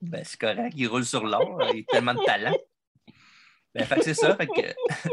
Ben, 0.00 0.22
c'est 0.24 0.38
correct, 0.38 0.74
il 0.76 0.88
roule 0.88 1.04
sur 1.04 1.24
l'or, 1.24 1.62
il 1.72 1.80
a 1.80 1.82
tellement 1.88 2.14
de 2.14 2.24
talent. 2.24 2.56
Ben, 3.74 3.84
fait 3.84 3.96
que 3.96 4.04
c'est 4.04 4.14
ça, 4.14 4.36
fait 4.36 4.48
que. 4.48 5.08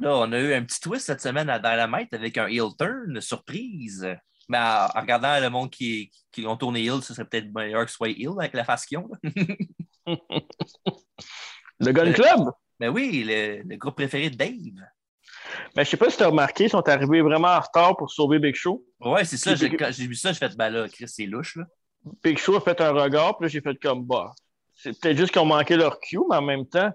Là, 0.00 0.16
on 0.16 0.32
a 0.32 0.38
eu 0.38 0.54
un 0.54 0.64
petit 0.64 0.80
twist 0.80 1.06
cette 1.06 1.20
semaine 1.20 1.50
à 1.50 1.58
Dynamite 1.58 2.12
avec 2.14 2.36
un 2.38 2.46
heel 2.46 2.70
turn, 2.78 3.20
surprise. 3.20 4.06
Mais 4.48 4.58
en, 4.58 4.86
en 4.94 5.00
regardant 5.00 5.38
le 5.38 5.50
monde 5.50 5.70
qui, 5.70 6.10
qui 6.32 6.46
ont 6.46 6.56
tourné 6.56 6.82
heel, 6.82 7.02
ce 7.02 7.14
serait 7.14 7.26
peut-être 7.26 7.52
meilleur 7.54 7.84
que 7.84 7.90
ce 7.90 7.96
soit 7.96 8.08
heel 8.08 8.32
avec 8.38 8.54
la 8.54 8.64
face 8.64 8.86
qu'ils 8.86 8.98
ont. 8.98 9.08
là. 9.22 9.30
Le 11.80 11.92
Gun 11.92 12.12
Club? 12.12 12.50
Ben 12.78 12.88
oui, 12.90 13.24
le, 13.26 13.62
le 13.62 13.76
groupe 13.76 13.96
préféré 13.96 14.30
de 14.30 14.36
Dave. 14.36 14.50
Mais 15.76 15.84
je 15.84 15.90
sais 15.90 15.96
pas 15.96 16.10
si 16.10 16.16
tu 16.16 16.22
as 16.22 16.28
remarqué, 16.28 16.64
ils 16.64 16.70
sont 16.70 16.86
arrivés 16.88 17.22
vraiment 17.22 17.48
en 17.48 17.60
retard 17.60 17.96
pour 17.96 18.10
sauver 18.10 18.38
Big 18.38 18.54
Show. 18.54 18.84
Ouais, 19.00 19.24
c'est 19.24 19.36
ça. 19.36 19.54
j'ai- 19.54 19.70
Quand 19.76 19.90
j'ai 19.90 20.06
vu 20.06 20.14
ça, 20.14 20.32
j'ai 20.32 20.38
fait, 20.38 20.56
ben 20.56 20.70
là, 20.70 20.88
Chris, 20.88 21.08
c'est 21.08 21.26
louche, 21.26 21.56
là. 21.56 21.64
Big 22.22 22.38
Show 22.38 22.56
a 22.56 22.60
fait 22.60 22.80
un 22.80 22.92
regard, 22.92 23.36
puis 23.36 23.44
là, 23.46 23.48
j'ai 23.48 23.60
fait 23.60 23.76
comme 23.80 24.04
bah. 24.04 24.32
C'est 24.74 24.98
peut-être 24.98 25.16
juste 25.18 25.32
qu'ils 25.32 25.42
ont 25.42 25.46
manqué 25.46 25.76
leur 25.76 26.00
cue, 26.00 26.18
mais 26.30 26.36
en 26.36 26.42
même 26.42 26.66
temps, 26.66 26.90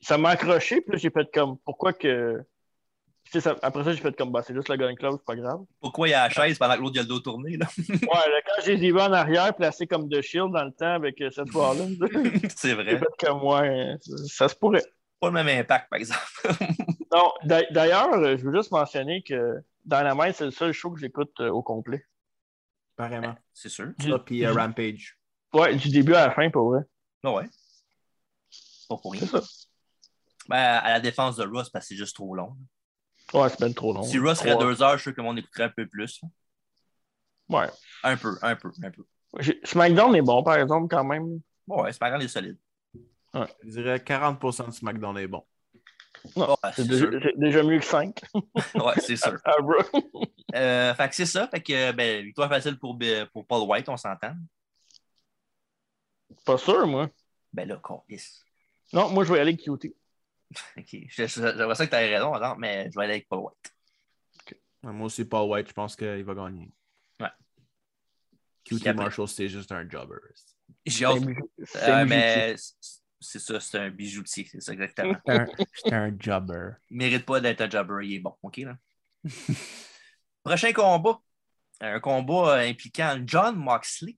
ça 0.00 0.18
m'a 0.18 0.30
accroché, 0.30 0.80
puis 0.80 0.92
là, 0.92 0.98
j'ai 0.98 1.10
fait 1.10 1.28
comme 1.32 1.58
pourquoi 1.64 1.92
que. 1.92 2.40
Sais, 3.30 3.40
ça- 3.40 3.56
après 3.62 3.84
ça, 3.84 3.92
j'ai 3.92 4.00
fait 4.00 4.16
comme 4.16 4.32
bah, 4.32 4.42
c'est 4.42 4.54
juste 4.54 4.68
le 4.70 4.76
Gun 4.76 4.94
Club, 4.94 5.14
c'est 5.18 5.24
pas 5.24 5.36
grave. 5.36 5.60
Pourquoi 5.80 6.08
il 6.08 6.12
y 6.12 6.14
a 6.14 6.24
la 6.28 6.30
chaise 6.30 6.58
pendant 6.58 6.76
que 6.76 6.80
l'autre 6.80 6.94
il 6.96 7.00
a 7.00 7.02
le 7.02 7.08
dos 7.08 7.20
tourné, 7.20 7.56
là? 7.58 7.66
Ouais, 7.88 7.96
là, 8.06 8.40
quand 8.46 8.62
j'ai 8.64 8.76
les 8.76 8.92
en 8.92 9.12
arrière, 9.12 9.54
placés 9.54 9.86
comme 9.86 10.08
de 10.08 10.20
shield 10.22 10.50
dans 10.52 10.64
le 10.64 10.72
temps 10.72 10.94
avec 10.94 11.20
euh, 11.20 11.30
cette 11.30 11.50
Rollins, 11.52 11.94
c'est 12.56 12.68
j'ai 12.68 12.74
vrai. 12.74 12.98
fait 12.98 13.06
comme 13.26 13.42
ouais, 13.44 13.96
ça, 14.00 14.16
ça 14.28 14.48
se 14.48 14.54
pourrait. 14.54 14.84
Pas 15.20 15.28
le 15.28 15.32
même 15.34 15.48
impact, 15.60 15.90
par 15.90 15.98
exemple. 15.98 16.22
Non, 17.12 17.32
d'a- 17.42 17.64
d'ailleurs, 17.70 18.12
euh, 18.12 18.36
je 18.36 18.44
veux 18.44 18.54
juste 18.54 18.70
mentionner 18.70 19.22
que 19.22 19.54
Dynamite, 19.86 20.34
c'est 20.36 20.44
le 20.44 20.50
seul 20.50 20.72
show 20.72 20.90
que 20.90 21.00
j'écoute 21.00 21.32
euh, 21.40 21.48
au 21.50 21.62
complet. 21.62 22.04
Carrément. 22.98 23.34
c'est 23.54 23.70
sûr. 23.70 23.92
Du- 23.98 24.12
puis 24.26 24.44
euh, 24.44 24.52
Rampage. 24.52 25.18
Ouais, 25.54 25.74
du 25.74 25.88
début 25.88 26.12
à 26.14 26.26
la 26.28 26.34
fin, 26.34 26.50
pour 26.50 26.68
vrai. 26.70 26.80
Ah 27.24 27.32
ouais? 27.32 27.48
Pas 28.90 28.96
pour 28.98 29.12
rien. 29.12 29.22
C'est 29.22 29.40
ça. 29.40 29.40
Ben, 30.50 30.56
à 30.58 30.90
la 30.90 31.00
défense 31.00 31.36
de 31.36 31.44
Ross, 31.46 31.70
parce 31.70 31.86
que 31.86 31.88
c'est 31.88 31.96
juste 31.96 32.14
trop 32.14 32.34
long. 32.34 32.56
Ouais, 33.34 33.48
c'est 33.48 33.58
bien 33.58 33.72
trop 33.72 33.92
long. 33.92 34.02
Si 34.02 34.18
Ross 34.18 34.38
serait 34.38 34.56
deux 34.56 34.82
heures, 34.82 34.92
je 34.92 35.02
suis 35.02 35.10
sûr 35.10 35.14
que 35.14 35.20
monde 35.20 35.38
écouterait 35.38 35.64
un 35.64 35.68
peu 35.70 35.86
plus. 35.86 36.20
Ouais. 37.48 37.66
Un 38.02 38.16
peu, 38.16 38.36
un 38.42 38.56
peu, 38.56 38.70
un 38.82 38.90
peu. 38.90 39.04
SmackDown 39.64 40.14
est 40.16 40.22
bon, 40.22 40.42
par 40.42 40.56
exemple, 40.56 40.88
quand 40.88 41.04
même. 41.04 41.40
Bon, 41.66 41.82
ouais, 41.82 41.92
c'est 41.92 41.98
pas 41.98 42.08
grave, 42.08 42.22
il 42.22 42.26
est 42.26 42.28
solide. 42.28 42.56
Je 43.34 43.70
dirais 43.70 43.98
40% 43.98 44.66
de 44.66 44.72
SmackDown 44.72 45.18
est 45.18 45.26
bon. 45.26 45.44
Ouais, 46.34 46.46
c'est 46.74 46.86
déjà, 46.86 47.62
mieux 47.62 47.78
que 47.78 47.84
5. 47.84 48.20
Ouais, 48.34 48.94
c'est 48.98 49.16
sûr. 49.16 49.38
Ah, 49.44 49.56
bro. 49.60 49.76
Euh, 50.54 50.94
fait 50.94 51.08
que 51.08 51.14
c'est 51.14 51.26
ça. 51.26 51.46
Fait 51.48 51.60
que, 51.60 51.92
ben, 51.92 52.24
victoire 52.24 52.48
facile 52.48 52.78
pour, 52.78 52.98
pour 53.32 53.46
Paul 53.46 53.68
White, 53.68 53.88
on 53.88 53.96
s'entend. 53.96 54.34
Pas 56.44 56.58
sûr, 56.58 56.86
moi. 56.86 57.08
Ben 57.52 57.68
là, 57.68 57.80
câlisse. 57.82 58.44
Non, 58.92 59.10
moi, 59.10 59.24
je 59.24 59.32
vais 59.32 59.40
aller 59.40 59.56
QT. 59.56 59.94
OK. 60.78 60.88
Je- 61.08 61.26
je- 61.26 61.26
J'aimerais 61.56 61.74
ça 61.74 61.86
que 61.86 61.90
tu 61.90 61.96
aies 61.96 62.14
raison, 62.16 62.32
alors, 62.34 62.58
mais 62.58 62.90
je 62.90 62.98
vais 62.98 63.04
aller 63.04 63.14
avec 63.14 63.28
Paul 63.28 63.40
White. 63.40 63.74
Moi 64.82 65.06
aussi, 65.06 65.24
Paul 65.24 65.50
White, 65.50 65.68
je 65.68 65.72
pense 65.72 65.96
qu'il 65.96 66.24
va 66.24 66.34
gagner. 66.34 66.70
Ouais. 67.20 67.28
QT 68.64 68.92
Marshall, 68.94 69.26
c'est 69.28 69.48
juste 69.48 69.72
un 69.72 69.88
jobber. 69.88 70.16
J'ai 70.86 71.04
Euh, 71.04 72.04
mais 72.06 72.54
c'est- 72.56 73.38
ça, 73.40 73.58
c'est 73.60 73.78
un 73.78 73.90
bijoutier, 73.90 74.44
c'est 74.50 74.60
ça 74.60 74.72
exactement. 74.72 75.18
C'est 75.26 75.92
un, 75.92 76.12
jobber. 76.18 76.70
Il 76.90 76.96
mérite 76.98 77.26
pas 77.26 77.40
d'être 77.40 77.60
un 77.62 77.68
jobber, 77.70 78.06
il 78.06 78.14
est 78.14 78.18
bon, 78.20 78.36
OK 78.42 78.58
là? 78.58 78.76
Prochain 80.44 80.72
combat. 80.72 81.20
Un 81.80 82.00
combat 82.00 82.58
euh, 82.58 82.68
impliquant 82.70 83.20
John 83.24 83.56
Moxley 83.56 84.16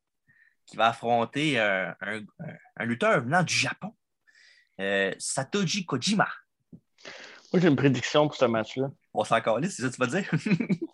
qui 0.66 0.76
va 0.76 0.88
affronter 0.88 1.58
euh, 1.58 1.90
un, 2.00 2.18
un- 2.20 2.56
un 2.76 2.84
lutteur 2.84 3.20
venant 3.22 3.42
du 3.42 3.54
Japon, 3.54 3.94
euh, 4.80 5.12
Satoshi 5.18 5.84
Kojima. 5.86 6.28
Moi, 7.52 7.60
j'ai 7.60 7.68
une 7.68 7.76
prédiction 7.76 8.26
pour 8.26 8.36
ce 8.36 8.44
match-là. 8.44 8.90
On 9.12 9.24
s'en 9.24 9.40
calisse, 9.40 9.76
c'est 9.76 9.82
ça 9.82 9.88
que 9.88 9.94
tu 9.94 10.00
vas 10.00 10.06
dire? 10.06 10.30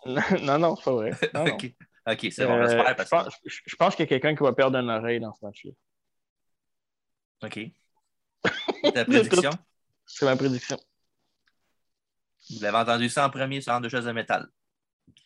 non, 0.43 0.57
non, 0.59 0.75
c'est 0.75 0.83
pas 0.85 0.91
vrai. 0.91 1.11
Non, 1.33 1.45
non. 1.45 1.53
OK, 1.53 1.73
OK, 2.07 2.27
c'est 2.31 2.45
bon, 2.45 2.53
Euh, 2.55 2.67
j'espère 2.67 2.89
je, 2.89 2.93
parce 2.95 3.09
pense, 3.09 3.33
je- 3.45 3.75
pense 3.75 3.95
qu'il 3.95 4.03
y 4.03 4.07
a 4.07 4.09
quelqu'un 4.09 4.35
qui 4.35 4.43
va 4.43 4.53
perdre 4.53 4.77
une 4.77 4.89
oreille 4.89 5.19
dans 5.19 5.33
ce 5.33 5.45
match-là. 5.45 5.71
OK. 7.43 7.59
Ta 8.93 9.05
prédiction? 9.05 9.51
C'est 10.05 10.25
ma 10.25 10.35
prédiction. 10.35 10.77
Vous 12.49 12.59
l'avez 12.61 12.77
entendu 12.77 13.09
ça 13.09 13.25
en 13.27 13.29
premier 13.29 13.61
sur 13.61 13.79
deux 13.81 13.89
choses 13.89 14.05
de 14.05 14.11
métal. 14.11 14.47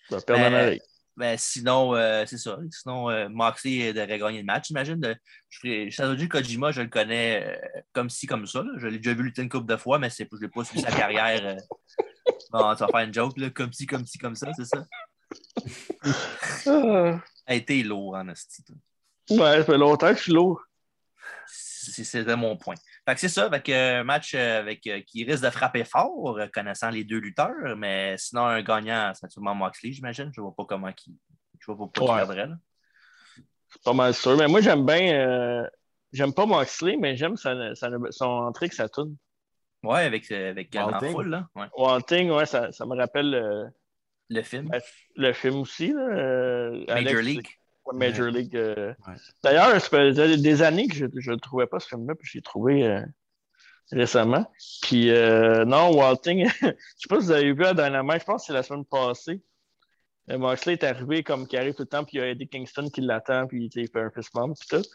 Il 0.10 0.16
va 0.16 0.22
perdre 0.22 0.46
une 0.48 0.54
Euh, 0.54 0.64
oreille. 0.64 0.82
Ben, 1.22 1.38
sinon, 1.38 1.94
euh, 1.96 2.24
c'est 2.26 2.40
ça. 2.40 2.58
Sinon, 2.72 3.08
euh, 3.12 3.30
Moxley 3.30 3.94
devrait 3.94 4.18
gagner 4.18 4.40
le 4.40 4.44
match, 4.46 4.70
j'imagine. 4.70 5.00
Satoshi 5.92 6.28
Kojima, 6.28 6.72
je 6.72 6.82
le 6.82 6.88
connais 6.88 7.44
euh, 7.46 7.82
comme 7.94 8.10
ci, 8.10 8.26
comme 8.26 8.48
ça. 8.48 8.64
là. 8.64 8.72
Je 8.78 8.88
l'ai 8.88 8.98
déjà 8.98 9.14
vu 9.14 9.22
lutter 9.22 9.44
une 9.44 9.50
couple 9.50 9.68
de 9.68 9.78
fois, 9.78 10.00
mais 10.00 10.10
je 10.10 10.24
n'ai 10.24 10.48
pas 10.50 10.64
suivi 10.64 10.82
sa 10.82 10.90
carrière. 10.92 11.46
euh. 11.46 11.56
Bon, 12.52 12.74
tu 12.74 12.80
vas 12.80 12.88
faire 12.88 13.00
une 13.02 13.14
joke, 13.14 13.38
là, 13.38 13.52
comme 13.52 13.72
ci, 13.72 13.86
comme 13.86 14.04
ci, 14.04 14.18
comme 14.18 14.36
ça, 14.36 14.52
c'est 14.58 14.66
ça? 14.66 14.84
Ah. 16.66 17.20
A 17.46 17.54
été 17.54 17.84
lourd, 17.84 18.16
en 18.16 18.28
hostie. 18.30 18.64
Ouais, 19.30 19.38
ça 19.60 19.64
fait 19.64 19.78
longtemps 19.78 20.10
que 20.12 20.18
je 20.18 20.24
suis 20.24 20.34
lourd. 20.34 20.60
C'est- 21.46 22.04
C'était 22.04 22.36
mon 22.36 22.58
point. 22.58 22.74
Fait 23.08 23.16
que 23.16 23.20
c'est 23.22 23.30
ça, 23.30 23.46
avec 23.46 23.68
un 23.70 24.04
match 24.04 24.34
euh, 24.36 24.60
avec, 24.60 24.86
euh, 24.88 25.02
qui 25.08 25.24
risque 25.24 25.44
de 25.44 25.50
frapper 25.50 25.84
fort, 25.84 26.38
euh, 26.38 26.48
connaissant 26.54 26.90
les 26.92 27.04
deux 27.04 27.18
lutteurs, 27.18 27.76
mais 27.76 28.16
sinon, 28.18 28.46
un 28.46 28.62
gagnant, 28.62 29.12
c'est 29.16 29.30
sûrement 29.32 29.56
Moxley, 29.56 29.92
j'imagine. 29.92 30.32
Je 30.36 30.40
ne 30.40 30.46
vois 30.46 30.56
pas 30.56 30.66
comment 30.66 30.92
qui. 30.94 31.18
Je 31.60 31.66
vois 31.66 31.78
pas 31.78 31.92
pourquoi 31.94 32.16
il 32.16 32.20
Ouais. 32.22 32.26
perdrait. 32.28 32.48
là. 32.48 32.56
C'est 33.70 33.84
pas 33.84 33.94
mal 33.94 34.14
sûr. 34.14 34.38
Mais 34.38 34.48
moi, 34.48 34.62
j'aime 34.62 34.86
bien. 34.86 35.14
euh, 35.14 35.68
J'aime 36.14 36.34
pas 36.34 36.46
Moxley, 36.46 36.98
mais 37.00 37.16
j'aime 37.16 37.38
sa- 37.38 37.74
son 38.10 38.26
entrée 38.26 38.68
que 38.68 38.76
ça 38.76 38.90
tourne. 38.90 39.16
Ouais, 39.82 40.02
avec, 40.02 40.30
euh, 40.32 40.50
avec 40.52 40.76
euh, 40.76 40.84
Walting. 40.84 41.12
foule, 41.12 41.30
là. 41.30 41.48
Ouais. 41.56 41.68
Wanting, 41.78 42.30
ouais, 42.32 42.46
ça, 42.46 42.70
ça 42.74 42.86
me 42.86 42.96
rappelle 42.98 43.34
euh, 43.34 43.66
Le 44.30 44.42
film. 44.42 44.70
le 45.16 45.32
film 45.34 45.56
aussi. 45.56 45.94
Là, 45.94 46.02
euh, 46.02 46.80
Major 46.90 46.98
Alex- 46.98 47.22
League. 47.22 47.48
Major 47.94 48.28
League. 48.28 48.56
euh. 48.56 48.94
Ouais. 49.08 49.14
D'ailleurs, 49.44 49.72
ça 49.72 49.90
faisait 49.90 50.38
des 50.38 50.62
années 50.62 50.88
que 50.88 50.96
je 50.96 51.32
ne 51.32 51.38
trouvais 51.38 51.68
pas, 51.68 51.80
ce 51.80 51.88
film-là, 51.88 52.16
puis 52.16 52.28
je 52.28 52.38
l'ai 52.38 52.42
trouvé 52.42 52.86
euh, 52.86 53.02
récemment. 53.92 54.50
Puis, 54.82 55.10
euh, 55.10 55.66
non, 55.66 55.92
Walting, 55.96 56.48
je 56.62 56.68
sais 56.68 57.08
pas 57.10 57.20
si 57.20 57.26
vous 57.26 57.32
avez 57.32 57.54
vu 57.54 57.66
à 57.66 57.74
Dynamite, 57.74 58.22
je 58.22 58.26
pense 58.26 58.44
que 58.44 58.48
c'est 58.48 58.54
la 58.54 58.64
semaine 58.64 58.86
passée. 58.86 59.42
Moxley 60.28 60.74
est 60.74 60.84
arrivé 60.84 61.24
comme 61.24 61.48
qui 61.48 61.58
arrive 61.58 61.74
tout 61.74 61.82
le 61.82 61.88
temps, 61.88 62.04
puis 62.04 62.18
il 62.18 62.22
y 62.22 62.24
a 62.24 62.28
Eddie 62.30 62.48
Kingston 62.48 62.90
qui 62.90 63.02
l'attend, 63.02 63.48
puis 63.48 63.70
il 63.74 63.90
fait 63.90 64.00
un 64.00 64.12
fist 64.12 64.34
bump, 64.34 64.56
puis 64.58 64.68
tout. 64.70 64.88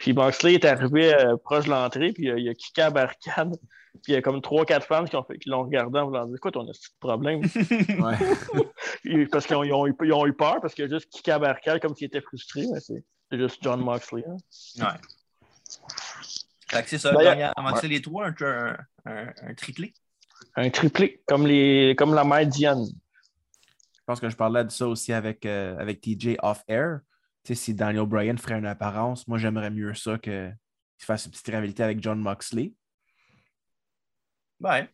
Puis 0.00 0.12
Moxley 0.14 0.54
est 0.54 0.64
arrivé 0.64 1.14
euh, 1.14 1.36
proche 1.36 1.66
de 1.66 1.70
l'entrée, 1.70 2.12
puis 2.12 2.28
euh, 2.30 2.38
il 2.40 2.48
a 2.48 2.54
kické 2.54 2.82
à 2.82 2.90
barricade. 2.90 3.56
Puis 4.02 4.12
il 4.12 4.14
y 4.14 4.16
a 4.16 4.22
comme 4.22 4.38
3-4 4.38 4.80
fans 4.82 5.04
qui, 5.04 5.14
ont 5.16 5.22
fait- 5.24 5.38
qui 5.38 5.48
l'ont 5.50 5.62
regardé 5.64 5.98
en 6.00 6.06
voulant 6.06 6.24
dire 6.26 6.38
Quoi, 6.40 6.50
ton 6.52 6.64
petit 6.66 6.88
problème 7.00 7.40
Ouais. 8.00 8.16
Puis, 9.02 9.26
Parce 9.26 9.46
qu'ils 9.46 9.56
ont, 9.56 9.62
ils 9.64 9.72
ont 9.72 9.86
eu, 9.86 9.94
ils 10.04 10.12
ont 10.12 10.26
eu 10.26 10.32
peur, 10.32 10.60
parce 10.60 10.74
qu'il 10.74 10.84
a 10.84 10.88
juste 10.88 11.10
kické 11.10 11.32
à 11.32 11.38
barricade 11.38 11.80
comme 11.82 11.94
s'il 11.94 12.06
était 12.06 12.20
frustré. 12.20 12.64
Mais 12.72 12.80
c'est 12.80 13.04
c'est 13.30 13.38
juste 13.38 13.58
John 13.62 13.80
Moxley. 13.80 14.24
hein. 14.26 14.36
Ouais. 14.80 14.98
Fait 16.68 16.82
que 16.82 16.88
c'est 16.88 16.98
ça, 16.98 17.12
D'ailleurs- 17.12 17.34
gagnant- 17.36 17.52
Moxley 17.70 17.88
les 17.90 18.02
trois, 18.02 18.26
un, 18.28 18.34
un, 18.44 18.76
un- 19.06 19.32
un 19.48 19.54
triplé. 19.54 19.92
Un 20.56 20.70
triplé, 20.70 21.22
comme, 21.26 21.46
les, 21.46 21.94
comme 21.96 22.14
la 22.14 22.24
mère 22.24 22.46
Diane. 22.46 22.84
Je 22.86 24.00
pense 24.06 24.18
que 24.20 24.28
je 24.28 24.36
parlais 24.36 24.64
de 24.64 24.70
ça 24.70 24.88
aussi 24.88 25.12
avec, 25.12 25.44
euh, 25.46 25.76
avec 25.78 26.00
TJ 26.00 26.36
off-air. 26.42 27.00
Tu 27.02 27.09
sais, 27.44 27.54
si 27.54 27.74
Daniel 27.74 28.06
Bryan 28.06 28.36
ferait 28.38 28.58
une 28.58 28.66
apparence, 28.66 29.26
moi 29.28 29.38
j'aimerais 29.38 29.70
mieux 29.70 29.94
ça 29.94 30.18
que 30.18 30.50
qu'il 30.98 31.06
fasse 31.06 31.24
une 31.24 31.30
petite 31.32 31.46
rivalité 31.46 31.82
avec 31.82 32.02
John 32.02 32.20
Moxley. 32.20 32.72
Ouais. 34.60 34.88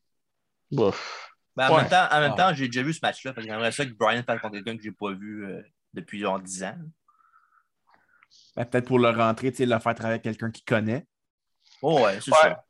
Bouf. 0.70 1.32
Ben, 1.57 1.68
en 1.68 1.74
Ouais. 1.76 1.80
même 1.82 1.90
temps, 1.90 2.07
en 2.11 2.20
même 2.20 2.30
Ouais. 2.32 2.36
temps 2.36 2.55
j'ai 2.55 2.66
déjà 2.66 2.82
vu 2.82 2.92
ce 2.92 3.01
match-là. 3.03 3.32
Fait 3.34 3.40
que 3.40 3.47
J'aimerais 3.47 3.72
ça 3.72 3.84
que 3.84 3.90
Brian 3.92 4.22
fasse 4.22 4.40
contre 4.40 4.55
quelqu'un 4.55 4.76
que 4.76 4.82
j'ai 4.82 4.92
pas 4.92 5.12
vu 5.12 5.44
euh, 5.47 5.62
depuis 5.94 6.20
genre 6.20 6.38
10 6.40 6.64
ans. 6.64 6.76
Ben, 8.57 8.64
Peut-être 8.64 8.86
pour 8.86 8.99
le 8.99 9.11
rentrer, 9.11 9.51
tu 9.51 9.59
sais, 9.59 9.66
le 9.66 9.78
faire 9.78 9.94
travailler 9.94 10.14
avec 10.14 10.22
quelqu'un 10.22 10.51
qui 10.51 10.62
connaît. 10.64 11.07
Oh, 11.82 12.05
ouais, 12.05 12.20
c'est 12.20 12.30
Ouais. 12.30 12.38
ça. 12.42 12.64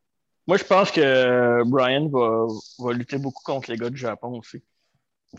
Moi, 0.46 0.56
je 0.58 0.64
pense 0.64 0.92
que 0.92 1.62
Brian 1.66 2.08
va, 2.08 2.46
va 2.78 2.92
lutter 2.92 3.18
beaucoup 3.18 3.42
contre 3.42 3.70
les 3.70 3.76
gars 3.76 3.90
du 3.90 3.96
Japon 3.96 4.38
aussi. 4.38 4.62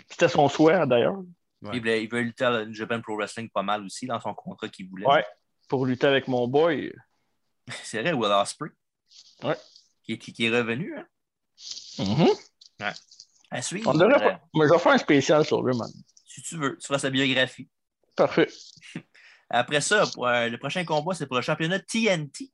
C'était 0.09 0.27
son 0.27 0.49
souhait, 0.49 0.85
d'ailleurs, 0.85 1.21
Ouais. 1.63 1.71
Il, 1.77 1.81
veut, 1.83 1.97
il 2.01 2.09
veut 2.09 2.21
lutter 2.21 2.45
à 2.45 2.49
la 2.51 2.71
Japan 2.71 3.01
Pro 3.01 3.15
Wrestling 3.15 3.49
pas 3.49 3.63
mal 3.63 3.83
aussi 3.83 4.05
dans 4.05 4.19
son 4.19 4.33
contrat 4.33 4.69
qu'il 4.69 4.87
voulait. 4.89 5.05
Ouais. 5.07 5.25
pour 5.67 5.85
lutter 5.85 6.05
avec 6.07 6.27
mon 6.27 6.47
boy. 6.47 6.93
C'est 7.83 8.01
vrai, 8.01 8.13
Will 8.13 8.31
Ospreay. 8.31 8.69
Ouais. 9.43 9.57
Qui, 10.03 10.13
est- 10.13 10.17
qui- 10.17 10.33
qui 10.33 10.45
est 10.45 10.49
revenu. 10.55 10.95
Hein? 12.79 12.93
À 13.49 13.61
suivre. 13.61 13.89
On 13.89 13.93
devrait 13.97 14.33
Euh. 14.33 14.35
Mais 14.53 14.67
je 14.67 14.73
vais 14.73 14.79
faire 14.79 14.91
un 14.91 14.97
spécial 14.97 15.45
sur 15.45 15.63
lui, 15.63 15.75
man. 15.75 15.89
Si 16.25 16.41
tu 16.41 16.57
veux, 16.57 16.77
tu 16.77 16.85
feras 16.87 16.99
sa 16.99 17.09
biographie. 17.09 17.67
Parfait. 18.15 18.47
Après 19.49 19.81
ça, 19.81 20.05
pour, 20.13 20.27
euh, 20.27 20.49
le 20.49 20.57
prochain 20.57 20.83
combat, 20.83 21.13
c'est 21.15 21.25
pour 21.25 21.37
le 21.37 21.41
championnat 21.41 21.79
TNT 21.79 22.51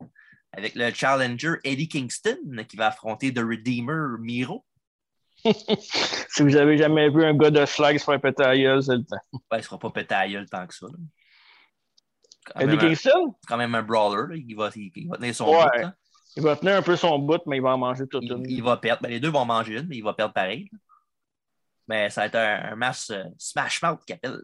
avec 0.52 0.76
le 0.76 0.94
challenger 0.94 1.56
Eddie 1.64 1.88
Kingston 1.88 2.38
qui 2.70 2.78
va 2.78 2.88
affronter 2.88 3.34
The 3.34 3.40
Redeemer 3.40 4.20
Miro. 4.20 4.64
si 6.30 6.44
vous 6.44 6.56
avez 6.56 6.78
jamais 6.78 7.10
vu 7.10 7.24
un 7.24 7.34
gars 7.36 7.52
de 7.52 7.66
slag 7.66 7.98
se 7.98 8.04
faire 8.04 8.20
péter 8.22 8.44
la 8.44 8.58
gueule, 8.58 8.84
c'est 8.84 8.96
le 8.96 9.04
temps. 9.04 9.18
Ouais, 9.34 9.40
il 9.54 9.58
ne 9.58 9.62
sera 9.62 9.78
pas 9.80 9.90
pété 9.92 10.16
à 10.16 10.28
gueule 10.28 10.50
tant 10.50 10.66
que 10.68 10.74
ça. 10.74 10.88
Eddie 12.60 12.66
même, 12.68 12.76
un, 12.80 12.82
Kingston, 12.88 13.36
quand 13.48 13.58
même 13.58 13.74
un 13.76 13.84
brawler. 13.84 14.36
là. 14.36 14.44
Il, 14.48 14.56
va, 14.56 14.70
il, 14.76 14.92
il 14.96 15.08
va 15.10 15.18
tenir 15.18 15.34
son 15.36 15.50
Ouais. 15.50 15.64
bout. 15.64 15.82
là. 15.82 15.94
il 16.36 16.44
va 16.44 16.56
tenir 16.56 16.76
un 16.76 16.82
peu 16.82 16.96
son 16.96 17.18
bout, 17.20 17.42
mais 17.46 17.58
il 17.58 17.62
va 17.62 17.70
en 17.74 17.78
manger 17.78 18.06
toute 18.08 18.24
Il, 18.24 18.32
une. 18.34 18.50
il 18.50 18.62
va 18.64 18.78
perdre. 18.78 19.02
Ben, 19.02 19.10
les 19.10 19.20
deux 19.20 19.30
vont 19.30 19.46
manger 19.46 19.80
une, 19.80 19.88
mais 19.88 19.98
il 19.98 20.04
va 20.04 20.14
perdre 20.14 20.34
pareil. 20.34 20.68
là. 20.72 20.78
Mais 21.88 22.10
ça 22.10 22.22
va 22.22 22.28
être 22.28 22.36
un, 22.36 22.72
un 22.72 22.76
match 22.76 23.10
euh, 23.12 23.24
Smash 23.38 23.82
Mouth 23.82 24.00
qui 24.06 24.14
appelle. 24.14 24.40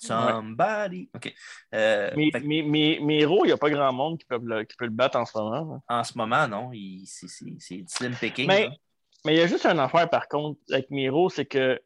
Somebody. 0.00 1.08
OK. 1.14 1.32
Euh, 1.74 2.10
Mais, 2.16 2.30
fait 2.30 2.40
mais, 2.40 2.62
mais, 2.62 2.98
il 3.22 3.26
n'y 3.44 3.52
a 3.52 3.56
pas 3.56 3.70
grand 3.70 3.92
monde 3.92 4.18
qui 4.18 4.26
peut 4.26 4.38
le, 4.42 4.64
qui 4.64 4.76
peut 4.76 4.84
le 4.84 4.90
battre 4.90 5.16
en 5.18 5.24
ce 5.24 5.36
moment. 5.38 5.82
hein. 5.88 6.00
en 6.00 6.04
ce 6.04 6.16
moment, 6.18 6.46
non. 6.46 6.70
C'est 7.06 7.26
c'est- 7.28 7.54
c'est 7.58 7.84
slim 7.88 8.14
picking. 8.14 8.46
Mais. 8.46 8.68
Mais 9.24 9.34
il 9.34 9.38
y 9.38 9.42
a 9.42 9.46
juste 9.46 9.66
une 9.66 9.78
affaire, 9.80 10.08
par 10.10 10.28
contre, 10.28 10.60
avec 10.70 10.90
Miro, 10.90 11.28
c'est 11.30 11.44
que 11.46 11.80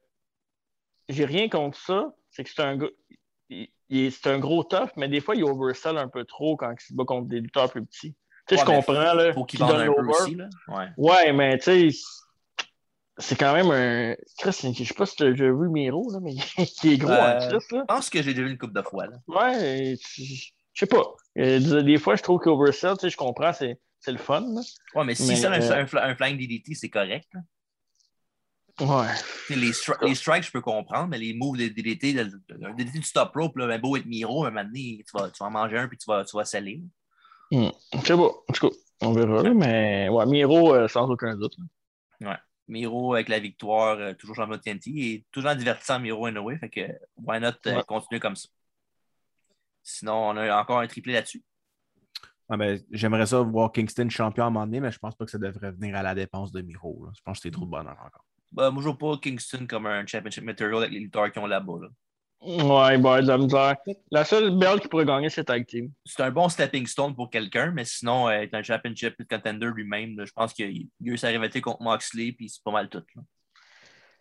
j'ai 1.09 1.25
rien 1.25 1.49
contre 1.49 1.79
ça. 1.79 2.15
C'est 2.31 2.45
que 2.45 2.51
c'est 2.51 2.63
un 2.63 2.77
gars. 2.77 2.89
C'est 3.91 4.27
un 4.27 4.39
gros 4.39 4.65
tough, 4.65 4.91
mais 4.97 5.09
des 5.09 5.21
fois, 5.21 5.35
il 5.35 5.45
oversell 5.45 5.97
un 5.97 6.09
peu 6.09 6.25
trop 6.25 6.57
quand 6.57 6.71
il 6.71 6.81
se 6.81 6.93
bat 6.93 7.05
contre 7.05 7.29
des 7.29 7.41
lutteurs 7.41 7.71
plus 7.71 7.85
petits. 7.87 8.15
Tu 8.47 8.55
sais, 8.57 8.61
Ouais, 8.61 8.61
je 8.61 8.77
comprends, 8.77 8.93
là. 9.15 9.33
faut 9.33 9.45
qu'il 9.45 9.59
qu'il 9.59 9.67
donne 9.67 9.81
un 9.81 9.87
peu 9.93 10.01
l'over. 10.03 10.11
aussi. 10.21 10.35
Là. 10.35 10.49
Ouais. 10.69 10.87
Ouais, 10.99 11.33
mais 11.33 11.59
tu 11.59 11.91
sais, 11.91 11.99
c'est 13.17 13.37
quand 13.39 13.55
même 13.55 13.71
un. 13.71 14.15
Chris, 14.39 14.75
je 14.75 14.85
sais 14.85 14.95
pas 14.95 15.07
si 15.07 15.17
tu 15.17 15.23
as 15.25 15.31
vu 15.31 15.69
Miro, 15.71 16.11
là, 16.13 16.19
mais 16.21 16.35
il 16.85 16.93
est 16.93 16.99
gros 16.99 17.11
Euh, 17.11 17.37
en 17.37 17.39
Chris, 17.49 17.65
là. 17.73 17.81
Je 17.81 17.85
pense 17.87 18.11
que 18.11 18.23
j'ai 18.23 18.33
déjà 18.35 18.45
vu 18.47 18.51
une 18.53 18.59
coupe 18.59 18.75
de 18.75 18.83
fois. 18.83 19.07
Là. 19.07 19.17
Ouais, 19.27 19.97
je 19.97 20.51
sais 20.75 20.87
pas. 20.87 21.03
Euh, 21.39 21.83
Des 21.83 21.99
fois, 21.99 22.15
je 22.17 22.23
trouve 22.23 22.41
qu'oversell, 22.41 22.95
tu 22.95 23.01
sais, 23.01 23.11
je 23.11 23.17
comprends, 23.17 23.53
c'est 23.53 23.81
c'est 24.01 24.13
le 24.13 24.19
fun. 24.19 24.41
là. 24.41 24.61
Ouais, 24.95 25.05
mais 25.05 25.15
si 25.15 25.37
c'est 25.37 25.47
un, 25.47 25.53
euh, 25.61 25.85
un 25.85 26.11
un 26.11 26.15
flying 26.17 26.39
DDT, 26.39 26.75
c'est 26.75 26.89
correct. 26.91 27.29
Ouais. 28.81 29.09
Les, 29.51 29.73
stri- 29.73 30.07
les 30.07 30.15
strikes, 30.15 30.45
je 30.45 30.53
peux 30.53 30.61
comprendre, 30.61 31.09
mais 31.09 31.19
les 31.19 31.35
moves 31.35 31.57
de 31.59 31.67
DDT, 31.67 32.17
un 32.21 32.75
DDT 32.75 32.99
du 32.99 33.03
stop 33.03 33.33
rope, 33.35 33.57
là, 33.57 33.67
ben 33.67 33.81
beau 33.81 33.97
être 33.97 34.07
Miro, 34.07 34.45
un 34.45 34.51
moment 34.51 34.65
donné, 34.65 35.05
tu 35.05 35.19
vas, 35.19 35.31
tu 35.31 35.39
vas 35.41 35.47
en 35.47 35.51
manger 35.51 35.79
un 35.79 35.89
puis 35.89 35.99
tu 35.99 36.05
vas, 36.07 36.25
tu 36.25 36.37
vas 36.37 36.45
sceller. 36.45 36.81
Je 37.51 37.71
sais 38.05 38.15
pas. 38.17 38.23
En 38.23 38.53
tout 38.55 38.69
cas, 38.71 38.77
on 39.01 39.13
verra, 39.13 39.43
mais 39.53 40.09
ouais, 40.09 40.27
Miro, 40.27 40.75
euh, 40.75 40.87
sans 40.87 41.09
aucun 41.11 41.35
doute. 41.37 41.55
là. 42.21 42.41
Miro 42.71 43.15
avec 43.15 43.31
la 43.31 43.39
victoire, 43.39 43.97
euh, 43.99 44.13
toujours 44.13 44.37
champion 44.37 44.57
de 44.57 44.61
TNT, 44.61 44.91
et 44.91 45.25
toujours 45.33 45.51
en 45.51 45.55
divertissant 45.55 45.99
Miro 45.99 46.27
anyway, 46.27 46.59
fait 46.59 46.69
que 46.69 46.81
why 47.17 47.41
not 47.41 47.53
euh, 47.67 47.77
Ouais. 47.77 47.83
continuer 47.85 48.21
comme 48.21 48.37
ça. 48.37 48.47
Sinon, 49.83 50.13
on 50.29 50.37
a 50.37 50.61
encore 50.61 50.79
un 50.81 50.87
triplé 50.87 51.15
là-dessus. 51.15 51.43
Ah, 52.51 52.57
ben, 52.57 52.81
J'aimerais 52.91 53.27
ça 53.27 53.41
voir 53.43 53.73
Kingston 53.73 54.09
champion 54.09 54.45
à 54.45 54.47
un 54.47 54.51
moment 54.51 54.67
donné, 54.67 54.81
mais 54.81 54.91
je 54.91 54.99
pense 54.99 55.15
pas 55.15 55.25
que 55.25 55.31
ça 55.31 55.39
devrait 55.39 55.73
venir 55.73 55.95
à 55.97 56.03
la 56.03 56.15
dépense 56.15 56.51
de 56.53 56.63
Miro. 56.63 57.05
là. 57.07 57.13
Je 57.17 57.21
pense 57.23 57.39
que 57.39 57.43
c'est 57.43 57.51
trop 57.51 57.67
de 57.67 57.71
bonheur 57.71 57.97
encore. 57.99 58.25
Ben, 58.53 58.71
moi, 58.71 58.83
je 58.83 58.89
vois 58.89 58.99
pas 58.99 59.19
Kingston 59.19 59.67
comme 59.67 59.87
un 59.87 60.07
championship 60.07 60.45
material 60.45 60.79
avec 60.79 60.93
les 60.93 61.01
lutteurs 61.01 61.31
qui 61.31 61.39
ont 61.39 61.47
là-bas. 61.47 61.79
là. 61.83 61.89
Ouais, 62.41 62.95
avoir 62.95 63.21
de 63.21 63.27
la 63.27 63.37
misère. 63.37 63.77
La 64.13 64.25
seule 64.25 64.57
belle 64.57 64.79
qui 64.81 64.87
pourrait 64.89 65.05
gagner, 65.05 65.29
c'est 65.29 65.45
Tag 65.45 65.67
Team. 65.67 65.91
C'est 66.05 66.23
un 66.23 66.31
bon 66.31 66.49
stepping 66.49 66.87
stone 66.87 67.15
pour 67.15 67.29
quelqu'un, 67.31 67.73
mais 67.73 67.85
sinon, 67.85 68.29
euh, 68.29 68.33
être 68.43 68.55
un 68.55 68.63
championship 68.63 69.17
contender 69.29 69.67
lui-même, 69.75 70.17
là, 70.17 70.25
je 70.25 70.33
pense 70.33 70.53
qu'il 70.55 70.67
a 70.67 70.85
eu 71.13 71.17
sa 71.19 71.29
rivalité 71.29 71.61
contre 71.61 71.83
Moxley, 71.83 72.33
puis 72.33 72.49
c'est 72.49 72.63
pas 72.63 72.71
mal 72.71 72.89
tout. 72.89 73.03
là. 73.17 73.23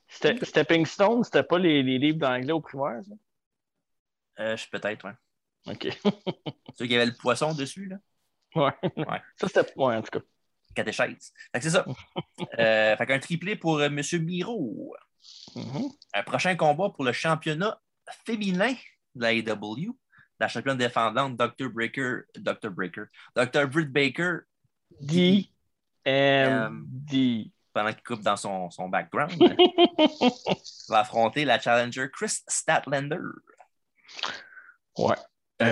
Ste- 0.09 0.43
Stepping 0.43 0.86
Stone, 0.86 1.23
c'était 1.23 1.43
pas 1.43 1.59
les, 1.59 1.84
les 1.84 1.99
livres 1.99 2.17
d'anglais 2.17 2.53
au 2.53 2.59
primaire, 2.61 3.01
ça? 3.07 3.13
Euh, 4.39 4.55
je 4.57 4.63
sais 4.63 4.69
peut-être, 4.71 5.05
ouais. 5.05 5.73
OK. 5.73 5.88
Ceux 6.75 6.88
qui 6.88 6.95
avaient 6.95 7.05
le 7.07 7.13
poisson 7.15 7.53
dessus, 7.53 7.86
là. 7.86 7.97
Ouais. 8.55 8.71
Ouais. 8.95 9.21
Ça, 9.39 9.47
c'était. 9.47 9.73
Ouais, 9.75 9.95
en 9.95 10.01
tout 10.01 10.19
cas. 10.19 10.25
Catéchèse. 10.73 11.33
Fait 11.51 11.59
que 11.59 11.63
c'est 11.63 11.71
ça. 11.71 11.85
euh, 12.59 12.95
fait 12.95 13.05
qu'un 13.05 13.19
triplé 13.19 13.55
pour 13.55 13.79
euh, 13.79 13.85
M. 13.87 14.01
Miro. 14.21 14.95
Mhm. 15.55 15.89
Un 16.13 16.23
prochain 16.23 16.55
combat 16.55 16.89
pour 16.89 17.03
le 17.03 17.11
championnat 17.11 17.79
féminin 18.25 18.73
de 19.15 19.21
la 19.21 19.33
AEW. 19.33 19.97
La 20.39 20.47
championne 20.47 20.77
défendante, 20.77 21.35
Dr. 21.35 21.69
Breaker, 21.69 22.21
Dr. 22.35 22.69
Breaker, 22.69 23.05
Dr. 23.35 23.67
Britt 23.67 23.91
Baker, 23.91 24.41
D. 25.01 25.49
M. 26.05 26.85
D. 26.87 27.51
pendant 27.73 27.91
qu'il 27.91 28.03
coupe 28.03 28.21
dans 28.21 28.37
son, 28.37 28.69
son 28.69 28.87
background, 28.87 29.33
va 30.89 30.99
affronter 30.99 31.43
la 31.43 31.59
challenger 31.59 32.07
Chris 32.13 32.37
Statlander. 32.47 33.17
Ouais. 34.97 35.15
Un, 35.60 35.70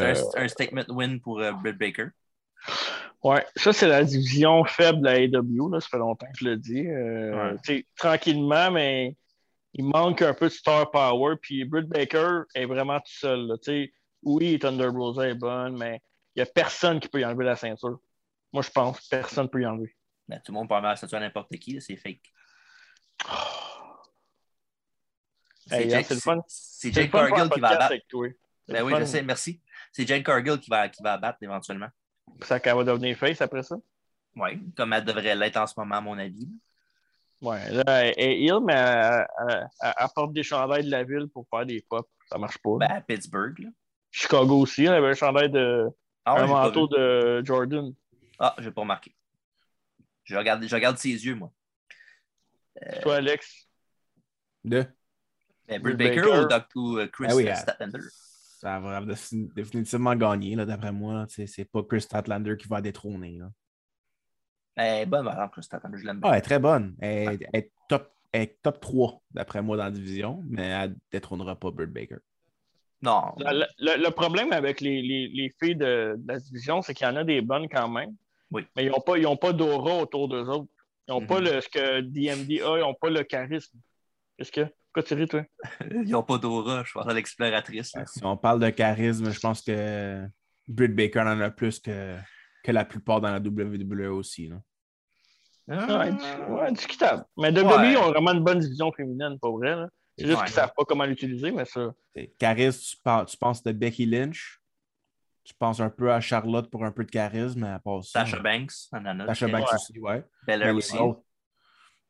Euh, 0.00 0.14
un- 0.36 0.48
statement 0.48 0.84
win 0.88 1.20
pour 1.20 1.40
euh, 1.40 1.52
Britt 1.52 1.78
Baker. 1.78 2.06
Ouais, 3.22 3.46
ça, 3.56 3.72
c'est 3.72 3.86
la 3.88 4.02
division 4.04 4.64
faible 4.64 4.98
de 5.00 5.04
la 5.04 5.18
AEW. 5.20 5.68
Là. 5.70 5.80
Ça 5.80 5.88
fait 5.88 5.98
longtemps 5.98 6.26
que 6.26 6.38
je 6.40 6.44
le 6.44 6.56
dis. 6.56 6.86
Euh, 6.88 7.52
Ouais. 7.68 7.86
Tranquillement, 7.96 8.70
mais 8.72 9.16
il 9.74 9.84
manque 9.84 10.22
un 10.22 10.34
peu 10.34 10.46
de 10.48 10.52
star 10.52 10.90
power. 10.90 11.36
Puis 11.40 11.64
Britt 11.64 11.86
Baker 11.88 12.40
est 12.54 12.66
vraiment 12.66 12.98
tout 12.98 13.12
seul. 13.12 13.46
là. 13.46 13.54
Oui, 14.24 14.58
Thunder 14.58 14.86
Rosa 14.88 15.28
est 15.28 15.34
bonne, 15.34 15.76
mais 15.76 16.00
il 16.34 16.42
n'y 16.42 16.48
a 16.48 16.52
personne 16.52 16.98
qui 17.00 17.08
peut 17.08 17.20
y 17.20 17.24
enlever 17.24 17.44
la 17.44 17.56
ceinture. 17.56 17.98
Moi, 18.52 18.62
je 18.62 18.70
pense 18.70 19.00
que 19.00 19.06
personne 19.10 19.44
ne 19.44 19.48
peut 19.48 19.62
y 19.62 19.66
enlever. 19.66 19.94
Ben, 20.28 20.40
tout 20.44 20.52
le 20.52 20.58
monde 20.58 20.68
peut 20.68 20.74
avoir 20.74 20.96
ça 20.98 21.06
à 21.16 21.20
n'importe 21.20 21.56
qui, 21.56 21.80
c'est 21.80 21.96
fake. 21.96 22.20
Hey, 25.70 25.84
Jake- 25.90 26.06
c'est 26.48 26.88
de 26.88 26.94
faire 27.10 27.20
un 27.20 27.28
Cargill 27.36 27.50
qui 27.54 27.60
va 27.60 27.68
abattre. 27.86 27.94
Ben 28.68 28.82
oui, 28.82 28.92
fun. 28.92 29.00
je 29.00 29.04
sais, 29.04 29.22
merci. 29.22 29.60
C'est 29.92 30.06
Jake 30.06 30.24
Cargill 30.24 30.58
qui 30.58 30.70
va, 30.70 30.88
qui 30.88 31.02
va 31.02 31.14
abattre 31.14 31.38
éventuellement. 31.42 31.88
Ça 32.42 32.60
qu'elle 32.60 32.76
va 32.76 32.84
devenir 32.84 33.16
face 33.16 33.40
après 33.40 33.62
ça. 33.62 33.76
Oui, 34.36 34.60
comme 34.76 34.92
elle 34.92 35.04
devrait 35.04 35.34
l'être 35.34 35.56
en 35.58 35.66
ce 35.66 35.74
moment, 35.76 35.96
à 35.96 36.00
mon 36.00 36.18
avis. 36.18 36.48
Ouais, 37.42 37.70
là, 37.70 37.82
elle 38.06 38.14
est 38.16 38.38
ill, 38.40 38.60
mais 38.64 38.72
elle, 38.74 39.26
elle- 39.48 39.68
elle 39.82 39.92
apporte 39.96 40.32
des 40.32 40.42
chandails 40.44 40.84
de 40.84 40.90
la 40.90 41.02
ville 41.04 41.26
pour 41.28 41.46
faire 41.50 41.66
des 41.66 41.84
pop. 41.88 42.08
Ça 42.30 42.38
marche 42.38 42.56
pas. 42.58 42.76
Ben, 42.78 42.90
à 42.90 43.00
Pittsburgh. 43.00 43.58
Là. 43.58 43.68
Chicago 44.10 44.60
aussi, 44.60 44.84
elle 44.84 44.94
avait 44.94 45.08
un 45.10 45.14
chandail 45.14 45.50
de. 45.50 45.88
Ah, 46.24 46.34
un 46.40 46.46
j'ai 46.46 46.52
manteau 46.52 46.86
de 46.86 47.42
Jordan. 47.44 47.92
Ah, 48.38 48.54
je 48.58 48.64
n'ai 48.66 48.70
pas 48.70 48.82
remarqué. 48.82 49.14
Je 50.24 50.36
regarde, 50.36 50.64
je 50.64 50.74
regarde 50.74 50.96
ses 50.98 51.10
yeux, 51.26 51.34
moi. 51.34 51.50
Toi, 53.02 53.16
Alex? 53.16 53.68
De? 54.64 54.86
Ben, 55.66 55.82
Britt 55.82 55.96
Baker, 55.96 56.20
Baker. 56.20 56.38
ou, 56.44 56.48
Doc- 56.48 56.68
ou 56.76 56.96
euh, 56.98 57.06
Chris 57.08 57.26
Ah 57.28 57.34
oui, 57.34 57.48
Statlander? 57.56 57.98
Ça 58.62 58.78
va 58.78 59.00
défini- 59.00 59.52
définitivement 59.54 60.14
gagner, 60.14 60.54
là, 60.54 60.64
d'après 60.64 60.92
moi. 60.92 61.26
C'est 61.28 61.64
pas 61.64 61.82
Chris 61.82 62.02
Statlander 62.02 62.56
qui 62.56 62.68
va 62.68 62.80
détrôner. 62.80 63.38
Là. 63.38 63.50
Elle 64.76 65.02
est 65.02 65.06
bonne, 65.06 65.24
par 65.24 65.34
exemple, 65.34 65.52
Chris 65.54 65.64
Statlander, 65.64 65.98
je 65.98 66.06
l'aime 66.06 66.20
bien. 66.20 66.30
Ah, 66.30 66.34
elle 66.34 66.38
est 66.38 66.42
très 66.42 66.58
bonne. 66.60 66.94
Elle, 67.00 67.28
elle 67.52 67.60
est 67.60 67.72
top, 67.88 68.12
elle 68.30 68.42
est 68.42 68.62
top 68.62 68.78
3, 68.80 69.20
d'après 69.32 69.62
moi, 69.62 69.76
dans 69.76 69.82
la 69.84 69.90
division, 69.90 70.44
mais 70.48 70.62
elle 70.68 70.94
détrônera 71.10 71.56
pas 71.56 71.72
Britt 71.72 71.90
Baker. 71.90 72.18
Non, 73.02 73.34
Le, 73.38 73.64
le- 73.80 74.00
le 74.00 74.10
problème 74.12 74.52
avec 74.52 74.80
les, 74.80 75.02
les- 75.02 75.26
les 75.26 75.50
filles 75.60 75.74
de, 75.74 76.14
de 76.16 76.32
la 76.32 76.38
division, 76.38 76.82
c'est 76.82 76.94
qu'il 76.94 77.04
y 77.04 77.10
en 77.10 77.16
a 77.16 77.24
des 77.24 77.40
bonnes 77.40 77.68
quand 77.68 77.88
même. 77.88 78.14
Oui. 78.52 78.64
Mais 78.76 78.84
ils 78.84 78.90
n'ont 78.92 79.00
pas, 79.00 79.18
ils 79.18 79.26
ont 79.26 79.36
pas 79.36 79.52
d'aura 79.52 79.96
autour 80.02 80.28
d'eux 80.28 80.44
autres. 80.48 80.68
Ils 81.08 81.10
n'ont 81.14 81.20
Mhm. 81.22 81.26
pas 81.26 81.40
le, 81.40 81.60
ce 81.60 81.68
que 81.68 82.00
DMD 82.02 82.60
a, 82.62 82.76
ils 82.78 82.80
n'ont 82.82 82.94
pas 82.94 83.10
le 83.10 83.24
charisme. 83.24 83.76
Qu'est-ce 84.38 84.52
que. 84.52 84.60
Pourquoi 84.92 85.02
tu 85.08 85.14
ris, 85.14 85.26
toi? 85.28 85.42
ils 85.90 86.10
n'ont 86.10 86.22
pas 86.22 86.36
d'aura, 86.38 86.84
je 86.84 86.92
pense 86.92 87.06
à 87.06 87.14
l'exploratrice. 87.14 87.94
Si 88.06 88.24
on 88.24 88.36
parle 88.36 88.60
de 88.60 88.68
charisme, 88.70 89.30
je 89.30 89.40
pense 89.40 89.62
que 89.62 90.26
Britt 90.68 90.94
Baker 90.94 91.20
en 91.20 91.40
a 91.40 91.50
plus 91.50 91.80
que, 91.80 92.16
que 92.62 92.72
la 92.72 92.84
plupart 92.84 93.20
dans 93.20 93.30
la 93.30 93.38
WWE 93.38 94.08
aussi. 94.12 94.48
là. 94.48 94.56
Ah, 95.70 96.08
Ouais, 96.50 96.72
discutable. 96.72 97.24
Mais 97.38 97.50
WWE 97.50 97.64
Ouais. 97.66 97.96
ont 97.96 98.10
vraiment 98.10 98.32
une 98.32 98.44
bonne 98.44 98.58
division 98.58 98.92
féminine, 98.92 99.38
pour 99.40 99.58
vrai. 99.58 99.76
là. 99.76 99.88
C'est 100.18 100.26
juste 100.26 100.38
Ouais. 100.38 100.44
qu'ils 100.44 100.52
ne 100.52 100.56
savent 100.56 100.72
pas 100.76 100.84
comment 100.84 101.04
l'utiliser, 101.04 101.50
mais 101.52 101.64
ça. 101.64 101.94
Charisme, 102.38 102.96
tu, 103.26 103.36
penses 103.38 103.62
de 103.62 103.72
Becky 103.72 104.04
Lynch? 104.04 104.60
Tu 105.44 105.54
penses 105.54 105.80
un 105.80 105.88
peu 105.90 106.12
à 106.12 106.20
Charlotte 106.20 106.70
pour 106.70 106.84
un 106.84 106.92
peu 106.92 107.04
de 107.04 107.10
charisme, 107.10 107.60
mais 107.60 107.68
à 107.70 107.78
part 107.78 108.04
ça. 108.04 108.24
Sasha 108.26 108.38
Banks, 108.40 108.72
on 108.92 108.98
en 109.06 109.20
a. 109.20 109.26
Sasha. 109.28 109.48
Banks 109.48 109.72
aussi, 109.72 109.98
ouais. 109.98 110.22
Les 110.46 110.70
aussi. 110.70 110.96
autres- 110.98 111.22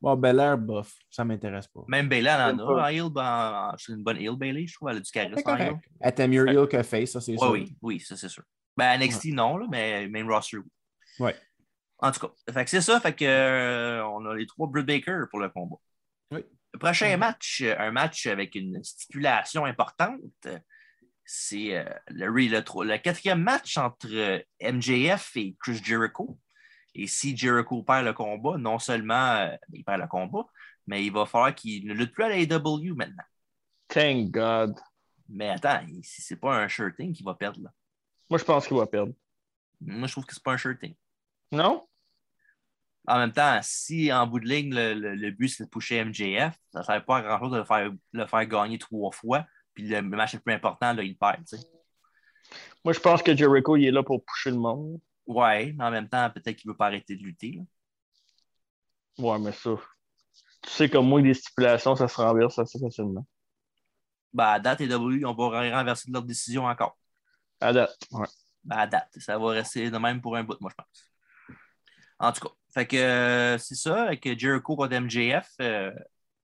Bon, 0.03 0.17
Belair, 0.17 0.59
bof, 0.59 0.93
ça 1.09 1.25
m'intéresse 1.25 1.69
pas. 1.69 1.83
Même 1.87 2.09
Bailey, 2.09 2.29
elle 2.29 2.55
en 2.57 2.59
a. 2.59 2.67
pas. 2.67 2.83
En 2.83 2.87
heel, 2.89 3.09
ben, 3.11 3.73
c'est 3.79 3.93
une 3.93 4.03
bonne 4.03 4.17
heel, 4.19 4.37
Bailey, 4.37 4.67
je 4.67 4.75
trouve. 4.75 4.89
Elle 4.91 4.97
a 4.97 5.01
du 5.01 5.11
charisme 5.13 5.49
en 5.49 5.57
heel. 5.57 5.75
Elle 6.01 6.11
était 6.11 6.27
mieux 6.29 6.49
heel 6.49 6.67
que 6.67 6.83
face, 6.83 7.13
ça, 7.13 7.21
c'est 7.21 7.37
sûr. 7.37 7.51
oui, 7.51 7.77
oui, 7.81 8.01
ça 8.01 8.17
c'est 8.17 8.29
sûr. 8.29 8.43
Ben, 8.77 8.99
NXT, 8.99 9.27
non, 9.27 9.57
là, 9.59 9.67
mais 9.71 10.09
main 10.09 10.27
roster, 10.27 10.59
oui. 10.59 10.65
Ouais. 11.21 11.37
En 11.99 12.11
tout 12.11 12.19
cas, 12.27 12.33
fait 12.53 12.65
que 12.65 12.71
c'est 12.71 12.81
ça. 12.81 12.99
Fait 12.99 13.15
que, 13.15 13.25
euh, 13.25 14.05
on 14.07 14.27
a 14.27 14.35
les 14.35 14.47
trois 14.47 14.67
Britt 14.67 14.85
Baker 14.87 15.21
pour 15.31 15.39
le 15.39 15.49
combat. 15.51 15.77
Oui. 16.33 16.45
Le 16.73 16.79
prochain 16.81 17.17
match, 17.17 17.63
un 17.63 17.91
match 17.93 18.27
avec 18.27 18.57
une 18.57 18.83
stipulation 18.83 19.65
importante, 19.67 20.19
c'est 21.25 21.77
euh, 21.77 21.85
le, 22.09 22.29
le, 22.29 22.65
tro- 22.65 22.83
le 22.83 22.97
quatrième 22.99 23.43
match 23.43 23.77
entre 23.77 24.09
euh, 24.11 24.39
MJF 24.61 25.37
et 25.37 25.55
Chris 25.61 25.81
Jericho. 25.85 26.39
Et 26.95 27.07
si 27.07 27.37
Jericho 27.37 27.83
perd 27.83 28.05
le 28.05 28.13
combat, 28.13 28.57
non 28.59 28.79
seulement 28.79 29.37
euh, 29.37 29.57
il 29.73 29.85
perd 29.85 30.01
le 30.03 30.07
combat, 30.09 30.47
mais 30.87 31.05
il 31.05 31.13
va 31.13 31.27
falloir 31.27 31.55
qu'il 31.55 31.87
ne 31.87 31.95
lutte 31.95 32.13
plus 32.13 32.25
à 32.25 32.29
la 32.29 32.37
AEW 32.37 32.95
maintenant. 32.95 33.25
Thank 33.89 34.31
God. 34.31 34.79
Mais 35.29 35.49
attends, 35.49 35.81
c'est 36.03 36.37
pas 36.41 36.57
un 36.63 36.69
shirting 36.69 37.13
qui 37.15 37.23
va 37.23 37.35
perdre. 37.35 37.63
Là. 37.63 37.71
Moi, 38.29 38.39
je 38.39 38.45
pense 38.45 38.67
qu'il 38.67 38.77
va 38.77 38.87
perdre. 38.87 39.13
Moi, 39.81 40.07
je 40.07 40.13
trouve 40.13 40.27
que 40.27 40.35
c'est 40.35 40.43
pas 40.43 40.53
un 40.53 40.57
shirting. 40.57 40.95
Non? 41.51 41.87
En 43.07 43.19
même 43.19 43.33
temps, 43.33 43.59
si 43.63 44.13
en 44.13 44.27
bout 44.27 44.39
de 44.41 44.47
ligne, 44.47 44.75
le, 44.75 44.95
le- 44.95 45.15
le 45.15 45.31
but 45.33 45.49
c'est 45.49 45.65
de 45.65 45.69
pusher 45.69 46.05
MJF, 46.05 46.55
ça 46.73 46.79
ne 46.81 46.85
sert 46.85 47.05
pas 47.05 47.17
à 47.19 47.23
grand-chose 47.23 47.51
de 47.53 47.59
le 47.59 47.65
faire, 47.65 47.91
le 48.13 48.27
faire 48.27 48.47
gagner 48.47 48.79
trois 48.79 49.11
fois, 49.11 49.45
puis 49.75 49.89
le 49.89 50.03
match 50.03 50.35
le 50.35 50.41
plus 50.41 50.55
important, 50.55 50.93
là, 50.93 51.03
il 51.03 51.17
perd. 51.17 51.43
Moi, 52.85 52.93
je 52.93 53.01
pense 53.01 53.23
que 53.23 53.37
Jericho, 53.37 53.77
il 53.77 53.87
est 53.87 53.91
là 53.91 54.03
pour 54.03 54.25
pousser 54.25 54.51
le 54.51 54.57
monde. 54.59 55.01
Ouais, 55.27 55.73
mais 55.73 55.85
en 55.85 55.91
même 55.91 56.09
temps, 56.09 56.29
peut-être 56.31 56.57
qu'il 56.57 56.69
ne 56.69 56.73
veut 56.73 56.77
pas 56.77 56.87
arrêter 56.87 57.17
de 57.17 57.23
lutter. 57.23 57.53
là. 57.53 57.63
Ouais, 59.19 59.39
mais 59.39 59.53
ça. 59.53 59.71
Tu 60.63 60.71
sais, 60.71 60.89
comme 60.89 61.09
moi, 61.09 61.21
des 61.23 61.35
stipulations, 61.35 61.95
ça 61.97 62.09
se 62.09 62.17
renverse 62.21 62.59
assez 62.59 62.79
facilement. 62.79 63.27
Ben, 64.33 64.45
à 64.47 64.61
date, 64.61 64.81
les 64.81 64.89
W, 64.89 65.25
on 65.25 65.35
va 65.35 65.77
renverser 65.77 66.11
leur 66.11 66.23
décision 66.23 66.65
encore. 66.65 66.97
À 67.61 67.73
date. 67.73 67.97
Ouais. 68.11 68.27
Ben, 68.65 68.79
à 68.79 68.87
date, 68.87 69.11
ça 69.19 69.39
va 69.39 69.49
rester 69.51 69.91
de 69.91 69.99
même 69.99 70.21
pour 70.21 70.37
un 70.37 70.45
bout, 70.45 70.57
moi, 70.61 70.71
je 70.71 70.77
pense. 70.77 71.11
En 72.19 72.33
tout 72.33 72.47
cas, 72.49 72.55
fait 72.73 72.87
que 72.87 72.97
euh, 72.97 73.59
c'est 73.59 73.75
ça, 73.75 74.05
avec 74.05 74.39
Jericho 74.39 74.77
contre 74.77 74.93
MJF. 74.95 75.51
euh, 75.61 75.93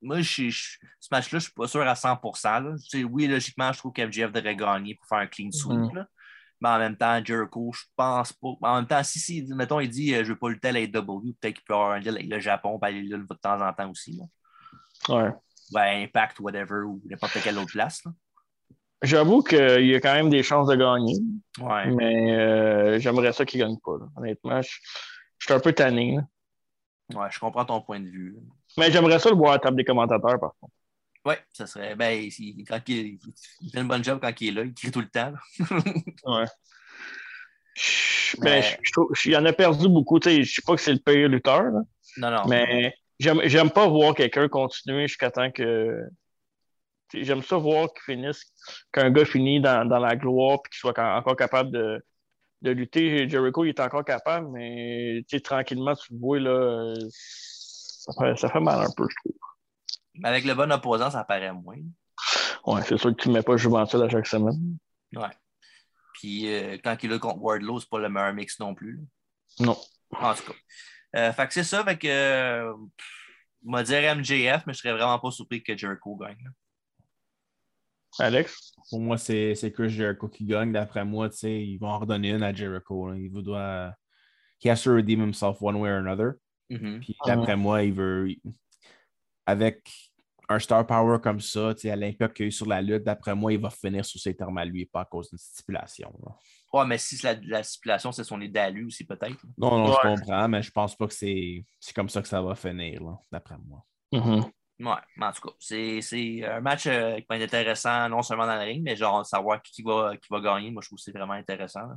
moi, 0.03 0.21
je, 0.21 0.49
je- 0.51 0.79
ce 1.01 1.09
match-là, 1.11 1.31
je 1.31 1.37
ne 1.37 1.41
suis 1.41 1.53
pas 1.53 1.69
sûr 1.69 1.81
à 1.83 1.95
100 1.95 2.21
là. 2.45 2.75
Tu 2.83 2.89
sais, 2.99 3.05
Oui, 3.05 3.27
logiquement, 3.29 3.73
je 3.73 3.79
trouve 3.79 3.93
que 3.93 4.03
MJF 4.03 4.33
devrait 4.33 4.57
gagner 4.57 4.97
pour 4.97 5.07
faire 5.07 5.19
un 5.19 5.27
clean 5.29 5.51
sweep. 5.53 5.79
Mhm. 5.79 5.95
là. 5.95 6.09
Mais 6.61 6.69
en 6.69 6.79
même 6.79 6.97
temps, 6.97 7.21
Jericho, 7.25 7.71
je 7.73 7.83
pense 7.97 8.33
pas. 8.33 8.49
En 8.63 8.77
même 8.77 8.87
temps, 8.87 9.03
si, 9.03 9.19
si 9.21 9.43
mettons, 9.55 9.81
il 9.81 9.89
dit 9.89 10.13
euh, 10.15 10.19
je 10.19 10.23
ne 10.25 10.29
veux 10.35 10.39
pas 10.39 10.49
lutter 10.49 10.69
à 10.69 10.73
la 10.73 10.81
AEW, 10.81 10.91
peut-être 11.41 11.55
qu'il 11.55 11.65
peut 11.65 11.75
avoir 11.75 11.93
un 11.93 12.01
deal 12.01 12.15
avec 12.17 12.29
le 12.29 12.39
Japon, 12.41 12.79
puis 12.81 12.91
aller 12.91 13.03
là 13.09 13.19
de 13.19 13.35
temps 13.41 13.61
en 13.67 13.73
temps 13.73 13.91
aussi. 13.91 14.19
Là. 14.19 15.15
Ouais. 15.15 15.31
Ben, 15.73 16.03
Impact, 16.05 16.41
whatever, 16.41 16.81
ou 16.87 17.01
n'importe 17.09 17.39
quelle 17.43 17.59
autre 17.59 17.73
place. 17.73 18.05
là. 18.05 18.13
J'avoue 19.03 19.43
qu'il 19.43 19.87
y 19.87 19.95
a 19.95 20.01
quand 20.01 20.15
même 20.15 20.29
des 20.31 20.43
chances 20.43 20.67
de 20.67 20.75
gagner, 20.75 21.15
Ouais. 21.61 21.87
mais 21.93 22.37
euh, 22.37 22.99
j'aimerais 22.99 23.33
ça 23.33 23.45
qu'il 23.45 23.61
gagne 23.61 23.77
pas. 23.79 23.97
là. 24.01 24.07
Honnêtement, 24.17 24.61
je, 24.61 24.71
je 25.39 25.45
suis 25.47 25.55
un 25.55 25.61
peu 25.61 25.73
tanné. 25.73 26.17
là. 26.17 27.21
ouais, 27.21 27.29
je 27.31 27.39
comprends 27.39 27.65
ton 27.65 27.81
point 27.81 28.01
de 28.01 28.09
vue. 28.09 28.37
Mais 28.77 28.91
j'aimerais 28.91 29.21
ça 29.21 29.31
le 29.31 29.37
voir 29.37 29.53
à 29.53 29.55
la 29.55 29.59
table 29.61 29.77
des 29.77 29.85
commentateurs, 29.85 30.41
par 30.41 30.53
contre. 30.61 30.73
Oui, 31.29 31.35
ça 31.53 31.67
serait. 31.67 31.95
Ben, 31.95 32.19
il, 32.39 32.65
quand 32.65 32.81
il, 32.89 33.19
il 33.61 33.71
fait 33.71 33.81
une 33.81 33.89
bonne 33.89 34.03
job 34.03 34.19
quand 34.23 34.33
il 34.41 34.49
est 34.49 34.53
là, 34.53 34.63
il 34.63 34.73
crie 34.73 34.91
tout 34.91 35.01
le 35.01 35.09
temps. 35.09 35.33
Ouais. 36.25 36.45
Mais- 38.41 38.61
ben, 38.61 38.63
je- 38.63 38.77
je 38.83 38.93
trouve- 38.93 39.11
il 39.25 39.37
en 39.37 39.45
a 39.45 39.53
perdu 39.53 39.89
beaucoup. 39.89 40.19
Je 40.23 40.43
sais 40.43 40.63
pas 40.67 40.75
que 40.75 40.81
c'est 40.81 40.93
le 40.93 40.99
pire 40.99 41.29
lutteur, 41.29 41.63
là, 41.63 41.81
Non, 42.17 42.31
non. 42.31 42.45
mais 42.49 42.95
j'aime 43.19 43.71
pas 43.71 43.87
voir 43.89 44.15
quelqu'un 44.15 44.49
continuer 44.49 45.07
jusqu'à 45.07 45.31
temps 45.31 45.51
que. 45.51 46.01
J'aime 47.15 47.43
ça 47.43 47.57
voir 47.57 47.89
qu'il 47.93 48.15
finisse, 48.15 48.43
qu'un 48.93 49.11
gars 49.11 49.25
finit 49.25 49.61
dans, 49.63 49.89
dans 49.89 49.99
la 49.99 50.15
gloire 50.17 50.59
et 50.65 50.69
qu'il 50.69 50.79
soit 50.79 50.99
encore 50.99 51.37
capable 51.37 51.71
de, 51.71 52.05
de 52.63 52.71
lutter. 52.71 53.27
Jericho, 53.29 53.65
il 53.65 53.71
est 53.71 53.81
encore 53.81 54.05
capable, 54.05 54.49
mais 54.51 55.23
tranquillement, 55.43 55.95
tu 55.95 56.13
le 56.13 56.19
vois, 56.19 56.39
là, 56.39 56.95
ça 57.09 58.13
fait, 58.19 58.37
ça 58.37 58.51
fait 58.51 58.61
mal 58.61 58.81
un 58.81 58.91
peu, 58.95 59.07
je 59.09 59.15
trouve. 59.25 59.48
Mais 60.19 60.29
avec 60.29 60.45
le 60.45 60.55
bon 60.55 60.71
opposant, 60.73 61.11
ça 61.11 61.25
paraît 61.25 61.53
moins. 61.53 61.77
Ouais, 62.67 62.83
c'est 62.83 62.99
sûr 62.99 63.15
que 63.17 63.23
tu 63.23 63.29
ne 63.29 63.35
mets 63.35 63.43
pas 63.43 63.57
Juventus 63.57 64.01
à 64.01 64.09
chaque 64.09 64.27
semaine. 64.27 64.77
Ouais. 65.15 65.29
Puis 66.15 66.53
euh, 66.53 66.77
quand 66.83 66.97
il 67.03 67.07
est 67.07 67.13
là 67.15 67.19
contre 67.19 67.41
Wardlow, 67.41 67.81
c'est 67.81 67.89
pas 67.89 67.99
le 68.01 68.09
meilleur 68.09 68.35
mix 68.35 68.59
non 68.59 68.75
plus. 68.75 68.97
là. 68.97 69.67
Non. 69.67 69.77
En 70.13 70.35
tout 70.35 70.43
cas. 70.45 70.59
Euh, 71.17 71.33
fait 71.33 71.47
que 71.47 71.55
c'est 71.55 71.65
ça, 71.65 71.85
fait 71.85 71.97
que. 71.99 72.09
Euh, 72.09 72.73
on 73.67 73.73
va 73.73 73.83
dire 73.83 74.15
MJF, 74.17 74.65
mais 74.67 74.73
je 74.73 74.79
serais 74.79 74.93
vraiment 74.93 75.19
pas 75.19 75.31
surpris 75.31 75.63
que 75.63 75.77
Jericho 75.77 76.17
gagne. 76.17 76.39
là. 76.45 76.51
Alex? 78.21 78.73
Pour 78.91 79.01
moi, 79.01 79.19
c'est 79.19 79.55
c'est 79.55 79.71
Chris 79.73 79.91
Jericho 79.91 80.29
qui 80.29 80.45
gagne. 80.45 80.73
D'après 80.73 81.05
moi, 81.05 81.29
tu 81.29 81.37
sais, 81.39 81.63
ils 81.63 81.79
vont 81.79 81.89
en 81.89 81.99
redonner 81.99 82.31
une 82.31 82.43
à 82.43 82.53
Jericho. 82.53 83.11
là. 83.11 83.17
Il 83.17 83.31
vous 83.31 83.43
doit. 83.43 83.93
He 84.63 84.69
has 84.69 84.83
to 84.83 84.93
redeem 84.93 85.21
himself 85.21 85.59
one 85.61 85.77
way 85.77 85.91
or 85.91 85.99
another. 85.99 86.35
Mhm. 86.71 87.01
Puis 87.01 87.17
d'après 87.25 87.57
moi, 87.57 87.83
il 87.85 87.93
veut. 87.93 88.29
Avec 89.47 90.08
un 90.49 90.59
star 90.59 90.87
power 90.87 91.19
comme 91.23 91.41
ça, 91.41 91.75
tu 91.75 91.83
sais, 91.83 91.91
à 91.91 91.97
l'impact 91.97 92.37
qu'il 92.37 92.45
y 92.45 92.47
a 92.47 92.49
eu 92.49 92.53
sur 92.53 92.67
la 92.67 92.81
lutte, 92.81 93.05
d'après 93.05 93.35
moi, 93.35 93.53
il 93.53 93.61
va 93.61 93.71
finir 93.71 94.05
sur 94.05 94.21
ses 94.21 94.35
termes 94.35 94.57
à 94.59 94.65
lui, 94.65 94.87
pas 94.87 95.03
à 95.03 95.05
cause 95.05 95.29
d'une 95.29 95.39
stipulation. 95.39 96.13
là. 96.25 96.33
Ouais, 96.73 96.87
mais 96.87 96.99
si 96.99 97.23
la, 97.25 97.35
la 97.45 97.63
stipulation, 97.63 98.13
c'est 98.13 98.25
son 98.25 98.41
idée 98.41 98.61
à 98.61 98.71
lui 98.71 98.85
aussi, 98.85 99.05
peut-être. 99.05 99.37
Non, 99.57 99.79
non, 99.79 99.87
Ouais. 99.91 99.97
je 100.03 100.09
comprends, 100.09 100.49
mais 100.49 100.63
je 100.63 100.71
pense 100.71 100.97
pas 100.97 101.07
que 101.07 101.15
c'est 101.15 101.65
c'est 101.81 101.95
comme 101.95 102.09
ça 102.09 102.23
que 102.23 102.29
ça 102.29 102.41
va 102.43 102.55
finir, 102.55 103.01
d'après 103.33 103.57
moi. 103.67 103.85
Mhm. 104.13 104.45
Ouais, 104.81 104.95
mais 105.17 105.27
en 105.27 105.33
tout 105.33 105.49
cas, 105.49 105.55
c'est 105.59 106.01
c'est 106.03 106.45
un 106.47 106.61
match 106.61 106.87
euh, 106.87 107.17
qui 107.17 107.27
va 107.29 107.37
être 107.37 107.43
intéressant, 107.43 108.09
non 108.09 108.23
seulement 108.23 108.47
dans 108.47 108.55
le 108.55 108.63
ring, 108.65 108.83
mais 108.85 108.95
genre 108.97 109.27
savoir 109.27 109.61
qui 109.63 109.83
va, 109.83 110.17
qui 110.17 110.29
va 110.31 110.41
gagner. 110.41 110.71
Moi, 110.71 110.83
je 110.83 110.89
trouve 110.89 110.99
que 110.99 111.03
c'est 111.03 111.11
vraiment 111.13 111.33
intéressant. 111.33 111.81
là. 111.81 111.97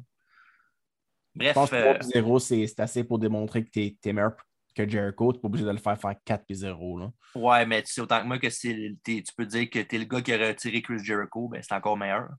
Bref, 1.35 1.49
Je 1.49 1.53
pense 1.53 1.69
que 1.69 1.75
euh, 1.75 1.93
3-0, 1.99 2.39
c'est 2.39 2.67
c'est 2.67 2.79
assez 2.81 3.03
pour 3.03 3.19
démontrer 3.19 3.63
que 3.63 3.69
tu 3.69 3.81
es, 4.03 4.13
meilleur 4.13 4.35
que 4.75 4.87
Jericho. 4.87 5.31
Tu 5.31 5.37
n'es 5.37 5.41
pas 5.41 5.47
obligé 5.47 5.65
de 5.65 5.71
le 5.71 5.77
faire 5.77 5.99
faire 5.99 6.15
4-0. 6.25 6.99
là. 6.99 7.11
ouais, 7.35 7.65
mais 7.65 7.83
tu 7.83 7.91
sais 7.93 8.01
autant 8.01 8.21
que 8.21 8.27
moi 8.27 8.37
que 8.39 8.47
tu 8.47 9.33
peux 9.35 9.45
dire 9.45 9.69
que 9.69 9.79
tu 9.79 9.95
es 9.95 9.99
le 9.99 10.05
gars 10.05 10.21
qui 10.21 10.33
a 10.33 10.47
retiré 10.47 10.81
Chris 10.81 11.03
Jericho, 11.03 11.47
ben, 11.47 11.61
c'est 11.61 11.73
encore 11.75 11.97
meilleur. 11.97 12.29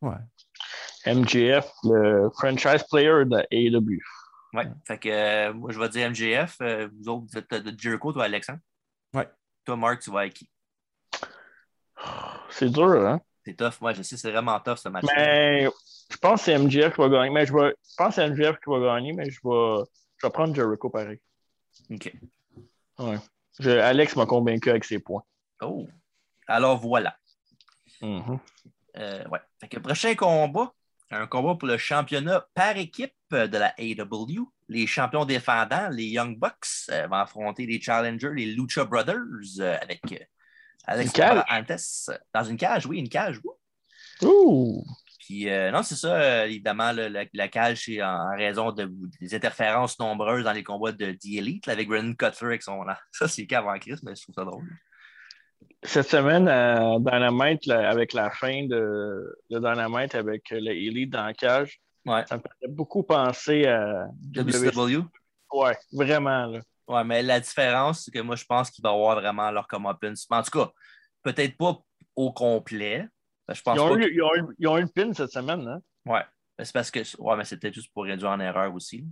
Ouais. 0.00 0.16
MJF, 1.06 1.70
le 1.84 2.28
franchise 2.34 2.84
player 2.90 3.24
de 3.24 3.46
AEW. 3.50 3.98
Ouais. 4.52 4.66
Fait 4.86 4.98
que 4.98 5.08
euh, 5.08 5.52
moi, 5.54 5.70
je 5.72 5.78
vais 5.78 5.88
dire 5.88 6.10
MJF. 6.10 6.56
euh, 6.62 6.88
vous 6.98 7.08
autres, 7.08 7.26
vous 7.30 7.38
êtes 7.38 7.54
de 7.54 7.78
Jericho, 7.78 8.12
toi, 8.12 8.24
Alexandre? 8.24 8.60
Ouais. 9.14 9.28
Toi, 9.64 9.76
Mark, 9.76 10.00
tu 10.00 10.10
vas 10.10 10.20
avec 10.20 10.34
qui? 10.34 10.48
C'est 12.50 12.70
dur, 12.70 13.06
hein? 13.06 13.20
C'est 13.44 13.54
tough. 13.54 13.80
Moi, 13.80 13.92
je 13.92 14.02
sais, 14.02 14.16
c'est 14.16 14.30
vraiment 14.32 14.58
tough 14.60 14.76
ce 14.78 14.88
match. 14.88 15.04
Mais 15.16 15.68
je 16.10 16.16
pense 16.16 16.40
que 16.40 16.46
c'est 16.46 16.58
MJF 16.58 16.94
qui 16.94 17.00
va 17.00 17.08
gagner. 17.08 17.30
Mais 17.30 17.46
je, 17.46 17.52
vais, 17.52 17.74
je 17.88 17.94
pense 17.96 18.08
que 18.08 18.14
c'est 18.14 18.28
MJF 18.30 18.56
qui 18.58 18.70
va 18.70 18.80
gagner, 18.80 19.12
mais 19.12 19.30
je 19.30 19.38
vais, 19.44 19.84
je 20.16 20.26
vais 20.26 20.32
prendre 20.32 20.52
Jericho 20.54 20.90
pareil. 20.90 21.20
OK. 21.90 22.12
Ouais. 22.98 23.18
Je- 23.58 23.70
Alex 23.70 24.16
m'a 24.16 24.26
convaincu 24.26 24.70
avec 24.70 24.84
ses 24.84 24.98
points. 24.98 25.22
Oh. 25.60 25.86
Alors 26.46 26.78
voilà. 26.78 27.16
Mhm. 28.02 28.38
Euh, 28.98 29.28
ouais. 29.28 29.40
Fait 29.60 29.68
que 29.68 29.78
prochain 29.78 30.14
combat, 30.14 30.72
un 31.10 31.26
combat 31.26 31.54
pour 31.54 31.68
le 31.68 31.76
championnat 31.78 32.46
par 32.54 32.76
équipe 32.76 33.14
de 33.30 33.58
la 33.58 33.74
AW. 33.78 34.50
Les 34.68 34.86
champions 34.86 35.24
défendants, 35.24 35.88
les 35.90 36.06
Young 36.06 36.38
Bucks, 36.38 36.88
euh, 36.90 37.06
vont 37.06 37.16
affronter 37.16 37.66
les 37.66 37.80
challengers, 37.80 38.32
les 38.34 38.46
Lucha 38.46 38.84
Brothers, 38.84 39.16
euh, 39.60 39.76
avec 39.80 40.28
Alex? 40.84 41.12
Antes. 41.48 42.10
Dans 42.34 42.44
une 42.44 42.56
cage, 42.56 42.86
oui, 42.86 42.98
une 42.98 43.08
cage. 43.08 43.40
Ouh! 44.22 44.84
Puis 45.26 45.48
euh, 45.48 45.72
non, 45.72 45.82
c'est 45.82 45.96
ça, 45.96 46.14
euh, 46.14 46.44
évidemment, 46.44 46.92
là, 46.92 47.08
la, 47.08 47.24
la 47.32 47.48
cage, 47.48 47.82
c'est 47.86 48.00
en, 48.00 48.32
en 48.32 48.36
raison 48.36 48.70
de, 48.70 48.88
des 49.20 49.34
interférences 49.34 49.98
nombreuses 49.98 50.44
dans 50.44 50.52
les 50.52 50.62
combats 50.62 50.92
de 50.92 51.12
The 51.12 51.38
Elite, 51.38 51.66
là, 51.66 51.72
avec 51.72 51.88
Brandon 51.88 52.14
Cutler 52.14 52.46
avec 52.46 52.62
son. 52.62 52.84
Ça, 53.10 53.26
c'est 53.26 53.52
en 53.56 53.78
crise, 53.78 54.02
mais 54.04 54.14
je 54.14 54.22
trouve 54.22 54.34
ça 54.36 54.44
drôle. 54.44 54.64
Cette 55.82 56.08
semaine, 56.08 56.46
à 56.48 56.98
Dynamite, 57.00 57.66
là, 57.66 57.90
avec 57.90 58.12
la 58.12 58.30
fin 58.30 58.66
de, 58.66 59.36
de 59.50 59.58
Dynamite 59.58 60.14
avec 60.14 60.48
le 60.50 60.70
Elite 60.70 61.10
dans 61.10 61.24
la 61.24 61.34
cage, 61.34 61.80
Ouais. 62.06 62.24
ça 62.28 62.36
me 62.36 62.42
fait 62.60 62.68
beaucoup 62.68 63.02
penser 63.02 63.66
à 63.66 64.06
WC. 64.32 64.68
WCW. 64.68 65.02
Ouais, 65.52 65.76
vraiment. 65.92 66.46
Là. 66.46 66.60
Ouais, 66.86 67.02
mais 67.02 67.20
la 67.20 67.40
différence, 67.40 68.04
c'est 68.04 68.12
que 68.12 68.20
moi, 68.20 68.36
je 68.36 68.44
pense 68.44 68.70
qu'il 68.70 68.80
va 68.82 68.90
y 68.90 68.94
avoir 68.94 69.16
vraiment 69.16 69.50
leur 69.50 69.66
comeuppance. 69.66 70.24
En 70.30 70.42
tout 70.42 70.56
cas, 70.56 70.70
peut-être 71.24 71.56
pas 71.56 71.76
au 72.14 72.32
complet. 72.32 73.08
Je 73.52 73.62
pense 73.62 73.76
Ils 73.76 73.80
ont, 73.80 73.88
pas. 73.90 73.96
eu, 74.00 74.12
ils, 74.14 74.22
ont 74.22 74.34
eu, 74.34 74.42
ils 74.58 74.68
ont 74.68 74.78
eu 74.78 74.82
une 74.82 74.90
pin 74.90 75.12
cette 75.12 75.30
semaine, 75.30 75.66
hein? 75.68 75.80
Ouais. 76.04 76.22
Mais 76.58 76.64
C'est 76.64 76.72
parce 76.72 76.90
que. 76.90 77.00
Ouais, 77.20 77.36
mais 77.36 77.44
c'était 77.44 77.72
juste 77.72 77.92
pour 77.92 78.04
réduire 78.04 78.30
en 78.30 78.40
erreur 78.40 78.74
aussi. 78.74 79.04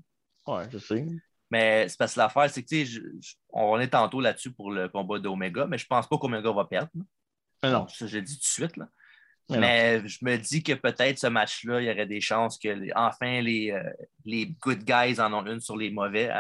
Ouais, 0.46 0.64
je 0.70 0.78
sais. 0.78 1.06
Mais 1.50 1.88
c'est 1.88 1.98
parce 1.98 2.14
que 2.14 2.20
l'affaire, 2.20 2.50
c'est 2.50 2.62
que, 2.62 2.68
tu 2.68 2.76
sais, 2.78 2.84
je- 2.86 3.00
je- 3.20 3.34
on 3.50 3.78
est 3.78 3.88
tantôt 3.88 4.20
là-dessus 4.20 4.52
pour 4.52 4.72
le 4.72 4.88
combat 4.88 5.18
d'Omega, 5.18 5.66
mais 5.66 5.78
je 5.78 5.86
pense 5.86 6.08
pas 6.08 6.18
qu'Omega 6.18 6.50
va 6.52 6.64
perdre. 6.64 6.90
là. 6.94 7.02
Mais 7.62 7.70
non. 7.70 7.86
Ça, 7.88 8.06
je 8.06 8.16
le 8.16 8.22
dis 8.22 8.34
tout 8.34 8.40
de 8.40 8.44
suite. 8.44 8.76
Là. 8.76 8.88
Mais, 9.50 10.00
je 10.08 10.18
me 10.22 10.36
dis 10.38 10.62
que 10.62 10.72
peut-être 10.72 11.18
ce 11.18 11.26
match-là, 11.26 11.80
il 11.80 11.86
y 11.86 11.90
aurait 11.90 12.06
des 12.06 12.20
chances 12.20 12.58
que 12.58 12.76
enfin 12.96 13.42
les, 13.42 13.70
euh, 13.72 13.82
les 14.24 14.46
good 14.60 14.82
guys 14.84 15.20
en 15.20 15.32
ont 15.34 15.44
une 15.46 15.60
sur 15.60 15.76
les 15.76 15.90
mauvais, 15.90 16.30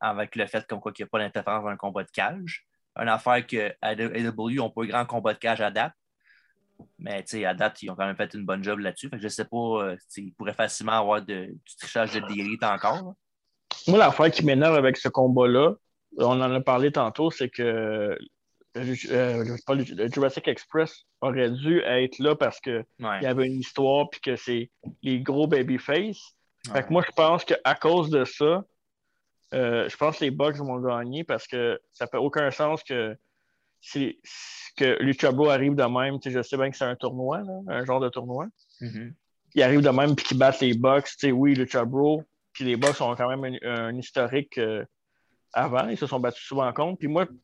avec 0.00 0.34
le 0.36 0.46
fait 0.46 0.66
comme 0.66 0.80
quoi 0.80 0.92
qu'il 0.92 1.04
n'y 1.04 1.06
a 1.06 1.10
pas 1.10 1.18
d'interférence 1.20 1.62
dans 1.64 1.70
un 1.70 1.76
combat 1.76 2.02
de 2.02 2.10
cage. 2.10 2.66
Une 2.96 3.08
affaire 3.08 3.46
que 3.46 3.72
AW 3.80 4.50
n'ont 4.56 4.70
pas 4.70 4.82
eu 4.82 4.88
grand 4.88 5.06
combat 5.06 5.32
de 5.32 5.38
cage 5.38 5.60
à 5.60 5.70
date. 5.70 5.92
Mais 6.98 7.24
à 7.44 7.54
date, 7.54 7.82
ils 7.82 7.90
ont 7.90 7.94
quand 7.94 8.06
même 8.06 8.16
fait 8.16 8.32
une 8.34 8.44
bonne 8.44 8.62
job 8.62 8.78
là-dessus. 8.78 9.10
je 9.12 9.22
ne 9.22 9.28
sais 9.28 9.44
pas, 9.44 9.56
euh, 9.56 9.96
ils 10.16 10.32
pourraient 10.34 10.54
facilement 10.54 10.92
avoir 10.92 11.22
de, 11.22 11.46
du 11.46 11.76
trichage 11.78 12.12
de 12.14 12.20
d'élite 12.20 12.62
encore. 12.62 13.14
Moi, 13.86 13.98
l'affaire 13.98 14.30
qui 14.30 14.44
m'énerve 14.44 14.74
avec 14.74 14.96
ce 14.96 15.08
combat-là, 15.08 15.74
on 16.18 16.40
en 16.40 16.52
a 16.54 16.60
parlé 16.60 16.92
tantôt, 16.92 17.30
c'est 17.30 17.48
que 17.48 18.18
euh, 18.76 19.58
le 19.68 20.08
Jurassic 20.12 20.46
Express 20.46 21.04
aurait 21.20 21.50
dû 21.50 21.80
être 21.80 22.18
là 22.18 22.36
parce 22.36 22.60
qu'il 22.60 22.84
y 23.00 23.26
avait 23.26 23.46
une 23.46 23.58
histoire 23.58 24.08
puis 24.10 24.20
que 24.20 24.36
c'est 24.36 24.70
les 25.02 25.20
gros 25.20 25.46
babyface. 25.46 26.34
Fait 26.72 26.82
que 26.82 26.92
moi, 26.92 27.02
je 27.06 27.12
pense 27.12 27.44
qu'à 27.44 27.74
cause 27.74 28.10
de 28.10 28.24
ça, 28.24 28.64
euh, 29.54 29.88
je 29.88 29.96
pense 29.96 30.18
que 30.18 30.24
les 30.24 30.30
Bucks 30.30 30.56
vont 30.56 30.78
gagner 30.78 31.24
parce 31.24 31.46
que 31.46 31.80
ça 31.90 32.06
fait 32.06 32.18
aucun 32.18 32.50
sens 32.50 32.82
que, 32.84 33.16
que 34.76 35.02
Lucha 35.02 35.32
Bro 35.32 35.48
arrive 35.48 35.74
de 35.74 35.84
même. 35.84 36.18
Je 36.24 36.42
sais 36.42 36.56
bien 36.56 36.70
que 36.70 36.76
c'est 36.76 36.84
un 36.84 36.96
tournoi, 36.96 37.42
un 37.68 37.84
genre 37.84 38.00
de 38.00 38.08
tournoi. 38.08 38.46
Mm-hmm. 38.80 39.12
Il 39.54 39.62
arrive 39.62 39.80
de 39.80 39.90
même 39.90 40.14
puis 40.14 40.24
qu'il 40.24 40.38
battent 40.38 40.60
les 40.60 40.74
Bucks. 40.74 41.10
Oui, 41.24 41.54
Lucha 41.54 41.84
Bro, 41.84 42.22
puis 42.52 42.64
les 42.64 42.76
Bucks 42.76 43.00
ont 43.00 43.14
quand 43.16 43.28
même 43.36 43.58
un, 43.62 43.96
historique 43.96 44.58
euh, 44.58 44.84
avant. 45.52 45.88
Ils 45.88 45.98
se 45.98 46.06
sont 46.06 46.20
battus 46.20 46.44
souvent 46.44 46.72
contre. 46.72 46.98
Puis 46.98 47.08
moi, 47.08 47.26
tu 47.26 47.34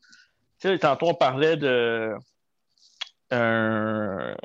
sais, 0.59 0.79
tantôt, 0.79 1.07
on 1.09 1.13
parlait 1.13 1.57
de 1.57 2.13
un 3.29 4.35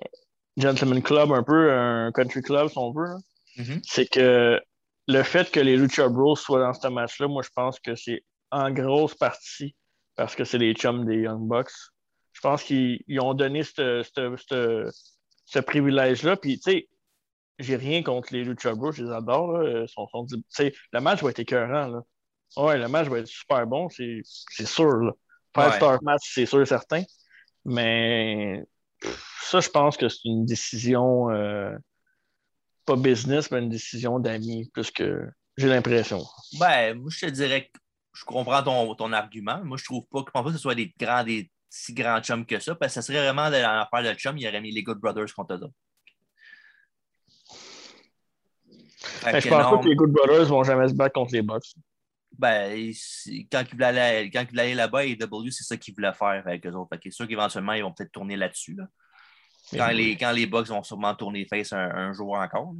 gentleman 0.56 1.02
club, 1.02 1.30
un 1.32 1.44
peu, 1.44 1.72
un 1.72 2.10
country 2.12 2.42
club, 2.42 2.68
si 2.68 2.78
on 2.78 2.92
veut. 2.92 3.14
Mm-hmm. 3.58 3.80
C'est 3.84 4.06
que 4.06 4.60
le 5.06 5.22
fait 5.22 5.50
que 5.50 5.60
les 5.60 5.76
Lucha 5.76 6.08
Bros 6.08 6.36
soient 6.36 6.60
dans 6.60 6.72
ce 6.72 6.88
match-là, 6.88 7.28
moi, 7.28 7.42
je 7.42 7.50
pense 7.54 7.78
que 7.78 7.94
c'est 7.94 8.24
en 8.50 8.70
grosse 8.70 9.14
partie 9.14 9.74
parce 10.16 10.34
que 10.34 10.44
c'est 10.44 10.58
les 10.58 10.74
chums 10.74 11.04
des 11.04 11.16
Young 11.16 11.46
Bucks. 11.48 11.72
Je 12.32 12.40
pense 12.40 12.62
qu'ils 12.62 13.20
ont 13.20 13.34
donné 13.34 13.62
ce 13.62 15.58
privilège-là. 15.60 16.36
Puis, 16.36 16.58
tu 16.58 16.70
sais, 16.70 16.88
j'ai 17.58 17.76
rien 17.76 18.02
contre 18.02 18.32
les 18.32 18.44
Lucha 18.44 18.74
Bros, 18.74 18.92
je 18.92 19.04
les 19.04 19.10
adore. 19.10 19.62
Sont, 19.88 20.06
sont, 20.08 20.26
le 20.92 21.00
match 21.00 21.22
va 21.22 21.30
être 21.30 21.40
écœurant. 21.40 21.86
Là. 21.88 22.00
Ouais, 22.56 22.78
le 22.78 22.88
match 22.88 23.08
va 23.08 23.18
être 23.18 23.26
super 23.26 23.66
bon, 23.66 23.88
c'est 23.88 24.22
sûr. 24.64 24.96
Là. 24.96 25.12
Five 25.54 25.76
star 25.76 26.02
match, 26.02 26.22
c'est 26.34 26.46
sûr 26.46 26.62
et 26.62 26.66
certain. 26.66 27.02
Mais 27.64 28.62
ça, 29.42 29.60
je 29.60 29.68
pense 29.68 29.96
que 29.96 30.08
c'est 30.08 30.24
une 30.24 30.46
décision 30.46 31.30
euh, 31.30 31.74
pas 32.86 32.96
business, 32.96 33.50
mais 33.50 33.58
une 33.58 33.68
décision 33.68 34.18
d'amis, 34.18 34.70
plus 34.72 34.90
que 34.90 35.28
j'ai 35.56 35.68
l'impression. 35.68 36.24
Ben, 36.58 36.98
moi, 36.98 37.10
je 37.10 37.26
te 37.26 37.30
dirais 37.30 37.66
que 37.66 37.78
je 38.14 38.24
comprends 38.24 38.62
ton, 38.62 38.94
ton 38.94 39.12
argument. 39.12 39.64
Moi, 39.64 39.76
je 39.78 39.84
trouve 39.84 40.06
pas, 40.06 40.22
je 40.26 40.30
pense 40.30 40.44
pas 40.44 40.50
que 40.50 40.56
ce 40.56 40.62
soit 40.62 40.74
des 40.74 40.94
grands, 40.98 41.24
des 41.24 41.50
si 41.68 41.94
grands 41.94 42.20
chums 42.20 42.44
que 42.44 42.58
ça, 42.58 42.74
parce 42.74 42.92
que 42.92 43.00
ça 43.00 43.02
serait 43.02 43.22
vraiment 43.22 43.50
dans 43.50 43.52
l'affaire 43.52 44.12
de 44.12 44.18
chum, 44.18 44.36
il 44.36 44.46
aurait 44.46 44.60
mis 44.60 44.72
les 44.72 44.82
Good 44.82 44.98
Brothers 44.98 45.32
contre 45.34 45.54
eux 45.54 45.70
ben, 49.24 49.40
je 49.40 49.48
pense 49.48 49.70
pas 49.70 49.78
que 49.78 49.88
les 49.88 49.96
Good 49.96 50.12
Brothers 50.12 50.46
vont 50.46 50.62
jamais 50.62 50.88
se 50.88 50.94
battre 50.94 51.14
contre 51.14 51.32
les 51.32 51.42
Bucks 51.42 51.74
ben, 52.38 52.92
quand 53.50 53.62
il 53.62 53.72
voulait 53.72 53.86
aller, 53.86 54.30
quand 54.30 54.44
il 54.50 54.60
aller 54.60 54.74
là-bas, 54.74 55.04
AEW, 55.04 55.50
c'est 55.50 55.64
ça 55.64 55.76
qu'il 55.76 55.94
voulait 55.94 56.12
faire 56.12 56.42
avec 56.44 56.66
eux 56.66 56.72
autres. 56.72 56.96
c'est 57.02 57.10
sûr 57.10 57.28
qu'éventuellement, 57.28 57.72
ils 57.72 57.82
vont 57.82 57.92
peut-être 57.92 58.12
tourner 58.12 58.36
là-dessus. 58.36 58.76
Quand, 59.70 59.88
les, 59.88 60.16
quand 60.16 60.32
les 60.32 60.46
Bucks 60.46 60.68
vont 60.68 60.82
sûrement 60.82 61.14
tourner 61.14 61.46
face 61.46 61.72
un, 61.72 62.12
jour 62.12 62.34
encore. 62.34 62.74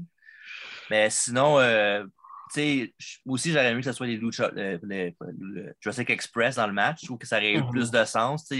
Mais 0.91 1.11
sinon, 1.11 1.59
euh, 1.59 2.05
sais, 2.53 2.94
aussi, 3.26 3.53
j'aurais 3.53 3.70
aimé 3.70 3.80
que 3.80 3.86
ce 3.86 3.92
soit 3.92 4.07
les 4.07 4.16
Lucha, 4.16 4.50
le, 4.55 5.74
Jurassic 5.80 6.11
Express 6.11 6.57
dans 6.57 6.66
le 6.66 6.72
match. 6.72 7.00
Je 7.03 7.07
trouve 7.07 7.18
que 7.18 7.26
ça 7.26 7.36
aurait 7.36 7.55
eu 7.55 7.62
mhm. 7.62 7.70
plus 7.70 7.90
de 7.90 8.05
sens. 8.05 8.50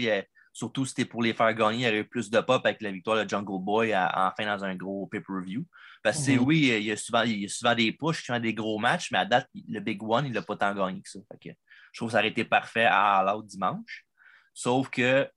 Surtout 0.55 0.85
si 0.85 0.91
c'était 0.91 1.09
pour 1.09 1.23
les 1.23 1.33
faire 1.33 1.53
gagner, 1.55 1.79
il 1.79 1.85
y 1.85 1.89
aurait 1.89 2.01
eu 2.01 2.05
plus 2.05 2.31
de 2.31 2.41
pop 2.41 2.65
avec 2.65 2.83
la 2.83 2.91
victoire 2.91 3.25
de 3.25 3.29
Jungle 3.29 3.63
Boy 3.65 3.97
enfin 3.97 4.45
dans 4.45 4.65
un 4.65 4.75
gros 4.75 5.07
pay-per-view. 5.07 5.65
Parce 6.03 6.27
que 6.27 6.33
mhm. 6.33 6.41
oui, 6.41 6.73
il 6.77 6.85
y, 6.85 6.93
a 6.93 6.97
souvent, 6.97 7.23
il 7.23 7.43
y 7.43 7.45
a 7.47 7.49
souvent 7.49 7.75
des 7.75 7.93
pushs 7.93 8.23
qui 8.23 8.33
ont 8.33 8.41
des 8.41 8.53
gros 8.53 8.79
matchs, 8.79 9.11
mais 9.13 9.19
à 9.19 9.25
date, 9.25 9.49
le 9.69 9.81
Big 9.81 10.03
One, 10.03 10.27
il 10.27 10.33
n'a 10.33 10.43
pas 10.43 10.57
tant 10.57 10.75
gagné 10.75 11.01
que 11.01 11.09
ça. 11.09 11.21
je 11.41 11.53
trouve 11.95 12.09
que 12.09 12.13
ça 12.13 12.19
aurait 12.19 12.29
été 12.29 12.45
parfait 12.45 12.87
à 12.87 13.23
l'autre 13.25 13.47
dimanche. 13.47 14.05
Sauf 14.53 14.91
que 14.91 15.29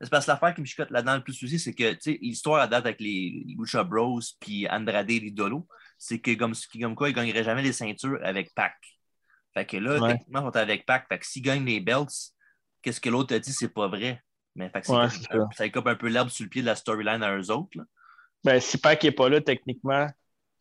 c'est 0.00 0.10
parce 0.10 0.26
que 0.26 0.30
l'affaire 0.30 0.54
qui 0.54 0.60
me 0.60 0.66
chicote 0.66 0.90
là-dedans 0.90 1.16
le 1.16 1.22
plus 1.22 1.42
aussi, 1.42 1.58
c'est 1.58 1.74
que 1.74 1.96
l'histoire 2.20 2.60
à 2.60 2.66
date 2.66 2.86
avec 2.86 3.00
les, 3.00 3.44
Lucha 3.58 3.84
Bros 3.84 4.20
puis 4.40 4.68
Andrade 4.68 5.10
et 5.10 5.34
c'est 5.98 6.20
que 6.20 6.34
comme, 6.34 6.54
comme 6.80 6.94
quoi, 6.94 7.08
ils 7.08 7.12
ne 7.12 7.16
gagneraient 7.16 7.44
jamais 7.44 7.62
les 7.62 7.72
ceintures 7.72 8.18
avec 8.22 8.54
Pac. 8.54 8.74
Fait 9.54 9.66
que 9.66 9.76
là, 9.76 9.98
techniquement, 10.00 10.40
ils 10.40 10.52
sont 10.52 10.56
avec 10.56 10.86
Pac. 10.86 11.08
Fait 11.08 11.18
que 11.18 11.26
s'ils 11.26 11.42
gagnent 11.42 11.64
les 11.64 11.80
belts, 11.80 12.34
qu'est-ce 12.82 13.00
que 13.00 13.10
l'autre 13.10 13.34
a 13.34 13.38
dit, 13.38 13.52
c'est 13.52 13.72
pas 13.72 13.88
vrai. 13.88 14.22
Mais 14.54 14.70
fait 14.70 14.80
que 14.80 14.86
ça, 14.86 15.08
ça 15.56 15.68
coupe 15.68 15.86
un 15.86 15.96
peu 15.96 16.08
l'herbe 16.08 16.28
sur 16.28 16.44
le 16.44 16.50
pied 16.50 16.62
de 16.62 16.66
la 16.66 16.76
storyline 16.76 17.22
à 17.22 17.36
eux 17.36 17.50
autres. 17.50 17.78
Ben, 18.44 18.60
si 18.60 18.78
Pac 18.78 19.02
n'est 19.02 19.12
pas 19.12 19.28
là, 19.28 19.40
techniquement, 19.40 20.08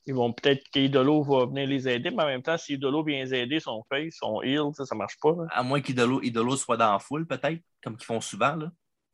ils 0.08 0.16
vont 0.16 0.32
peut-être 0.34 0.64
qu'Idolo 0.70 1.22
va 1.24 1.46
venir 1.46 1.68
les 1.68 1.88
aider, 1.88 2.12
mais 2.12 2.24
en 2.24 2.28
même 2.28 2.42
temps, 2.42 2.58
si 2.58 2.74
Idolo 2.74 3.04
vient 3.04 3.24
les 3.24 3.34
aider, 3.34 3.60
son 3.60 3.84
face, 3.90 4.16
son 4.16 4.42
heal, 4.42 4.72
ça 4.74 4.84
ne 4.92 4.98
marche 4.98 5.18
pas. 5.22 5.36
À 5.52 5.64
moins 5.64 5.82
qu'Idolo 5.82 6.22
Idolo 6.22 6.56
soit 6.56 6.78
dans 6.78 6.94
la 6.94 7.00
foule, 7.00 7.28
peut-être, 7.28 7.62
comme 7.84 7.98
ils 8.00 8.06
font 8.06 8.22
souvent. 8.22 8.56
Là. 8.56 8.72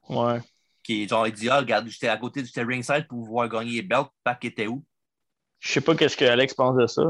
Ouais. 0.10 0.39
Qui 0.84 1.08
genre, 1.08 1.28
il 1.28 1.34
dit 1.34 1.49
Ah, 1.49 1.60
regarde, 1.60 1.88
j'étais 1.88 2.08
à 2.08 2.18
côté, 2.18 2.43
j'étais 2.43 2.64
ringside 2.64 3.08
pour 3.08 3.20
pouvoir 3.20 3.47
gagner 3.49 3.74
les 3.74 3.82
belts, 3.82 4.10
Pac 4.24 4.43
était 4.45 4.67
où? 4.67 4.84
Je 5.59 5.71
sais 5.71 5.82
pas 5.82 5.96
qu'est-ce 5.96 6.17
que 6.17 6.25
Alex 6.25 6.54
pense 6.54 6.75
de 6.75 6.88
ça. 6.88 7.04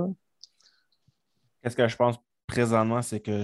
Qu'est-ce 1.61 1.75
que 1.75 1.87
je 1.87 1.95
pense 1.95 2.17
présentement, 2.45 3.01
c'est 3.01 3.19
que 3.19 3.43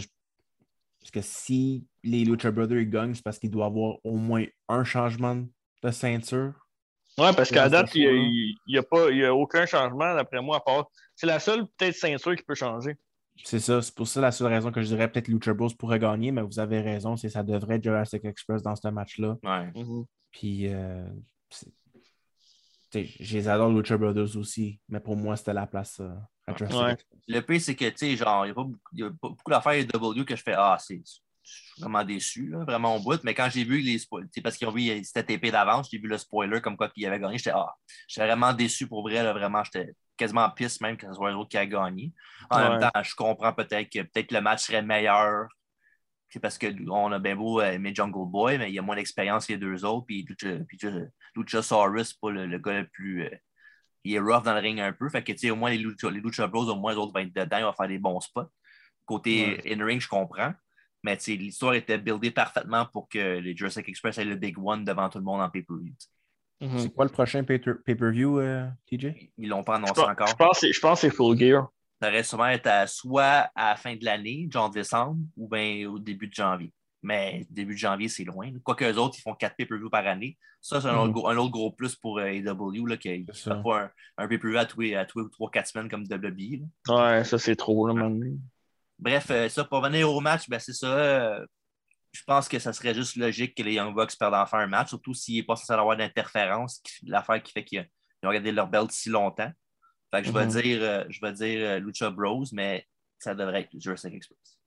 parce 0.99 1.11
que 1.11 1.21
si 1.21 1.87
les 2.03 2.25
Lucha 2.25 2.51
Brothers 2.51 2.85
gagnent, 2.85 3.13
c'est 3.13 3.23
parce 3.23 3.39
qu'il 3.39 3.49
doit 3.49 3.65
y 3.65 3.67
avoir 3.67 3.95
au 4.03 4.17
moins 4.17 4.45
un 4.67 4.83
changement 4.83 5.35
de 5.81 5.91
ceinture. 5.91 6.53
Oui, 7.17 7.27
parce 7.35 7.49
qu'à 7.49 7.69
date, 7.69 7.95
il 7.95 8.55
n'y 8.67 8.77
a, 8.77 8.81
a, 8.81 9.33
aucun 9.33 9.65
changement, 9.65 10.13
d'après 10.15 10.41
moi, 10.41 10.57
à 10.57 10.59
part. 10.59 10.89
C'est 11.15 11.25
la 11.25 11.39
seule 11.39 11.65
peut-être 11.77 11.95
ceinture 11.95 12.35
qui 12.35 12.43
peut 12.43 12.55
changer. 12.55 12.97
C'est 13.43 13.59
ça, 13.59 13.81
c'est 13.81 13.93
pour 13.93 14.07
ça 14.07 14.21
la 14.21 14.31
seule 14.31 14.47
raison 14.47 14.71
que 14.71 14.81
je 14.81 14.87
dirais 14.87 15.09
peut-être 15.11 15.27
Lucha 15.27 15.53
Bros 15.53 15.69
pourrait 15.77 15.99
gagner, 15.99 16.31
mais 16.31 16.41
vous 16.41 16.59
avez 16.59 16.81
raison, 16.81 17.15
c'est 17.15 17.29
ça 17.29 17.43
devrait 17.43 17.75
être 17.75 17.83
Jurassic 17.83 18.25
Express 18.25 18.61
dans 18.61 18.75
ce 18.75 18.87
match-là. 18.87 19.37
Ouais. 19.43 19.71
Mm-hmm. 19.71 20.05
Puis, 20.31 20.67
euh, 20.67 21.07
je 22.93 23.33
les 23.37 23.47
adore 23.47 23.71
Lucha 23.71 23.97
Brothers 23.97 24.35
aussi, 24.35 24.79
mais 24.89 24.99
pour 24.99 25.15
moi, 25.15 25.35
c'était 25.35 25.53
la 25.53 25.67
place 25.67 25.99
euh, 25.99 26.13
à 26.47 26.55
Jurassic 26.55 26.79
Express. 26.79 27.19
Le 27.27 27.39
pire, 27.41 27.61
c'est 27.61 27.75
que, 27.75 27.89
tu 27.89 27.97
sais, 27.97 28.15
genre, 28.15 28.45
il 28.45 28.53
n'y 28.93 29.03
a, 29.03 29.09
pas 29.09 29.29
beaucoup 29.29 29.51
d'affaires 29.51 29.85
W 29.85 30.25
que 30.25 30.35
je 30.35 30.43
fais 30.43 30.55
Ah, 30.55 30.77
c'est 30.79 31.01
vraiment 31.79 32.03
déçu, 32.03 32.51
vraiment 32.51 32.95
au 32.95 32.99
bout. 32.99 33.23
Mais 33.23 33.33
quand 33.33 33.49
j'ai 33.49 33.63
vu 33.63 33.79
les 33.79 33.99
spoilers, 33.99 34.27
parce 34.43 34.57
qu'ils 34.57 34.67
ont 34.67 34.71
vu 34.71 35.03
c'était 35.03 35.23
TP 35.23 35.51
d'avance, 35.51 35.89
j'ai 35.91 35.97
vu 35.97 36.07
le 36.07 36.17
spoiler 36.17 36.61
comme 36.61 36.77
quoi 36.77 36.91
il 36.95 37.05
avait 37.05 37.19
gagné. 37.19 37.37
J'étais 37.37 37.51
ah, 37.51 37.75
vraiment 38.17 38.53
déçu 38.53 38.87
pour 38.87 39.01
vrai. 39.01 39.23
Là, 39.23 39.33
vraiment, 39.33 39.63
j'étais 39.63 39.93
quasiment 40.19 40.49
pisse 40.49 40.81
même 40.81 40.97
que 40.97 41.07
ce 41.07 41.13
soit 41.13 41.31
l'autre 41.31 41.49
qui 41.49 41.57
a 41.57 41.65
gagné. 41.65 42.13
En 42.49 42.59
même 42.59 42.79
temps, 42.79 42.91
je 43.01 43.15
comprends 43.15 43.53
peut-être 43.53 43.89
que 43.89 44.01
peut-être 44.01 44.31
le 44.31 44.41
match 44.41 44.65
serait 44.65 44.81
meilleur. 44.81 45.47
C'est 46.29 46.39
parce 46.39 46.59
qu'on 46.59 47.11
a 47.11 47.17
bien 47.17 47.35
beau 47.35 47.59
aimer 47.61 47.95
Jungle 47.95 48.29
Boy, 48.29 48.59
mais 48.59 48.69
il 48.69 48.75
y 48.75 48.79
a 48.79 48.83
moins 48.83 48.95
d'expérience 48.95 49.47
que 49.47 49.53
les 49.53 49.59
deux 49.59 49.83
autres. 49.83 50.05
Puis, 50.05 50.27
Luchasaurus, 51.35 52.13
pas 52.13 52.29
le, 52.29 52.59
gars 52.59 52.81
le 52.81 52.87
plus. 52.87 53.23
Euh, 53.23 53.35
il 54.03 54.13
est 54.13 54.19
rough 54.19 54.43
dans 54.43 54.53
le 54.53 54.59
ring 54.59 54.79
un 54.79 54.93
peu. 54.93 55.09
Fait 55.09 55.23
que, 55.23 55.49
au 55.49 55.55
moins, 55.55 55.71
les 55.71 55.77
Lucha, 55.77 56.09
les 56.11 56.19
Lucha 56.19 56.45
Bros, 56.47 56.69
au 56.69 56.75
moins, 56.75 56.91
les 56.91 56.97
autres 56.97 57.13
vont 57.13 57.19
être 57.19 57.33
dedans, 57.33 57.57
ils 57.57 57.63
vont 57.63 57.73
faire 57.73 57.87
des 57.87 57.97
bons 57.97 58.19
spots. 58.19 58.51
Côté 59.05 59.59
in-ring, 59.65 59.99
je 59.99 60.07
comprends. 60.07 60.53
Mais 61.03 61.17
l'histoire 61.27 61.73
était 61.73 61.97
buildée 61.97 62.31
parfaitement 62.31 62.85
pour 62.85 63.07
que 63.09 63.39
les 63.39 63.55
Jurassic 63.55 63.87
Express 63.87 64.17
aient 64.17 64.25
le 64.25 64.35
Big 64.35 64.57
One 64.59 64.83
devant 64.83 65.09
tout 65.09 65.17
le 65.17 65.23
monde 65.23 65.41
en 65.41 65.49
pay-per-view. 65.49 65.93
Mm-hmm. 66.61 66.79
C'est 66.79 66.93
quoi 66.93 67.05
le 67.05 67.11
prochain 67.11 67.43
pay-per-view, 67.43 68.39
euh, 68.39 68.67
TJ? 68.87 69.31
Ils 69.37 69.49
l'ont 69.49 69.63
pas 69.63 69.75
annoncé 69.75 70.01
encore. 70.01 70.27
Je 70.27 70.35
pense, 70.35 70.59
que 70.59 70.95
c'est 70.95 71.09
Full 71.09 71.37
Gear. 71.37 71.69
Ça 72.01 72.09
reste 72.09 72.29
sûrement 72.29 72.47
être 72.47 72.87
soit 72.87 73.49
à 73.55 73.71
la 73.71 73.75
fin 73.75 73.95
de 73.95 74.05
l'année, 74.05 74.47
genre 74.51 74.69
décembre, 74.69 75.17
ou 75.37 75.47
bien 75.47 75.89
au 75.89 75.99
début 75.99 76.27
de 76.27 76.33
janvier. 76.33 76.73
Mais 77.01 77.45
début 77.49 77.73
de 77.73 77.79
janvier, 77.79 78.09
c'est 78.09 78.25
loin. 78.25 78.51
Quoique 78.63 78.83
eux 78.83 78.97
autres, 78.97 79.15
ils 79.17 79.21
font 79.21 79.33
quatre 79.33 79.55
pay-per-view 79.55 79.89
par 79.89 80.05
année. 80.05 80.37
Ça, 80.61 80.81
c'est 80.81 80.87
un, 80.87 81.07
mm-hmm. 81.07 81.37
autre 81.37 81.51
gros 81.51 81.71
plus 81.71 81.95
pour 81.95 82.19
AEW, 82.19 82.85
là, 82.85 82.97
qui 82.97 83.25
ne 83.25 83.33
fait 83.33 83.63
pas 83.63 83.91
un, 84.17 84.27
pay-per-view 84.27 84.57
à 84.57 84.65
tous 84.65 84.81
les 84.81 84.95
3-4 84.95 85.65
semaines 85.65 85.89
comme 85.89 86.03
WWE. 86.03 86.67
Ouais, 86.89 87.23
ça, 87.23 87.37
c'est 87.37 87.55
trop, 87.55 87.87
là, 87.87 87.93
maintenant. 87.93 88.37
Bref, 88.97 89.27
euh, 89.31 89.47
ça, 89.47 89.63
pour 89.63 89.81
venir 89.81 90.11
au 90.11 90.19
match, 90.19 90.49
ben, 90.49 90.59
c'est 90.59 90.73
ça. 90.73 91.39
Euh, 92.09 92.17
je 92.17 92.23
pense 92.23 92.47
que 92.47 92.59
ça 92.59 92.73
serait 92.73 92.93
juste 92.93 93.15
logique 93.15 93.55
que 93.55 93.63
les 93.63 93.73
Young 93.73 93.95
Bucks 93.95 94.17
perdent 94.17 94.35
enfin 94.35 94.59
un 94.59 94.67
match, 94.67 94.89
surtout 94.89 95.13
s'il 95.13 95.35
n'est 95.35 95.43
pas 95.43 95.55
censé 95.55 95.73
avoir 95.73 95.97
d'interférence, 95.97 96.81
l'affaire 97.03 97.41
qui 97.41 97.51
fait 97.51 97.63
qu'ils 97.63 97.87
ont 98.23 98.31
gardé 98.31 98.51
leur 98.51 98.67
belt 98.67 98.91
si 98.91 99.09
longtemps. 99.09 99.51
Fait 100.11 100.21
que 100.21 100.27
je 100.27 100.31
vais 100.31 100.45
mm-hmm. 100.45 100.61
dire, 100.61 100.81
euh, 100.81 101.03
je 101.09 101.21
vais 101.21 101.33
dire 101.33 101.79
Lucha 101.79 102.09
Bros, 102.09 102.45
mais 102.51 102.87
ça 103.19 103.35
devrait 103.35 103.61
être 103.61 103.79
Jurassic 103.79 104.13
Express. 104.13 104.59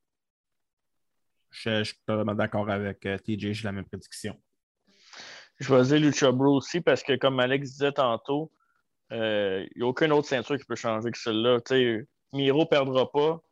Je, 1.50 1.84
suis 1.84 1.96
totalement 2.06 2.34
d'accord 2.34 2.70
avec 2.70 3.00
TJ, 3.00 3.52
j'ai 3.52 3.64
la 3.64 3.72
même 3.72 3.84
prédiction. 3.84 4.40
Je 5.58 5.74
vais 5.74 5.82
dire 5.82 6.00
Lucha 6.00 6.32
Bro 6.32 6.56
aussi 6.56 6.80
parce 6.80 7.02
que, 7.02 7.16
comme 7.16 7.38
Alex 7.40 7.72
disait 7.72 7.92
tantôt, 7.92 8.52
il 9.10 9.68
n'y 9.76 9.82
a 9.82 9.86
aucune 9.86 10.12
autre 10.12 10.28
ceinture 10.28 10.56
qui 10.56 10.64
peut 10.64 10.76
changer 10.76 11.10
que 11.10 11.18
celle-là. 11.18 11.58
Miro 12.32 12.60
ne 12.60 12.64
perdra 12.64 13.10
pas, 13.10 13.42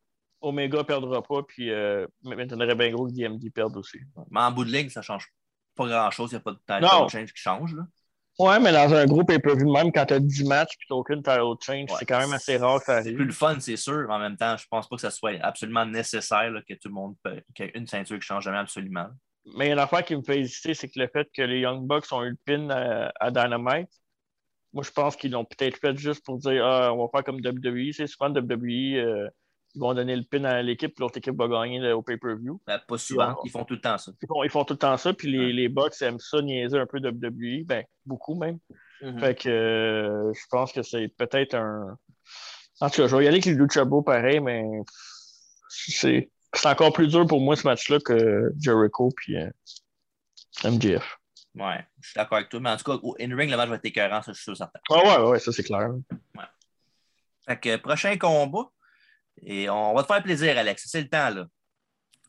Omega 0.41 0.79
ne 0.79 0.83
perdra 0.83 1.23
pas, 1.23 1.43
puis 1.43 1.71
euh, 1.71 2.07
m'étonnerait 2.23 2.75
bien 2.75 2.91
gros 2.91 3.07
que 3.07 3.12
DMD 3.12 3.53
perde 3.53 3.77
aussi. 3.77 3.99
Mais 4.31 4.41
en 4.41 4.51
bout 4.53 4.65
de 4.65 4.71
ligne, 4.71 4.89
ça 4.89 5.01
ne 5.01 5.05
change 5.05 5.29
pas 5.75 5.87
grand-chose. 5.87 6.31
Il 6.33 6.35
n'y 6.35 6.39
a 6.39 6.41
pas 6.41 6.53
de 6.53 6.59
title 6.67 7.11
change 7.11 7.33
qui 7.33 7.41
change. 7.41 7.75
Là. 7.75 7.83
Ouais, 8.39 8.59
mais 8.59 8.73
dans 8.73 8.95
un 8.95 9.05
groupe 9.05 9.29
pay-per-view, 9.29 9.71
même 9.71 9.93
quand 9.93 10.07
tu 10.07 10.15
as 10.15 10.21
10 10.21 10.45
matchs 10.45 10.73
et 10.75 10.87
tu 10.87 10.93
aucune 10.95 11.23
title 11.23 11.57
change, 11.61 11.91
c'est 11.99 12.07
quand 12.07 12.21
même 12.21 12.33
assez 12.33 12.57
rare 12.57 12.79
que 12.79 12.87
ça 12.87 12.97
arrive. 12.97 13.12
C'est 13.12 13.17
plus 13.17 13.27
le 13.27 13.33
fun, 13.33 13.61
c'est 13.61 13.77
sûr, 13.77 14.07
mais 14.09 14.15
en 14.15 14.19
même 14.19 14.37
temps, 14.37 14.57
je 14.57 14.67
pense 14.71 14.89
pas 14.89 14.97
que 14.97 15.03
ça 15.03 15.11
soit 15.11 15.39
absolument 15.43 15.85
nécessaire 15.85 16.51
que 16.67 16.75
tout 16.75 16.89
le 16.89 16.95
monde 16.95 17.17
qu'il 17.55 17.67
y 17.67 17.69
ait 17.69 17.73
une 17.75 17.87
ceinture 17.87 18.19
qui 18.19 18.27
change 18.27 18.45
jamais 18.45 18.59
absolument. 18.59 19.09
Mais 19.57 19.67
il 19.67 19.69
y 19.69 19.71
a 19.71 19.75
une 19.75 19.79
affaire 19.79 20.05
qui 20.05 20.17
me 20.17 20.23
fait 20.23 20.41
hésiter, 20.41 20.73
c'est 20.73 20.89
que 20.89 20.99
le 20.99 21.09
fait 21.09 21.29
que 21.35 21.43
les 21.43 21.61
Young 21.61 21.87
Bucks 21.87 22.11
ont 22.12 22.23
eu 22.23 22.31
le 22.31 22.39
pin 22.47 22.71
à, 23.21 23.31
Dynamite, 23.31 23.91
moi 24.73 24.85
je 24.85 24.91
pense 24.91 25.17
qu'ils 25.17 25.33
l'ont 25.33 25.45
peut-être 25.45 25.77
fait 25.79 25.97
juste 25.99 26.25
pour 26.25 26.39
dire 26.39 26.65
ah, 26.65 26.95
on 26.95 27.05
va 27.05 27.09
faire 27.12 27.25
comme 27.25 27.41
WWE. 27.45 27.93
C'est 27.93 28.07
souvent 28.07 28.31
WWE, 28.31 28.97
euh, 28.97 29.29
ils 29.74 29.80
vont 29.80 29.94
donner 29.94 30.16
le 30.16 30.24
pin 30.24 30.44
à 30.44 30.62
l'équipe, 30.62 30.94
puis 30.94 31.02
l'autre 31.02 31.18
équipe 31.18 31.36
va 31.36 31.48
gagner 31.48 31.92
au 31.92 32.02
pay-per-view. 32.02 32.60
Ben, 32.66 32.80
pas 32.86 32.98
souvent, 32.98 33.36
ils 33.44 33.51
font 33.51 33.64
tout 33.64 33.74
le 33.74 33.80
temps 33.80 33.98
ça. 33.98 34.12
Ils 34.44 34.51
font, 34.51 34.64
tout 34.64 34.74
le 34.74 34.78
temps 34.78 34.97
ça, 34.97 35.12
puis 35.12 35.30
les, 35.30 35.52
les 35.52 35.68
Bucks 35.68 36.01
aiment 36.02 36.18
ça 36.18 36.42
niaiser 36.42 36.78
un 36.78 36.86
peu 36.86 37.01
de 37.01 37.10
WWE, 37.10 37.64
ben, 37.64 37.84
beaucoup 38.05 38.34
même. 38.34 38.59
Mm-hmm. 39.02 39.20
Fait 39.20 39.34
que 39.34 39.48
euh, 39.48 40.32
je 40.32 40.47
pense 40.51 40.72
que 40.72 40.82
c'est 40.82 41.09
peut-être 41.16 41.55
un. 41.55 41.97
En 42.80 42.90
tout 42.90 43.02
cas, 43.02 43.09
je 43.09 43.16
vais 43.16 43.24
y 43.24 43.28
aller 43.28 43.36
avec 43.36 43.44
les 43.44 43.55
Lucha 43.55 43.84
pareil, 44.05 44.40
mais 44.40 44.64
c'est 45.68 46.30
encore 46.64 46.92
plus 46.92 47.09
dur 47.09 47.26
pour 47.26 47.40
moi 47.40 47.55
ce 47.56 47.66
match-là 47.66 47.98
que 48.01 48.52
Jericho 48.59 49.10
puis 49.16 49.36
euh, 49.36 49.51
MJF. 50.64 51.18
Ouais, 51.55 51.84
je 52.01 52.09
suis 52.09 52.16
d'accord 52.16 52.38
avec 52.38 52.48
toi, 52.48 52.60
mais 52.60 52.70
en 52.70 52.76
tout 52.76 52.84
cas, 52.84 52.98
au 53.02 53.16
in-ring, 53.20 53.51
le 53.51 53.56
match 53.56 53.68
va 53.68 53.74
être 53.76 53.84
écœurant, 53.84 54.22
ça, 54.22 54.32
je 54.32 54.36
suis 54.36 54.44
sûr 54.44 54.56
certain. 54.56 54.78
Ouais, 54.88 55.02
ouais, 55.02 55.30
ouais, 55.30 55.38
ça 55.38 55.52
c'est 55.52 55.64
clair. 55.64 55.90
Ouais. 56.36 56.44
Fait 57.47 57.59
que 57.59 57.76
prochain 57.76 58.16
combat, 58.16 58.70
et 59.43 59.71
on 59.71 59.95
va 59.95 60.03
te 60.03 60.07
faire 60.07 60.23
plaisir, 60.23 60.57
Alex. 60.57 60.85
C'est 60.87 61.03
le 61.03 61.09
temps, 61.09 61.31
là. 61.31 61.47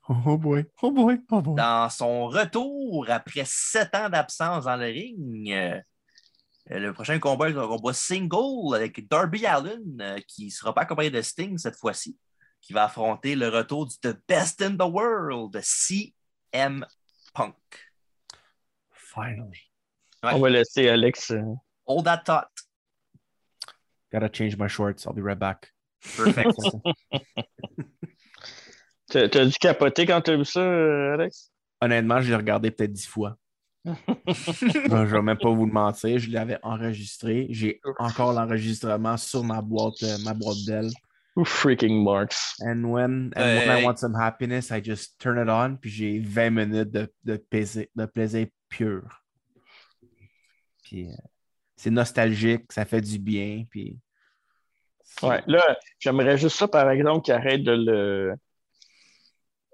Oh 0.09 0.37
boy, 0.37 0.65
oh 0.81 0.91
boy, 0.91 1.21
oh 1.29 1.41
boy. 1.41 1.55
Dans 1.55 1.89
son 1.89 2.27
retour 2.27 3.05
après 3.09 3.43
sept 3.45 3.93
ans 3.95 4.09
d'absence 4.09 4.65
dans 4.65 4.75
le 4.75 4.87
ring, 4.87 5.51
euh, 5.51 5.79
le 6.69 6.91
prochain 6.91 7.19
combat 7.19 7.49
est 7.49 7.55
un 7.55 7.67
combat 7.67 7.93
single 7.93 8.75
avec 8.75 9.07
Darby 9.07 9.45
Allen, 9.45 10.01
euh, 10.01 10.19
qui 10.27 10.45
ne 10.45 10.49
sera 10.49 10.73
pas 10.73 10.81
accompagné 10.81 11.11
de 11.11 11.21
Sting 11.21 11.57
cette 11.57 11.77
fois-ci, 11.77 12.17
qui 12.61 12.73
va 12.73 12.85
affronter 12.85 13.35
le 13.35 13.49
retour 13.49 13.87
du 13.87 13.95
The 13.99 14.17
Best 14.27 14.61
in 14.61 14.75
the 14.75 14.89
World, 14.89 15.59
CM 15.61 16.85
Punk. 17.33 17.55
Finally. 18.91 19.69
On 20.23 20.39
va 20.39 20.49
laisser 20.49 20.89
Alex. 20.89 21.31
Euh, 21.31 21.41
Hold 21.85 22.05
that 22.05 22.23
thought. 22.25 22.49
Gotta 24.11 24.29
change 24.29 24.57
my 24.57 24.67
shorts. 24.67 25.05
I'll 25.05 25.13
be 25.13 25.21
right 25.21 25.39
back. 25.39 25.71
Perfect. 26.17 26.59
T'as 29.29 29.45
dû 29.45 29.53
capoter 29.59 30.05
quand 30.05 30.21
t'as 30.21 30.37
vu 30.37 30.45
ça, 30.45 30.61
euh, 30.61 31.13
Alex? 31.15 31.51
Honnêtement, 31.81 32.21
je 32.21 32.29
l'ai 32.29 32.35
regardé 32.35 32.71
peut-être 32.71 32.93
dix 32.93 33.07
fois. 33.07 33.35
je 33.85 35.05
vais 35.05 35.21
même 35.21 35.37
pas 35.37 35.49
vous 35.49 35.65
le 35.65 35.71
mentir, 35.71 36.19
je 36.19 36.29
l'avais 36.29 36.59
enregistré. 36.63 37.47
J'ai 37.49 37.81
encore 37.97 38.31
l'enregistrement 38.31 39.17
sur 39.17 39.43
ma 39.43 39.61
boîte, 39.61 40.01
euh, 40.03 40.17
ma 40.23 40.33
boîte 40.33 40.63
d'elle. 40.65 40.91
Freaking 41.43 42.03
marks. 42.03 42.55
And 42.59 42.83
when, 42.83 43.31
and 43.35 43.57
when 43.57 43.69
I 43.69 43.83
want 43.83 43.97
some 43.97 44.13
happiness, 44.15 44.69
I 44.69 44.81
just 44.81 45.17
turn 45.17 45.39
it 45.39 45.49
on, 45.49 45.77
puis 45.77 45.89
j'ai 45.89 46.19
20 46.19 46.49
minutes 46.51 46.91
de, 46.91 47.11
de, 47.23 47.37
plaisir, 47.37 47.85
de 47.95 48.05
plaisir 48.05 48.47
pur. 48.69 49.23
Puis 50.83 51.07
euh, 51.07 51.15
c'est 51.75 51.89
nostalgique, 51.89 52.71
ça 52.71 52.85
fait 52.85 53.01
du 53.01 53.17
bien, 53.17 53.63
puis 53.69 53.97
Ouais, 55.23 55.41
là, 55.47 55.77
j'aimerais 55.99 56.37
juste 56.37 56.57
ça, 56.57 56.67
par 56.67 56.89
exemple, 56.89 57.23
qu'il 57.23 57.33
arrête 57.33 57.63
de 57.63 57.71
le. 57.71 58.33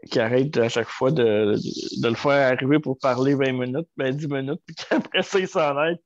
qu'il 0.09 0.21
arrête 0.21 0.55
à 0.57 0.69
chaque 0.69 0.89
fois 0.89 1.11
de, 1.11 1.55
de, 2.01 2.07
le 2.07 2.15
faire 2.15 2.53
arriver 2.53 2.79
pour 2.79 2.97
parler 2.99 3.33
20 3.35 3.53
minutes, 3.53 3.87
ben 3.95 4.13
10 4.13 4.27
minutes, 4.27 4.61
puis 4.65 4.75
qu'après 4.89 5.23
ça, 5.23 5.39
il 5.39 5.47
s'en 5.47 5.83
aide. 5.83 5.99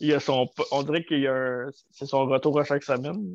Il 0.00 0.12
a 0.12 0.20
son, 0.20 0.48
on 0.72 0.82
dirait 0.82 1.04
qu'il 1.04 1.20
y 1.20 1.26
a 1.26 1.34
un, 1.34 1.70
c'est 1.90 2.06
son 2.06 2.26
retour 2.26 2.58
à 2.60 2.64
chaque 2.64 2.82
semaine. 2.82 3.34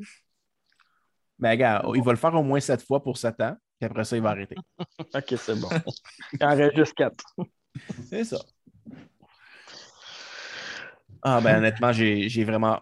Ben, 1.38 1.56
gars, 1.56 1.82
il 1.94 2.02
va 2.02 2.12
le 2.12 2.18
faire 2.18 2.34
au 2.34 2.42
moins 2.42 2.60
7 2.60 2.82
fois 2.82 3.02
pour 3.02 3.16
7 3.16 3.40
ans, 3.40 3.56
puis 3.78 3.86
après 3.86 4.04
ça, 4.04 4.16
il 4.16 4.22
va 4.22 4.30
arrêter. 4.30 4.56
ok, 5.14 5.34
c'est 5.36 5.58
bon. 5.58 5.68
Il 6.34 6.44
en 6.44 6.54
reste 6.54 6.76
juste 6.76 6.94
4. 6.94 7.24
c'est 8.08 8.24
ça. 8.24 8.38
Ah, 11.22 11.40
ben, 11.40 11.58
honnêtement, 11.58 11.92
j'ai 11.92 12.44
vraiment 12.44 12.80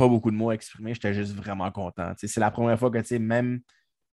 pas 0.00 0.08
beaucoup 0.08 0.30
de 0.30 0.36
mots 0.36 0.48
à 0.48 0.54
exprimer. 0.54 0.94
J'étais 0.94 1.12
juste 1.12 1.34
vraiment 1.34 1.70
content. 1.70 2.14
C'est 2.16 2.40
la 2.40 2.50
première 2.50 2.78
fois 2.78 2.90
que 2.90 3.18
même 3.18 3.60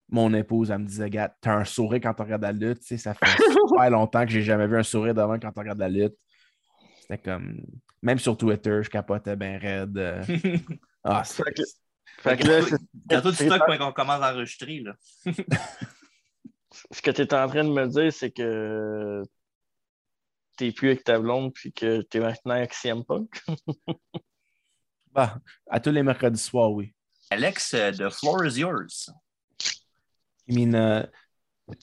mon 0.09 0.33
épouse, 0.33 0.71
elle 0.71 0.79
me 0.79 0.87
disait 0.87 1.11
Gars, 1.11 1.37
t'as 1.43 1.57
un 1.57 1.65
sourire 1.67 2.01
quand 2.03 2.15
tu 2.15 2.23
regardes 2.23 2.43
la 2.43 2.53
lutte. 2.53 2.83
ça 2.83 3.13
fait 3.13 3.27
super 3.53 3.91
longtemps 3.91 4.25
que 4.25 4.31
j'ai 4.31 4.41
jamais 4.41 4.67
vu 4.67 4.79
un 4.79 4.83
sourire 4.83 5.15
devant 5.15 5.39
quand 5.39 5.53
tu 5.53 5.59
regardes 5.59 5.79
la 5.79 5.91
lutte. 5.91 6.15
C'était 7.03 7.19
comme. 7.19 7.61
Même 8.01 8.19
sur 8.19 8.35
Twitter, 8.35 8.83
je 8.83 8.89
capotais 8.89 9.37
bien 9.37 9.59
raide. 9.59 10.25
ah, 11.05 11.23
c'est. 11.23 11.43
Fait 12.19 12.39
que 12.39 12.47
là, 12.47 12.61
quand 13.11 13.21
tout 13.21 13.33
stock 13.33 13.61
quand 13.67 13.89
on 13.89 13.93
commence 13.93 14.23
à 14.23 14.33
enregistrer. 14.33 14.81
Là. 14.81 14.97
Ce 16.93 17.03
que 17.03 17.11
tu 17.11 17.23
es 17.23 17.35
en 17.35 17.47
train 17.47 17.65
de 17.65 17.69
me 17.69 17.87
dire, 17.89 18.11
c'est 18.11 18.31
que 18.31 19.23
t'es 20.57 20.73
plus 20.73 20.89
avec 20.89 21.05
ta 21.05 21.19
blonde 21.19 21.53
puis 21.53 21.75
que 21.75 22.01
tu 22.11 22.17
es 22.17 22.21
maintenant 22.21 22.55
avec 22.55 22.73
CM 22.73 23.05
Punk. 23.05 23.29
Bah, 25.15 25.39
à 25.71 25.79
tous 25.79 25.93
les 25.93 26.03
mercredis 26.03 26.41
soirs, 26.41 26.73
oui. 26.73 26.93
Alex, 27.31 27.73
uh, 27.73 27.93
the 27.93 28.11
floor 28.11 28.45
is 28.45 28.59
yours. 28.59 29.09
You 30.47 30.55
mean 30.57 30.75
uh, 30.75 31.07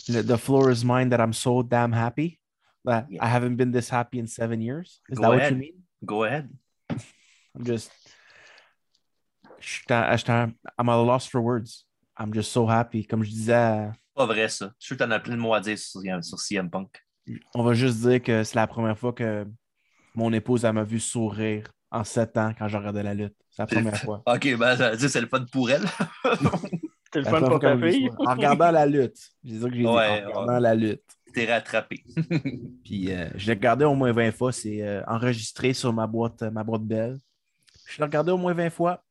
the 0.07 0.37
floor 0.37 0.69
is 0.69 0.83
mine 0.83 1.09
that 1.09 1.21
I'm 1.21 1.33
so 1.33 1.63
damn 1.63 1.93
happy? 1.93 2.39
That 2.83 3.07
yeah. 3.09 3.23
I 3.23 3.27
haven't 3.27 3.55
been 3.55 3.71
this 3.71 3.89
happy 3.89 4.19
in 4.19 4.27
seven 4.27 4.61
years? 4.61 4.99
Is 5.09 5.17
Go 5.17 5.23
that 5.23 5.31
ahead. 5.31 5.43
what 5.43 5.51
you 5.51 5.57
mean? 5.57 5.83
Go 6.05 6.23
ahead. 6.25 6.49
I'm 6.89 7.63
just, 7.63 7.91
I'm 9.89 10.09
at 10.09 10.79
a 10.79 11.01
loss 11.01 11.25
for 11.27 11.41
words. 11.41 11.85
I'm 12.17 12.33
just 12.33 12.51
so 12.51 12.65
happy. 12.65 13.03
Comme 13.03 13.23
je 13.23 13.31
disais. 13.31 13.93
Pas 14.15 14.25
vrai, 14.25 14.49
ça. 14.49 14.73
Je 14.77 14.85
suis 14.85 14.95
sûr 14.95 14.97
que 14.97 15.03
tu 15.03 15.07
en 15.07 15.11
as 15.11 15.19
plein 15.19 15.35
de 15.35 15.41
mots 15.41 15.53
à 15.53 15.61
dire 15.61 15.77
sur, 15.77 16.01
sur 16.21 16.39
CM 16.39 16.69
Punk. 16.69 16.89
On 17.55 17.63
va 17.63 17.73
juste 17.73 18.01
dire 18.01 18.21
que 18.21 18.43
c'est 18.43 18.55
la 18.55 18.67
première 18.67 18.97
fois 18.97 19.13
que 19.13 19.47
mon 20.15 20.33
épouse 20.33 20.65
m'a 20.65 20.83
vu 20.83 20.99
sourire 20.99 21.63
en 21.91 22.03
sept 22.03 22.37
ans 22.37 22.53
quand 22.57 22.67
je 22.67 22.77
regardais 22.77 23.03
la 23.03 23.13
lutte. 23.13 23.35
C'est 23.49 23.61
la 23.63 23.67
première 23.67 23.97
fois. 23.97 24.23
OK, 24.25 24.55
ben 24.57 24.77
ça 24.77 24.95
dire 24.95 25.09
c'est 25.09 25.21
le 25.21 25.27
fun 25.27 25.45
pour 25.51 25.69
elle. 25.69 25.83
c'est 27.13 27.19
le 27.19 27.25
fun 27.25 27.41
pour 27.41 27.59
ta 27.59 27.77
fille. 27.77 28.09
En 28.17 28.33
regardant 28.33 28.71
la 28.71 28.85
lutte. 28.85 29.17
C'est 29.45 29.59
ça 29.59 29.67
que 29.67 29.75
j'ai 29.75 29.81
dit. 29.81 29.87
En 29.87 29.93
regardant 29.93 30.59
la 30.59 30.75
lutte. 30.75 31.03
T'es 31.33 31.51
rattrapé. 31.51 32.03
Puis 32.83 33.11
euh, 33.11 33.29
je 33.35 33.47
l'ai 33.47 33.53
regardé 33.53 33.85
au 33.85 33.95
moins 33.95 34.11
20 34.11 34.31
fois. 34.31 34.51
C'est 34.51 34.81
euh, 34.81 35.01
enregistré 35.07 35.73
sur 35.73 35.93
ma 35.93 36.07
boîte, 36.07 36.41
ma 36.43 36.63
boîte 36.63 36.83
belle. 36.83 37.17
Je 37.87 37.97
l'ai 37.97 38.03
regardé 38.03 38.31
au 38.31 38.37
moins 38.37 38.53
20 38.53 38.69
fois. 38.69 39.03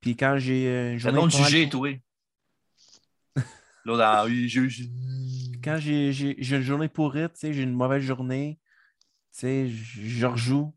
Puis 0.00 0.16
quand 0.16 0.36
j'ai 0.38 0.68
euh, 0.68 0.92
une 0.92 0.98
journée. 0.98 1.20
C'est 1.30 1.44
sujet, 1.44 1.68
toi? 1.68 1.90
Là, 3.84 4.24
dans 4.24 4.30
Quand 5.62 5.78
j'ai 5.78 6.56
une 6.56 6.62
journée 6.62 6.88
pourrite, 6.88 7.32
j'ai 7.40 7.62
une 7.62 7.72
mauvaise 7.72 8.02
journée, 8.02 8.58
je 9.40 10.26
rejoue 10.26 10.74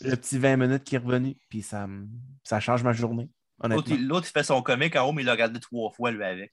le 0.00 0.16
petit 0.16 0.38
20 0.38 0.56
minutes 0.56 0.84
qui 0.84 0.96
est 0.96 0.98
revenu, 0.98 1.36
puis 1.48 1.62
ça, 1.62 1.86
ça 2.42 2.60
change 2.60 2.82
ma 2.82 2.92
journée. 2.92 3.30
L'autre, 3.62 4.26
il 4.28 4.32
fait 4.32 4.42
son 4.42 4.62
comique 4.62 4.96
en 4.96 5.08
haut, 5.08 5.12
mais 5.12 5.22
il 5.22 5.26
l'a 5.26 5.32
regardé 5.32 5.60
trois 5.60 5.90
fois, 5.90 6.10
lui, 6.10 6.24
avec. 6.24 6.52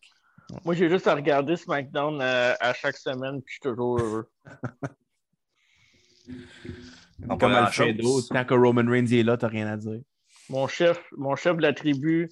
Moi, 0.65 0.75
j'ai 0.75 0.89
juste 0.89 1.07
à 1.07 1.15
regarder 1.15 1.55
SmackDown 1.55 2.21
euh, 2.21 2.53
à 2.59 2.73
chaque 2.73 2.97
semaine, 2.97 3.41
puis 3.41 3.45
je 3.47 3.53
suis 3.53 3.61
toujours 3.61 3.99
heureux. 3.99 4.29
Comme 7.39 7.53
Alfredo, 7.53 8.21
tant 8.23 8.45
que 8.45 8.53
Roman 8.53 8.89
Reigns 8.89 9.11
est 9.11 9.23
là, 9.23 9.37
t'as 9.37 9.47
rien 9.47 9.67
à 9.67 9.77
dire. 9.77 10.01
Mon 10.49 10.67
chef, 10.67 11.01
mon 11.17 11.35
chef 11.35 11.55
de 11.55 11.61
la 11.61 11.73
tribu. 11.73 12.29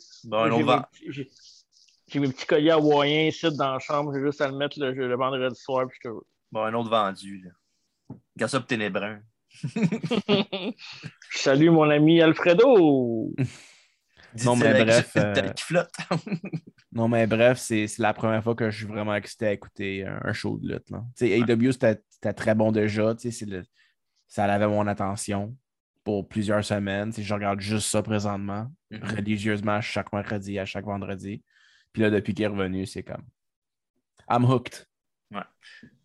j'ai, 1.08 2.20
mes, 2.20 2.28
petits 2.28 2.46
colliers 2.46 2.72
hawaïens 2.72 3.28
ici 3.28 3.48
dans 3.56 3.74
la 3.74 3.80
chambre, 3.80 4.14
j'ai 4.14 4.22
juste 4.22 4.42
à 4.42 4.48
le 4.48 4.58
mettre 4.58 4.80
le, 4.80 4.92
le 4.92 5.16
vendredi 5.16 5.60
soir, 5.60 5.88
puis 5.88 5.96
je 5.96 6.00
suis 6.00 6.10
heureux. 6.10 6.26
Bon, 6.52 6.64
un 6.64 6.74
autre 6.74 6.90
vendu, 6.90 7.42
là. 7.44 7.52
Regarde 8.36 8.52
ça 8.52 8.60
pour. 8.60 8.68
Salut 11.32 11.70
mon 11.70 11.90
ami 11.90 12.22
Alfredo. 12.22 13.34
non, 14.46 14.56
mais 14.56 14.84
bref. 14.84 15.18
Euh, 15.18 15.34
non, 16.92 17.08
mais 17.08 17.26
bref, 17.28 17.58
c'est 17.58 17.88
la 17.98 18.14
première 18.14 18.44
fois 18.44 18.56
que 18.56 18.70
je 18.70 18.78
suis 18.78 18.86
vraiment 18.86 19.16
excité 19.16 19.48
à 19.48 19.52
écouter 19.54 20.06
un, 20.06 20.34
show 20.34 20.60
de 20.60 20.74
lutte. 20.74 20.92
Ouais. 20.92 21.42
AW, 21.42 21.72
c'était 21.72 22.34
très 22.34 22.56
bon 22.56 22.72
déjà. 22.72 23.16
Le, 23.24 23.64
ça 24.28 24.44
avait 24.46 24.68
mon 24.68 24.86
attention 24.88 25.56
pour 26.04 26.28
plusieurs 26.28 26.64
semaines. 26.64 27.12
je 27.12 27.34
regarde 27.34 27.60
juste 27.60 27.90
ça 27.90 28.04
présentement, 28.04 28.68
mm-hmm. 28.92 29.16
religieusement, 29.16 29.82
chaque 29.82 30.14
mercredi, 30.14 30.60
à 30.60 30.66
chaque 30.66 30.86
vendredi. 30.86 31.44
Puis 31.92 32.04
là, 32.04 32.10
depuis 32.10 32.34
qu'il 32.34 32.46
est 32.46 32.48
revenu, 32.48 32.86
c'est 32.86 33.04
comme. 33.04 33.26
I'm 34.30 34.46
hooked. 34.46 34.86
Ouais. 35.32 35.42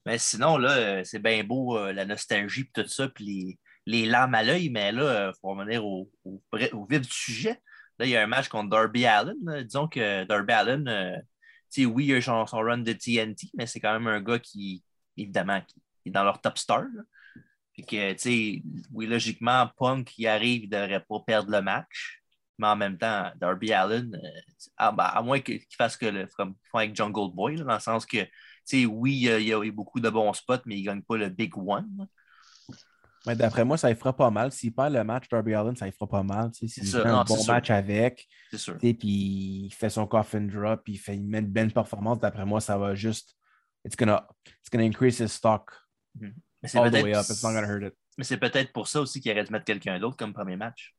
Mais 0.06 0.18
sinon, 0.18 0.58
là, 0.58 0.70
euh, 0.76 1.04
c'est 1.04 1.18
bien 1.18 1.44
beau 1.44 1.78
euh, 1.78 1.92
la 1.92 2.04
nostalgie 2.04 2.62
et 2.62 2.82
tout 2.82 2.88
ça, 2.88 3.08
puis 3.08 3.58
les 3.86 4.06
larmes 4.06 4.34
à 4.34 4.42
l'œil, 4.42 4.70
mais 4.70 4.92
là, 4.92 5.30
il 5.34 5.40
faut 5.40 5.48
revenir 5.48 5.84
au, 5.84 6.10
au, 6.24 6.42
au, 6.72 6.86
vif 6.86 7.00
du 7.00 7.10
sujet. 7.10 7.60
Là, 7.98 8.06
il 8.06 8.10
y 8.10 8.16
a 8.16 8.22
un 8.22 8.26
match 8.26 8.48
contre 8.48 8.70
Darby 8.70 9.06
Allen. 9.06 9.36
Disons 9.62 9.88
que 9.88 10.24
Darby 10.24 10.52
Allen, 10.52 10.88
euh, 10.88 11.16
oui, 11.82 12.06
il 12.06 12.14
a 12.14 12.20
son, 12.20 12.44
run 12.44 12.78
de 12.78 12.92
TNT, 12.92 13.50
mais 13.54 13.66
c'est 13.66 13.80
quand 13.80 13.92
même 13.92 14.06
un 14.06 14.20
gars 14.20 14.38
qui, 14.38 14.84
évidemment, 15.16 15.60
qui 15.62 15.80
est 16.06 16.10
dans 16.10 16.24
leur 16.24 16.40
top 16.40 16.58
star. 16.58 16.84
Puis 17.72 17.84
que, 17.84 18.12
tu 18.12 18.18
sais, 18.18 18.62
oui, 18.92 19.06
logiquement, 19.06 19.68
Punk, 19.76 20.16
il 20.16 20.26
arrive, 20.28 20.64
il 20.64 20.70
ne 20.70 20.76
devrait 20.76 21.04
pas 21.08 21.20
perdre 21.26 21.50
le 21.50 21.60
match. 21.60 22.22
Mais 22.58 22.68
en 22.68 22.76
même 22.76 22.96
temps, 22.96 23.32
Darby 23.36 23.72
Allen, 23.72 24.14
euh, 24.14 24.40
à, 24.76 24.92
ben, 24.92 25.04
à, 25.04 25.22
moins 25.22 25.40
qu'il 25.40 25.60
fasse 25.76 25.96
que 25.96 26.06
le 26.06 26.26
comme 26.36 26.54
avec 26.72 26.94
Jungle 26.94 27.34
Boy, 27.34 27.56
dans 27.56 27.74
le 27.74 27.80
sens 27.80 28.06
que, 28.06 28.18
sais, 28.64 28.86
oui, 28.86 29.12
il 29.14 29.42
y, 29.42 29.52
a, 29.52 29.72
beaucoup 29.72 30.00
de 30.00 30.08
bons 30.08 30.32
spots, 30.32 30.62
mais 30.66 30.76
il 30.76 30.82
ne 30.82 30.86
gagne 30.86 31.02
pas 31.02 31.16
le 31.16 31.28
big 31.28 31.56
one. 31.56 32.08
Mais 33.26 33.34
d'après 33.34 33.64
moi, 33.64 33.78
ça 33.78 33.88
lui 33.88 33.96
fera 33.96 34.14
pas 34.14 34.30
mal. 34.30 34.52
S'il 34.52 34.74
perd 34.74 34.92
le 34.92 35.02
match, 35.02 35.28
Darby 35.30 35.54
Allen, 35.54 35.74
ça 35.76 35.86
lui 35.86 35.92
fera 35.92 36.06
pas 36.06 36.22
mal. 36.22 36.50
S'il 36.52 36.68
fait 36.68 37.06
un 37.06 37.24
bon 37.24 37.42
match 37.46 37.70
avec, 37.70 38.28
puis 38.50 38.98
il 39.00 39.70
fait 39.72 39.90
son 39.90 40.06
coffin 40.06 40.42
drop, 40.42 40.82
puis 40.84 40.94
il, 40.94 40.98
fait, 40.98 41.16
il 41.16 41.26
met 41.26 41.38
une 41.38 41.46
belle 41.46 41.72
performance, 41.72 42.20
d'après 42.20 42.44
moi, 42.44 42.60
ça 42.60 42.76
va 42.76 42.94
juste. 42.94 43.36
It's 43.84 43.96
gonna, 43.96 44.26
it's 44.46 44.70
gonna 44.70 44.84
increase 44.84 45.20
his 45.20 45.28
stock. 45.28 45.70
Mm 46.14 46.26
-hmm. 46.26 46.34
Mais 46.62 46.68
c'est 46.68 46.80
peut-être 46.80 47.96
Mais 48.16 48.24
c'est 48.24 48.38
peut-être 48.38 48.72
pour 48.72 48.88
ça 48.88 49.00
aussi 49.00 49.20
qu'il 49.20 49.30
aurait 49.32 49.44
dû 49.44 49.52
mettre 49.52 49.66
quelqu'un 49.66 49.98
d'autre 49.98 50.16
comme 50.16 50.32
premier 50.32 50.56
match. 50.56 50.94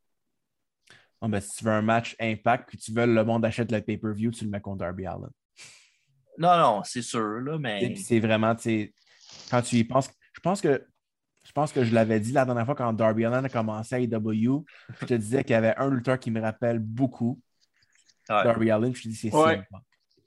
Non, 1.21 1.29
ben, 1.29 1.41
si 1.41 1.57
tu 1.57 1.65
veux 1.65 1.71
un 1.71 1.81
match 1.81 2.15
impact 2.19 2.69
que 2.69 2.77
tu 2.77 2.91
veux 2.91 3.05
le 3.07 3.23
monde 3.23 3.45
achète 3.45 3.71
le 3.71 3.81
pay-per-view, 3.81 4.31
tu 4.31 4.43
le 4.43 4.51
mets 4.51 4.61
contre 4.61 4.77
Darby 4.77 5.07
Allen. 5.07 5.31
Non, 6.37 6.57
non, 6.57 6.81
c'est 6.83 7.01
sûr, 7.01 7.39
là, 7.41 7.57
mais. 7.57 7.95
C'est 7.95 8.19
vraiment, 8.19 8.55
tu 8.55 8.63
sais, 8.63 8.93
quand 9.49 9.61
tu 9.61 9.77
y 9.77 9.83
penses, 9.83 10.09
je 10.33 10.39
pense 10.39 10.61
que 10.61 10.85
je 11.45 11.51
pense 11.51 11.71
que 11.71 11.83
je 11.83 11.93
l'avais 11.93 12.19
dit 12.19 12.31
la 12.31 12.43
dernière 12.43 12.65
fois 12.65 12.73
quand 12.75 12.91
Darby 12.91 13.23
Allen 13.23 13.45
a 13.45 13.49
commencé 13.49 13.95
à 13.95 13.99
AEW. 13.99 14.65
Je 14.99 15.05
te 15.05 15.13
disais 15.13 15.43
qu'il 15.43 15.51
y 15.51 15.55
avait 15.55 15.75
un 15.77 15.91
lutteur 15.91 16.19
qui 16.19 16.31
me 16.31 16.41
rappelle 16.41 16.79
beaucoup. 16.79 17.39
Ouais. 18.27 18.43
Darby 18.43 18.71
Allen, 18.71 18.95
je 18.95 19.03
te 19.03 19.07
dis 19.07 19.15
c'est 19.15 19.33
ouais. 19.33 19.61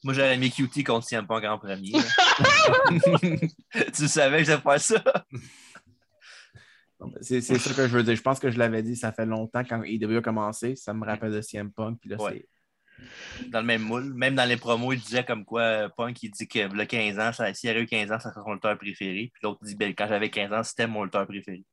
Moi, 0.05 0.15
j'aurais 0.15 0.39
mis 0.39 0.51
QT 0.51 0.85
contre 0.85 1.09
CM 1.09 1.27
Punk 1.27 1.45
en 1.45 1.59
premier. 1.59 1.91
tu 3.95 4.07
savais 4.07 4.39
que 4.39 4.45
j'allais 4.45 4.63
faire 4.63 4.81
ça? 4.81 5.03
C'est 7.21 7.41
ça 7.41 7.75
que 7.75 7.89
je 7.89 7.97
veux 7.97 8.05
dire. 8.05 8.15
Je 8.15 8.23
pense 8.23 8.39
que 8.39 8.49
je 8.51 8.59
l'avais 8.59 8.83
dit, 8.83 8.95
ça 8.95 9.11
fait 9.11 9.27
longtemps 9.27 9.65
quand 9.65 9.83
AEW 9.83 10.19
a 10.19 10.23
commencé. 10.23 10.77
Ça 10.77 10.95
me 10.95 11.05
rappelle 11.05 11.33
de 11.33 11.41
CM 11.41 11.73
Punk. 11.73 11.99
Puis 12.01 12.11
là, 12.11 12.17
ouais. 12.19 12.47
Dans 13.49 13.61
le 13.61 13.67
même 13.67 13.83
moule. 13.83 14.13
Même 14.15 14.35
dans 14.35 14.49
les 14.49 14.57
promos, 14.57 14.93
il 14.93 15.01
disait 15.01 15.25
comme 15.25 15.45
quoi 15.45 15.89
Punk, 15.97 16.23
il 16.23 16.31
dit 16.31 16.49
que 16.49 16.73
le 16.73 16.85
15 16.85 17.19
ans, 17.19 17.33
s'il 17.55 17.69
y 17.69 17.71
avait 17.71 17.83
eu 17.83 17.87
15 17.87 18.13
ans, 18.13 18.19
ça 18.19 18.31
serait 18.33 18.43
son 18.45 18.55
lutteur 18.55 18.77
préféré. 18.77 19.31
Puis 19.33 19.41
l'autre 19.43 19.61
dit 19.63 19.75
ben, 19.75 19.95
quand 19.95 20.07
j'avais 20.09 20.31
15 20.31 20.53
ans, 20.53 20.63
c'était 20.63 20.87
mon 20.87 21.05
lutteur 21.05 21.27
préféré. 21.27 21.65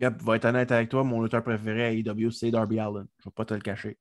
Yep, 0.00 0.22
va 0.22 0.36
être 0.36 0.44
honnête 0.46 0.72
avec 0.72 0.88
toi, 0.88 1.04
mon 1.04 1.22
lutteur 1.22 1.42
préféré 1.42 1.84
à 1.84 1.90
AEW, 1.92 2.30
c'est 2.30 2.50
Darby 2.50 2.78
Allen. 2.78 3.06
Je 3.18 3.28
ne 3.28 3.30
vais 3.30 3.34
pas 3.34 3.44
te 3.44 3.54
le 3.54 3.60
cacher. 3.60 3.98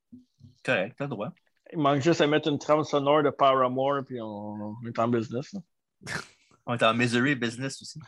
Correct, 0.63 0.95
t'as 0.97 1.05
le 1.05 1.09
droit. 1.09 1.29
Il 1.73 1.79
manque 1.79 2.01
juste 2.01 2.21
à 2.21 2.27
mettre 2.27 2.49
une 2.49 2.57
trame 2.57 2.83
sonore 2.83 3.23
de 3.23 3.29
Paramore, 3.29 4.01
puis 4.05 4.19
on, 4.21 4.77
on 4.81 4.87
est 4.87 4.99
en 4.99 5.07
business. 5.07 5.55
On 6.65 6.75
est 6.75 6.83
en 6.83 6.93
misery 6.93 7.35
business 7.35 7.81
aussi. 7.81 7.99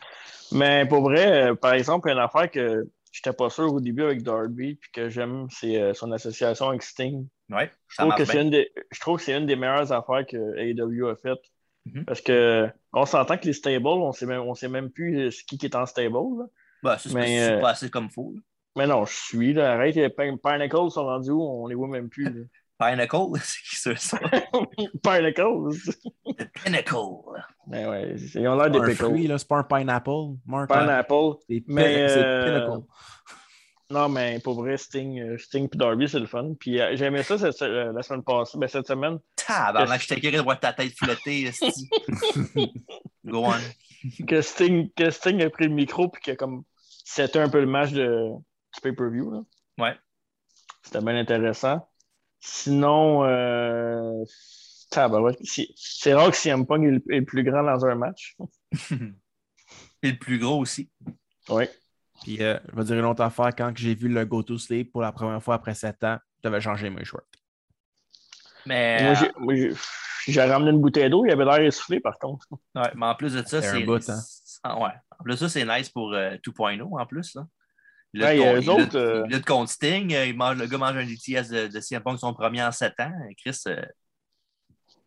Mais 0.52 0.86
pour 0.86 1.02
vrai, 1.02 1.50
euh, 1.50 1.54
par 1.54 1.72
exemple, 1.72 2.08
une 2.08 2.18
affaire 2.18 2.50
que 2.50 2.88
j'étais 3.10 3.32
pas 3.32 3.50
sûr 3.50 3.72
au 3.72 3.80
début 3.80 4.02
avec 4.02 4.22
Darby, 4.22 4.76
puis 4.76 4.90
que 4.92 5.08
j'aime, 5.08 5.48
c'est 5.50 5.80
euh, 5.80 5.92
son 5.92 6.12
association 6.12 6.68
avec 6.68 6.82
Sting. 6.82 7.26
Ouais, 7.50 7.70
je, 7.88 7.96
trouve 7.96 8.14
que 8.14 8.36
une 8.38 8.50
des, 8.50 8.70
je 8.90 9.00
trouve 9.00 9.18
que 9.18 9.22
c'est 9.24 9.36
une 9.36 9.46
des 9.46 9.56
meilleures 9.56 9.92
affaires 9.92 10.24
que 10.26 10.56
AEW 10.58 11.08
a 11.08 11.16
faites. 11.16 11.44
Mm 11.84 11.92
-hmm. 11.92 12.04
Parce 12.04 12.22
que 12.22 12.70
on 12.92 13.04
s'entend 13.04 13.36
que 13.36 13.46
les 13.46 13.52
stables, 13.52 13.86
on 13.86 14.12
sait 14.12 14.26
même, 14.26 14.40
on 14.40 14.54
sait 14.54 14.68
même 14.68 14.90
plus 14.90 15.42
qui, 15.42 15.58
qui 15.58 15.66
est 15.66 15.76
en 15.76 15.86
stable. 15.86 16.14
Là. 16.38 16.46
Bah, 16.82 16.98
c'est 16.98 17.14
euh, 17.16 17.60
pas 17.60 17.70
assez 17.70 17.90
comme 17.90 18.10
faux. 18.10 18.32
Là. 18.34 18.40
Mais 18.76 18.86
non, 18.86 19.04
je 19.04 19.14
suis 19.14 19.52
là. 19.52 19.72
Arrête, 19.72 19.94
les 19.94 20.10
Pinnacles 20.10 20.90
sont 20.90 21.04
rendus 21.04 21.30
où? 21.30 21.42
On 21.42 21.66
les 21.66 21.74
voit 21.74 21.88
même 21.88 22.08
plus. 22.08 22.26
Pinnacle, 22.78 23.16
c'est 23.40 23.62
qui 23.62 23.76
ça? 23.76 24.18
Pinnacles. 25.02 25.70
Pinnacle. 26.64 26.96
Mais 27.68 27.86
ouais, 27.86 28.14
ils 28.16 28.48
ont 28.48 28.56
l'air 28.56 28.70
des 28.70 28.80
pickles. 28.80 29.38
C'est 29.38 29.48
pas 29.48 29.58
un 29.58 29.62
pineapple. 29.62 30.36
Mark, 30.44 30.70
pineapple. 30.70 31.38
C'est 31.48 31.62
mais, 31.68 32.06
euh... 32.10 32.44
Pinnacle. 32.44 32.86
Non, 33.90 34.08
mais 34.08 34.38
pour 34.40 34.54
vrai, 34.54 34.76
Sting, 34.76 35.36
Sting 35.38 35.68
et 35.72 35.76
Darby, 35.76 36.08
c'est 36.08 36.18
le 36.18 36.26
fun. 36.26 36.54
Puis 36.58 36.80
euh, 36.80 36.96
j'ai 36.96 37.04
aimé 37.04 37.22
ça 37.22 37.36
cette, 37.38 37.60
euh, 37.62 37.92
la 37.92 38.02
semaine 38.02 38.22
passée, 38.22 38.56
ben, 38.58 38.68
cette 38.68 38.86
semaine. 38.86 39.18
Tabarnak, 39.36 40.00
j'étais 40.00 40.20
curieux 40.20 40.38
de 40.38 40.42
voir 40.42 40.58
ta 40.58 40.72
tête 40.72 40.94
flotter. 40.96 41.50
Go 43.24 43.46
on. 43.46 44.24
Que 44.26 44.40
Sting, 44.40 44.90
que 44.96 45.10
Sting 45.10 45.42
a 45.42 45.50
pris 45.50 45.64
le 45.64 45.74
micro 45.74 46.08
puis 46.08 46.22
que 46.22 46.32
comme 46.32 46.64
c'était 47.04 47.38
un 47.38 47.48
peu 47.48 47.60
le 47.60 47.66
match 47.66 47.92
de, 47.92 48.30
du 48.74 48.80
pay-per-view. 48.82 49.30
Là. 49.30 49.40
Ouais. 49.78 49.96
C'était 50.82 51.00
bien 51.00 51.16
intéressant. 51.16 51.86
Sinon, 52.40 53.24
euh, 53.24 54.24
tabarouette, 54.90 55.38
c'est 55.42 56.14
rare 56.14 56.30
que 56.30 56.36
CM 56.36 56.66
Punk 56.66 56.84
est 56.84 56.90
le, 56.90 57.02
est 57.10 57.20
le 57.20 57.24
plus 57.24 57.42
grand 57.42 57.62
dans 57.62 57.84
un 57.84 57.94
match. 57.94 58.36
Et 60.02 60.10
le 60.10 60.18
plus 60.18 60.38
gros 60.38 60.58
aussi. 60.58 60.90
Oui. 61.48 61.64
Puis, 62.24 62.42
euh, 62.42 62.58
je 62.70 62.76
vais 62.76 62.84
dire 62.84 62.98
une 62.98 63.04
autre 63.04 63.22
affaire. 63.22 63.50
Quand 63.54 63.70
j'ai 63.76 63.94
vu 63.94 64.08
le 64.08 64.24
Go 64.24 64.42
to 64.42 64.56
Sleep 64.56 64.90
pour 64.90 65.02
la 65.02 65.12
première 65.12 65.42
fois 65.42 65.56
après 65.56 65.74
7 65.74 66.02
ans, 66.04 66.18
je 66.42 66.48
devais 66.48 66.60
changer 66.60 66.88
mes 66.88 67.04
shorts. 67.04 67.20
Mais. 68.64 69.14
Moi, 69.38 69.54
j'ai 70.26 70.42
ramené 70.42 70.70
une 70.70 70.80
bouteille 70.80 71.10
d'eau, 71.10 71.26
il 71.26 71.30
avait 71.30 71.44
l'air 71.44 71.60
essoufflé 71.60 72.00
par 72.00 72.18
contre. 72.18 72.46
Ouais, 72.74 72.90
mais 72.94 73.04
en 73.04 73.14
plus 73.14 73.34
de 73.34 73.46
ça, 73.46 73.60
c'est. 73.60 73.84
hein? 74.64 74.80
Ouais. 74.80 74.92
En 75.18 75.22
plus 75.22 75.34
de 75.34 75.36
ça, 75.36 75.48
c'est 75.50 75.66
nice 75.66 75.90
pour 75.90 76.14
euh, 76.14 76.36
2.0 76.36 76.98
en 76.98 77.06
plus. 77.06 77.34
Là. 77.34 77.46
Il 78.14 78.24
a 78.24 78.28
ouais, 78.34 78.68
autres, 78.68 78.96
euh... 78.96 79.26
il 79.28 79.34
a 79.34 79.40
de 79.40 79.44
compte 79.44 79.68
Sting, 79.68 80.10
il 80.10 80.34
mange, 80.34 80.56
le 80.56 80.66
gars 80.66 80.78
mange 80.78 80.96
un 80.96 81.04
DTS 81.04 81.50
de, 81.50 81.66
de 81.66 81.80
CM 81.80 82.02
Punk 82.02 82.18
son 82.18 82.32
premier 82.32 82.64
en 82.64 82.72
7 82.72 82.94
ans. 83.00 83.12
Chris. 83.36 83.60
Euh... 83.66 83.84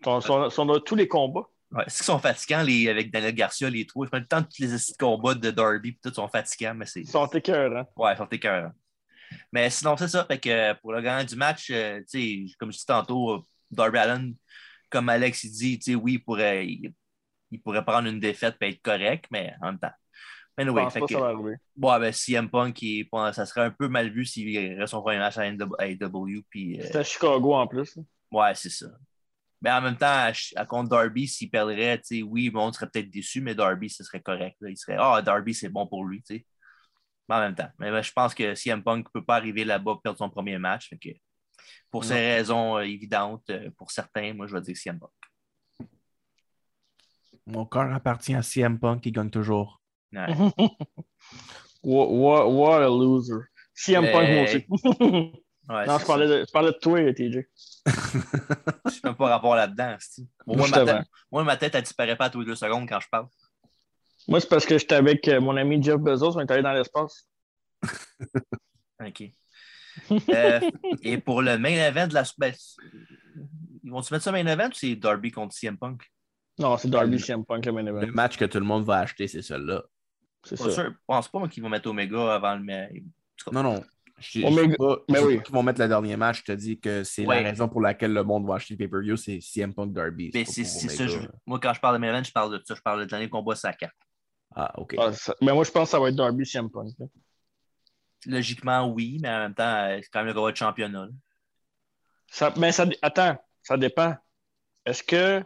Sont, 0.04 0.52
sont 0.52 0.66
dans 0.68 0.80
tous 0.80 0.94
les 0.94 1.08
combats. 1.08 1.48
Ouais, 1.72 1.84
c'est 1.88 1.98
qu'ils 1.98 2.06
sont 2.06 2.20
fatigants 2.20 2.62
les, 2.62 2.88
avec 2.88 3.12
Daniel 3.12 3.36
Garcia, 3.36 3.70
les 3.70 3.86
trois. 3.86 4.08
Je 4.12 4.18
le 4.18 4.26
temps 4.26 4.42
de 4.42 4.46
tous 4.46 4.62
les 4.62 4.96
combats 4.98 5.34
de 5.34 5.52
Darby, 5.52 5.92
puis 5.92 6.00
tout 6.02 6.14
sont 6.14 6.30
fatigants, 6.30 6.76
mais 6.76 6.86
c'est. 6.86 7.02
Ils 7.02 7.10
sont 7.10 7.28
écœurants. 7.28 7.86
Ouais, 7.96 8.14
ils 8.14 8.18
sont 8.18 8.30
écœurants. 8.30 8.72
Mais 9.52 9.70
sinon, 9.70 9.98
c'est 9.98 10.08
ça. 10.08 10.26
Fait 10.26 10.40
que 10.40 10.74
pour 10.80 10.94
le 10.94 11.02
gagnant 11.02 11.26
du 11.26 11.36
match, 11.36 11.70
euh, 11.72 12.02
comme 12.58 12.72
je 12.72 12.78
dis 12.78 12.86
tantôt, 12.86 13.46
Darby 13.70 13.98
Allen, 13.98 14.36
comme 14.90 15.10
Alex 15.10 15.44
il 15.44 15.78
dit, 15.78 15.96
oui, 15.96 16.14
il 16.14 16.24
pourrait, 16.24 16.66
il, 16.66 16.94
il, 17.52 17.62
pourrait 17.62 17.84
prendre 17.84 18.08
une 18.08 18.20
défaite 18.20 18.56
et 18.62 18.70
être 18.70 18.82
correct, 18.82 19.26
mais 19.32 19.54
en 19.62 19.68
même 19.68 19.80
temps. 19.80 19.92
Anyway, 20.60 20.90
fait 20.90 21.02
pas 21.02 21.06
que, 21.06 21.14
ça 21.14 21.20
va 21.20 21.28
arriver. 21.28 21.56
Bon, 21.76 22.00
ben, 22.00 22.12
CM 22.12 22.50
Punk, 22.50 22.82
il, 22.82 23.08
ça 23.34 23.46
serait 23.46 23.62
un 23.62 23.72
peu 23.72 23.88
mal 23.88 24.10
vu 24.10 24.26
s'il 24.26 24.58
reste 24.80 24.92
son 24.92 25.02
premier 25.02 25.20
match 25.20 25.38
à 25.38 25.46
AEW. 25.46 26.42
Puis, 26.50 26.80
C'est 26.82 26.96
à 26.96 27.04
Chicago 27.04 27.54
en 27.54 27.68
plus. 27.68 28.00
Ouais, 28.32 28.56
c'est 28.56 28.70
ça. 28.70 28.88
Mais 29.62 29.72
en 29.72 29.82
même 29.82 29.98
temps, 29.98 30.06
à, 30.06 30.32
à 30.56 30.66
contre 30.66 30.90
Darby, 30.90 31.28
s'il 31.28 31.50
perdrait, 31.50 32.02
oui, 32.24 32.50
bon, 32.50 32.68
on 32.68 32.72
serait 32.74 32.90
peut-être 32.90 33.10
déçu, 33.10 33.42
mais 33.42 33.56
Darby, 33.56 33.90
ce 33.90 34.04
serait 34.04 34.22
correct. 34.22 34.56
Là. 34.62 34.70
Il 34.70 34.78
serait 34.78 34.98
Ah, 35.00 35.16
oh, 35.18 35.22
Darby, 35.22 35.54
c'est 35.54 35.70
bon 35.70 35.88
pour 35.88 36.06
lui. 36.06 36.22
sais. 36.26 36.46
Mais 37.28 37.36
en 37.36 37.42
même 37.42 37.56
temps. 37.56 37.70
Mais 37.80 37.92
ben, 37.92 38.02
je 38.02 38.12
pense 38.12 38.34
que 38.34 38.56
CM 38.56 38.84
Punk 38.84 39.06
ne 39.08 39.12
peut 39.12 39.26
pas 39.26 39.36
arriver 39.36 39.66
là-bas 39.66 39.94
et 39.98 40.02
perdre 40.02 40.18
son 40.18 40.30
premier 40.30 40.58
match. 40.58 40.90
Fait 40.90 40.98
que, 40.98 41.10
pour 41.92 42.04
non. 42.04 42.08
ces 42.10 42.16
raisons 42.16 42.78
euh, 42.78 42.82
évidentes, 42.82 43.50
euh, 43.50 43.70
pour 43.78 43.92
certains, 43.92 44.34
moi, 44.34 44.48
je 44.48 44.54
vais 44.54 44.62
dire 44.62 44.78
CM 44.78 45.00
Punk. 45.00 45.90
Mon 47.46 47.66
corps 47.66 47.92
appartient 47.92 48.36
à 48.36 48.44
CM 48.44 48.80
Punk, 48.80 49.06
il 49.06 49.12
gagne 49.12 49.30
toujours. 49.30 49.82
Ouais. 50.14 50.28
what, 51.84 52.08
what, 52.10 52.48
what, 52.50 52.84
a 52.84 52.88
loser. 52.88 53.48
CM 53.74 54.04
Mais... 54.04 54.12
Punk, 54.12 54.30
moi 54.30 54.44
aussi. 54.44 55.44
Ouais, 55.70 55.86
non, 55.86 55.98
je 56.00 56.06
parlais, 56.06 56.28
de, 56.28 56.46
je 56.48 56.52
parlais, 56.52 56.72
de, 56.72 56.78
toi, 56.78 57.14
TJ. 57.14 57.46
je 58.86 58.92
suis 58.92 59.02
même 59.04 59.16
pas 59.16 59.28
rapport 59.28 59.56
là-dedans. 59.56 59.98
Moi, 60.46 60.68
ma 60.70 60.86
tête, 60.86 61.06
moi, 61.30 61.44
ma 61.44 61.58
tête, 61.58 61.76
elle 61.76 61.82
disparaît 61.82 62.16
pas 62.16 62.26
à 62.26 62.30
tous 62.30 62.40
les 62.40 62.46
deux 62.46 62.56
secondes 62.56 62.88
quand 62.88 63.00
je 63.02 63.10
parle. 63.10 63.28
Moi, 64.30 64.40
c'est 64.40 64.48
parce 64.48 64.66
que 64.66 64.78
j'étais 64.78 64.96
avec 64.96 65.28
euh, 65.28 65.42
mon 65.42 65.58
ami 65.58 65.82
Jeff 65.84 65.98
Bezos, 65.98 66.38
on 66.38 66.40
est 66.40 66.52
allé 66.52 66.62
dans 66.62 66.72
l'espace. 66.72 67.28
OK. 69.06 69.24
euh, 70.30 70.60
et 71.02 71.18
pour 71.18 71.42
le 71.42 71.58
main 71.58 71.88
event 71.88 72.08
de 72.08 72.14
la. 72.14 72.24
Ben, 72.38 72.54
ils 73.84 73.92
vont-tu 73.92 74.14
mettre 74.14 74.24
ça 74.24 74.32
main 74.32 74.46
event 74.46 74.70
ou 74.70 74.74
c'est 74.74 74.96
Darby 74.96 75.32
contre 75.32 75.54
CM 75.54 75.78
Punk? 75.78 76.04
Non, 76.60 76.78
c'est 76.78 76.90
Darby 76.90 77.20
CM 77.20 77.46
Punk 77.46 77.66
le 77.66 77.72
main 77.74 77.86
event. 77.86 78.02
Le 78.02 78.12
match 78.12 78.38
que 78.38 78.46
tout 78.46 78.60
le 78.60 78.66
monde 78.66 78.86
va 78.86 79.00
acheter, 79.00 79.28
c'est 79.28 79.42
celui-là. 79.42 79.84
C'est. 80.44 80.56
Sûr, 80.56 80.72
je 80.72 80.90
pense 81.06 81.28
pas 81.28 81.48
qu'ils 81.48 81.64
vont 81.64 81.70
mettre 81.70 81.90
Omega 81.90 82.36
avant 82.36 82.56
le. 82.56 82.64
Non, 83.52 83.64
non. 83.64 83.84
Je, 84.20 84.76
pas, 84.78 84.98
mais 85.10 85.20
oui. 85.20 85.40
vont 85.52 85.62
mettre 85.62 85.80
le 85.80 85.88
dernier 85.88 86.18
match. 86.18 86.40
Je 86.40 86.44
te 86.46 86.52
dis 86.54 86.80
que 86.80 87.04
c'est 87.04 87.26
ouais. 87.26 87.44
la 87.44 87.50
raison 87.52 87.70
pour 87.70 87.82
laquelle 87.82 88.14
le 88.14 88.24
monde 88.24 88.48
va 88.48 88.56
acheter 88.56 88.74
le 88.74 88.80
pay-per-view, 88.80 89.16
c'est 89.16 89.40
CM 89.42 89.74
Punk 89.74 89.94
Darby. 89.94 90.32
Mais 90.34 90.46
c'est 90.46 90.64
ça. 90.64 91.06
Je... 91.06 91.20
Moi, 91.46 91.60
quand 91.60 91.74
je 91.74 91.80
parle 91.80 91.96
de 91.96 92.00
main 92.00 92.24
je 92.24 92.32
parle 92.32 92.58
de 92.58 92.64
ça. 92.66 92.74
Je 92.74 92.82
parle 92.82 93.02
de 93.02 93.06
dernier 93.06 93.30
combat 93.30 93.56
sa 93.56 93.74
carte. 93.74 93.96
Ah, 94.56 94.74
OK. 94.80 94.96
Ah, 94.98 95.14
ça... 95.14 95.36
Mais 95.42 95.54
moi, 95.54 95.64
je 95.64 95.72
pense 95.72 95.84
que 95.84 95.92
ça 95.92 96.00
va 96.00 96.10
être 96.10 96.16
Darby 96.16 96.46
CM 96.46 96.70
Punk. 96.70 96.94
Là. 96.98 97.06
Logiquement, 98.26 98.88
oui, 98.88 99.20
mais 99.22 99.30
en 99.30 99.40
même 99.40 99.54
temps, 99.54 99.88
c'est 100.02 100.10
quand 100.12 100.20
même 100.20 100.28
le 100.28 100.34
gros 100.34 100.52
de 100.52 100.58
championnat. 100.58 101.08
Ça... 102.28 102.52
mais 102.58 102.72
ça... 102.72 102.86
attends, 103.04 103.38
ça 103.62 103.78
dépend. 103.78 104.16
Est-ce 104.86 105.04
que 105.04 105.44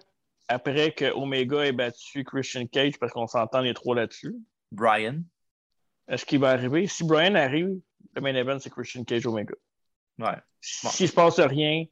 après 0.47 0.91
que 0.91 1.11
Omega 1.13 1.65
ait 1.65 1.71
battu 1.71 2.23
Christian 2.23 2.67
Cage, 2.67 2.99
parce 2.99 3.11
qu'on 3.11 3.27
s'entend 3.27 3.61
les 3.61 3.73
trois 3.73 3.95
là-dessus, 3.95 4.35
Brian. 4.71 5.21
Est-ce 6.07 6.25
qu'il 6.25 6.39
va 6.39 6.49
arriver? 6.49 6.87
Si 6.87 7.03
Brian 7.05 7.35
arrive, 7.35 7.79
le 8.15 8.21
main 8.21 8.35
event, 8.35 8.59
c'est 8.59 8.69
Christian 8.69 9.03
Cage 9.03 9.25
Omega. 9.25 9.53
Ouais. 10.19 10.37
S'il 10.59 11.05
ne 11.05 11.09
se 11.09 11.13
passe 11.15 11.39
rien, 11.39 11.85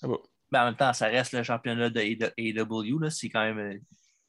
ça 0.00 0.08
va. 0.08 0.16
Mais 0.50 0.58
en 0.58 0.64
même 0.66 0.76
temps, 0.76 0.92
ça 0.92 1.06
reste 1.06 1.32
le 1.32 1.42
championnat 1.42 1.88
de 1.90 2.00
AEW. 2.36 3.08
C'est 3.10 3.30
quand 3.30 3.42
même 3.42 3.58
euh, 3.58 3.78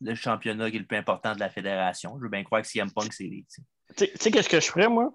le 0.02 0.16
championnat 0.16 0.72
qui 0.72 0.78
est 0.78 0.80
le 0.80 0.86
plus 0.86 0.98
important 0.98 1.36
de 1.36 1.40
la 1.40 1.50
fédération. 1.50 2.18
Je 2.18 2.24
veux 2.24 2.30
bien 2.30 2.44
croire 2.44 2.62
que 2.62 2.68
CM 2.68 2.92
Punk, 2.92 3.12
c'est. 3.14 3.30
Tu 3.98 4.08
sais, 4.16 4.32
qu'est-ce 4.32 4.50
que 4.50 4.60
je 4.60 4.68
ferais, 4.68 4.88
moi? 4.88 5.14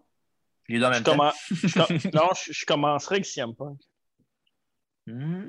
Les 0.69 0.79
deux 0.79 0.85
en 0.85 0.91
même 0.91 0.99
Je 0.99 1.05
temps. 1.05 1.17
commen- 1.17 1.33
je 1.51 1.75
com- 1.79 2.11
non, 2.15 2.29
je, 2.37 2.53
je 2.53 2.67
commencerais 2.67 3.17
avec 3.17 3.27
CM 3.27 3.55
Punk. 3.55 3.79
Hmm. 5.07 5.45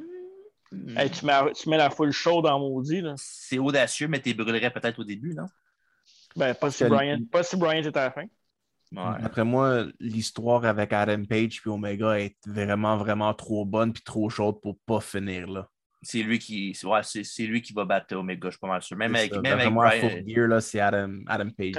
Hey, 0.96 1.10
tu, 1.10 1.26
mets, 1.26 1.52
tu 1.54 1.68
mets 1.68 1.78
la 1.78 1.90
foule 1.90 2.12
chaude 2.12 2.46
en 2.46 2.60
maudit. 2.60 3.02
Là. 3.02 3.16
C'est 3.18 3.58
audacieux, 3.58 4.08
mais 4.08 4.22
tu 4.22 4.34
brûlerais 4.34 4.72
peut-être 4.72 5.00
au 5.00 5.04
début, 5.04 5.34
non? 5.34 5.48
Ben, 6.36 6.54
pas 6.54 6.70
si 6.72 6.86
Brian, 6.86 7.20
pas 7.32 7.44
si 7.44 7.58
Brian 7.58 7.82
est 7.84 7.98
à 7.98 8.04
la 8.06 8.12
fin. 8.12 8.26
Ouais. 8.92 9.02
Après 9.24 9.44
moi, 9.44 9.86
l'histoire 10.00 10.66
avec 10.66 10.92
Adam 10.94 11.24
Page 11.26 11.62
puis 11.62 11.70
Omega 11.70 12.20
est 12.20 12.36
vraiment, 12.48 12.98
vraiment 12.98 13.34
trop 13.36 13.64
bonne 13.66 13.94
puis 13.94 14.02
trop 14.04 14.30
chaude 14.30 14.60
pour 14.62 14.78
pas 14.86 15.00
finir 15.00 15.48
là. 15.48 15.68
C'est 16.02 16.24
lui 16.24 16.40
qui. 16.40 16.74
c'est- 16.74 16.88
Ouais, 16.88 17.02
c'est 17.04 17.24
c'est 17.24 17.46
lui 17.46 17.62
qui 17.62 17.74
va 17.74 17.86
battre 17.86 18.16
Omega, 18.16 18.48
je 18.48 18.52
suis 18.54 18.60
pas 18.60 18.68
mal 18.70 18.82
sûr. 18.82 18.98
Même 18.98 19.14
avec, 19.16 19.30
C'est 19.30 19.36
ça. 19.36 19.42
même 19.42 19.60
avec 19.60 19.72
moi, 19.72 19.90
Brian. 19.90 20.24
Gear, 20.26 20.48
là, 20.48 20.62
c'est 20.62 20.80
Adam, 20.80 21.20
Adam 21.28 21.50
Page. 21.56 21.76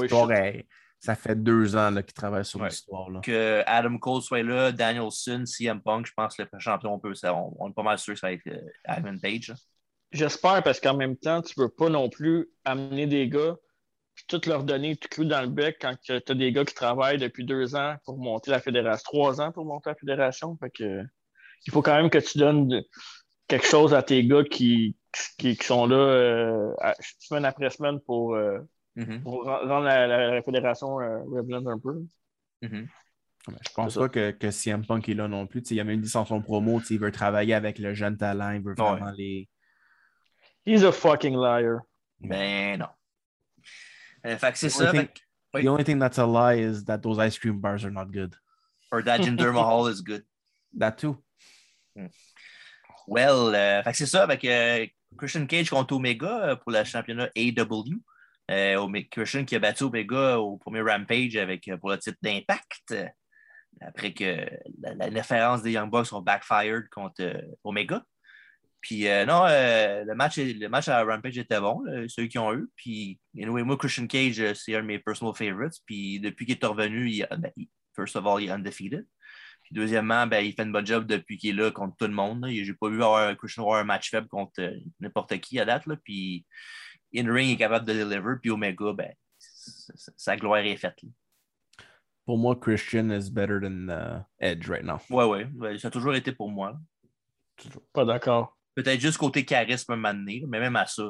L'histoire 0.00 0.32
est- 0.32 0.66
ça 1.00 1.14
fait 1.14 1.40
deux 1.40 1.76
ans 1.76 1.90
là, 1.90 2.02
qu'il 2.02 2.14
travaille 2.14 2.44
sur 2.44 2.60
Ouais. 2.60 2.68
l'histoire. 2.68 3.10
là. 3.10 3.20
que 3.20 3.62
Adam 3.66 3.98
Cole 3.98 4.22
soit 4.22 4.42
là, 4.42 4.72
Danielson, 4.72 5.44
CM 5.44 5.80
Punk, 5.82 6.06
je 6.06 6.12
pense 6.16 6.34
que 6.36 6.42
le 6.50 6.58
champion, 6.58 6.94
on 6.94 6.98
peut. 6.98 7.14
ça- 7.14 7.34
on, 7.34 7.54
on 7.58 7.68
est 7.70 7.74
pas 7.74 7.82
mal 7.82 7.98
sûr 7.98 8.14
que 8.14 8.20
ça 8.20 8.28
va 8.28 8.32
être 8.32 8.46
euh, 8.46 8.60
Adam 8.84 9.16
Page. 9.20 9.48
là. 9.48 9.54
J'espère 10.12 10.62
parce 10.62 10.80
qu'en 10.80 10.96
même 10.96 11.16
temps, 11.16 11.42
tu 11.42 11.52
veux 11.58 11.68
pas 11.68 11.90
non 11.90 12.08
plus 12.08 12.48
amener 12.64 13.06
des 13.06 13.28
gars 13.28 13.56
puis 14.18 14.24
tout 14.26 14.48
leur 14.48 14.64
donner 14.64 14.96
tout 14.96 15.06
cru 15.08 15.26
dans 15.26 15.40
le 15.42 15.46
bec 15.46 15.76
quand 15.80 15.94
tu 16.02 16.12
as 16.12 16.34
des 16.34 16.50
gars 16.50 16.64
qui 16.64 16.74
travaillent 16.74 17.18
depuis 17.18 17.44
deux 17.44 17.76
ans 17.76 17.94
pour 18.04 18.18
monter 18.18 18.50
la 18.50 18.58
fédération, 18.58 19.02
trois 19.04 19.40
ans 19.40 19.52
pour 19.52 19.64
monter 19.64 19.90
la 19.90 19.94
fédération. 19.94 20.56
Fait 20.56 20.70
que, 20.70 21.04
il 21.66 21.72
faut 21.72 21.82
quand 21.82 21.94
même 21.94 22.10
que 22.10 22.18
tu 22.18 22.38
donnes 22.38 22.82
quelque 23.46 23.66
chose 23.66 23.94
à 23.94 24.02
tes 24.02 24.24
gars 24.26 24.42
qui, 24.42 24.96
qui, 25.38 25.56
qui 25.56 25.64
sont 25.64 25.86
là 25.86 25.96
euh, 25.96 26.74
à- 26.80 26.96
semaine 27.20 27.44
après 27.44 27.70
semaine 27.70 28.00
pour, 28.00 28.34
euh, 28.34 28.58
Mhm, 28.96 29.22
pour 29.22 29.44
rendre 29.44 29.82
la, 29.84 30.08
la- 30.08 30.34
la 30.34 30.42
fédération 30.42 30.98
euh, 31.00 31.20
relevant 31.22 31.64
un 31.70 31.78
peu. 31.78 32.02
mhm. 32.62 32.88
Ouais, 33.46 33.54
Je 33.64 33.72
pense 33.72 33.94
pas 33.94 34.08
que, 34.08 34.32
que 34.32 34.50
CM 34.50 34.84
Punk 34.84 35.08
est 35.08 35.14
là 35.14 35.28
non 35.28 35.46
plus. 35.46 35.62
Tu 35.62 35.68
sais, 35.68 35.74
il 35.76 35.80
a 35.80 35.84
même 35.84 36.00
dit 36.00 36.12
dans 36.12 36.24
son 36.26 36.42
promo, 36.42 36.80
il 36.90 36.98
veut 36.98 37.12
travailler 37.12 37.54
avec 37.54 37.78
le 37.78 37.94
jeune 37.94 38.16
talent, 38.16 38.50
il 38.50 38.60
veut 38.62 38.74
Ouais. 38.76 38.90
vraiment 38.90 39.12
les. 39.16 39.48
He's 40.66 40.82
a 40.82 40.90
fucking 40.90 41.34
liar. 41.36 41.82
Ben 42.20 42.80
non. 42.80 42.88
Euh, 44.26 44.36
fait 44.38 44.52
que 44.52 44.58
c'est 44.58 44.68
The 44.68 44.70
ça. 44.70 44.88
only 44.90 45.00
Fait 45.00 45.10
Oui. 45.54 45.64
The 45.64 45.68
only 45.68 45.84
thing 45.84 45.98
that's 45.98 46.18
a 46.18 46.26
lie 46.26 46.58
is 46.60 46.84
that 46.84 46.98
those 46.98 47.18
ice 47.18 47.38
cream 47.38 47.58
bars 47.60 47.84
are 47.84 47.90
not 47.90 48.06
good. 48.12 48.34
or 48.90 49.02
that 49.02 49.20
Jinder 49.20 49.52
Mahal 49.54 49.86
is 49.88 50.00
good. 50.02 50.24
That 50.76 50.92
too. 50.98 51.22
Well, 53.06 53.54
euh, 53.54 53.82
fait 53.82 53.90
que 53.92 53.96
c'est 53.96 54.06
ça 54.06 54.22
avec 54.24 54.44
euh, 54.44 54.86
Christian 55.16 55.46
Cage 55.46 55.70
contre 55.70 55.94
Omega 55.94 56.50
euh, 56.50 56.56
pour 56.56 56.72
le 56.72 56.84
championnat 56.84 57.28
AW. 57.36 57.94
Euh, 58.50 59.02
Christian 59.10 59.44
qui 59.44 59.56
a 59.56 59.58
battu 59.58 59.84
Omega 59.84 60.38
au 60.38 60.56
premier 60.58 60.80
Rampage 60.80 61.36
avec, 61.36 61.70
pour 61.80 61.90
le 61.90 61.98
titre 61.98 62.18
d'Impact. 62.22 62.94
Après 63.80 64.12
que 64.12 64.46
la, 64.80 64.94
la 64.94 65.06
référence 65.06 65.62
des 65.62 65.72
Young 65.72 65.90
Bucks 65.90 66.12
ont 66.12 66.22
backfired 66.22 66.88
contre 66.90 67.42
Omega. 67.64 68.02
Puis 68.80 69.08
euh, 69.08 69.26
non, 69.26 69.44
euh, 69.46 70.04
le, 70.04 70.14
match, 70.14 70.38
le 70.38 70.68
match 70.68 70.88
à 70.88 71.02
Rampage 71.04 71.36
était 71.38 71.60
bon, 71.60 71.80
là, 71.82 72.06
ceux 72.08 72.26
qui 72.26 72.38
ont 72.38 72.52
eu. 72.54 72.68
Puis, 72.76 73.18
anyway, 73.36 73.62
moi, 73.64 73.76
Christian 73.76 74.06
Cage, 74.06 74.40
euh, 74.40 74.54
c'est 74.54 74.76
un 74.76 74.82
de 74.82 74.86
mes 74.86 74.98
personal 75.00 75.34
favorites. 75.34 75.80
Puis 75.84 76.20
depuis 76.20 76.46
qu'il 76.46 76.56
est 76.60 76.64
revenu, 76.64 77.10
il, 77.10 77.26
ben, 77.30 77.50
il- 77.56 77.68
first 77.96 78.14
of 78.16 78.24
all, 78.26 78.40
il 78.42 78.48
est 78.48 78.52
undefeated. 78.52 79.04
Puis 79.64 79.74
deuxièmement, 79.74 80.26
ben, 80.26 80.38
il 80.44 80.52
fait 80.54 80.62
une 80.62 80.72
bonne 80.72 80.86
job 80.86 81.06
depuis 81.06 81.36
qu'il 81.36 81.50
est 81.58 81.62
là 81.62 81.70
contre 81.72 81.96
tout 81.96 82.06
le 82.06 82.12
monde. 82.12 82.46
Je 82.48 82.70
n'ai 82.70 82.74
pas 82.74 82.88
vu 82.88 83.02
avoir 83.02 83.36
Christian 83.36 83.64
avoir 83.64 83.80
un 83.80 83.84
match 83.84 84.10
faible 84.10 84.28
contre 84.28 84.60
euh, 84.60 84.70
n'importe 85.00 85.36
qui 85.40 85.58
à 85.58 85.64
date. 85.64 85.86
Là. 85.86 85.96
Puis 86.02 86.46
in-ring 87.14 87.50
est 87.50 87.56
capable 87.56 87.84
de 87.84 87.92
deliver. 87.94 88.34
Puis 88.40 88.50
Omega, 88.50 88.92
ben, 88.92 89.12
sa 89.38 90.36
gloire 90.36 90.60
est 90.64 90.76
faite. 90.76 91.02
là. 91.02 91.08
Pour 92.24 92.38
moi, 92.38 92.54
Christian 92.60 93.10
is 93.10 93.30
better 93.30 93.58
than 93.60 93.88
uh, 93.88 94.22
Edge 94.38 94.68
right 94.68 94.84
now. 94.84 94.98
Ouais, 95.10 95.24
ouais, 95.24 95.46
ouais, 95.56 95.78
Ça 95.78 95.88
a 95.88 95.90
toujours 95.90 96.14
été 96.14 96.30
pour 96.32 96.50
moi. 96.50 96.70
là. 96.72 97.70
Pas 97.92 98.04
d'accord. 98.04 98.57
Peut-être 98.78 99.00
juste 99.00 99.18
côté 99.18 99.44
charisme 99.44 99.92
un 99.92 99.96
moment 99.96 100.14
donné, 100.14 100.44
mais 100.46 100.60
même 100.60 100.76
à 100.76 100.86
ça. 100.86 101.02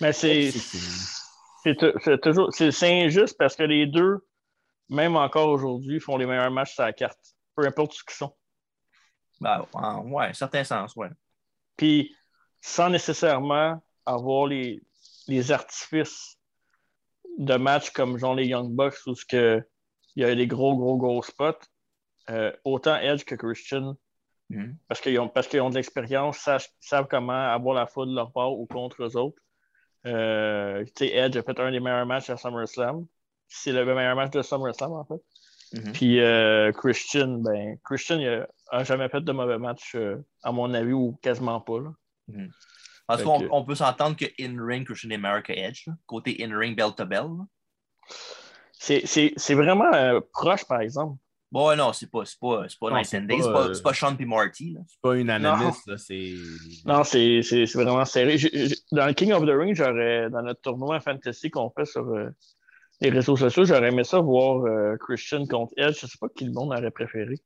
Mais 0.00 0.12
c'est. 0.12 0.50
C'est 0.50 0.58
fini. 0.58 1.98
C'est 2.02 2.20
toujours 2.20 2.52
c'est 2.52 3.04
injuste 3.04 3.36
parce 3.38 3.54
que 3.54 3.62
les 3.62 3.86
deux, 3.86 4.18
même 4.88 5.14
encore 5.16 5.48
aujourd'hui, 5.48 6.00
font 6.00 6.16
les 6.16 6.26
meilleurs 6.26 6.50
matchs 6.50 6.74
sur 6.74 6.82
la 6.82 6.92
carte. 6.92 7.20
Peu 7.54 7.64
importe 7.66 7.92
ce 7.92 8.02
qu'ils 8.02 8.16
sont. 8.16 8.36
Ben, 9.40 9.64
en, 9.74 10.02
ouais, 10.10 10.26
un 10.26 10.32
certain 10.32 10.64
sens, 10.64 10.96
ouais. 10.96 11.10
Puis 11.76 12.12
sans 12.60 12.90
nécessairement 12.90 13.80
avoir 14.06 14.48
les, 14.48 14.82
les 15.28 15.52
artifices 15.52 16.36
de 17.38 17.54
matchs 17.56 17.90
comme 17.90 18.18
genre 18.18 18.34
les 18.34 18.46
Young 18.46 18.74
Bucks 18.74 18.98
où 19.06 19.14
ce 19.14 19.24
que 19.24 19.62
il 20.16 20.22
y 20.22 20.24
a 20.24 20.34
des 20.34 20.48
gros, 20.48 20.76
gros, 20.76 20.96
gros 20.96 21.22
spots. 21.22 21.60
euh, 22.30 22.52
autant 22.64 22.96
Edge 22.96 23.24
que 23.24 23.34
Christian, 23.36 23.96
Mhm. 24.48 24.76
parce 24.88 25.00
qu'ils 25.00 25.18
ont, 25.18 25.28
parce 25.28 25.48
qu'ils 25.48 25.60
ont 25.60 25.70
de 25.70 25.74
l'expérience, 25.74 26.38
savent, 26.38 26.66
savent 26.80 27.08
comment 27.10 27.32
avoir 27.52 27.74
la 27.74 27.86
foule 27.86 28.08
de 28.10 28.14
leur 28.14 28.30
part 28.32 28.52
ou 28.52 28.66
contre 28.66 29.02
eux 29.02 29.16
autres. 29.16 29.42
Euh, 30.06 30.84
tu 30.84 30.92
sais, 31.08 31.16
Edge 31.16 31.36
a 31.36 31.42
fait 31.42 31.58
un 31.58 31.72
des 31.72 31.80
meilleurs 31.80 32.06
matchs 32.06 32.30
à 32.30 32.36
SummerSlam. 32.36 33.04
C'est 33.48 33.72
le 33.72 33.84
meilleur 33.84 34.14
match 34.14 34.30
de 34.30 34.42
SummerSlam, 34.42 34.92
en 34.92 35.04
fait. 35.04 35.20
Mhm. 35.80 35.92
Puis 35.92 36.20
euh, 36.20 36.70
Christian, 36.72 37.38
ben, 37.38 37.76
Christian, 37.84 38.18
il 38.20 38.28
a, 38.28 38.46
a 38.70 38.84
jamais 38.84 39.08
fait 39.08 39.20
de 39.20 39.32
mauvais 39.32 39.58
match, 39.58 39.96
euh, 39.96 40.16
à 40.44 40.52
mon 40.52 40.72
avis, 40.74 40.92
ou 40.92 41.18
quasiment 41.22 41.60
pas. 41.60 41.80
Là. 41.80 41.90
Parce 43.08 43.20
Fait 43.22 43.26
qu'on 43.26 43.40
que- 43.40 43.48
on 43.50 43.64
peut 43.64 43.74
s'entendre 43.74 44.16
que 44.16 44.26
in-ring, 44.40 44.84
Christian 44.86 45.10
est 45.10 45.18
meilleur 45.18 45.42
que 45.42 45.52
Edge. 45.52 45.88
là. 45.88 45.94
Côté 46.06 46.36
in-ring, 46.44 46.76
bell 46.76 46.94
to 46.96 47.04
bell. 47.04 47.26
là. 47.38 47.44
C'est- 48.78 49.06
C'est 49.06 49.32
c'est 49.36 49.54
vraiment 49.54 49.92
euh, 49.92 50.20
proche, 50.32 50.64
par 50.66 50.80
exemple. 50.80 51.18
Bon, 51.52 51.74
non, 51.76 51.92
c'est 51.92 52.10
pas, 52.10 52.24
c'est 52.24 52.38
pas, 52.40 52.64
c'est 52.68 52.78
pas 52.78 52.90
Non, 52.90 53.04
c'est 53.04 53.18
and 53.18 53.22
Day, 53.22 53.36
pas, 53.38 53.42
c'est 53.44 53.52
pas, 53.52 53.68
euh, 53.68 53.82
pas 53.82 53.94
Sean 53.94 54.16
P. 54.16 54.24
Marty. 54.24 54.72
Là. 54.72 54.80
C'est 54.88 55.00
pas 55.00 55.14
unanimous, 55.14 55.76
là, 55.86 55.96
c'est. 55.96 56.34
Non, 56.84 57.04
c'est 57.04 57.40
c'est- 57.42 57.66
c'est 57.66 57.82
vraiment 57.82 58.04
serré. 58.04 58.36
Dans 58.92 59.06
le 59.06 59.12
King 59.12 59.32
of 59.32 59.44
the 59.46 59.50
Ring, 59.50 59.74
j'aurais, 59.74 60.28
dans 60.30 60.42
notre 60.42 60.60
tournoi 60.60 60.98
fantasy 61.00 61.50
qu'on 61.50 61.70
fait 61.70 61.84
sur 61.84 62.02
euh, 62.08 62.30
les 63.00 63.10
réseaux 63.10 63.36
sociaux, 63.36 63.64
j'aurais 63.64 63.88
aimé 63.88 64.02
ça 64.04 64.18
voir 64.20 64.64
euh, 64.64 64.96
Christian 64.98 65.46
contre 65.46 65.72
Edge. 65.76 65.98
Je 66.00 66.06
sais 66.06 66.18
pas 66.20 66.28
qui 66.34 66.44
le 66.46 66.52
monde 66.52 66.72
aurait 66.72 66.90
préféré. 66.90 67.38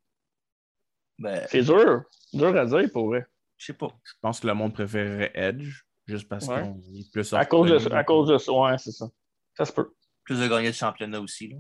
Ben, 1.19 1.47
C'est 1.51 1.63
dur. 1.63 2.03
Dur 2.33 2.57
à 2.57 2.65
dire 2.65 2.89
pour 2.93 3.09
vrai. 3.09 3.27
je 3.59 3.67
sais 3.67 3.73
pas. 3.75 3.89
Je 4.05 4.13
pense 4.23 4.41
que 4.41 4.47
le 4.47 4.55
monde 4.55 4.73
préférerait 4.73 5.31
Edge, 5.35 5.83
juste 6.07 6.27
parce 6.29 6.47
Ouais. 6.49 6.63
qu'il 6.83 7.01
est 7.01 7.13
plus 7.13 7.33
À 7.35 7.45
cause 7.45 7.71
de, 7.71 7.93
à 7.93 8.03
cause 8.05 8.29
de 8.29 8.39
ça. 8.39 8.51
Ouais, 8.53 8.79
c'est 8.79 8.93
ça. 8.93 9.07
Ça 9.55 9.67
se 9.67 9.73
peut. 9.73 9.93
Plus 10.25 10.41
de 10.41 10.49
gagner 10.49 10.69
le 10.69 10.73
championnat 10.73 11.21
aussi. 11.21 11.49
Là. 11.49 11.57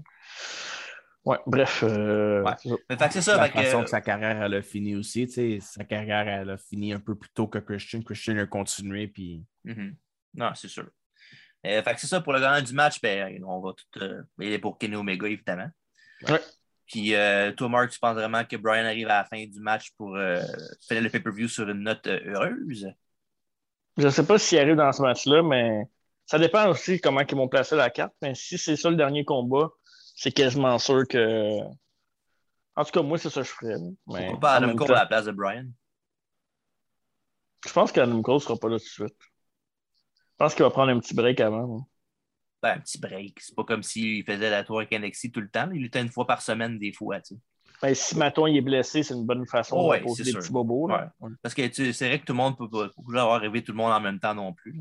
Ouais, 1.25 1.37
bref. 1.47 1.83
euh, 1.83 2.43
Ouais. 2.43 2.53
Mais 2.89 2.97
fait 2.97 3.07
que 3.09 3.13
c'est 3.13 3.23
ça. 3.23 3.37
La 3.37 3.45
fait 3.45 3.53
que- 3.59 3.65
façon 3.65 3.85
que 3.85 3.91
sa 3.91 4.01
carrière 4.01 4.43
elle 4.43 4.55
a 4.55 4.63
fini 4.63 4.97
aussi, 4.97 5.27
tu 5.27 5.33
sais, 5.35 5.59
sa 5.61 5.85
carrière 5.85 6.27
elle 6.27 6.51
a 6.51 6.57
fini 6.57 6.93
un 6.95 7.01
peu 7.01 7.15
plus 7.15 7.31
tôt 7.31 7.47
que 7.47 7.59
Christian. 7.59 8.01
Christian 8.03 8.39
a 8.39 8.47
continué, 8.47 9.07
puis 9.09 9.45
Mhm. 9.65 9.97
Non, 10.35 10.51
c'est 10.55 10.69
sûr. 10.69 10.89
Euh, 11.67 11.83
fait 11.83 11.95
que 11.95 12.01
c'est 12.01 12.07
ça, 12.07 12.21
pour 12.23 12.33
le 12.33 12.41
gagnant 12.41 12.63
du 12.65 12.73
match, 12.73 13.01
ben, 13.03 13.45
on 13.45 13.61
va 13.61 13.73
tout. 13.75 14.01
Euh, 14.03 14.23
il 14.39 14.51
est 14.53 14.59
pour 14.59 14.79
Kenny 14.79 14.97
Omega, 14.97 15.27
évidemment. 15.29 15.69
Ouais. 16.29 16.41
Puis 16.87 17.15
euh, 17.15 17.53
toi, 17.53 17.69
Marc, 17.69 17.91
tu 17.91 17.99
penses 18.01 18.15
vraiment 18.15 18.43
que 18.45 18.57
Brian 18.57 18.85
arrive 18.87 19.09
à 19.09 19.19
la 19.19 19.25
fin 19.25 19.45
du 19.45 19.61
match 19.61 19.91
pour 19.99 20.17
euh, 20.17 20.41
finir 20.89 21.03
le 21.03 21.11
pay-per-view 21.11 21.49
sur 21.49 21.69
une 21.69 21.83
note 21.83 22.07
euh, 22.07 22.21
heureuse? 22.27 22.89
Je 23.99 24.09
sais 24.09 24.25
pas 24.27 24.39
s'il 24.39 24.59
arrive 24.59 24.77
dans 24.77 24.91
ce 24.93 25.03
match-là, 25.03 25.43
mais 25.43 25.83
ça 26.25 26.39
dépend 26.39 26.69
aussi 26.71 27.01
comment 27.01 27.21
ils 27.21 27.37
vont 27.37 27.49
placer 27.49 27.77
la 27.77 27.91
carte. 27.91 28.15
Mais 28.23 28.35
si 28.35 28.57
c'est 28.57 28.77
ça 28.77 28.89
le 28.89 28.97
dernier 28.97 29.25
combat, 29.25 29.69
c'est 30.21 30.33
quasiment 30.33 30.79
sûr 30.79 31.09
que. 31.09 31.61
En 32.77 32.85
tout 32.85 32.91
cas, 32.93 33.03
moi, 33.03 33.17
c'est 33.19 33.31
ça 33.31 33.41
que 33.41 33.47
je 33.49 33.53
ferais. 33.53 33.75
Mais 34.07 34.27
Pourquoi 34.27 34.41
pas 34.41 34.53
Adam 34.55 34.67
même 34.69 34.77
Cole 34.77 34.89
temps, 34.89 34.95
à 34.95 34.99
la 34.99 35.07
place 35.07 35.25
de 35.25 35.33
Brian? 35.33 35.67
Je 37.67 37.73
pense 37.73 37.91
qu'Adam 37.93 38.21
Cole 38.23 38.41
sera 38.41 38.57
pas 38.57 38.69
là 38.69 38.79
tout 38.79 38.85
de 38.85 38.89
suite. 38.89 39.17
Je 39.19 40.37
pense 40.39 40.55
qu'il 40.55 40.63
va 40.63 40.71
prendre 40.71 40.91
un 40.93 40.99
petit 41.01 41.15
break 41.15 41.41
avant. 41.41 41.79
hein. 41.81 41.87
Ben, 42.63 42.73
un 42.77 42.81
petit 42.81 42.99
break. 42.99 43.41
C'est 43.41 43.55
pas 43.55 43.65
comme 43.65 43.83
s'il 43.83 44.23
faisait 44.25 44.51
la 44.51 44.63
tour 44.65 44.79
avec 44.79 44.93
NXT 44.93 45.33
tout 45.33 45.41
le 45.41 45.49
temps. 45.49 45.71
Il 45.73 45.85
était 45.87 46.01
une 46.03 46.11
fois 46.11 46.27
par 46.27 46.43
semaine, 46.43 46.79
des 46.79 46.93
fois. 46.93 47.21
tu 47.21 47.35
sais. 47.35 47.41
Ben, 47.83 47.95
si 47.95 48.17
Maton 48.19 48.47
il 48.47 48.59
est 48.59 48.63
blessé, 48.63 49.03
c'est 49.03 49.15
une 49.15 49.25
bonne 49.25 49.47
façon 49.47 49.77
Oh, 49.79 49.89
ouais, 49.91 50.01
de 50.01 50.05
poser 50.05 50.17
c'est 50.17 50.25
des 50.25 50.31
sûr. 50.33 50.41
petits 50.41 50.53
bobos. 50.53 50.89
Là. 50.89 51.13
Ouais. 51.21 51.31
Parce 51.43 51.55
que 51.55 51.67
tu 51.69 51.93
c'est 51.95 52.09
vrai 52.09 52.21
que 52.21 52.27
tout 52.27 52.35
le 52.35 52.39
monde 52.39 52.59
peut 52.59 52.69
pas 52.69 52.89
peut 52.89 53.13
pas 53.15 53.23
avoir 53.23 53.41
rêvé 53.41 53.65
tout 53.65 53.73
le 53.73 53.79
monde 53.79 53.93
en 53.93 54.01
même 54.01 54.21
temps 54.21 54.35
non 54.35 54.53
plus. 54.53 54.79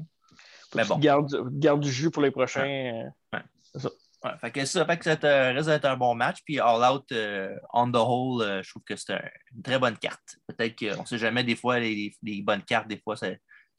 Mais 0.76 0.84
bon. 0.86 0.98
gardes 1.00 1.80
du 1.82 1.92
jus 1.92 2.12
pour 2.12 2.22
les 2.22 2.32
prochains. 2.32 3.10
euh, 3.76 3.90
Ouais, 4.24 4.32
fait 4.42 4.52
que 4.52 4.66
ça 4.66 4.86
fait 4.86 4.98
que 4.98 5.06
ça 5.06 5.16
te- 5.16 5.54
risque 5.56 5.70
d'être 5.70 5.86
un 5.86 5.96
bon 5.96 6.14
match. 6.14 6.40
Puis 6.44 6.60
All 6.60 6.84
Out, 6.92 7.06
euh, 7.14 7.56
on 7.74 7.90
the 7.90 7.96
whole, 7.96 8.42
euh, 8.42 8.62
je 8.64 8.70
trouve 8.70 8.84
que 8.84 8.96
c'est 8.98 9.14
un- 9.14 9.22
une 9.56 9.62
très 9.62 9.80
bonne 9.80 9.98
carte. 9.98 10.38
Peut-être 10.48 10.78
qu'on 10.78 11.02
ne 11.02 11.06
sait 11.08 11.18
jamais, 11.18 11.44
des 11.44 11.56
fois, 11.56 11.80
les, 11.80 12.14
les 12.24 12.42
bonnes 12.42 12.64
cartes, 12.64 12.88
des 12.90 13.00
fois, 13.00 13.16
ça, 13.16 13.28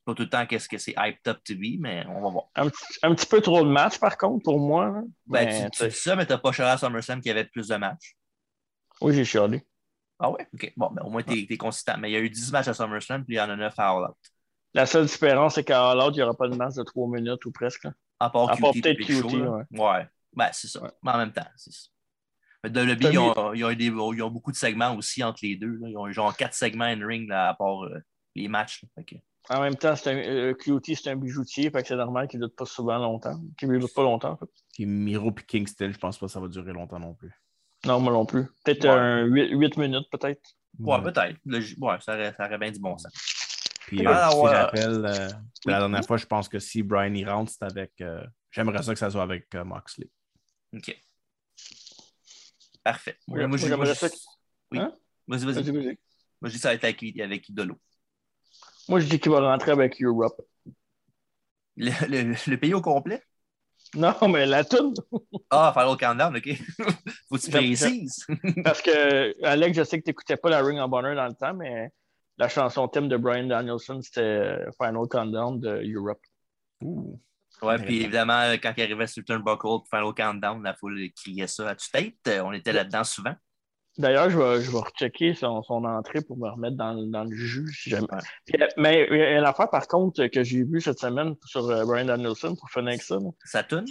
pas 0.06 0.14
tout 0.14 0.22
le 0.22 0.30
temps 0.30 0.46
qu'est-ce 0.46 0.66
que 0.68 0.78
c'est 0.78 0.94
hyped 0.96 1.28
up 1.28 1.38
to 1.44 1.54
be, 1.54 1.78
mais 1.78 2.06
on 2.08 2.22
va 2.22 2.30
voir. 2.30 2.44
Un 2.54 2.70
petit, 2.70 2.82
un 3.02 3.14
petit 3.14 3.26
peu 3.26 3.42
trop 3.42 3.62
de 3.62 3.68
matchs, 3.68 3.98
par 3.98 4.16
contre, 4.16 4.42
pour 4.44 4.58
moi. 4.58 5.02
Ben, 5.26 5.44
Mais, 5.46 5.70
tu, 5.70 5.70
tu 5.72 5.88
dis 5.88 5.94
ça, 5.94 6.16
mais 6.16 6.24
t'as 6.24 6.38
pas 6.38 6.52
cher 6.52 6.66
à 6.68 6.78
SummerSlam 6.78 7.20
qu'il 7.20 7.28
y 7.28 7.32
avait 7.32 7.44
plus 7.44 7.68
de 7.68 7.76
matchs. 7.76 8.16
Oui, 9.02 9.14
j'ai 9.14 9.24
chialé. 9.26 9.62
Ah 10.18 10.30
ouais? 10.30 10.46
OK. 10.54 10.72
Bon, 10.76 10.90
ben, 10.90 11.02
au 11.02 11.10
moins, 11.10 11.22
t'es 11.22 11.46
es 11.48 11.56
consistant. 11.58 11.96
Mais 11.98 12.10
il 12.10 12.12
y 12.14 12.16
a 12.16 12.20
eu 12.20 12.30
10 12.30 12.50
matchs 12.50 12.68
à 12.68 12.74
SummerSlam, 12.74 13.24
puis 13.26 13.34
il 13.34 13.38
y 13.38 13.40
en 13.40 13.50
a 13.50 13.56
9 13.56 13.74
à 13.78 13.90
All 13.90 14.04
Out. 14.04 14.16
La 14.72 14.86
seule 14.86 15.06
différence, 15.06 15.54
c'est 15.56 15.64
qu'à 15.64 15.94
l'autre, 15.94 16.12
il 16.12 16.16
n'y 16.16 16.22
aura 16.22 16.34
pas 16.34 16.48
de 16.48 16.56
match 16.56 16.74
de 16.76 16.82
3 16.82 17.08
minutes 17.08 17.44
ou 17.44 17.52
presque. 17.52 17.84
là. 17.84 17.92
À 18.18 18.30
part 18.30 18.48
peut-être 18.82 18.98
QT, 19.06 19.22
ouais. 19.48 19.64
Ouais. 19.72 20.06
Ben, 20.34 20.48
c'est 20.52 20.68
ça. 20.68 20.82
Ouais. 20.82 20.90
Mais 21.02 21.10
en 21.12 21.18
même 21.18 21.32
temps, 21.32 21.46
c'est 21.56 21.72
ça. 21.72 21.88
Mais 22.62 22.70
de 22.70 22.80
lobby, 22.80 23.04
T'as 23.04 23.10
ils 23.12 23.18
ont, 23.18 23.54
ils, 23.54 23.64
ont 23.64 23.72
des- 23.72 23.84
ils 23.86 24.22
ont 24.22 24.30
beaucoup 24.30 24.52
de 24.52 24.56
segments 24.56 24.94
aussi 24.94 25.24
entre 25.24 25.40
les 25.42 25.56
deux. 25.56 25.76
là. 25.80 25.88
Ils 25.88 25.96
ont 25.96 26.10
genre 26.12 26.36
4 26.36 26.52
segments 26.54 26.84
in 26.84 27.04
ring 27.06 27.28
là, 27.28 27.48
à 27.50 27.54
part 27.54 27.84
euh, 27.84 27.98
les 28.34 28.48
matchs. 28.48 28.84
que- 29.06 29.14
En 29.48 29.62
même 29.62 29.76
temps, 29.76 29.96
c'est 29.96 30.10
un, 30.12 30.16
euh, 30.18 30.54
QT, 30.54 30.94
c'est 30.94 31.10
un 31.10 31.16
bijoutier, 31.16 31.70
fait 31.70 31.82
que 31.82 31.88
c'est 31.88 31.96
normal 31.96 32.28
qu'il 32.28 32.38
ne 32.38 32.46
doute 32.46 32.56
pas 32.56 32.66
souvent 32.66 32.98
longtemps. 32.98 33.40
Qu'il 33.58 33.70
ne 33.70 33.78
doute 33.78 33.94
pas 33.94 34.02
longtemps. 34.02 34.32
en 34.32 34.36
fait. 34.36 34.46
Puis 34.74 34.84
Miro 34.86 35.32
puis 35.32 35.44
Kingston, 35.46 35.90
je 35.92 35.98
pense 35.98 36.18
pas 36.18 36.26
que 36.26 36.32
ça 36.32 36.38
va 36.40 36.48
durer 36.48 36.72
longtemps 36.72 36.98
non 37.00 37.14
plus. 37.14 37.32
Non, 37.86 37.98
moi 37.98 38.12
non 38.12 38.26
plus. 38.26 38.44
Peut-être 38.62 38.84
Ouais. 38.84 38.90
un 38.90 39.24
8, 39.24 39.76
minutes, 39.78 40.06
peut-être. 40.12 40.42
Ouais, 40.78 40.96
Ouais. 40.96 41.02
peut-être. 41.02 41.38
Ouais, 41.46 41.96
ça 42.00 42.12
aurait, 42.14 42.34
ça 42.36 42.44
aurait 42.46 42.58
bien 42.58 42.70
du 42.70 42.78
bon 42.78 42.96
sens. 42.98 43.12
Puis 43.86 44.06
Ah, 44.06 44.28
euh, 44.28 44.30
petit 44.30 44.36
ouais. 44.42 44.50
rappel, 44.62 45.04
euh, 45.06 45.28
Oui. 45.64 45.72
la 45.72 45.78
dernière 45.78 46.04
fois, 46.04 46.18
je 46.18 46.26
pense 46.26 46.46
que 46.48 46.58
si 46.58 46.82
Brian 46.82 47.14
y 47.14 47.24
rentre, 47.24 47.50
c'est 47.50 47.64
avec. 47.64 47.92
euh, 48.02 48.22
J'aimerais 48.50 48.82
ça 48.82 48.92
que 48.92 48.98
ça 48.98 49.08
soit 49.10 49.22
avec 49.22 49.46
euh, 49.54 49.64
Moxley. 49.64 50.10
OK. 50.74 50.96
Parfait. 52.82 53.16
Ouais, 53.28 53.46
moi, 53.46 53.58
je- 53.58 53.66
moi, 53.66 53.76
moi, 53.76 53.84
j'aimerais 53.86 53.94
je- 53.94 53.98
ça 53.98 54.08
que- 54.08 54.14
Oui. 54.72 54.78
Hein? 54.78 54.92
Vas-y, 55.28 55.44
vas-y. 55.44 55.70
Moi, 55.70 56.48
je 56.48 56.52
dis 56.54 56.58
ça 56.58 56.68
va 56.68 56.74
être 56.74 56.84
avec, 56.84 57.02
avec 57.20 57.48
Idolo. 57.48 57.76
Moi, 58.88 59.00
je 59.00 59.06
dis 59.06 59.20
qu'il 59.20 59.30
va 59.30 59.40
rentrer 59.40 59.72
avec 59.72 60.00
Europe. 60.02 60.40
Le, 61.76 61.90
le- 62.08 62.34
le 62.50 62.56
pays 62.58 62.74
au 62.74 62.80
complet? 62.80 63.22
Non, 63.94 64.14
mais 64.28 64.46
la 64.46 64.64
toune, 64.64 64.94
Ah, 65.50 65.72
Final 65.76 65.96
Countdown, 65.96 66.36
OK. 66.36 66.48
Faut 67.28 67.36
que 67.36 67.40
tu 67.40 67.50
précises. 67.50 68.26
parce 68.64 68.80
que, 68.82 69.44
Alex, 69.44 69.76
je 69.76 69.84
sais 69.84 69.98
que 69.98 70.04
tu 70.04 70.10
n'écoutais 70.10 70.36
pas 70.36 70.50
la 70.50 70.62
Ring 70.62 70.78
of 70.78 70.92
Honor 70.92 71.14
dans 71.16 71.26
le 71.26 71.34
temps, 71.34 71.54
mais 71.54 71.90
la 72.38 72.48
chanson 72.48 72.86
thème 72.88 73.08
de 73.08 73.16
Brian 73.16 73.46
Danielson, 73.46 74.00
c'était 74.02 74.56
Final 74.80 75.08
Countdown 75.08 75.58
de 75.58 75.82
Europe. 75.94 76.20
Ouh. 76.82 77.20
Ouais, 77.62 77.76
puis 77.78 78.02
évidemment, 78.02 78.42
quand 78.62 78.72
il 78.76 78.82
arrivait 78.82 79.06
sur 79.06 79.20
le 79.20 79.24
Turnbuckle 79.26 79.60
pour 79.62 79.86
Final 79.90 80.14
Countdown, 80.14 80.62
la 80.62 80.74
foule 80.74 81.00
criait 81.14 81.46
ça 81.46 81.68
à 81.70 81.74
tue-tête. 81.74 82.16
Euh, 82.28 82.40
On 82.42 82.52
était 82.52 82.72
là-dedans 82.72 83.04
souvent. 83.04 83.34
D'ailleurs, 83.98 84.30
je 84.30 84.38
vais, 84.38 84.62
je 84.62 84.70
vais 84.70 84.78
rechecker 84.78 85.34
son, 85.34 85.62
son 85.62 85.84
entrée 85.84 86.20
pour 86.22 86.38
me 86.38 86.48
remettre 86.48 86.76
dans, 86.76 86.92
le- 86.94 87.06
dans 87.06 87.24
le 87.24 87.34
jus 87.36 87.70
si 87.74 87.90
jamais. 87.90 88.06
Ouais. 88.10 88.18
Puis, 88.46 88.62
euh, 88.62 88.66
Mais 88.76 89.06
il 89.10 89.16
y 89.18 89.22
a 89.22 89.38
une 89.38 89.44
affaire, 89.44 89.68
par 89.68 89.86
contre, 89.88 90.26
que 90.28 90.42
j'ai 90.44 90.62
vue 90.64 90.80
cette 90.80 90.98
semaine 91.00 91.34
sur 91.44 91.68
euh, 91.68 91.84
Brian 91.84 92.06
Danielson 92.06 92.54
pour 92.56 92.70
finir 92.70 92.88
avec 92.90 93.02
ça. 93.02 93.16
là. 93.16 93.28
Ça 93.44 93.62
tourne? 93.62 93.84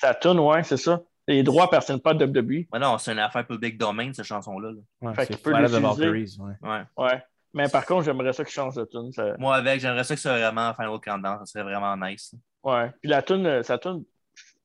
Ça 0.00 0.14
tourne, 0.14 0.40
ouais, 0.40 0.62
c'est 0.64 0.76
ça. 0.78 1.02
Les 1.28 1.42
droits 1.42 1.64
appartiennent 1.64 2.00
pas 2.00 2.10
à 2.10 2.14
WWE. 2.14 2.66
Ouais, 2.72 2.78
non, 2.80 2.98
c'est 2.98 3.12
une 3.12 3.18
affaire 3.18 3.46
public 3.46 3.78
domain, 3.78 4.12
cette 4.12 4.26
chanson-là. 4.26 4.72
là. 4.72 4.80
Ouais, 5.02 5.14
Fait 5.14 5.22
c'est 5.26 5.34
qu'il 5.34 5.42
peut 5.42 5.52
l'utiliser. 5.56 5.80
Valkyries. 5.80 6.36
Ouais. 6.40 6.68
Ouais. 6.68 6.82
Ouais. 6.96 7.22
Mais 7.54 7.68
par 7.68 7.86
contre, 7.86 8.04
j'aimerais 8.04 8.32
ça 8.32 8.44
qu'il 8.44 8.52
change 8.52 8.74
de 8.74 8.84
tune. 8.84 9.12
Ça... 9.12 9.34
Moi, 9.38 9.54
avec, 9.56 9.80
j'aimerais 9.80 10.04
ça 10.04 10.14
que 10.14 10.20
ce 10.20 10.28
soit 10.28 10.38
vraiment 10.38 10.74
Final 10.74 11.00
Countdown. 11.00 11.38
Ça 11.40 11.46
serait 11.46 11.62
vraiment 11.64 11.96
nice. 11.96 12.34
Ouais. 12.62 12.90
Puis 13.00 13.08
la 13.10 13.22
tune, 13.22 13.46
euh, 13.46 13.62
sa 13.62 13.78
tune, 13.78 14.04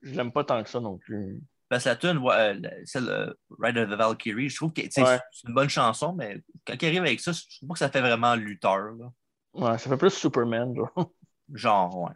je 0.02 0.14
l'aime 0.16 0.32
pas 0.32 0.44
tant 0.44 0.62
que 0.64 0.70
ça 0.70 0.80
non 0.80 0.98
plus. 0.98 1.40
Parce 1.70 1.84
que 1.84 1.90
la 1.90 1.96
tune, 1.98 2.18
ouais, 2.18 2.34
euh, 2.34 2.54
le- 2.56 2.86
celle 2.86 3.08
euh, 3.10 3.34
Ride 3.60 3.78
of 3.78 3.90
the 3.90 3.94
Valkyrie, 3.94 4.50
je 4.50 4.56
trouve 4.56 4.74
que 4.74 4.82
Ouais. 4.82 4.90
c'est 5.32 5.48
une 5.48 5.54
bonne 5.54 5.70
chanson, 5.70 6.14
mais 6.14 6.42
quand 6.66 6.74
il 6.82 6.86
arrive 6.88 7.02
avec 7.04 7.20
ça, 7.20 7.32
je 7.32 7.42
trouve 7.58 7.70
pas 7.70 7.74
que 7.74 7.80
ça 7.80 7.90
fait 7.90 8.02
vraiment 8.02 8.34
lutteur. 8.36 8.92
là. 8.98 9.12
Ouais, 9.54 9.78
ça 9.78 9.90
fait 9.90 9.98
plus 9.98 10.10
Superman, 10.12 10.76
genre. 10.76 10.92
Genre, 11.54 11.98
ouais. 11.98 12.12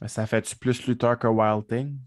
Mais 0.00 0.08
ça 0.08 0.26
fait-tu 0.26 0.56
plus 0.56 0.86
lutteur 0.86 1.18
que 1.18 1.26
Wild 1.26 1.66
Thing? 1.66 1.98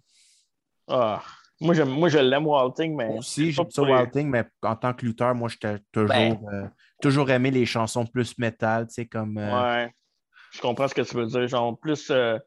Ah. 0.88 1.22
Moi, 1.60 1.76
j'aime, 1.76 1.90
moi, 1.90 2.10
je 2.10 2.18
l'aime, 2.18 2.48
Walting, 2.48 2.96
mais. 2.96 3.18
Aussi, 3.20 3.52
j'aime 3.52 3.70
ça 3.70 3.84
Wild 3.84 4.12
Thing, 4.12 4.28
mais 4.30 4.46
en 4.64 4.76
tant 4.76 4.94
que 4.94 5.06
lutteur, 5.06 5.36
moi, 5.36 5.48
j'étais 5.48 5.78
toujours, 5.92 6.10
Ben. 6.10 6.40
euh, 6.52 6.68
toujours 7.02 7.30
aimé 7.30 7.52
les 7.52 7.66
chansons 7.66 8.06
plus 8.06 8.38
métal, 8.38 8.88
tu 8.88 8.94
sais, 8.94 9.06
comme 9.06 9.38
euh, 9.38 9.62
Ouais. 9.86 9.94
Je 10.54 10.62
comprends 10.62 10.88
ce 10.88 10.94
que 10.96 11.02
tu 11.02 11.16
veux 11.16 11.26
dire. 11.26 11.48
Genre, 11.48 11.78
plus. 11.80 12.10
euh, 12.12 12.38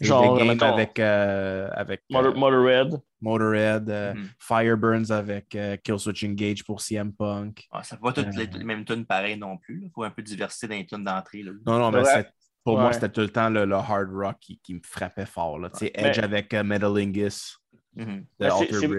genre, 0.00 0.38
Game 0.38 0.48
mettons, 0.48 0.66
avec, 0.72 0.98
euh, 0.98 1.68
avec 1.72 2.00
euh, 2.00 2.14
Motor- 2.14 2.36
Motorhead. 2.36 3.00
Motorhead, 3.20 3.90
euh, 3.90 4.14
Mhm. 4.14 4.28
Fireburns 4.38 5.10
avec 5.10 5.54
euh, 5.54 5.76
Killswitch 5.76 6.24
Engage 6.24 6.64
pour 6.64 6.80
CM 6.80 7.12
Punk. 7.12 7.66
Ah, 7.72 7.82
ça 7.82 7.96
pas 7.96 8.12
toutes 8.12 8.26
Euh. 8.28 8.30
les, 8.36 8.46
les 8.46 8.64
mêmes 8.64 8.84
tunes 8.84 9.04
pareilles 9.04 9.36
non 9.38 9.56
plus. 9.58 9.80
Il 9.84 9.90
faut 9.90 10.04
un 10.04 10.10
peu 10.10 10.22
de 10.22 10.26
diversité 10.28 10.68
dans 10.68 10.74
les 10.76 10.86
tunes 10.86 11.04
d'entrée. 11.04 11.42
Non, 11.66 11.78
non, 11.78 11.90
mais 11.90 11.98
Ouais. 11.98 12.04
c'est- 12.04 12.32
pour 12.64 12.76
moi, 12.76 12.88
Ouais. 12.88 12.92
c'était 12.92 13.08
tout 13.08 13.20
le 13.22 13.30
temps 13.30 13.48
le, 13.50 13.64
le 13.64 13.74
hard 13.74 14.10
rock 14.12 14.36
qui, 14.40 14.58
qui 14.60 14.74
me 14.74 14.80
frappait 14.84 15.26
fort. 15.26 15.58
Là. 15.58 15.70
Tu 15.70 15.78
sais, 15.86 15.92
Mais- 15.96 16.08
Edge 16.08 16.18
avec 16.18 16.52
Metalingus. 16.54 17.58
Mhm. 17.96 18.06
de 18.06 18.24
Mais 18.40 18.50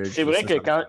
c'est- 0.06 0.24
vrai 0.24 0.34
ça, 0.42 0.44
que 0.44 0.54
ça 0.56 0.60
quand. 0.60 0.84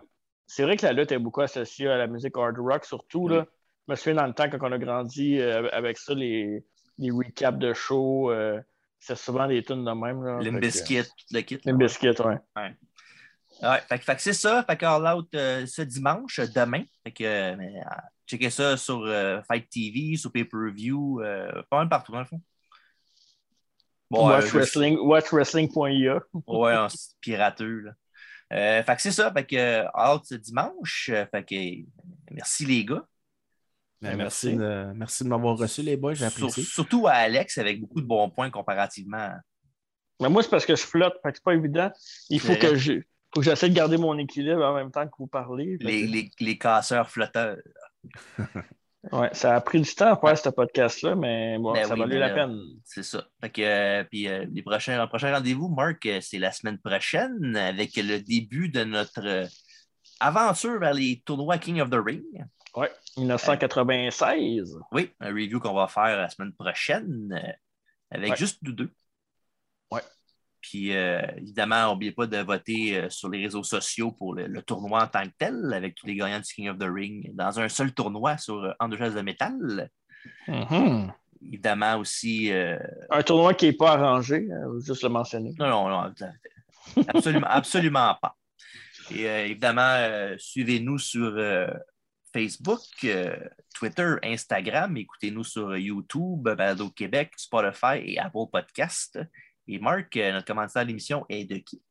vrai 0.64 0.76
que 0.76 0.84
la 0.86 0.92
lutte 0.92 1.12
est 1.12 1.18
beaucoup 1.18 1.42
associée 1.42 1.88
à 1.88 1.96
la 1.96 2.06
musique 2.08 2.36
hard 2.36 2.56
rock, 2.58 2.84
surtout. 2.84 3.28
Là. 3.28 3.46
Me 3.90 3.96
souviens 3.96 4.14
dans 4.14 4.26
le 4.26 4.32
temps, 4.34 4.48
quand 4.48 4.58
on 4.62 4.72
a 4.72 4.78
grandi 4.78 5.38
euh, 5.40 5.68
avec 5.72 5.98
ça, 5.98 6.14
les, 6.14 6.64
les 6.98 7.10
recaps 7.10 7.58
de 7.58 7.72
show, 7.74 8.30
euh, 8.30 8.60
c'est 8.98 9.16
souvent 9.16 9.46
des 9.48 9.62
tunes 9.62 9.84
de 9.84 9.90
même. 9.92 10.40
Bizkit, 10.60 11.02
tout 11.04 11.24
le 11.32 11.40
kit. 11.42 11.58
Limp 11.64 11.78
Bizkit, 11.78 12.08
ouais. 12.22 12.38
Ouais, 13.62 13.80
fait, 13.88 13.98
que- 13.98 14.04
fait 14.04 14.16
que 14.16 14.22
c'est 14.22 14.32
ça. 14.32 14.64
Fait 14.68 14.76
que 14.76 14.86
All 14.86 15.16
Out 15.18 15.28
euh, 15.34 15.66
ce 15.66 15.82
dimanche, 15.82 16.40
demain. 16.54 16.84
Fait 17.04 17.12
que 17.12 17.24
euh, 17.24 17.56
checkez 18.26 18.48
ça 18.50 18.76
sur 18.76 19.02
euh, 19.04 19.42
Fight 19.42 19.68
TV, 19.68 20.16
sur 20.16 20.30
Pay-Per-View, 20.32 21.20
pas 21.68 21.78
mal 21.78 21.88
partout, 21.88 22.12
dans 22.12 22.20
le 22.20 22.24
fond. 22.26 22.40
Bon, 24.10 24.26
Watch, 24.28 24.52
Wrestling, 24.54 24.98
watchwrestling.ia. 24.98 26.20
Ouais, 26.46 26.76
on- 26.76 26.88
c'est 26.88 27.16
pirateux. 27.20 27.80
Là. 28.50 28.82
Fait 28.82 28.96
que 28.96 29.02
c'est 29.02 29.12
ça. 29.12 29.32
Fait 29.32 29.44
que 29.46 29.84
All 29.94 30.16
Out 30.16 30.22
ce 30.26 30.34
dimanche. 30.36 31.10
Fait 31.30 31.44
que 31.44 31.84
merci 32.32 32.64
les 32.66 32.84
gars. 32.84 33.04
Ben, 34.02 34.16
Merci. 34.16 34.56
merci. 34.56 34.56
de, 34.58 34.92
merci 34.94 35.24
de 35.24 35.28
m'avoir 35.28 35.56
reçu, 35.58 35.82
les 35.82 35.96
boys, 35.96 36.14
Sur- 36.14 36.24
j'apprécie. 36.30 36.64
surtout 36.64 37.06
à 37.06 37.12
Alex 37.12 37.58
avec 37.58 37.80
beaucoup 37.80 38.00
de 38.00 38.06
bons 38.06 38.30
points 38.30 38.50
comparativement. 38.50 39.30
Mais 40.20 40.28
moi, 40.28 40.42
c'est 40.42 40.48
parce 40.50 40.64
que 40.66 40.74
je 40.76 40.82
flotte, 40.82 41.14
fait 41.22 41.32
que 41.32 41.36
c'est 41.38 41.44
pas 41.44 41.54
évident. 41.54 41.90
Il 42.30 42.40
faut 42.40 42.54
que 42.54 42.66
vrai. 42.68 42.76
je. 42.76 42.92
Faut 43.34 43.40
que 43.40 43.42
j'essaie 43.42 43.68
de 43.68 43.74
garder 43.74 43.96
mon 43.96 44.16
équilibre 44.18 44.64
en 44.64 44.74
même 44.74 44.90
temps 44.90 45.06
que 45.06 45.12
vous 45.18 45.26
parlez. 45.26 45.76
Les, 45.80 46.06
que- 46.06 46.12
les, 46.12 46.30
les 46.40 46.58
casseurs 46.58 47.08
flotteurs. 47.10 47.56
Ouais, 49.12 49.30
ça 49.32 49.56
a 49.56 49.60
pris 49.62 49.80
du 49.80 49.94
temps 49.94 50.12
à 50.12 50.16
faire 50.18 50.36
ce 50.36 50.50
podcast-là, 50.50 51.14
mais 51.14 51.56
bon, 51.58 51.72
Ben 51.72 51.86
ça 51.86 51.94
oui, 51.94 52.00
valait 52.00 52.18
la 52.18 52.28
peine. 52.28 52.54
C'est 52.84 53.02
ça. 53.02 53.24
Fait 53.40 53.48
que, 53.48 53.62
euh, 53.62 54.04
puis 54.04 54.28
euh, 54.28 54.44
les 54.52 54.60
prochains, 54.60 55.00
le 55.00 55.08
prochain 55.08 55.32
rendez-vous, 55.34 55.68
Marc, 55.70 56.04
euh, 56.04 56.18
c'est 56.20 56.36
la 56.38 56.52
semaine 56.52 56.76
prochaine 56.76 57.56
avec 57.56 57.96
le 57.96 58.18
début 58.18 58.68
de 58.68 58.84
notre 58.84 59.46
aventure 60.20 60.78
vers 60.78 60.92
les 60.92 61.22
tournois 61.24 61.56
King 61.56 61.80
of 61.80 61.88
the 61.88 61.94
Ring. 61.94 62.22
Ouais, 62.76 62.90
1996. 63.16 64.78
Oui, 64.92 65.10
un 65.20 65.28
review 65.28 65.58
qu'on 65.60 65.74
va 65.74 65.88
faire 65.88 66.16
la 66.16 66.28
semaine 66.28 66.52
prochaine 66.52 67.32
euh, 67.32 67.52
avec 68.10 68.30
Ouais. 68.30 68.36
juste 68.36 68.58
nous 68.62 68.72
deux. 68.72 68.92
Ouais. 69.90 70.02
Puis 70.60 70.94
euh, 70.94 71.20
évidemment, 71.38 71.90
n'oubliez 71.90 72.12
pas 72.12 72.26
de 72.26 72.36
voter 72.38 72.96
euh, 72.98 73.10
sur 73.10 73.28
les 73.28 73.42
réseaux 73.42 73.64
sociaux 73.64 74.12
pour 74.12 74.34
le, 74.34 74.46
le 74.46 74.62
tournoi 74.62 75.02
en 75.02 75.06
tant 75.08 75.24
que 75.24 75.32
tel, 75.38 75.72
avec 75.72 75.94
tous 75.94 76.06
les 76.06 76.14
gagnants 76.14 76.38
du 76.40 76.52
King 76.52 76.68
of 76.68 76.78
the 76.78 76.84
Ring 76.88 77.34
dans 77.34 77.58
un 77.58 77.68
seul 77.68 77.92
tournoi 77.92 78.36
sur 78.36 78.62
euh, 78.62 78.72
En 78.78 78.88
deux 78.88 78.98
de 78.98 79.20
métal. 79.20 79.90
Mhm. 80.46 81.12
Évidemment 81.42 81.96
aussi. 81.96 82.52
euh, 82.52 82.78
Un 83.08 83.22
tournoi 83.22 83.54
qui 83.54 83.66
n'est 83.66 83.72
pas 83.72 83.92
arrangé, 83.92 84.46
euh, 84.50 84.78
juste 84.80 85.02
le 85.02 85.08
mentionner. 85.08 85.54
Non, 85.58 85.68
non, 85.68 85.88
non, 85.88 86.14
absolument, 87.08 87.46
absolument 87.50 88.14
pas. 88.20 88.36
Et 89.10 89.28
euh, 89.28 89.46
évidemment, 89.46 89.94
euh, 89.96 90.36
suivez-nous 90.38 90.98
sur 90.98 91.32
euh, 91.36 91.66
Facebook, 92.32 92.80
euh, 93.04 93.36
Twitter, 93.74 94.14
Instagram. 94.22 94.96
Écoutez-nous 94.96 95.44
sur 95.44 95.76
YouTube, 95.76 96.42
Balado 96.42 96.90
Québec, 96.90 97.32
Spotify 97.36 97.96
et 98.04 98.18
Apple 98.18 98.46
Podcast. 98.52 99.18
Et 99.66 99.78
Marc, 99.78 100.16
euh, 100.16 100.32
notre 100.32 100.46
commentaire 100.46 100.82
à 100.82 100.84
l'émission 100.84 101.24
est 101.28 101.44
de 101.44 101.56
qui? 101.58 101.82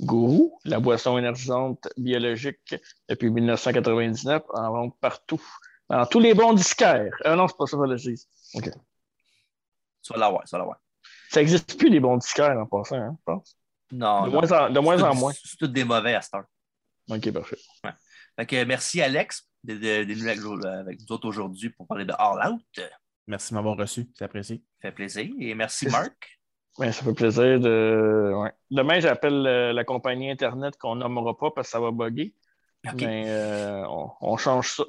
Gourou, 0.00 0.58
la 0.64 0.78
boisson 0.78 1.18
énergisante 1.18 1.88
biologique 1.96 2.74
depuis 3.08 3.30
1999, 3.30 4.42
en 4.54 4.70
vente 4.72 4.96
partout. 5.00 5.42
Dans 5.88 6.06
tous 6.06 6.20
les 6.20 6.34
bons 6.34 6.52
disquaires. 6.52 7.14
Ah 7.24 7.34
non, 7.34 7.48
c'est 7.48 7.56
pas 7.56 7.66
ça 7.66 7.76
que 7.76 7.96
je 7.96 8.10
dis. 8.10 8.26
OK. 8.54 8.70
Tu 10.02 10.12
vas 10.12 10.18
l'avoir, 10.18 10.44
tu 10.44 10.50
vas 10.52 10.58
l'avoir. 10.58 10.78
Ça 11.30 11.40
n'existe 11.40 11.78
plus, 11.78 11.88
les 11.88 12.00
bons 12.00 12.16
disquaires, 12.18 12.56
en 12.58 12.66
passant, 12.66 12.96
hein, 12.96 13.16
je 13.18 13.22
pense. 13.24 13.56
Non, 13.90 14.24
De 14.26 14.30
non. 14.30 14.40
moins 14.40 14.52
en, 14.52 14.70
de 14.70 14.80
moins 14.80 15.02
en 15.02 15.14
moins. 15.14 15.32
C'est 15.32 15.56
tous 15.58 15.66
des 15.66 15.84
mauvais 15.84 16.14
à 16.14 16.20
cette 16.22 16.34
heure. 16.34 16.44
OK, 17.10 17.32
parfait. 17.32 17.58
Fait 18.36 18.46
que 18.46 18.64
merci 18.64 19.00
Alex 19.00 19.47
d'être 19.64 20.08
nous 20.08 20.28
avec, 20.28 20.64
avec 20.64 21.00
nous 21.00 21.14
autres 21.14 21.28
aujourd'hui 21.28 21.70
pour 21.70 21.86
parler 21.86 22.04
de 22.04 22.12
All 22.18 22.52
Out. 22.52 22.62
Ça 22.74 22.82
Merci 23.26 23.50
de 23.50 23.54
m'avoir 23.56 23.76
reçu, 23.76 24.08
c'est 24.14 24.24
apprécié. 24.24 24.62
fait 24.80 24.92
plaisir. 24.92 25.28
Et 25.38 25.54
merci 25.54 25.86
Marc. 25.88 26.40
Ouais, 26.78 26.92
ça 26.92 27.04
fait 27.04 27.12
plaisir 27.12 27.60
de. 27.60 28.32
ouais. 28.34 28.52
Demain, 28.70 29.00
j'appelle 29.00 29.46
euh, 29.46 29.72
la 29.72 29.84
compagnie 29.84 30.30
Internet 30.30 30.76
qu'on 30.78 30.94
nommera 30.96 31.36
pas 31.36 31.50
parce 31.50 31.68
que 31.68 31.72
ça 31.72 31.80
va 31.80 31.90
bugger. 31.90 32.34
Mais 32.94 33.24
euh, 33.26 33.84
on, 33.88 34.10
on 34.20 34.36
change 34.36 34.76
ça. 34.76 34.84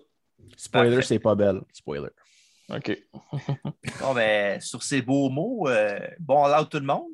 Spoiler, 0.55 1.01
c'est 1.01 1.19
pas 1.19 1.35
belle. 1.35 1.61
Spoiler. 1.73 2.09
OK. 2.69 2.97
bon, 3.99 4.13
ben, 4.13 4.61
sur 4.61 4.83
ces 4.83 5.01
beaux 5.01 5.29
mots, 5.29 5.67
euh, 5.67 5.99
bon 6.19 6.43
all 6.45 6.69
tout 6.69 6.79
le 6.79 6.85
monde. 6.85 7.07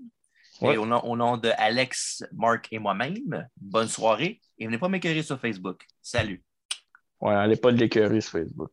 Ouais. 0.62 0.76
Et 0.76 0.78
au 0.78 0.86
nom, 0.86 1.00
au 1.06 1.18
nom 1.18 1.38
de 1.38 1.50
Alex, 1.58 2.24
Marc 2.34 2.68
et 2.72 2.80
moi-même, 2.80 3.48
bonne 3.58 3.88
soirée. 3.88 4.42
Et 4.58 4.66
venez 4.66 4.78
pas 4.78 4.90
m'écœurer 4.90 5.24
sur 5.24 5.40
Facebook. 5.40 5.86
Salut. 6.02 6.44
Ouais, 7.22 7.34
allez 7.34 7.56
pas 7.58 7.72
le 7.72 7.78
décœurer 7.78 8.22
sur 8.22 8.32
Facebook. 8.34 8.72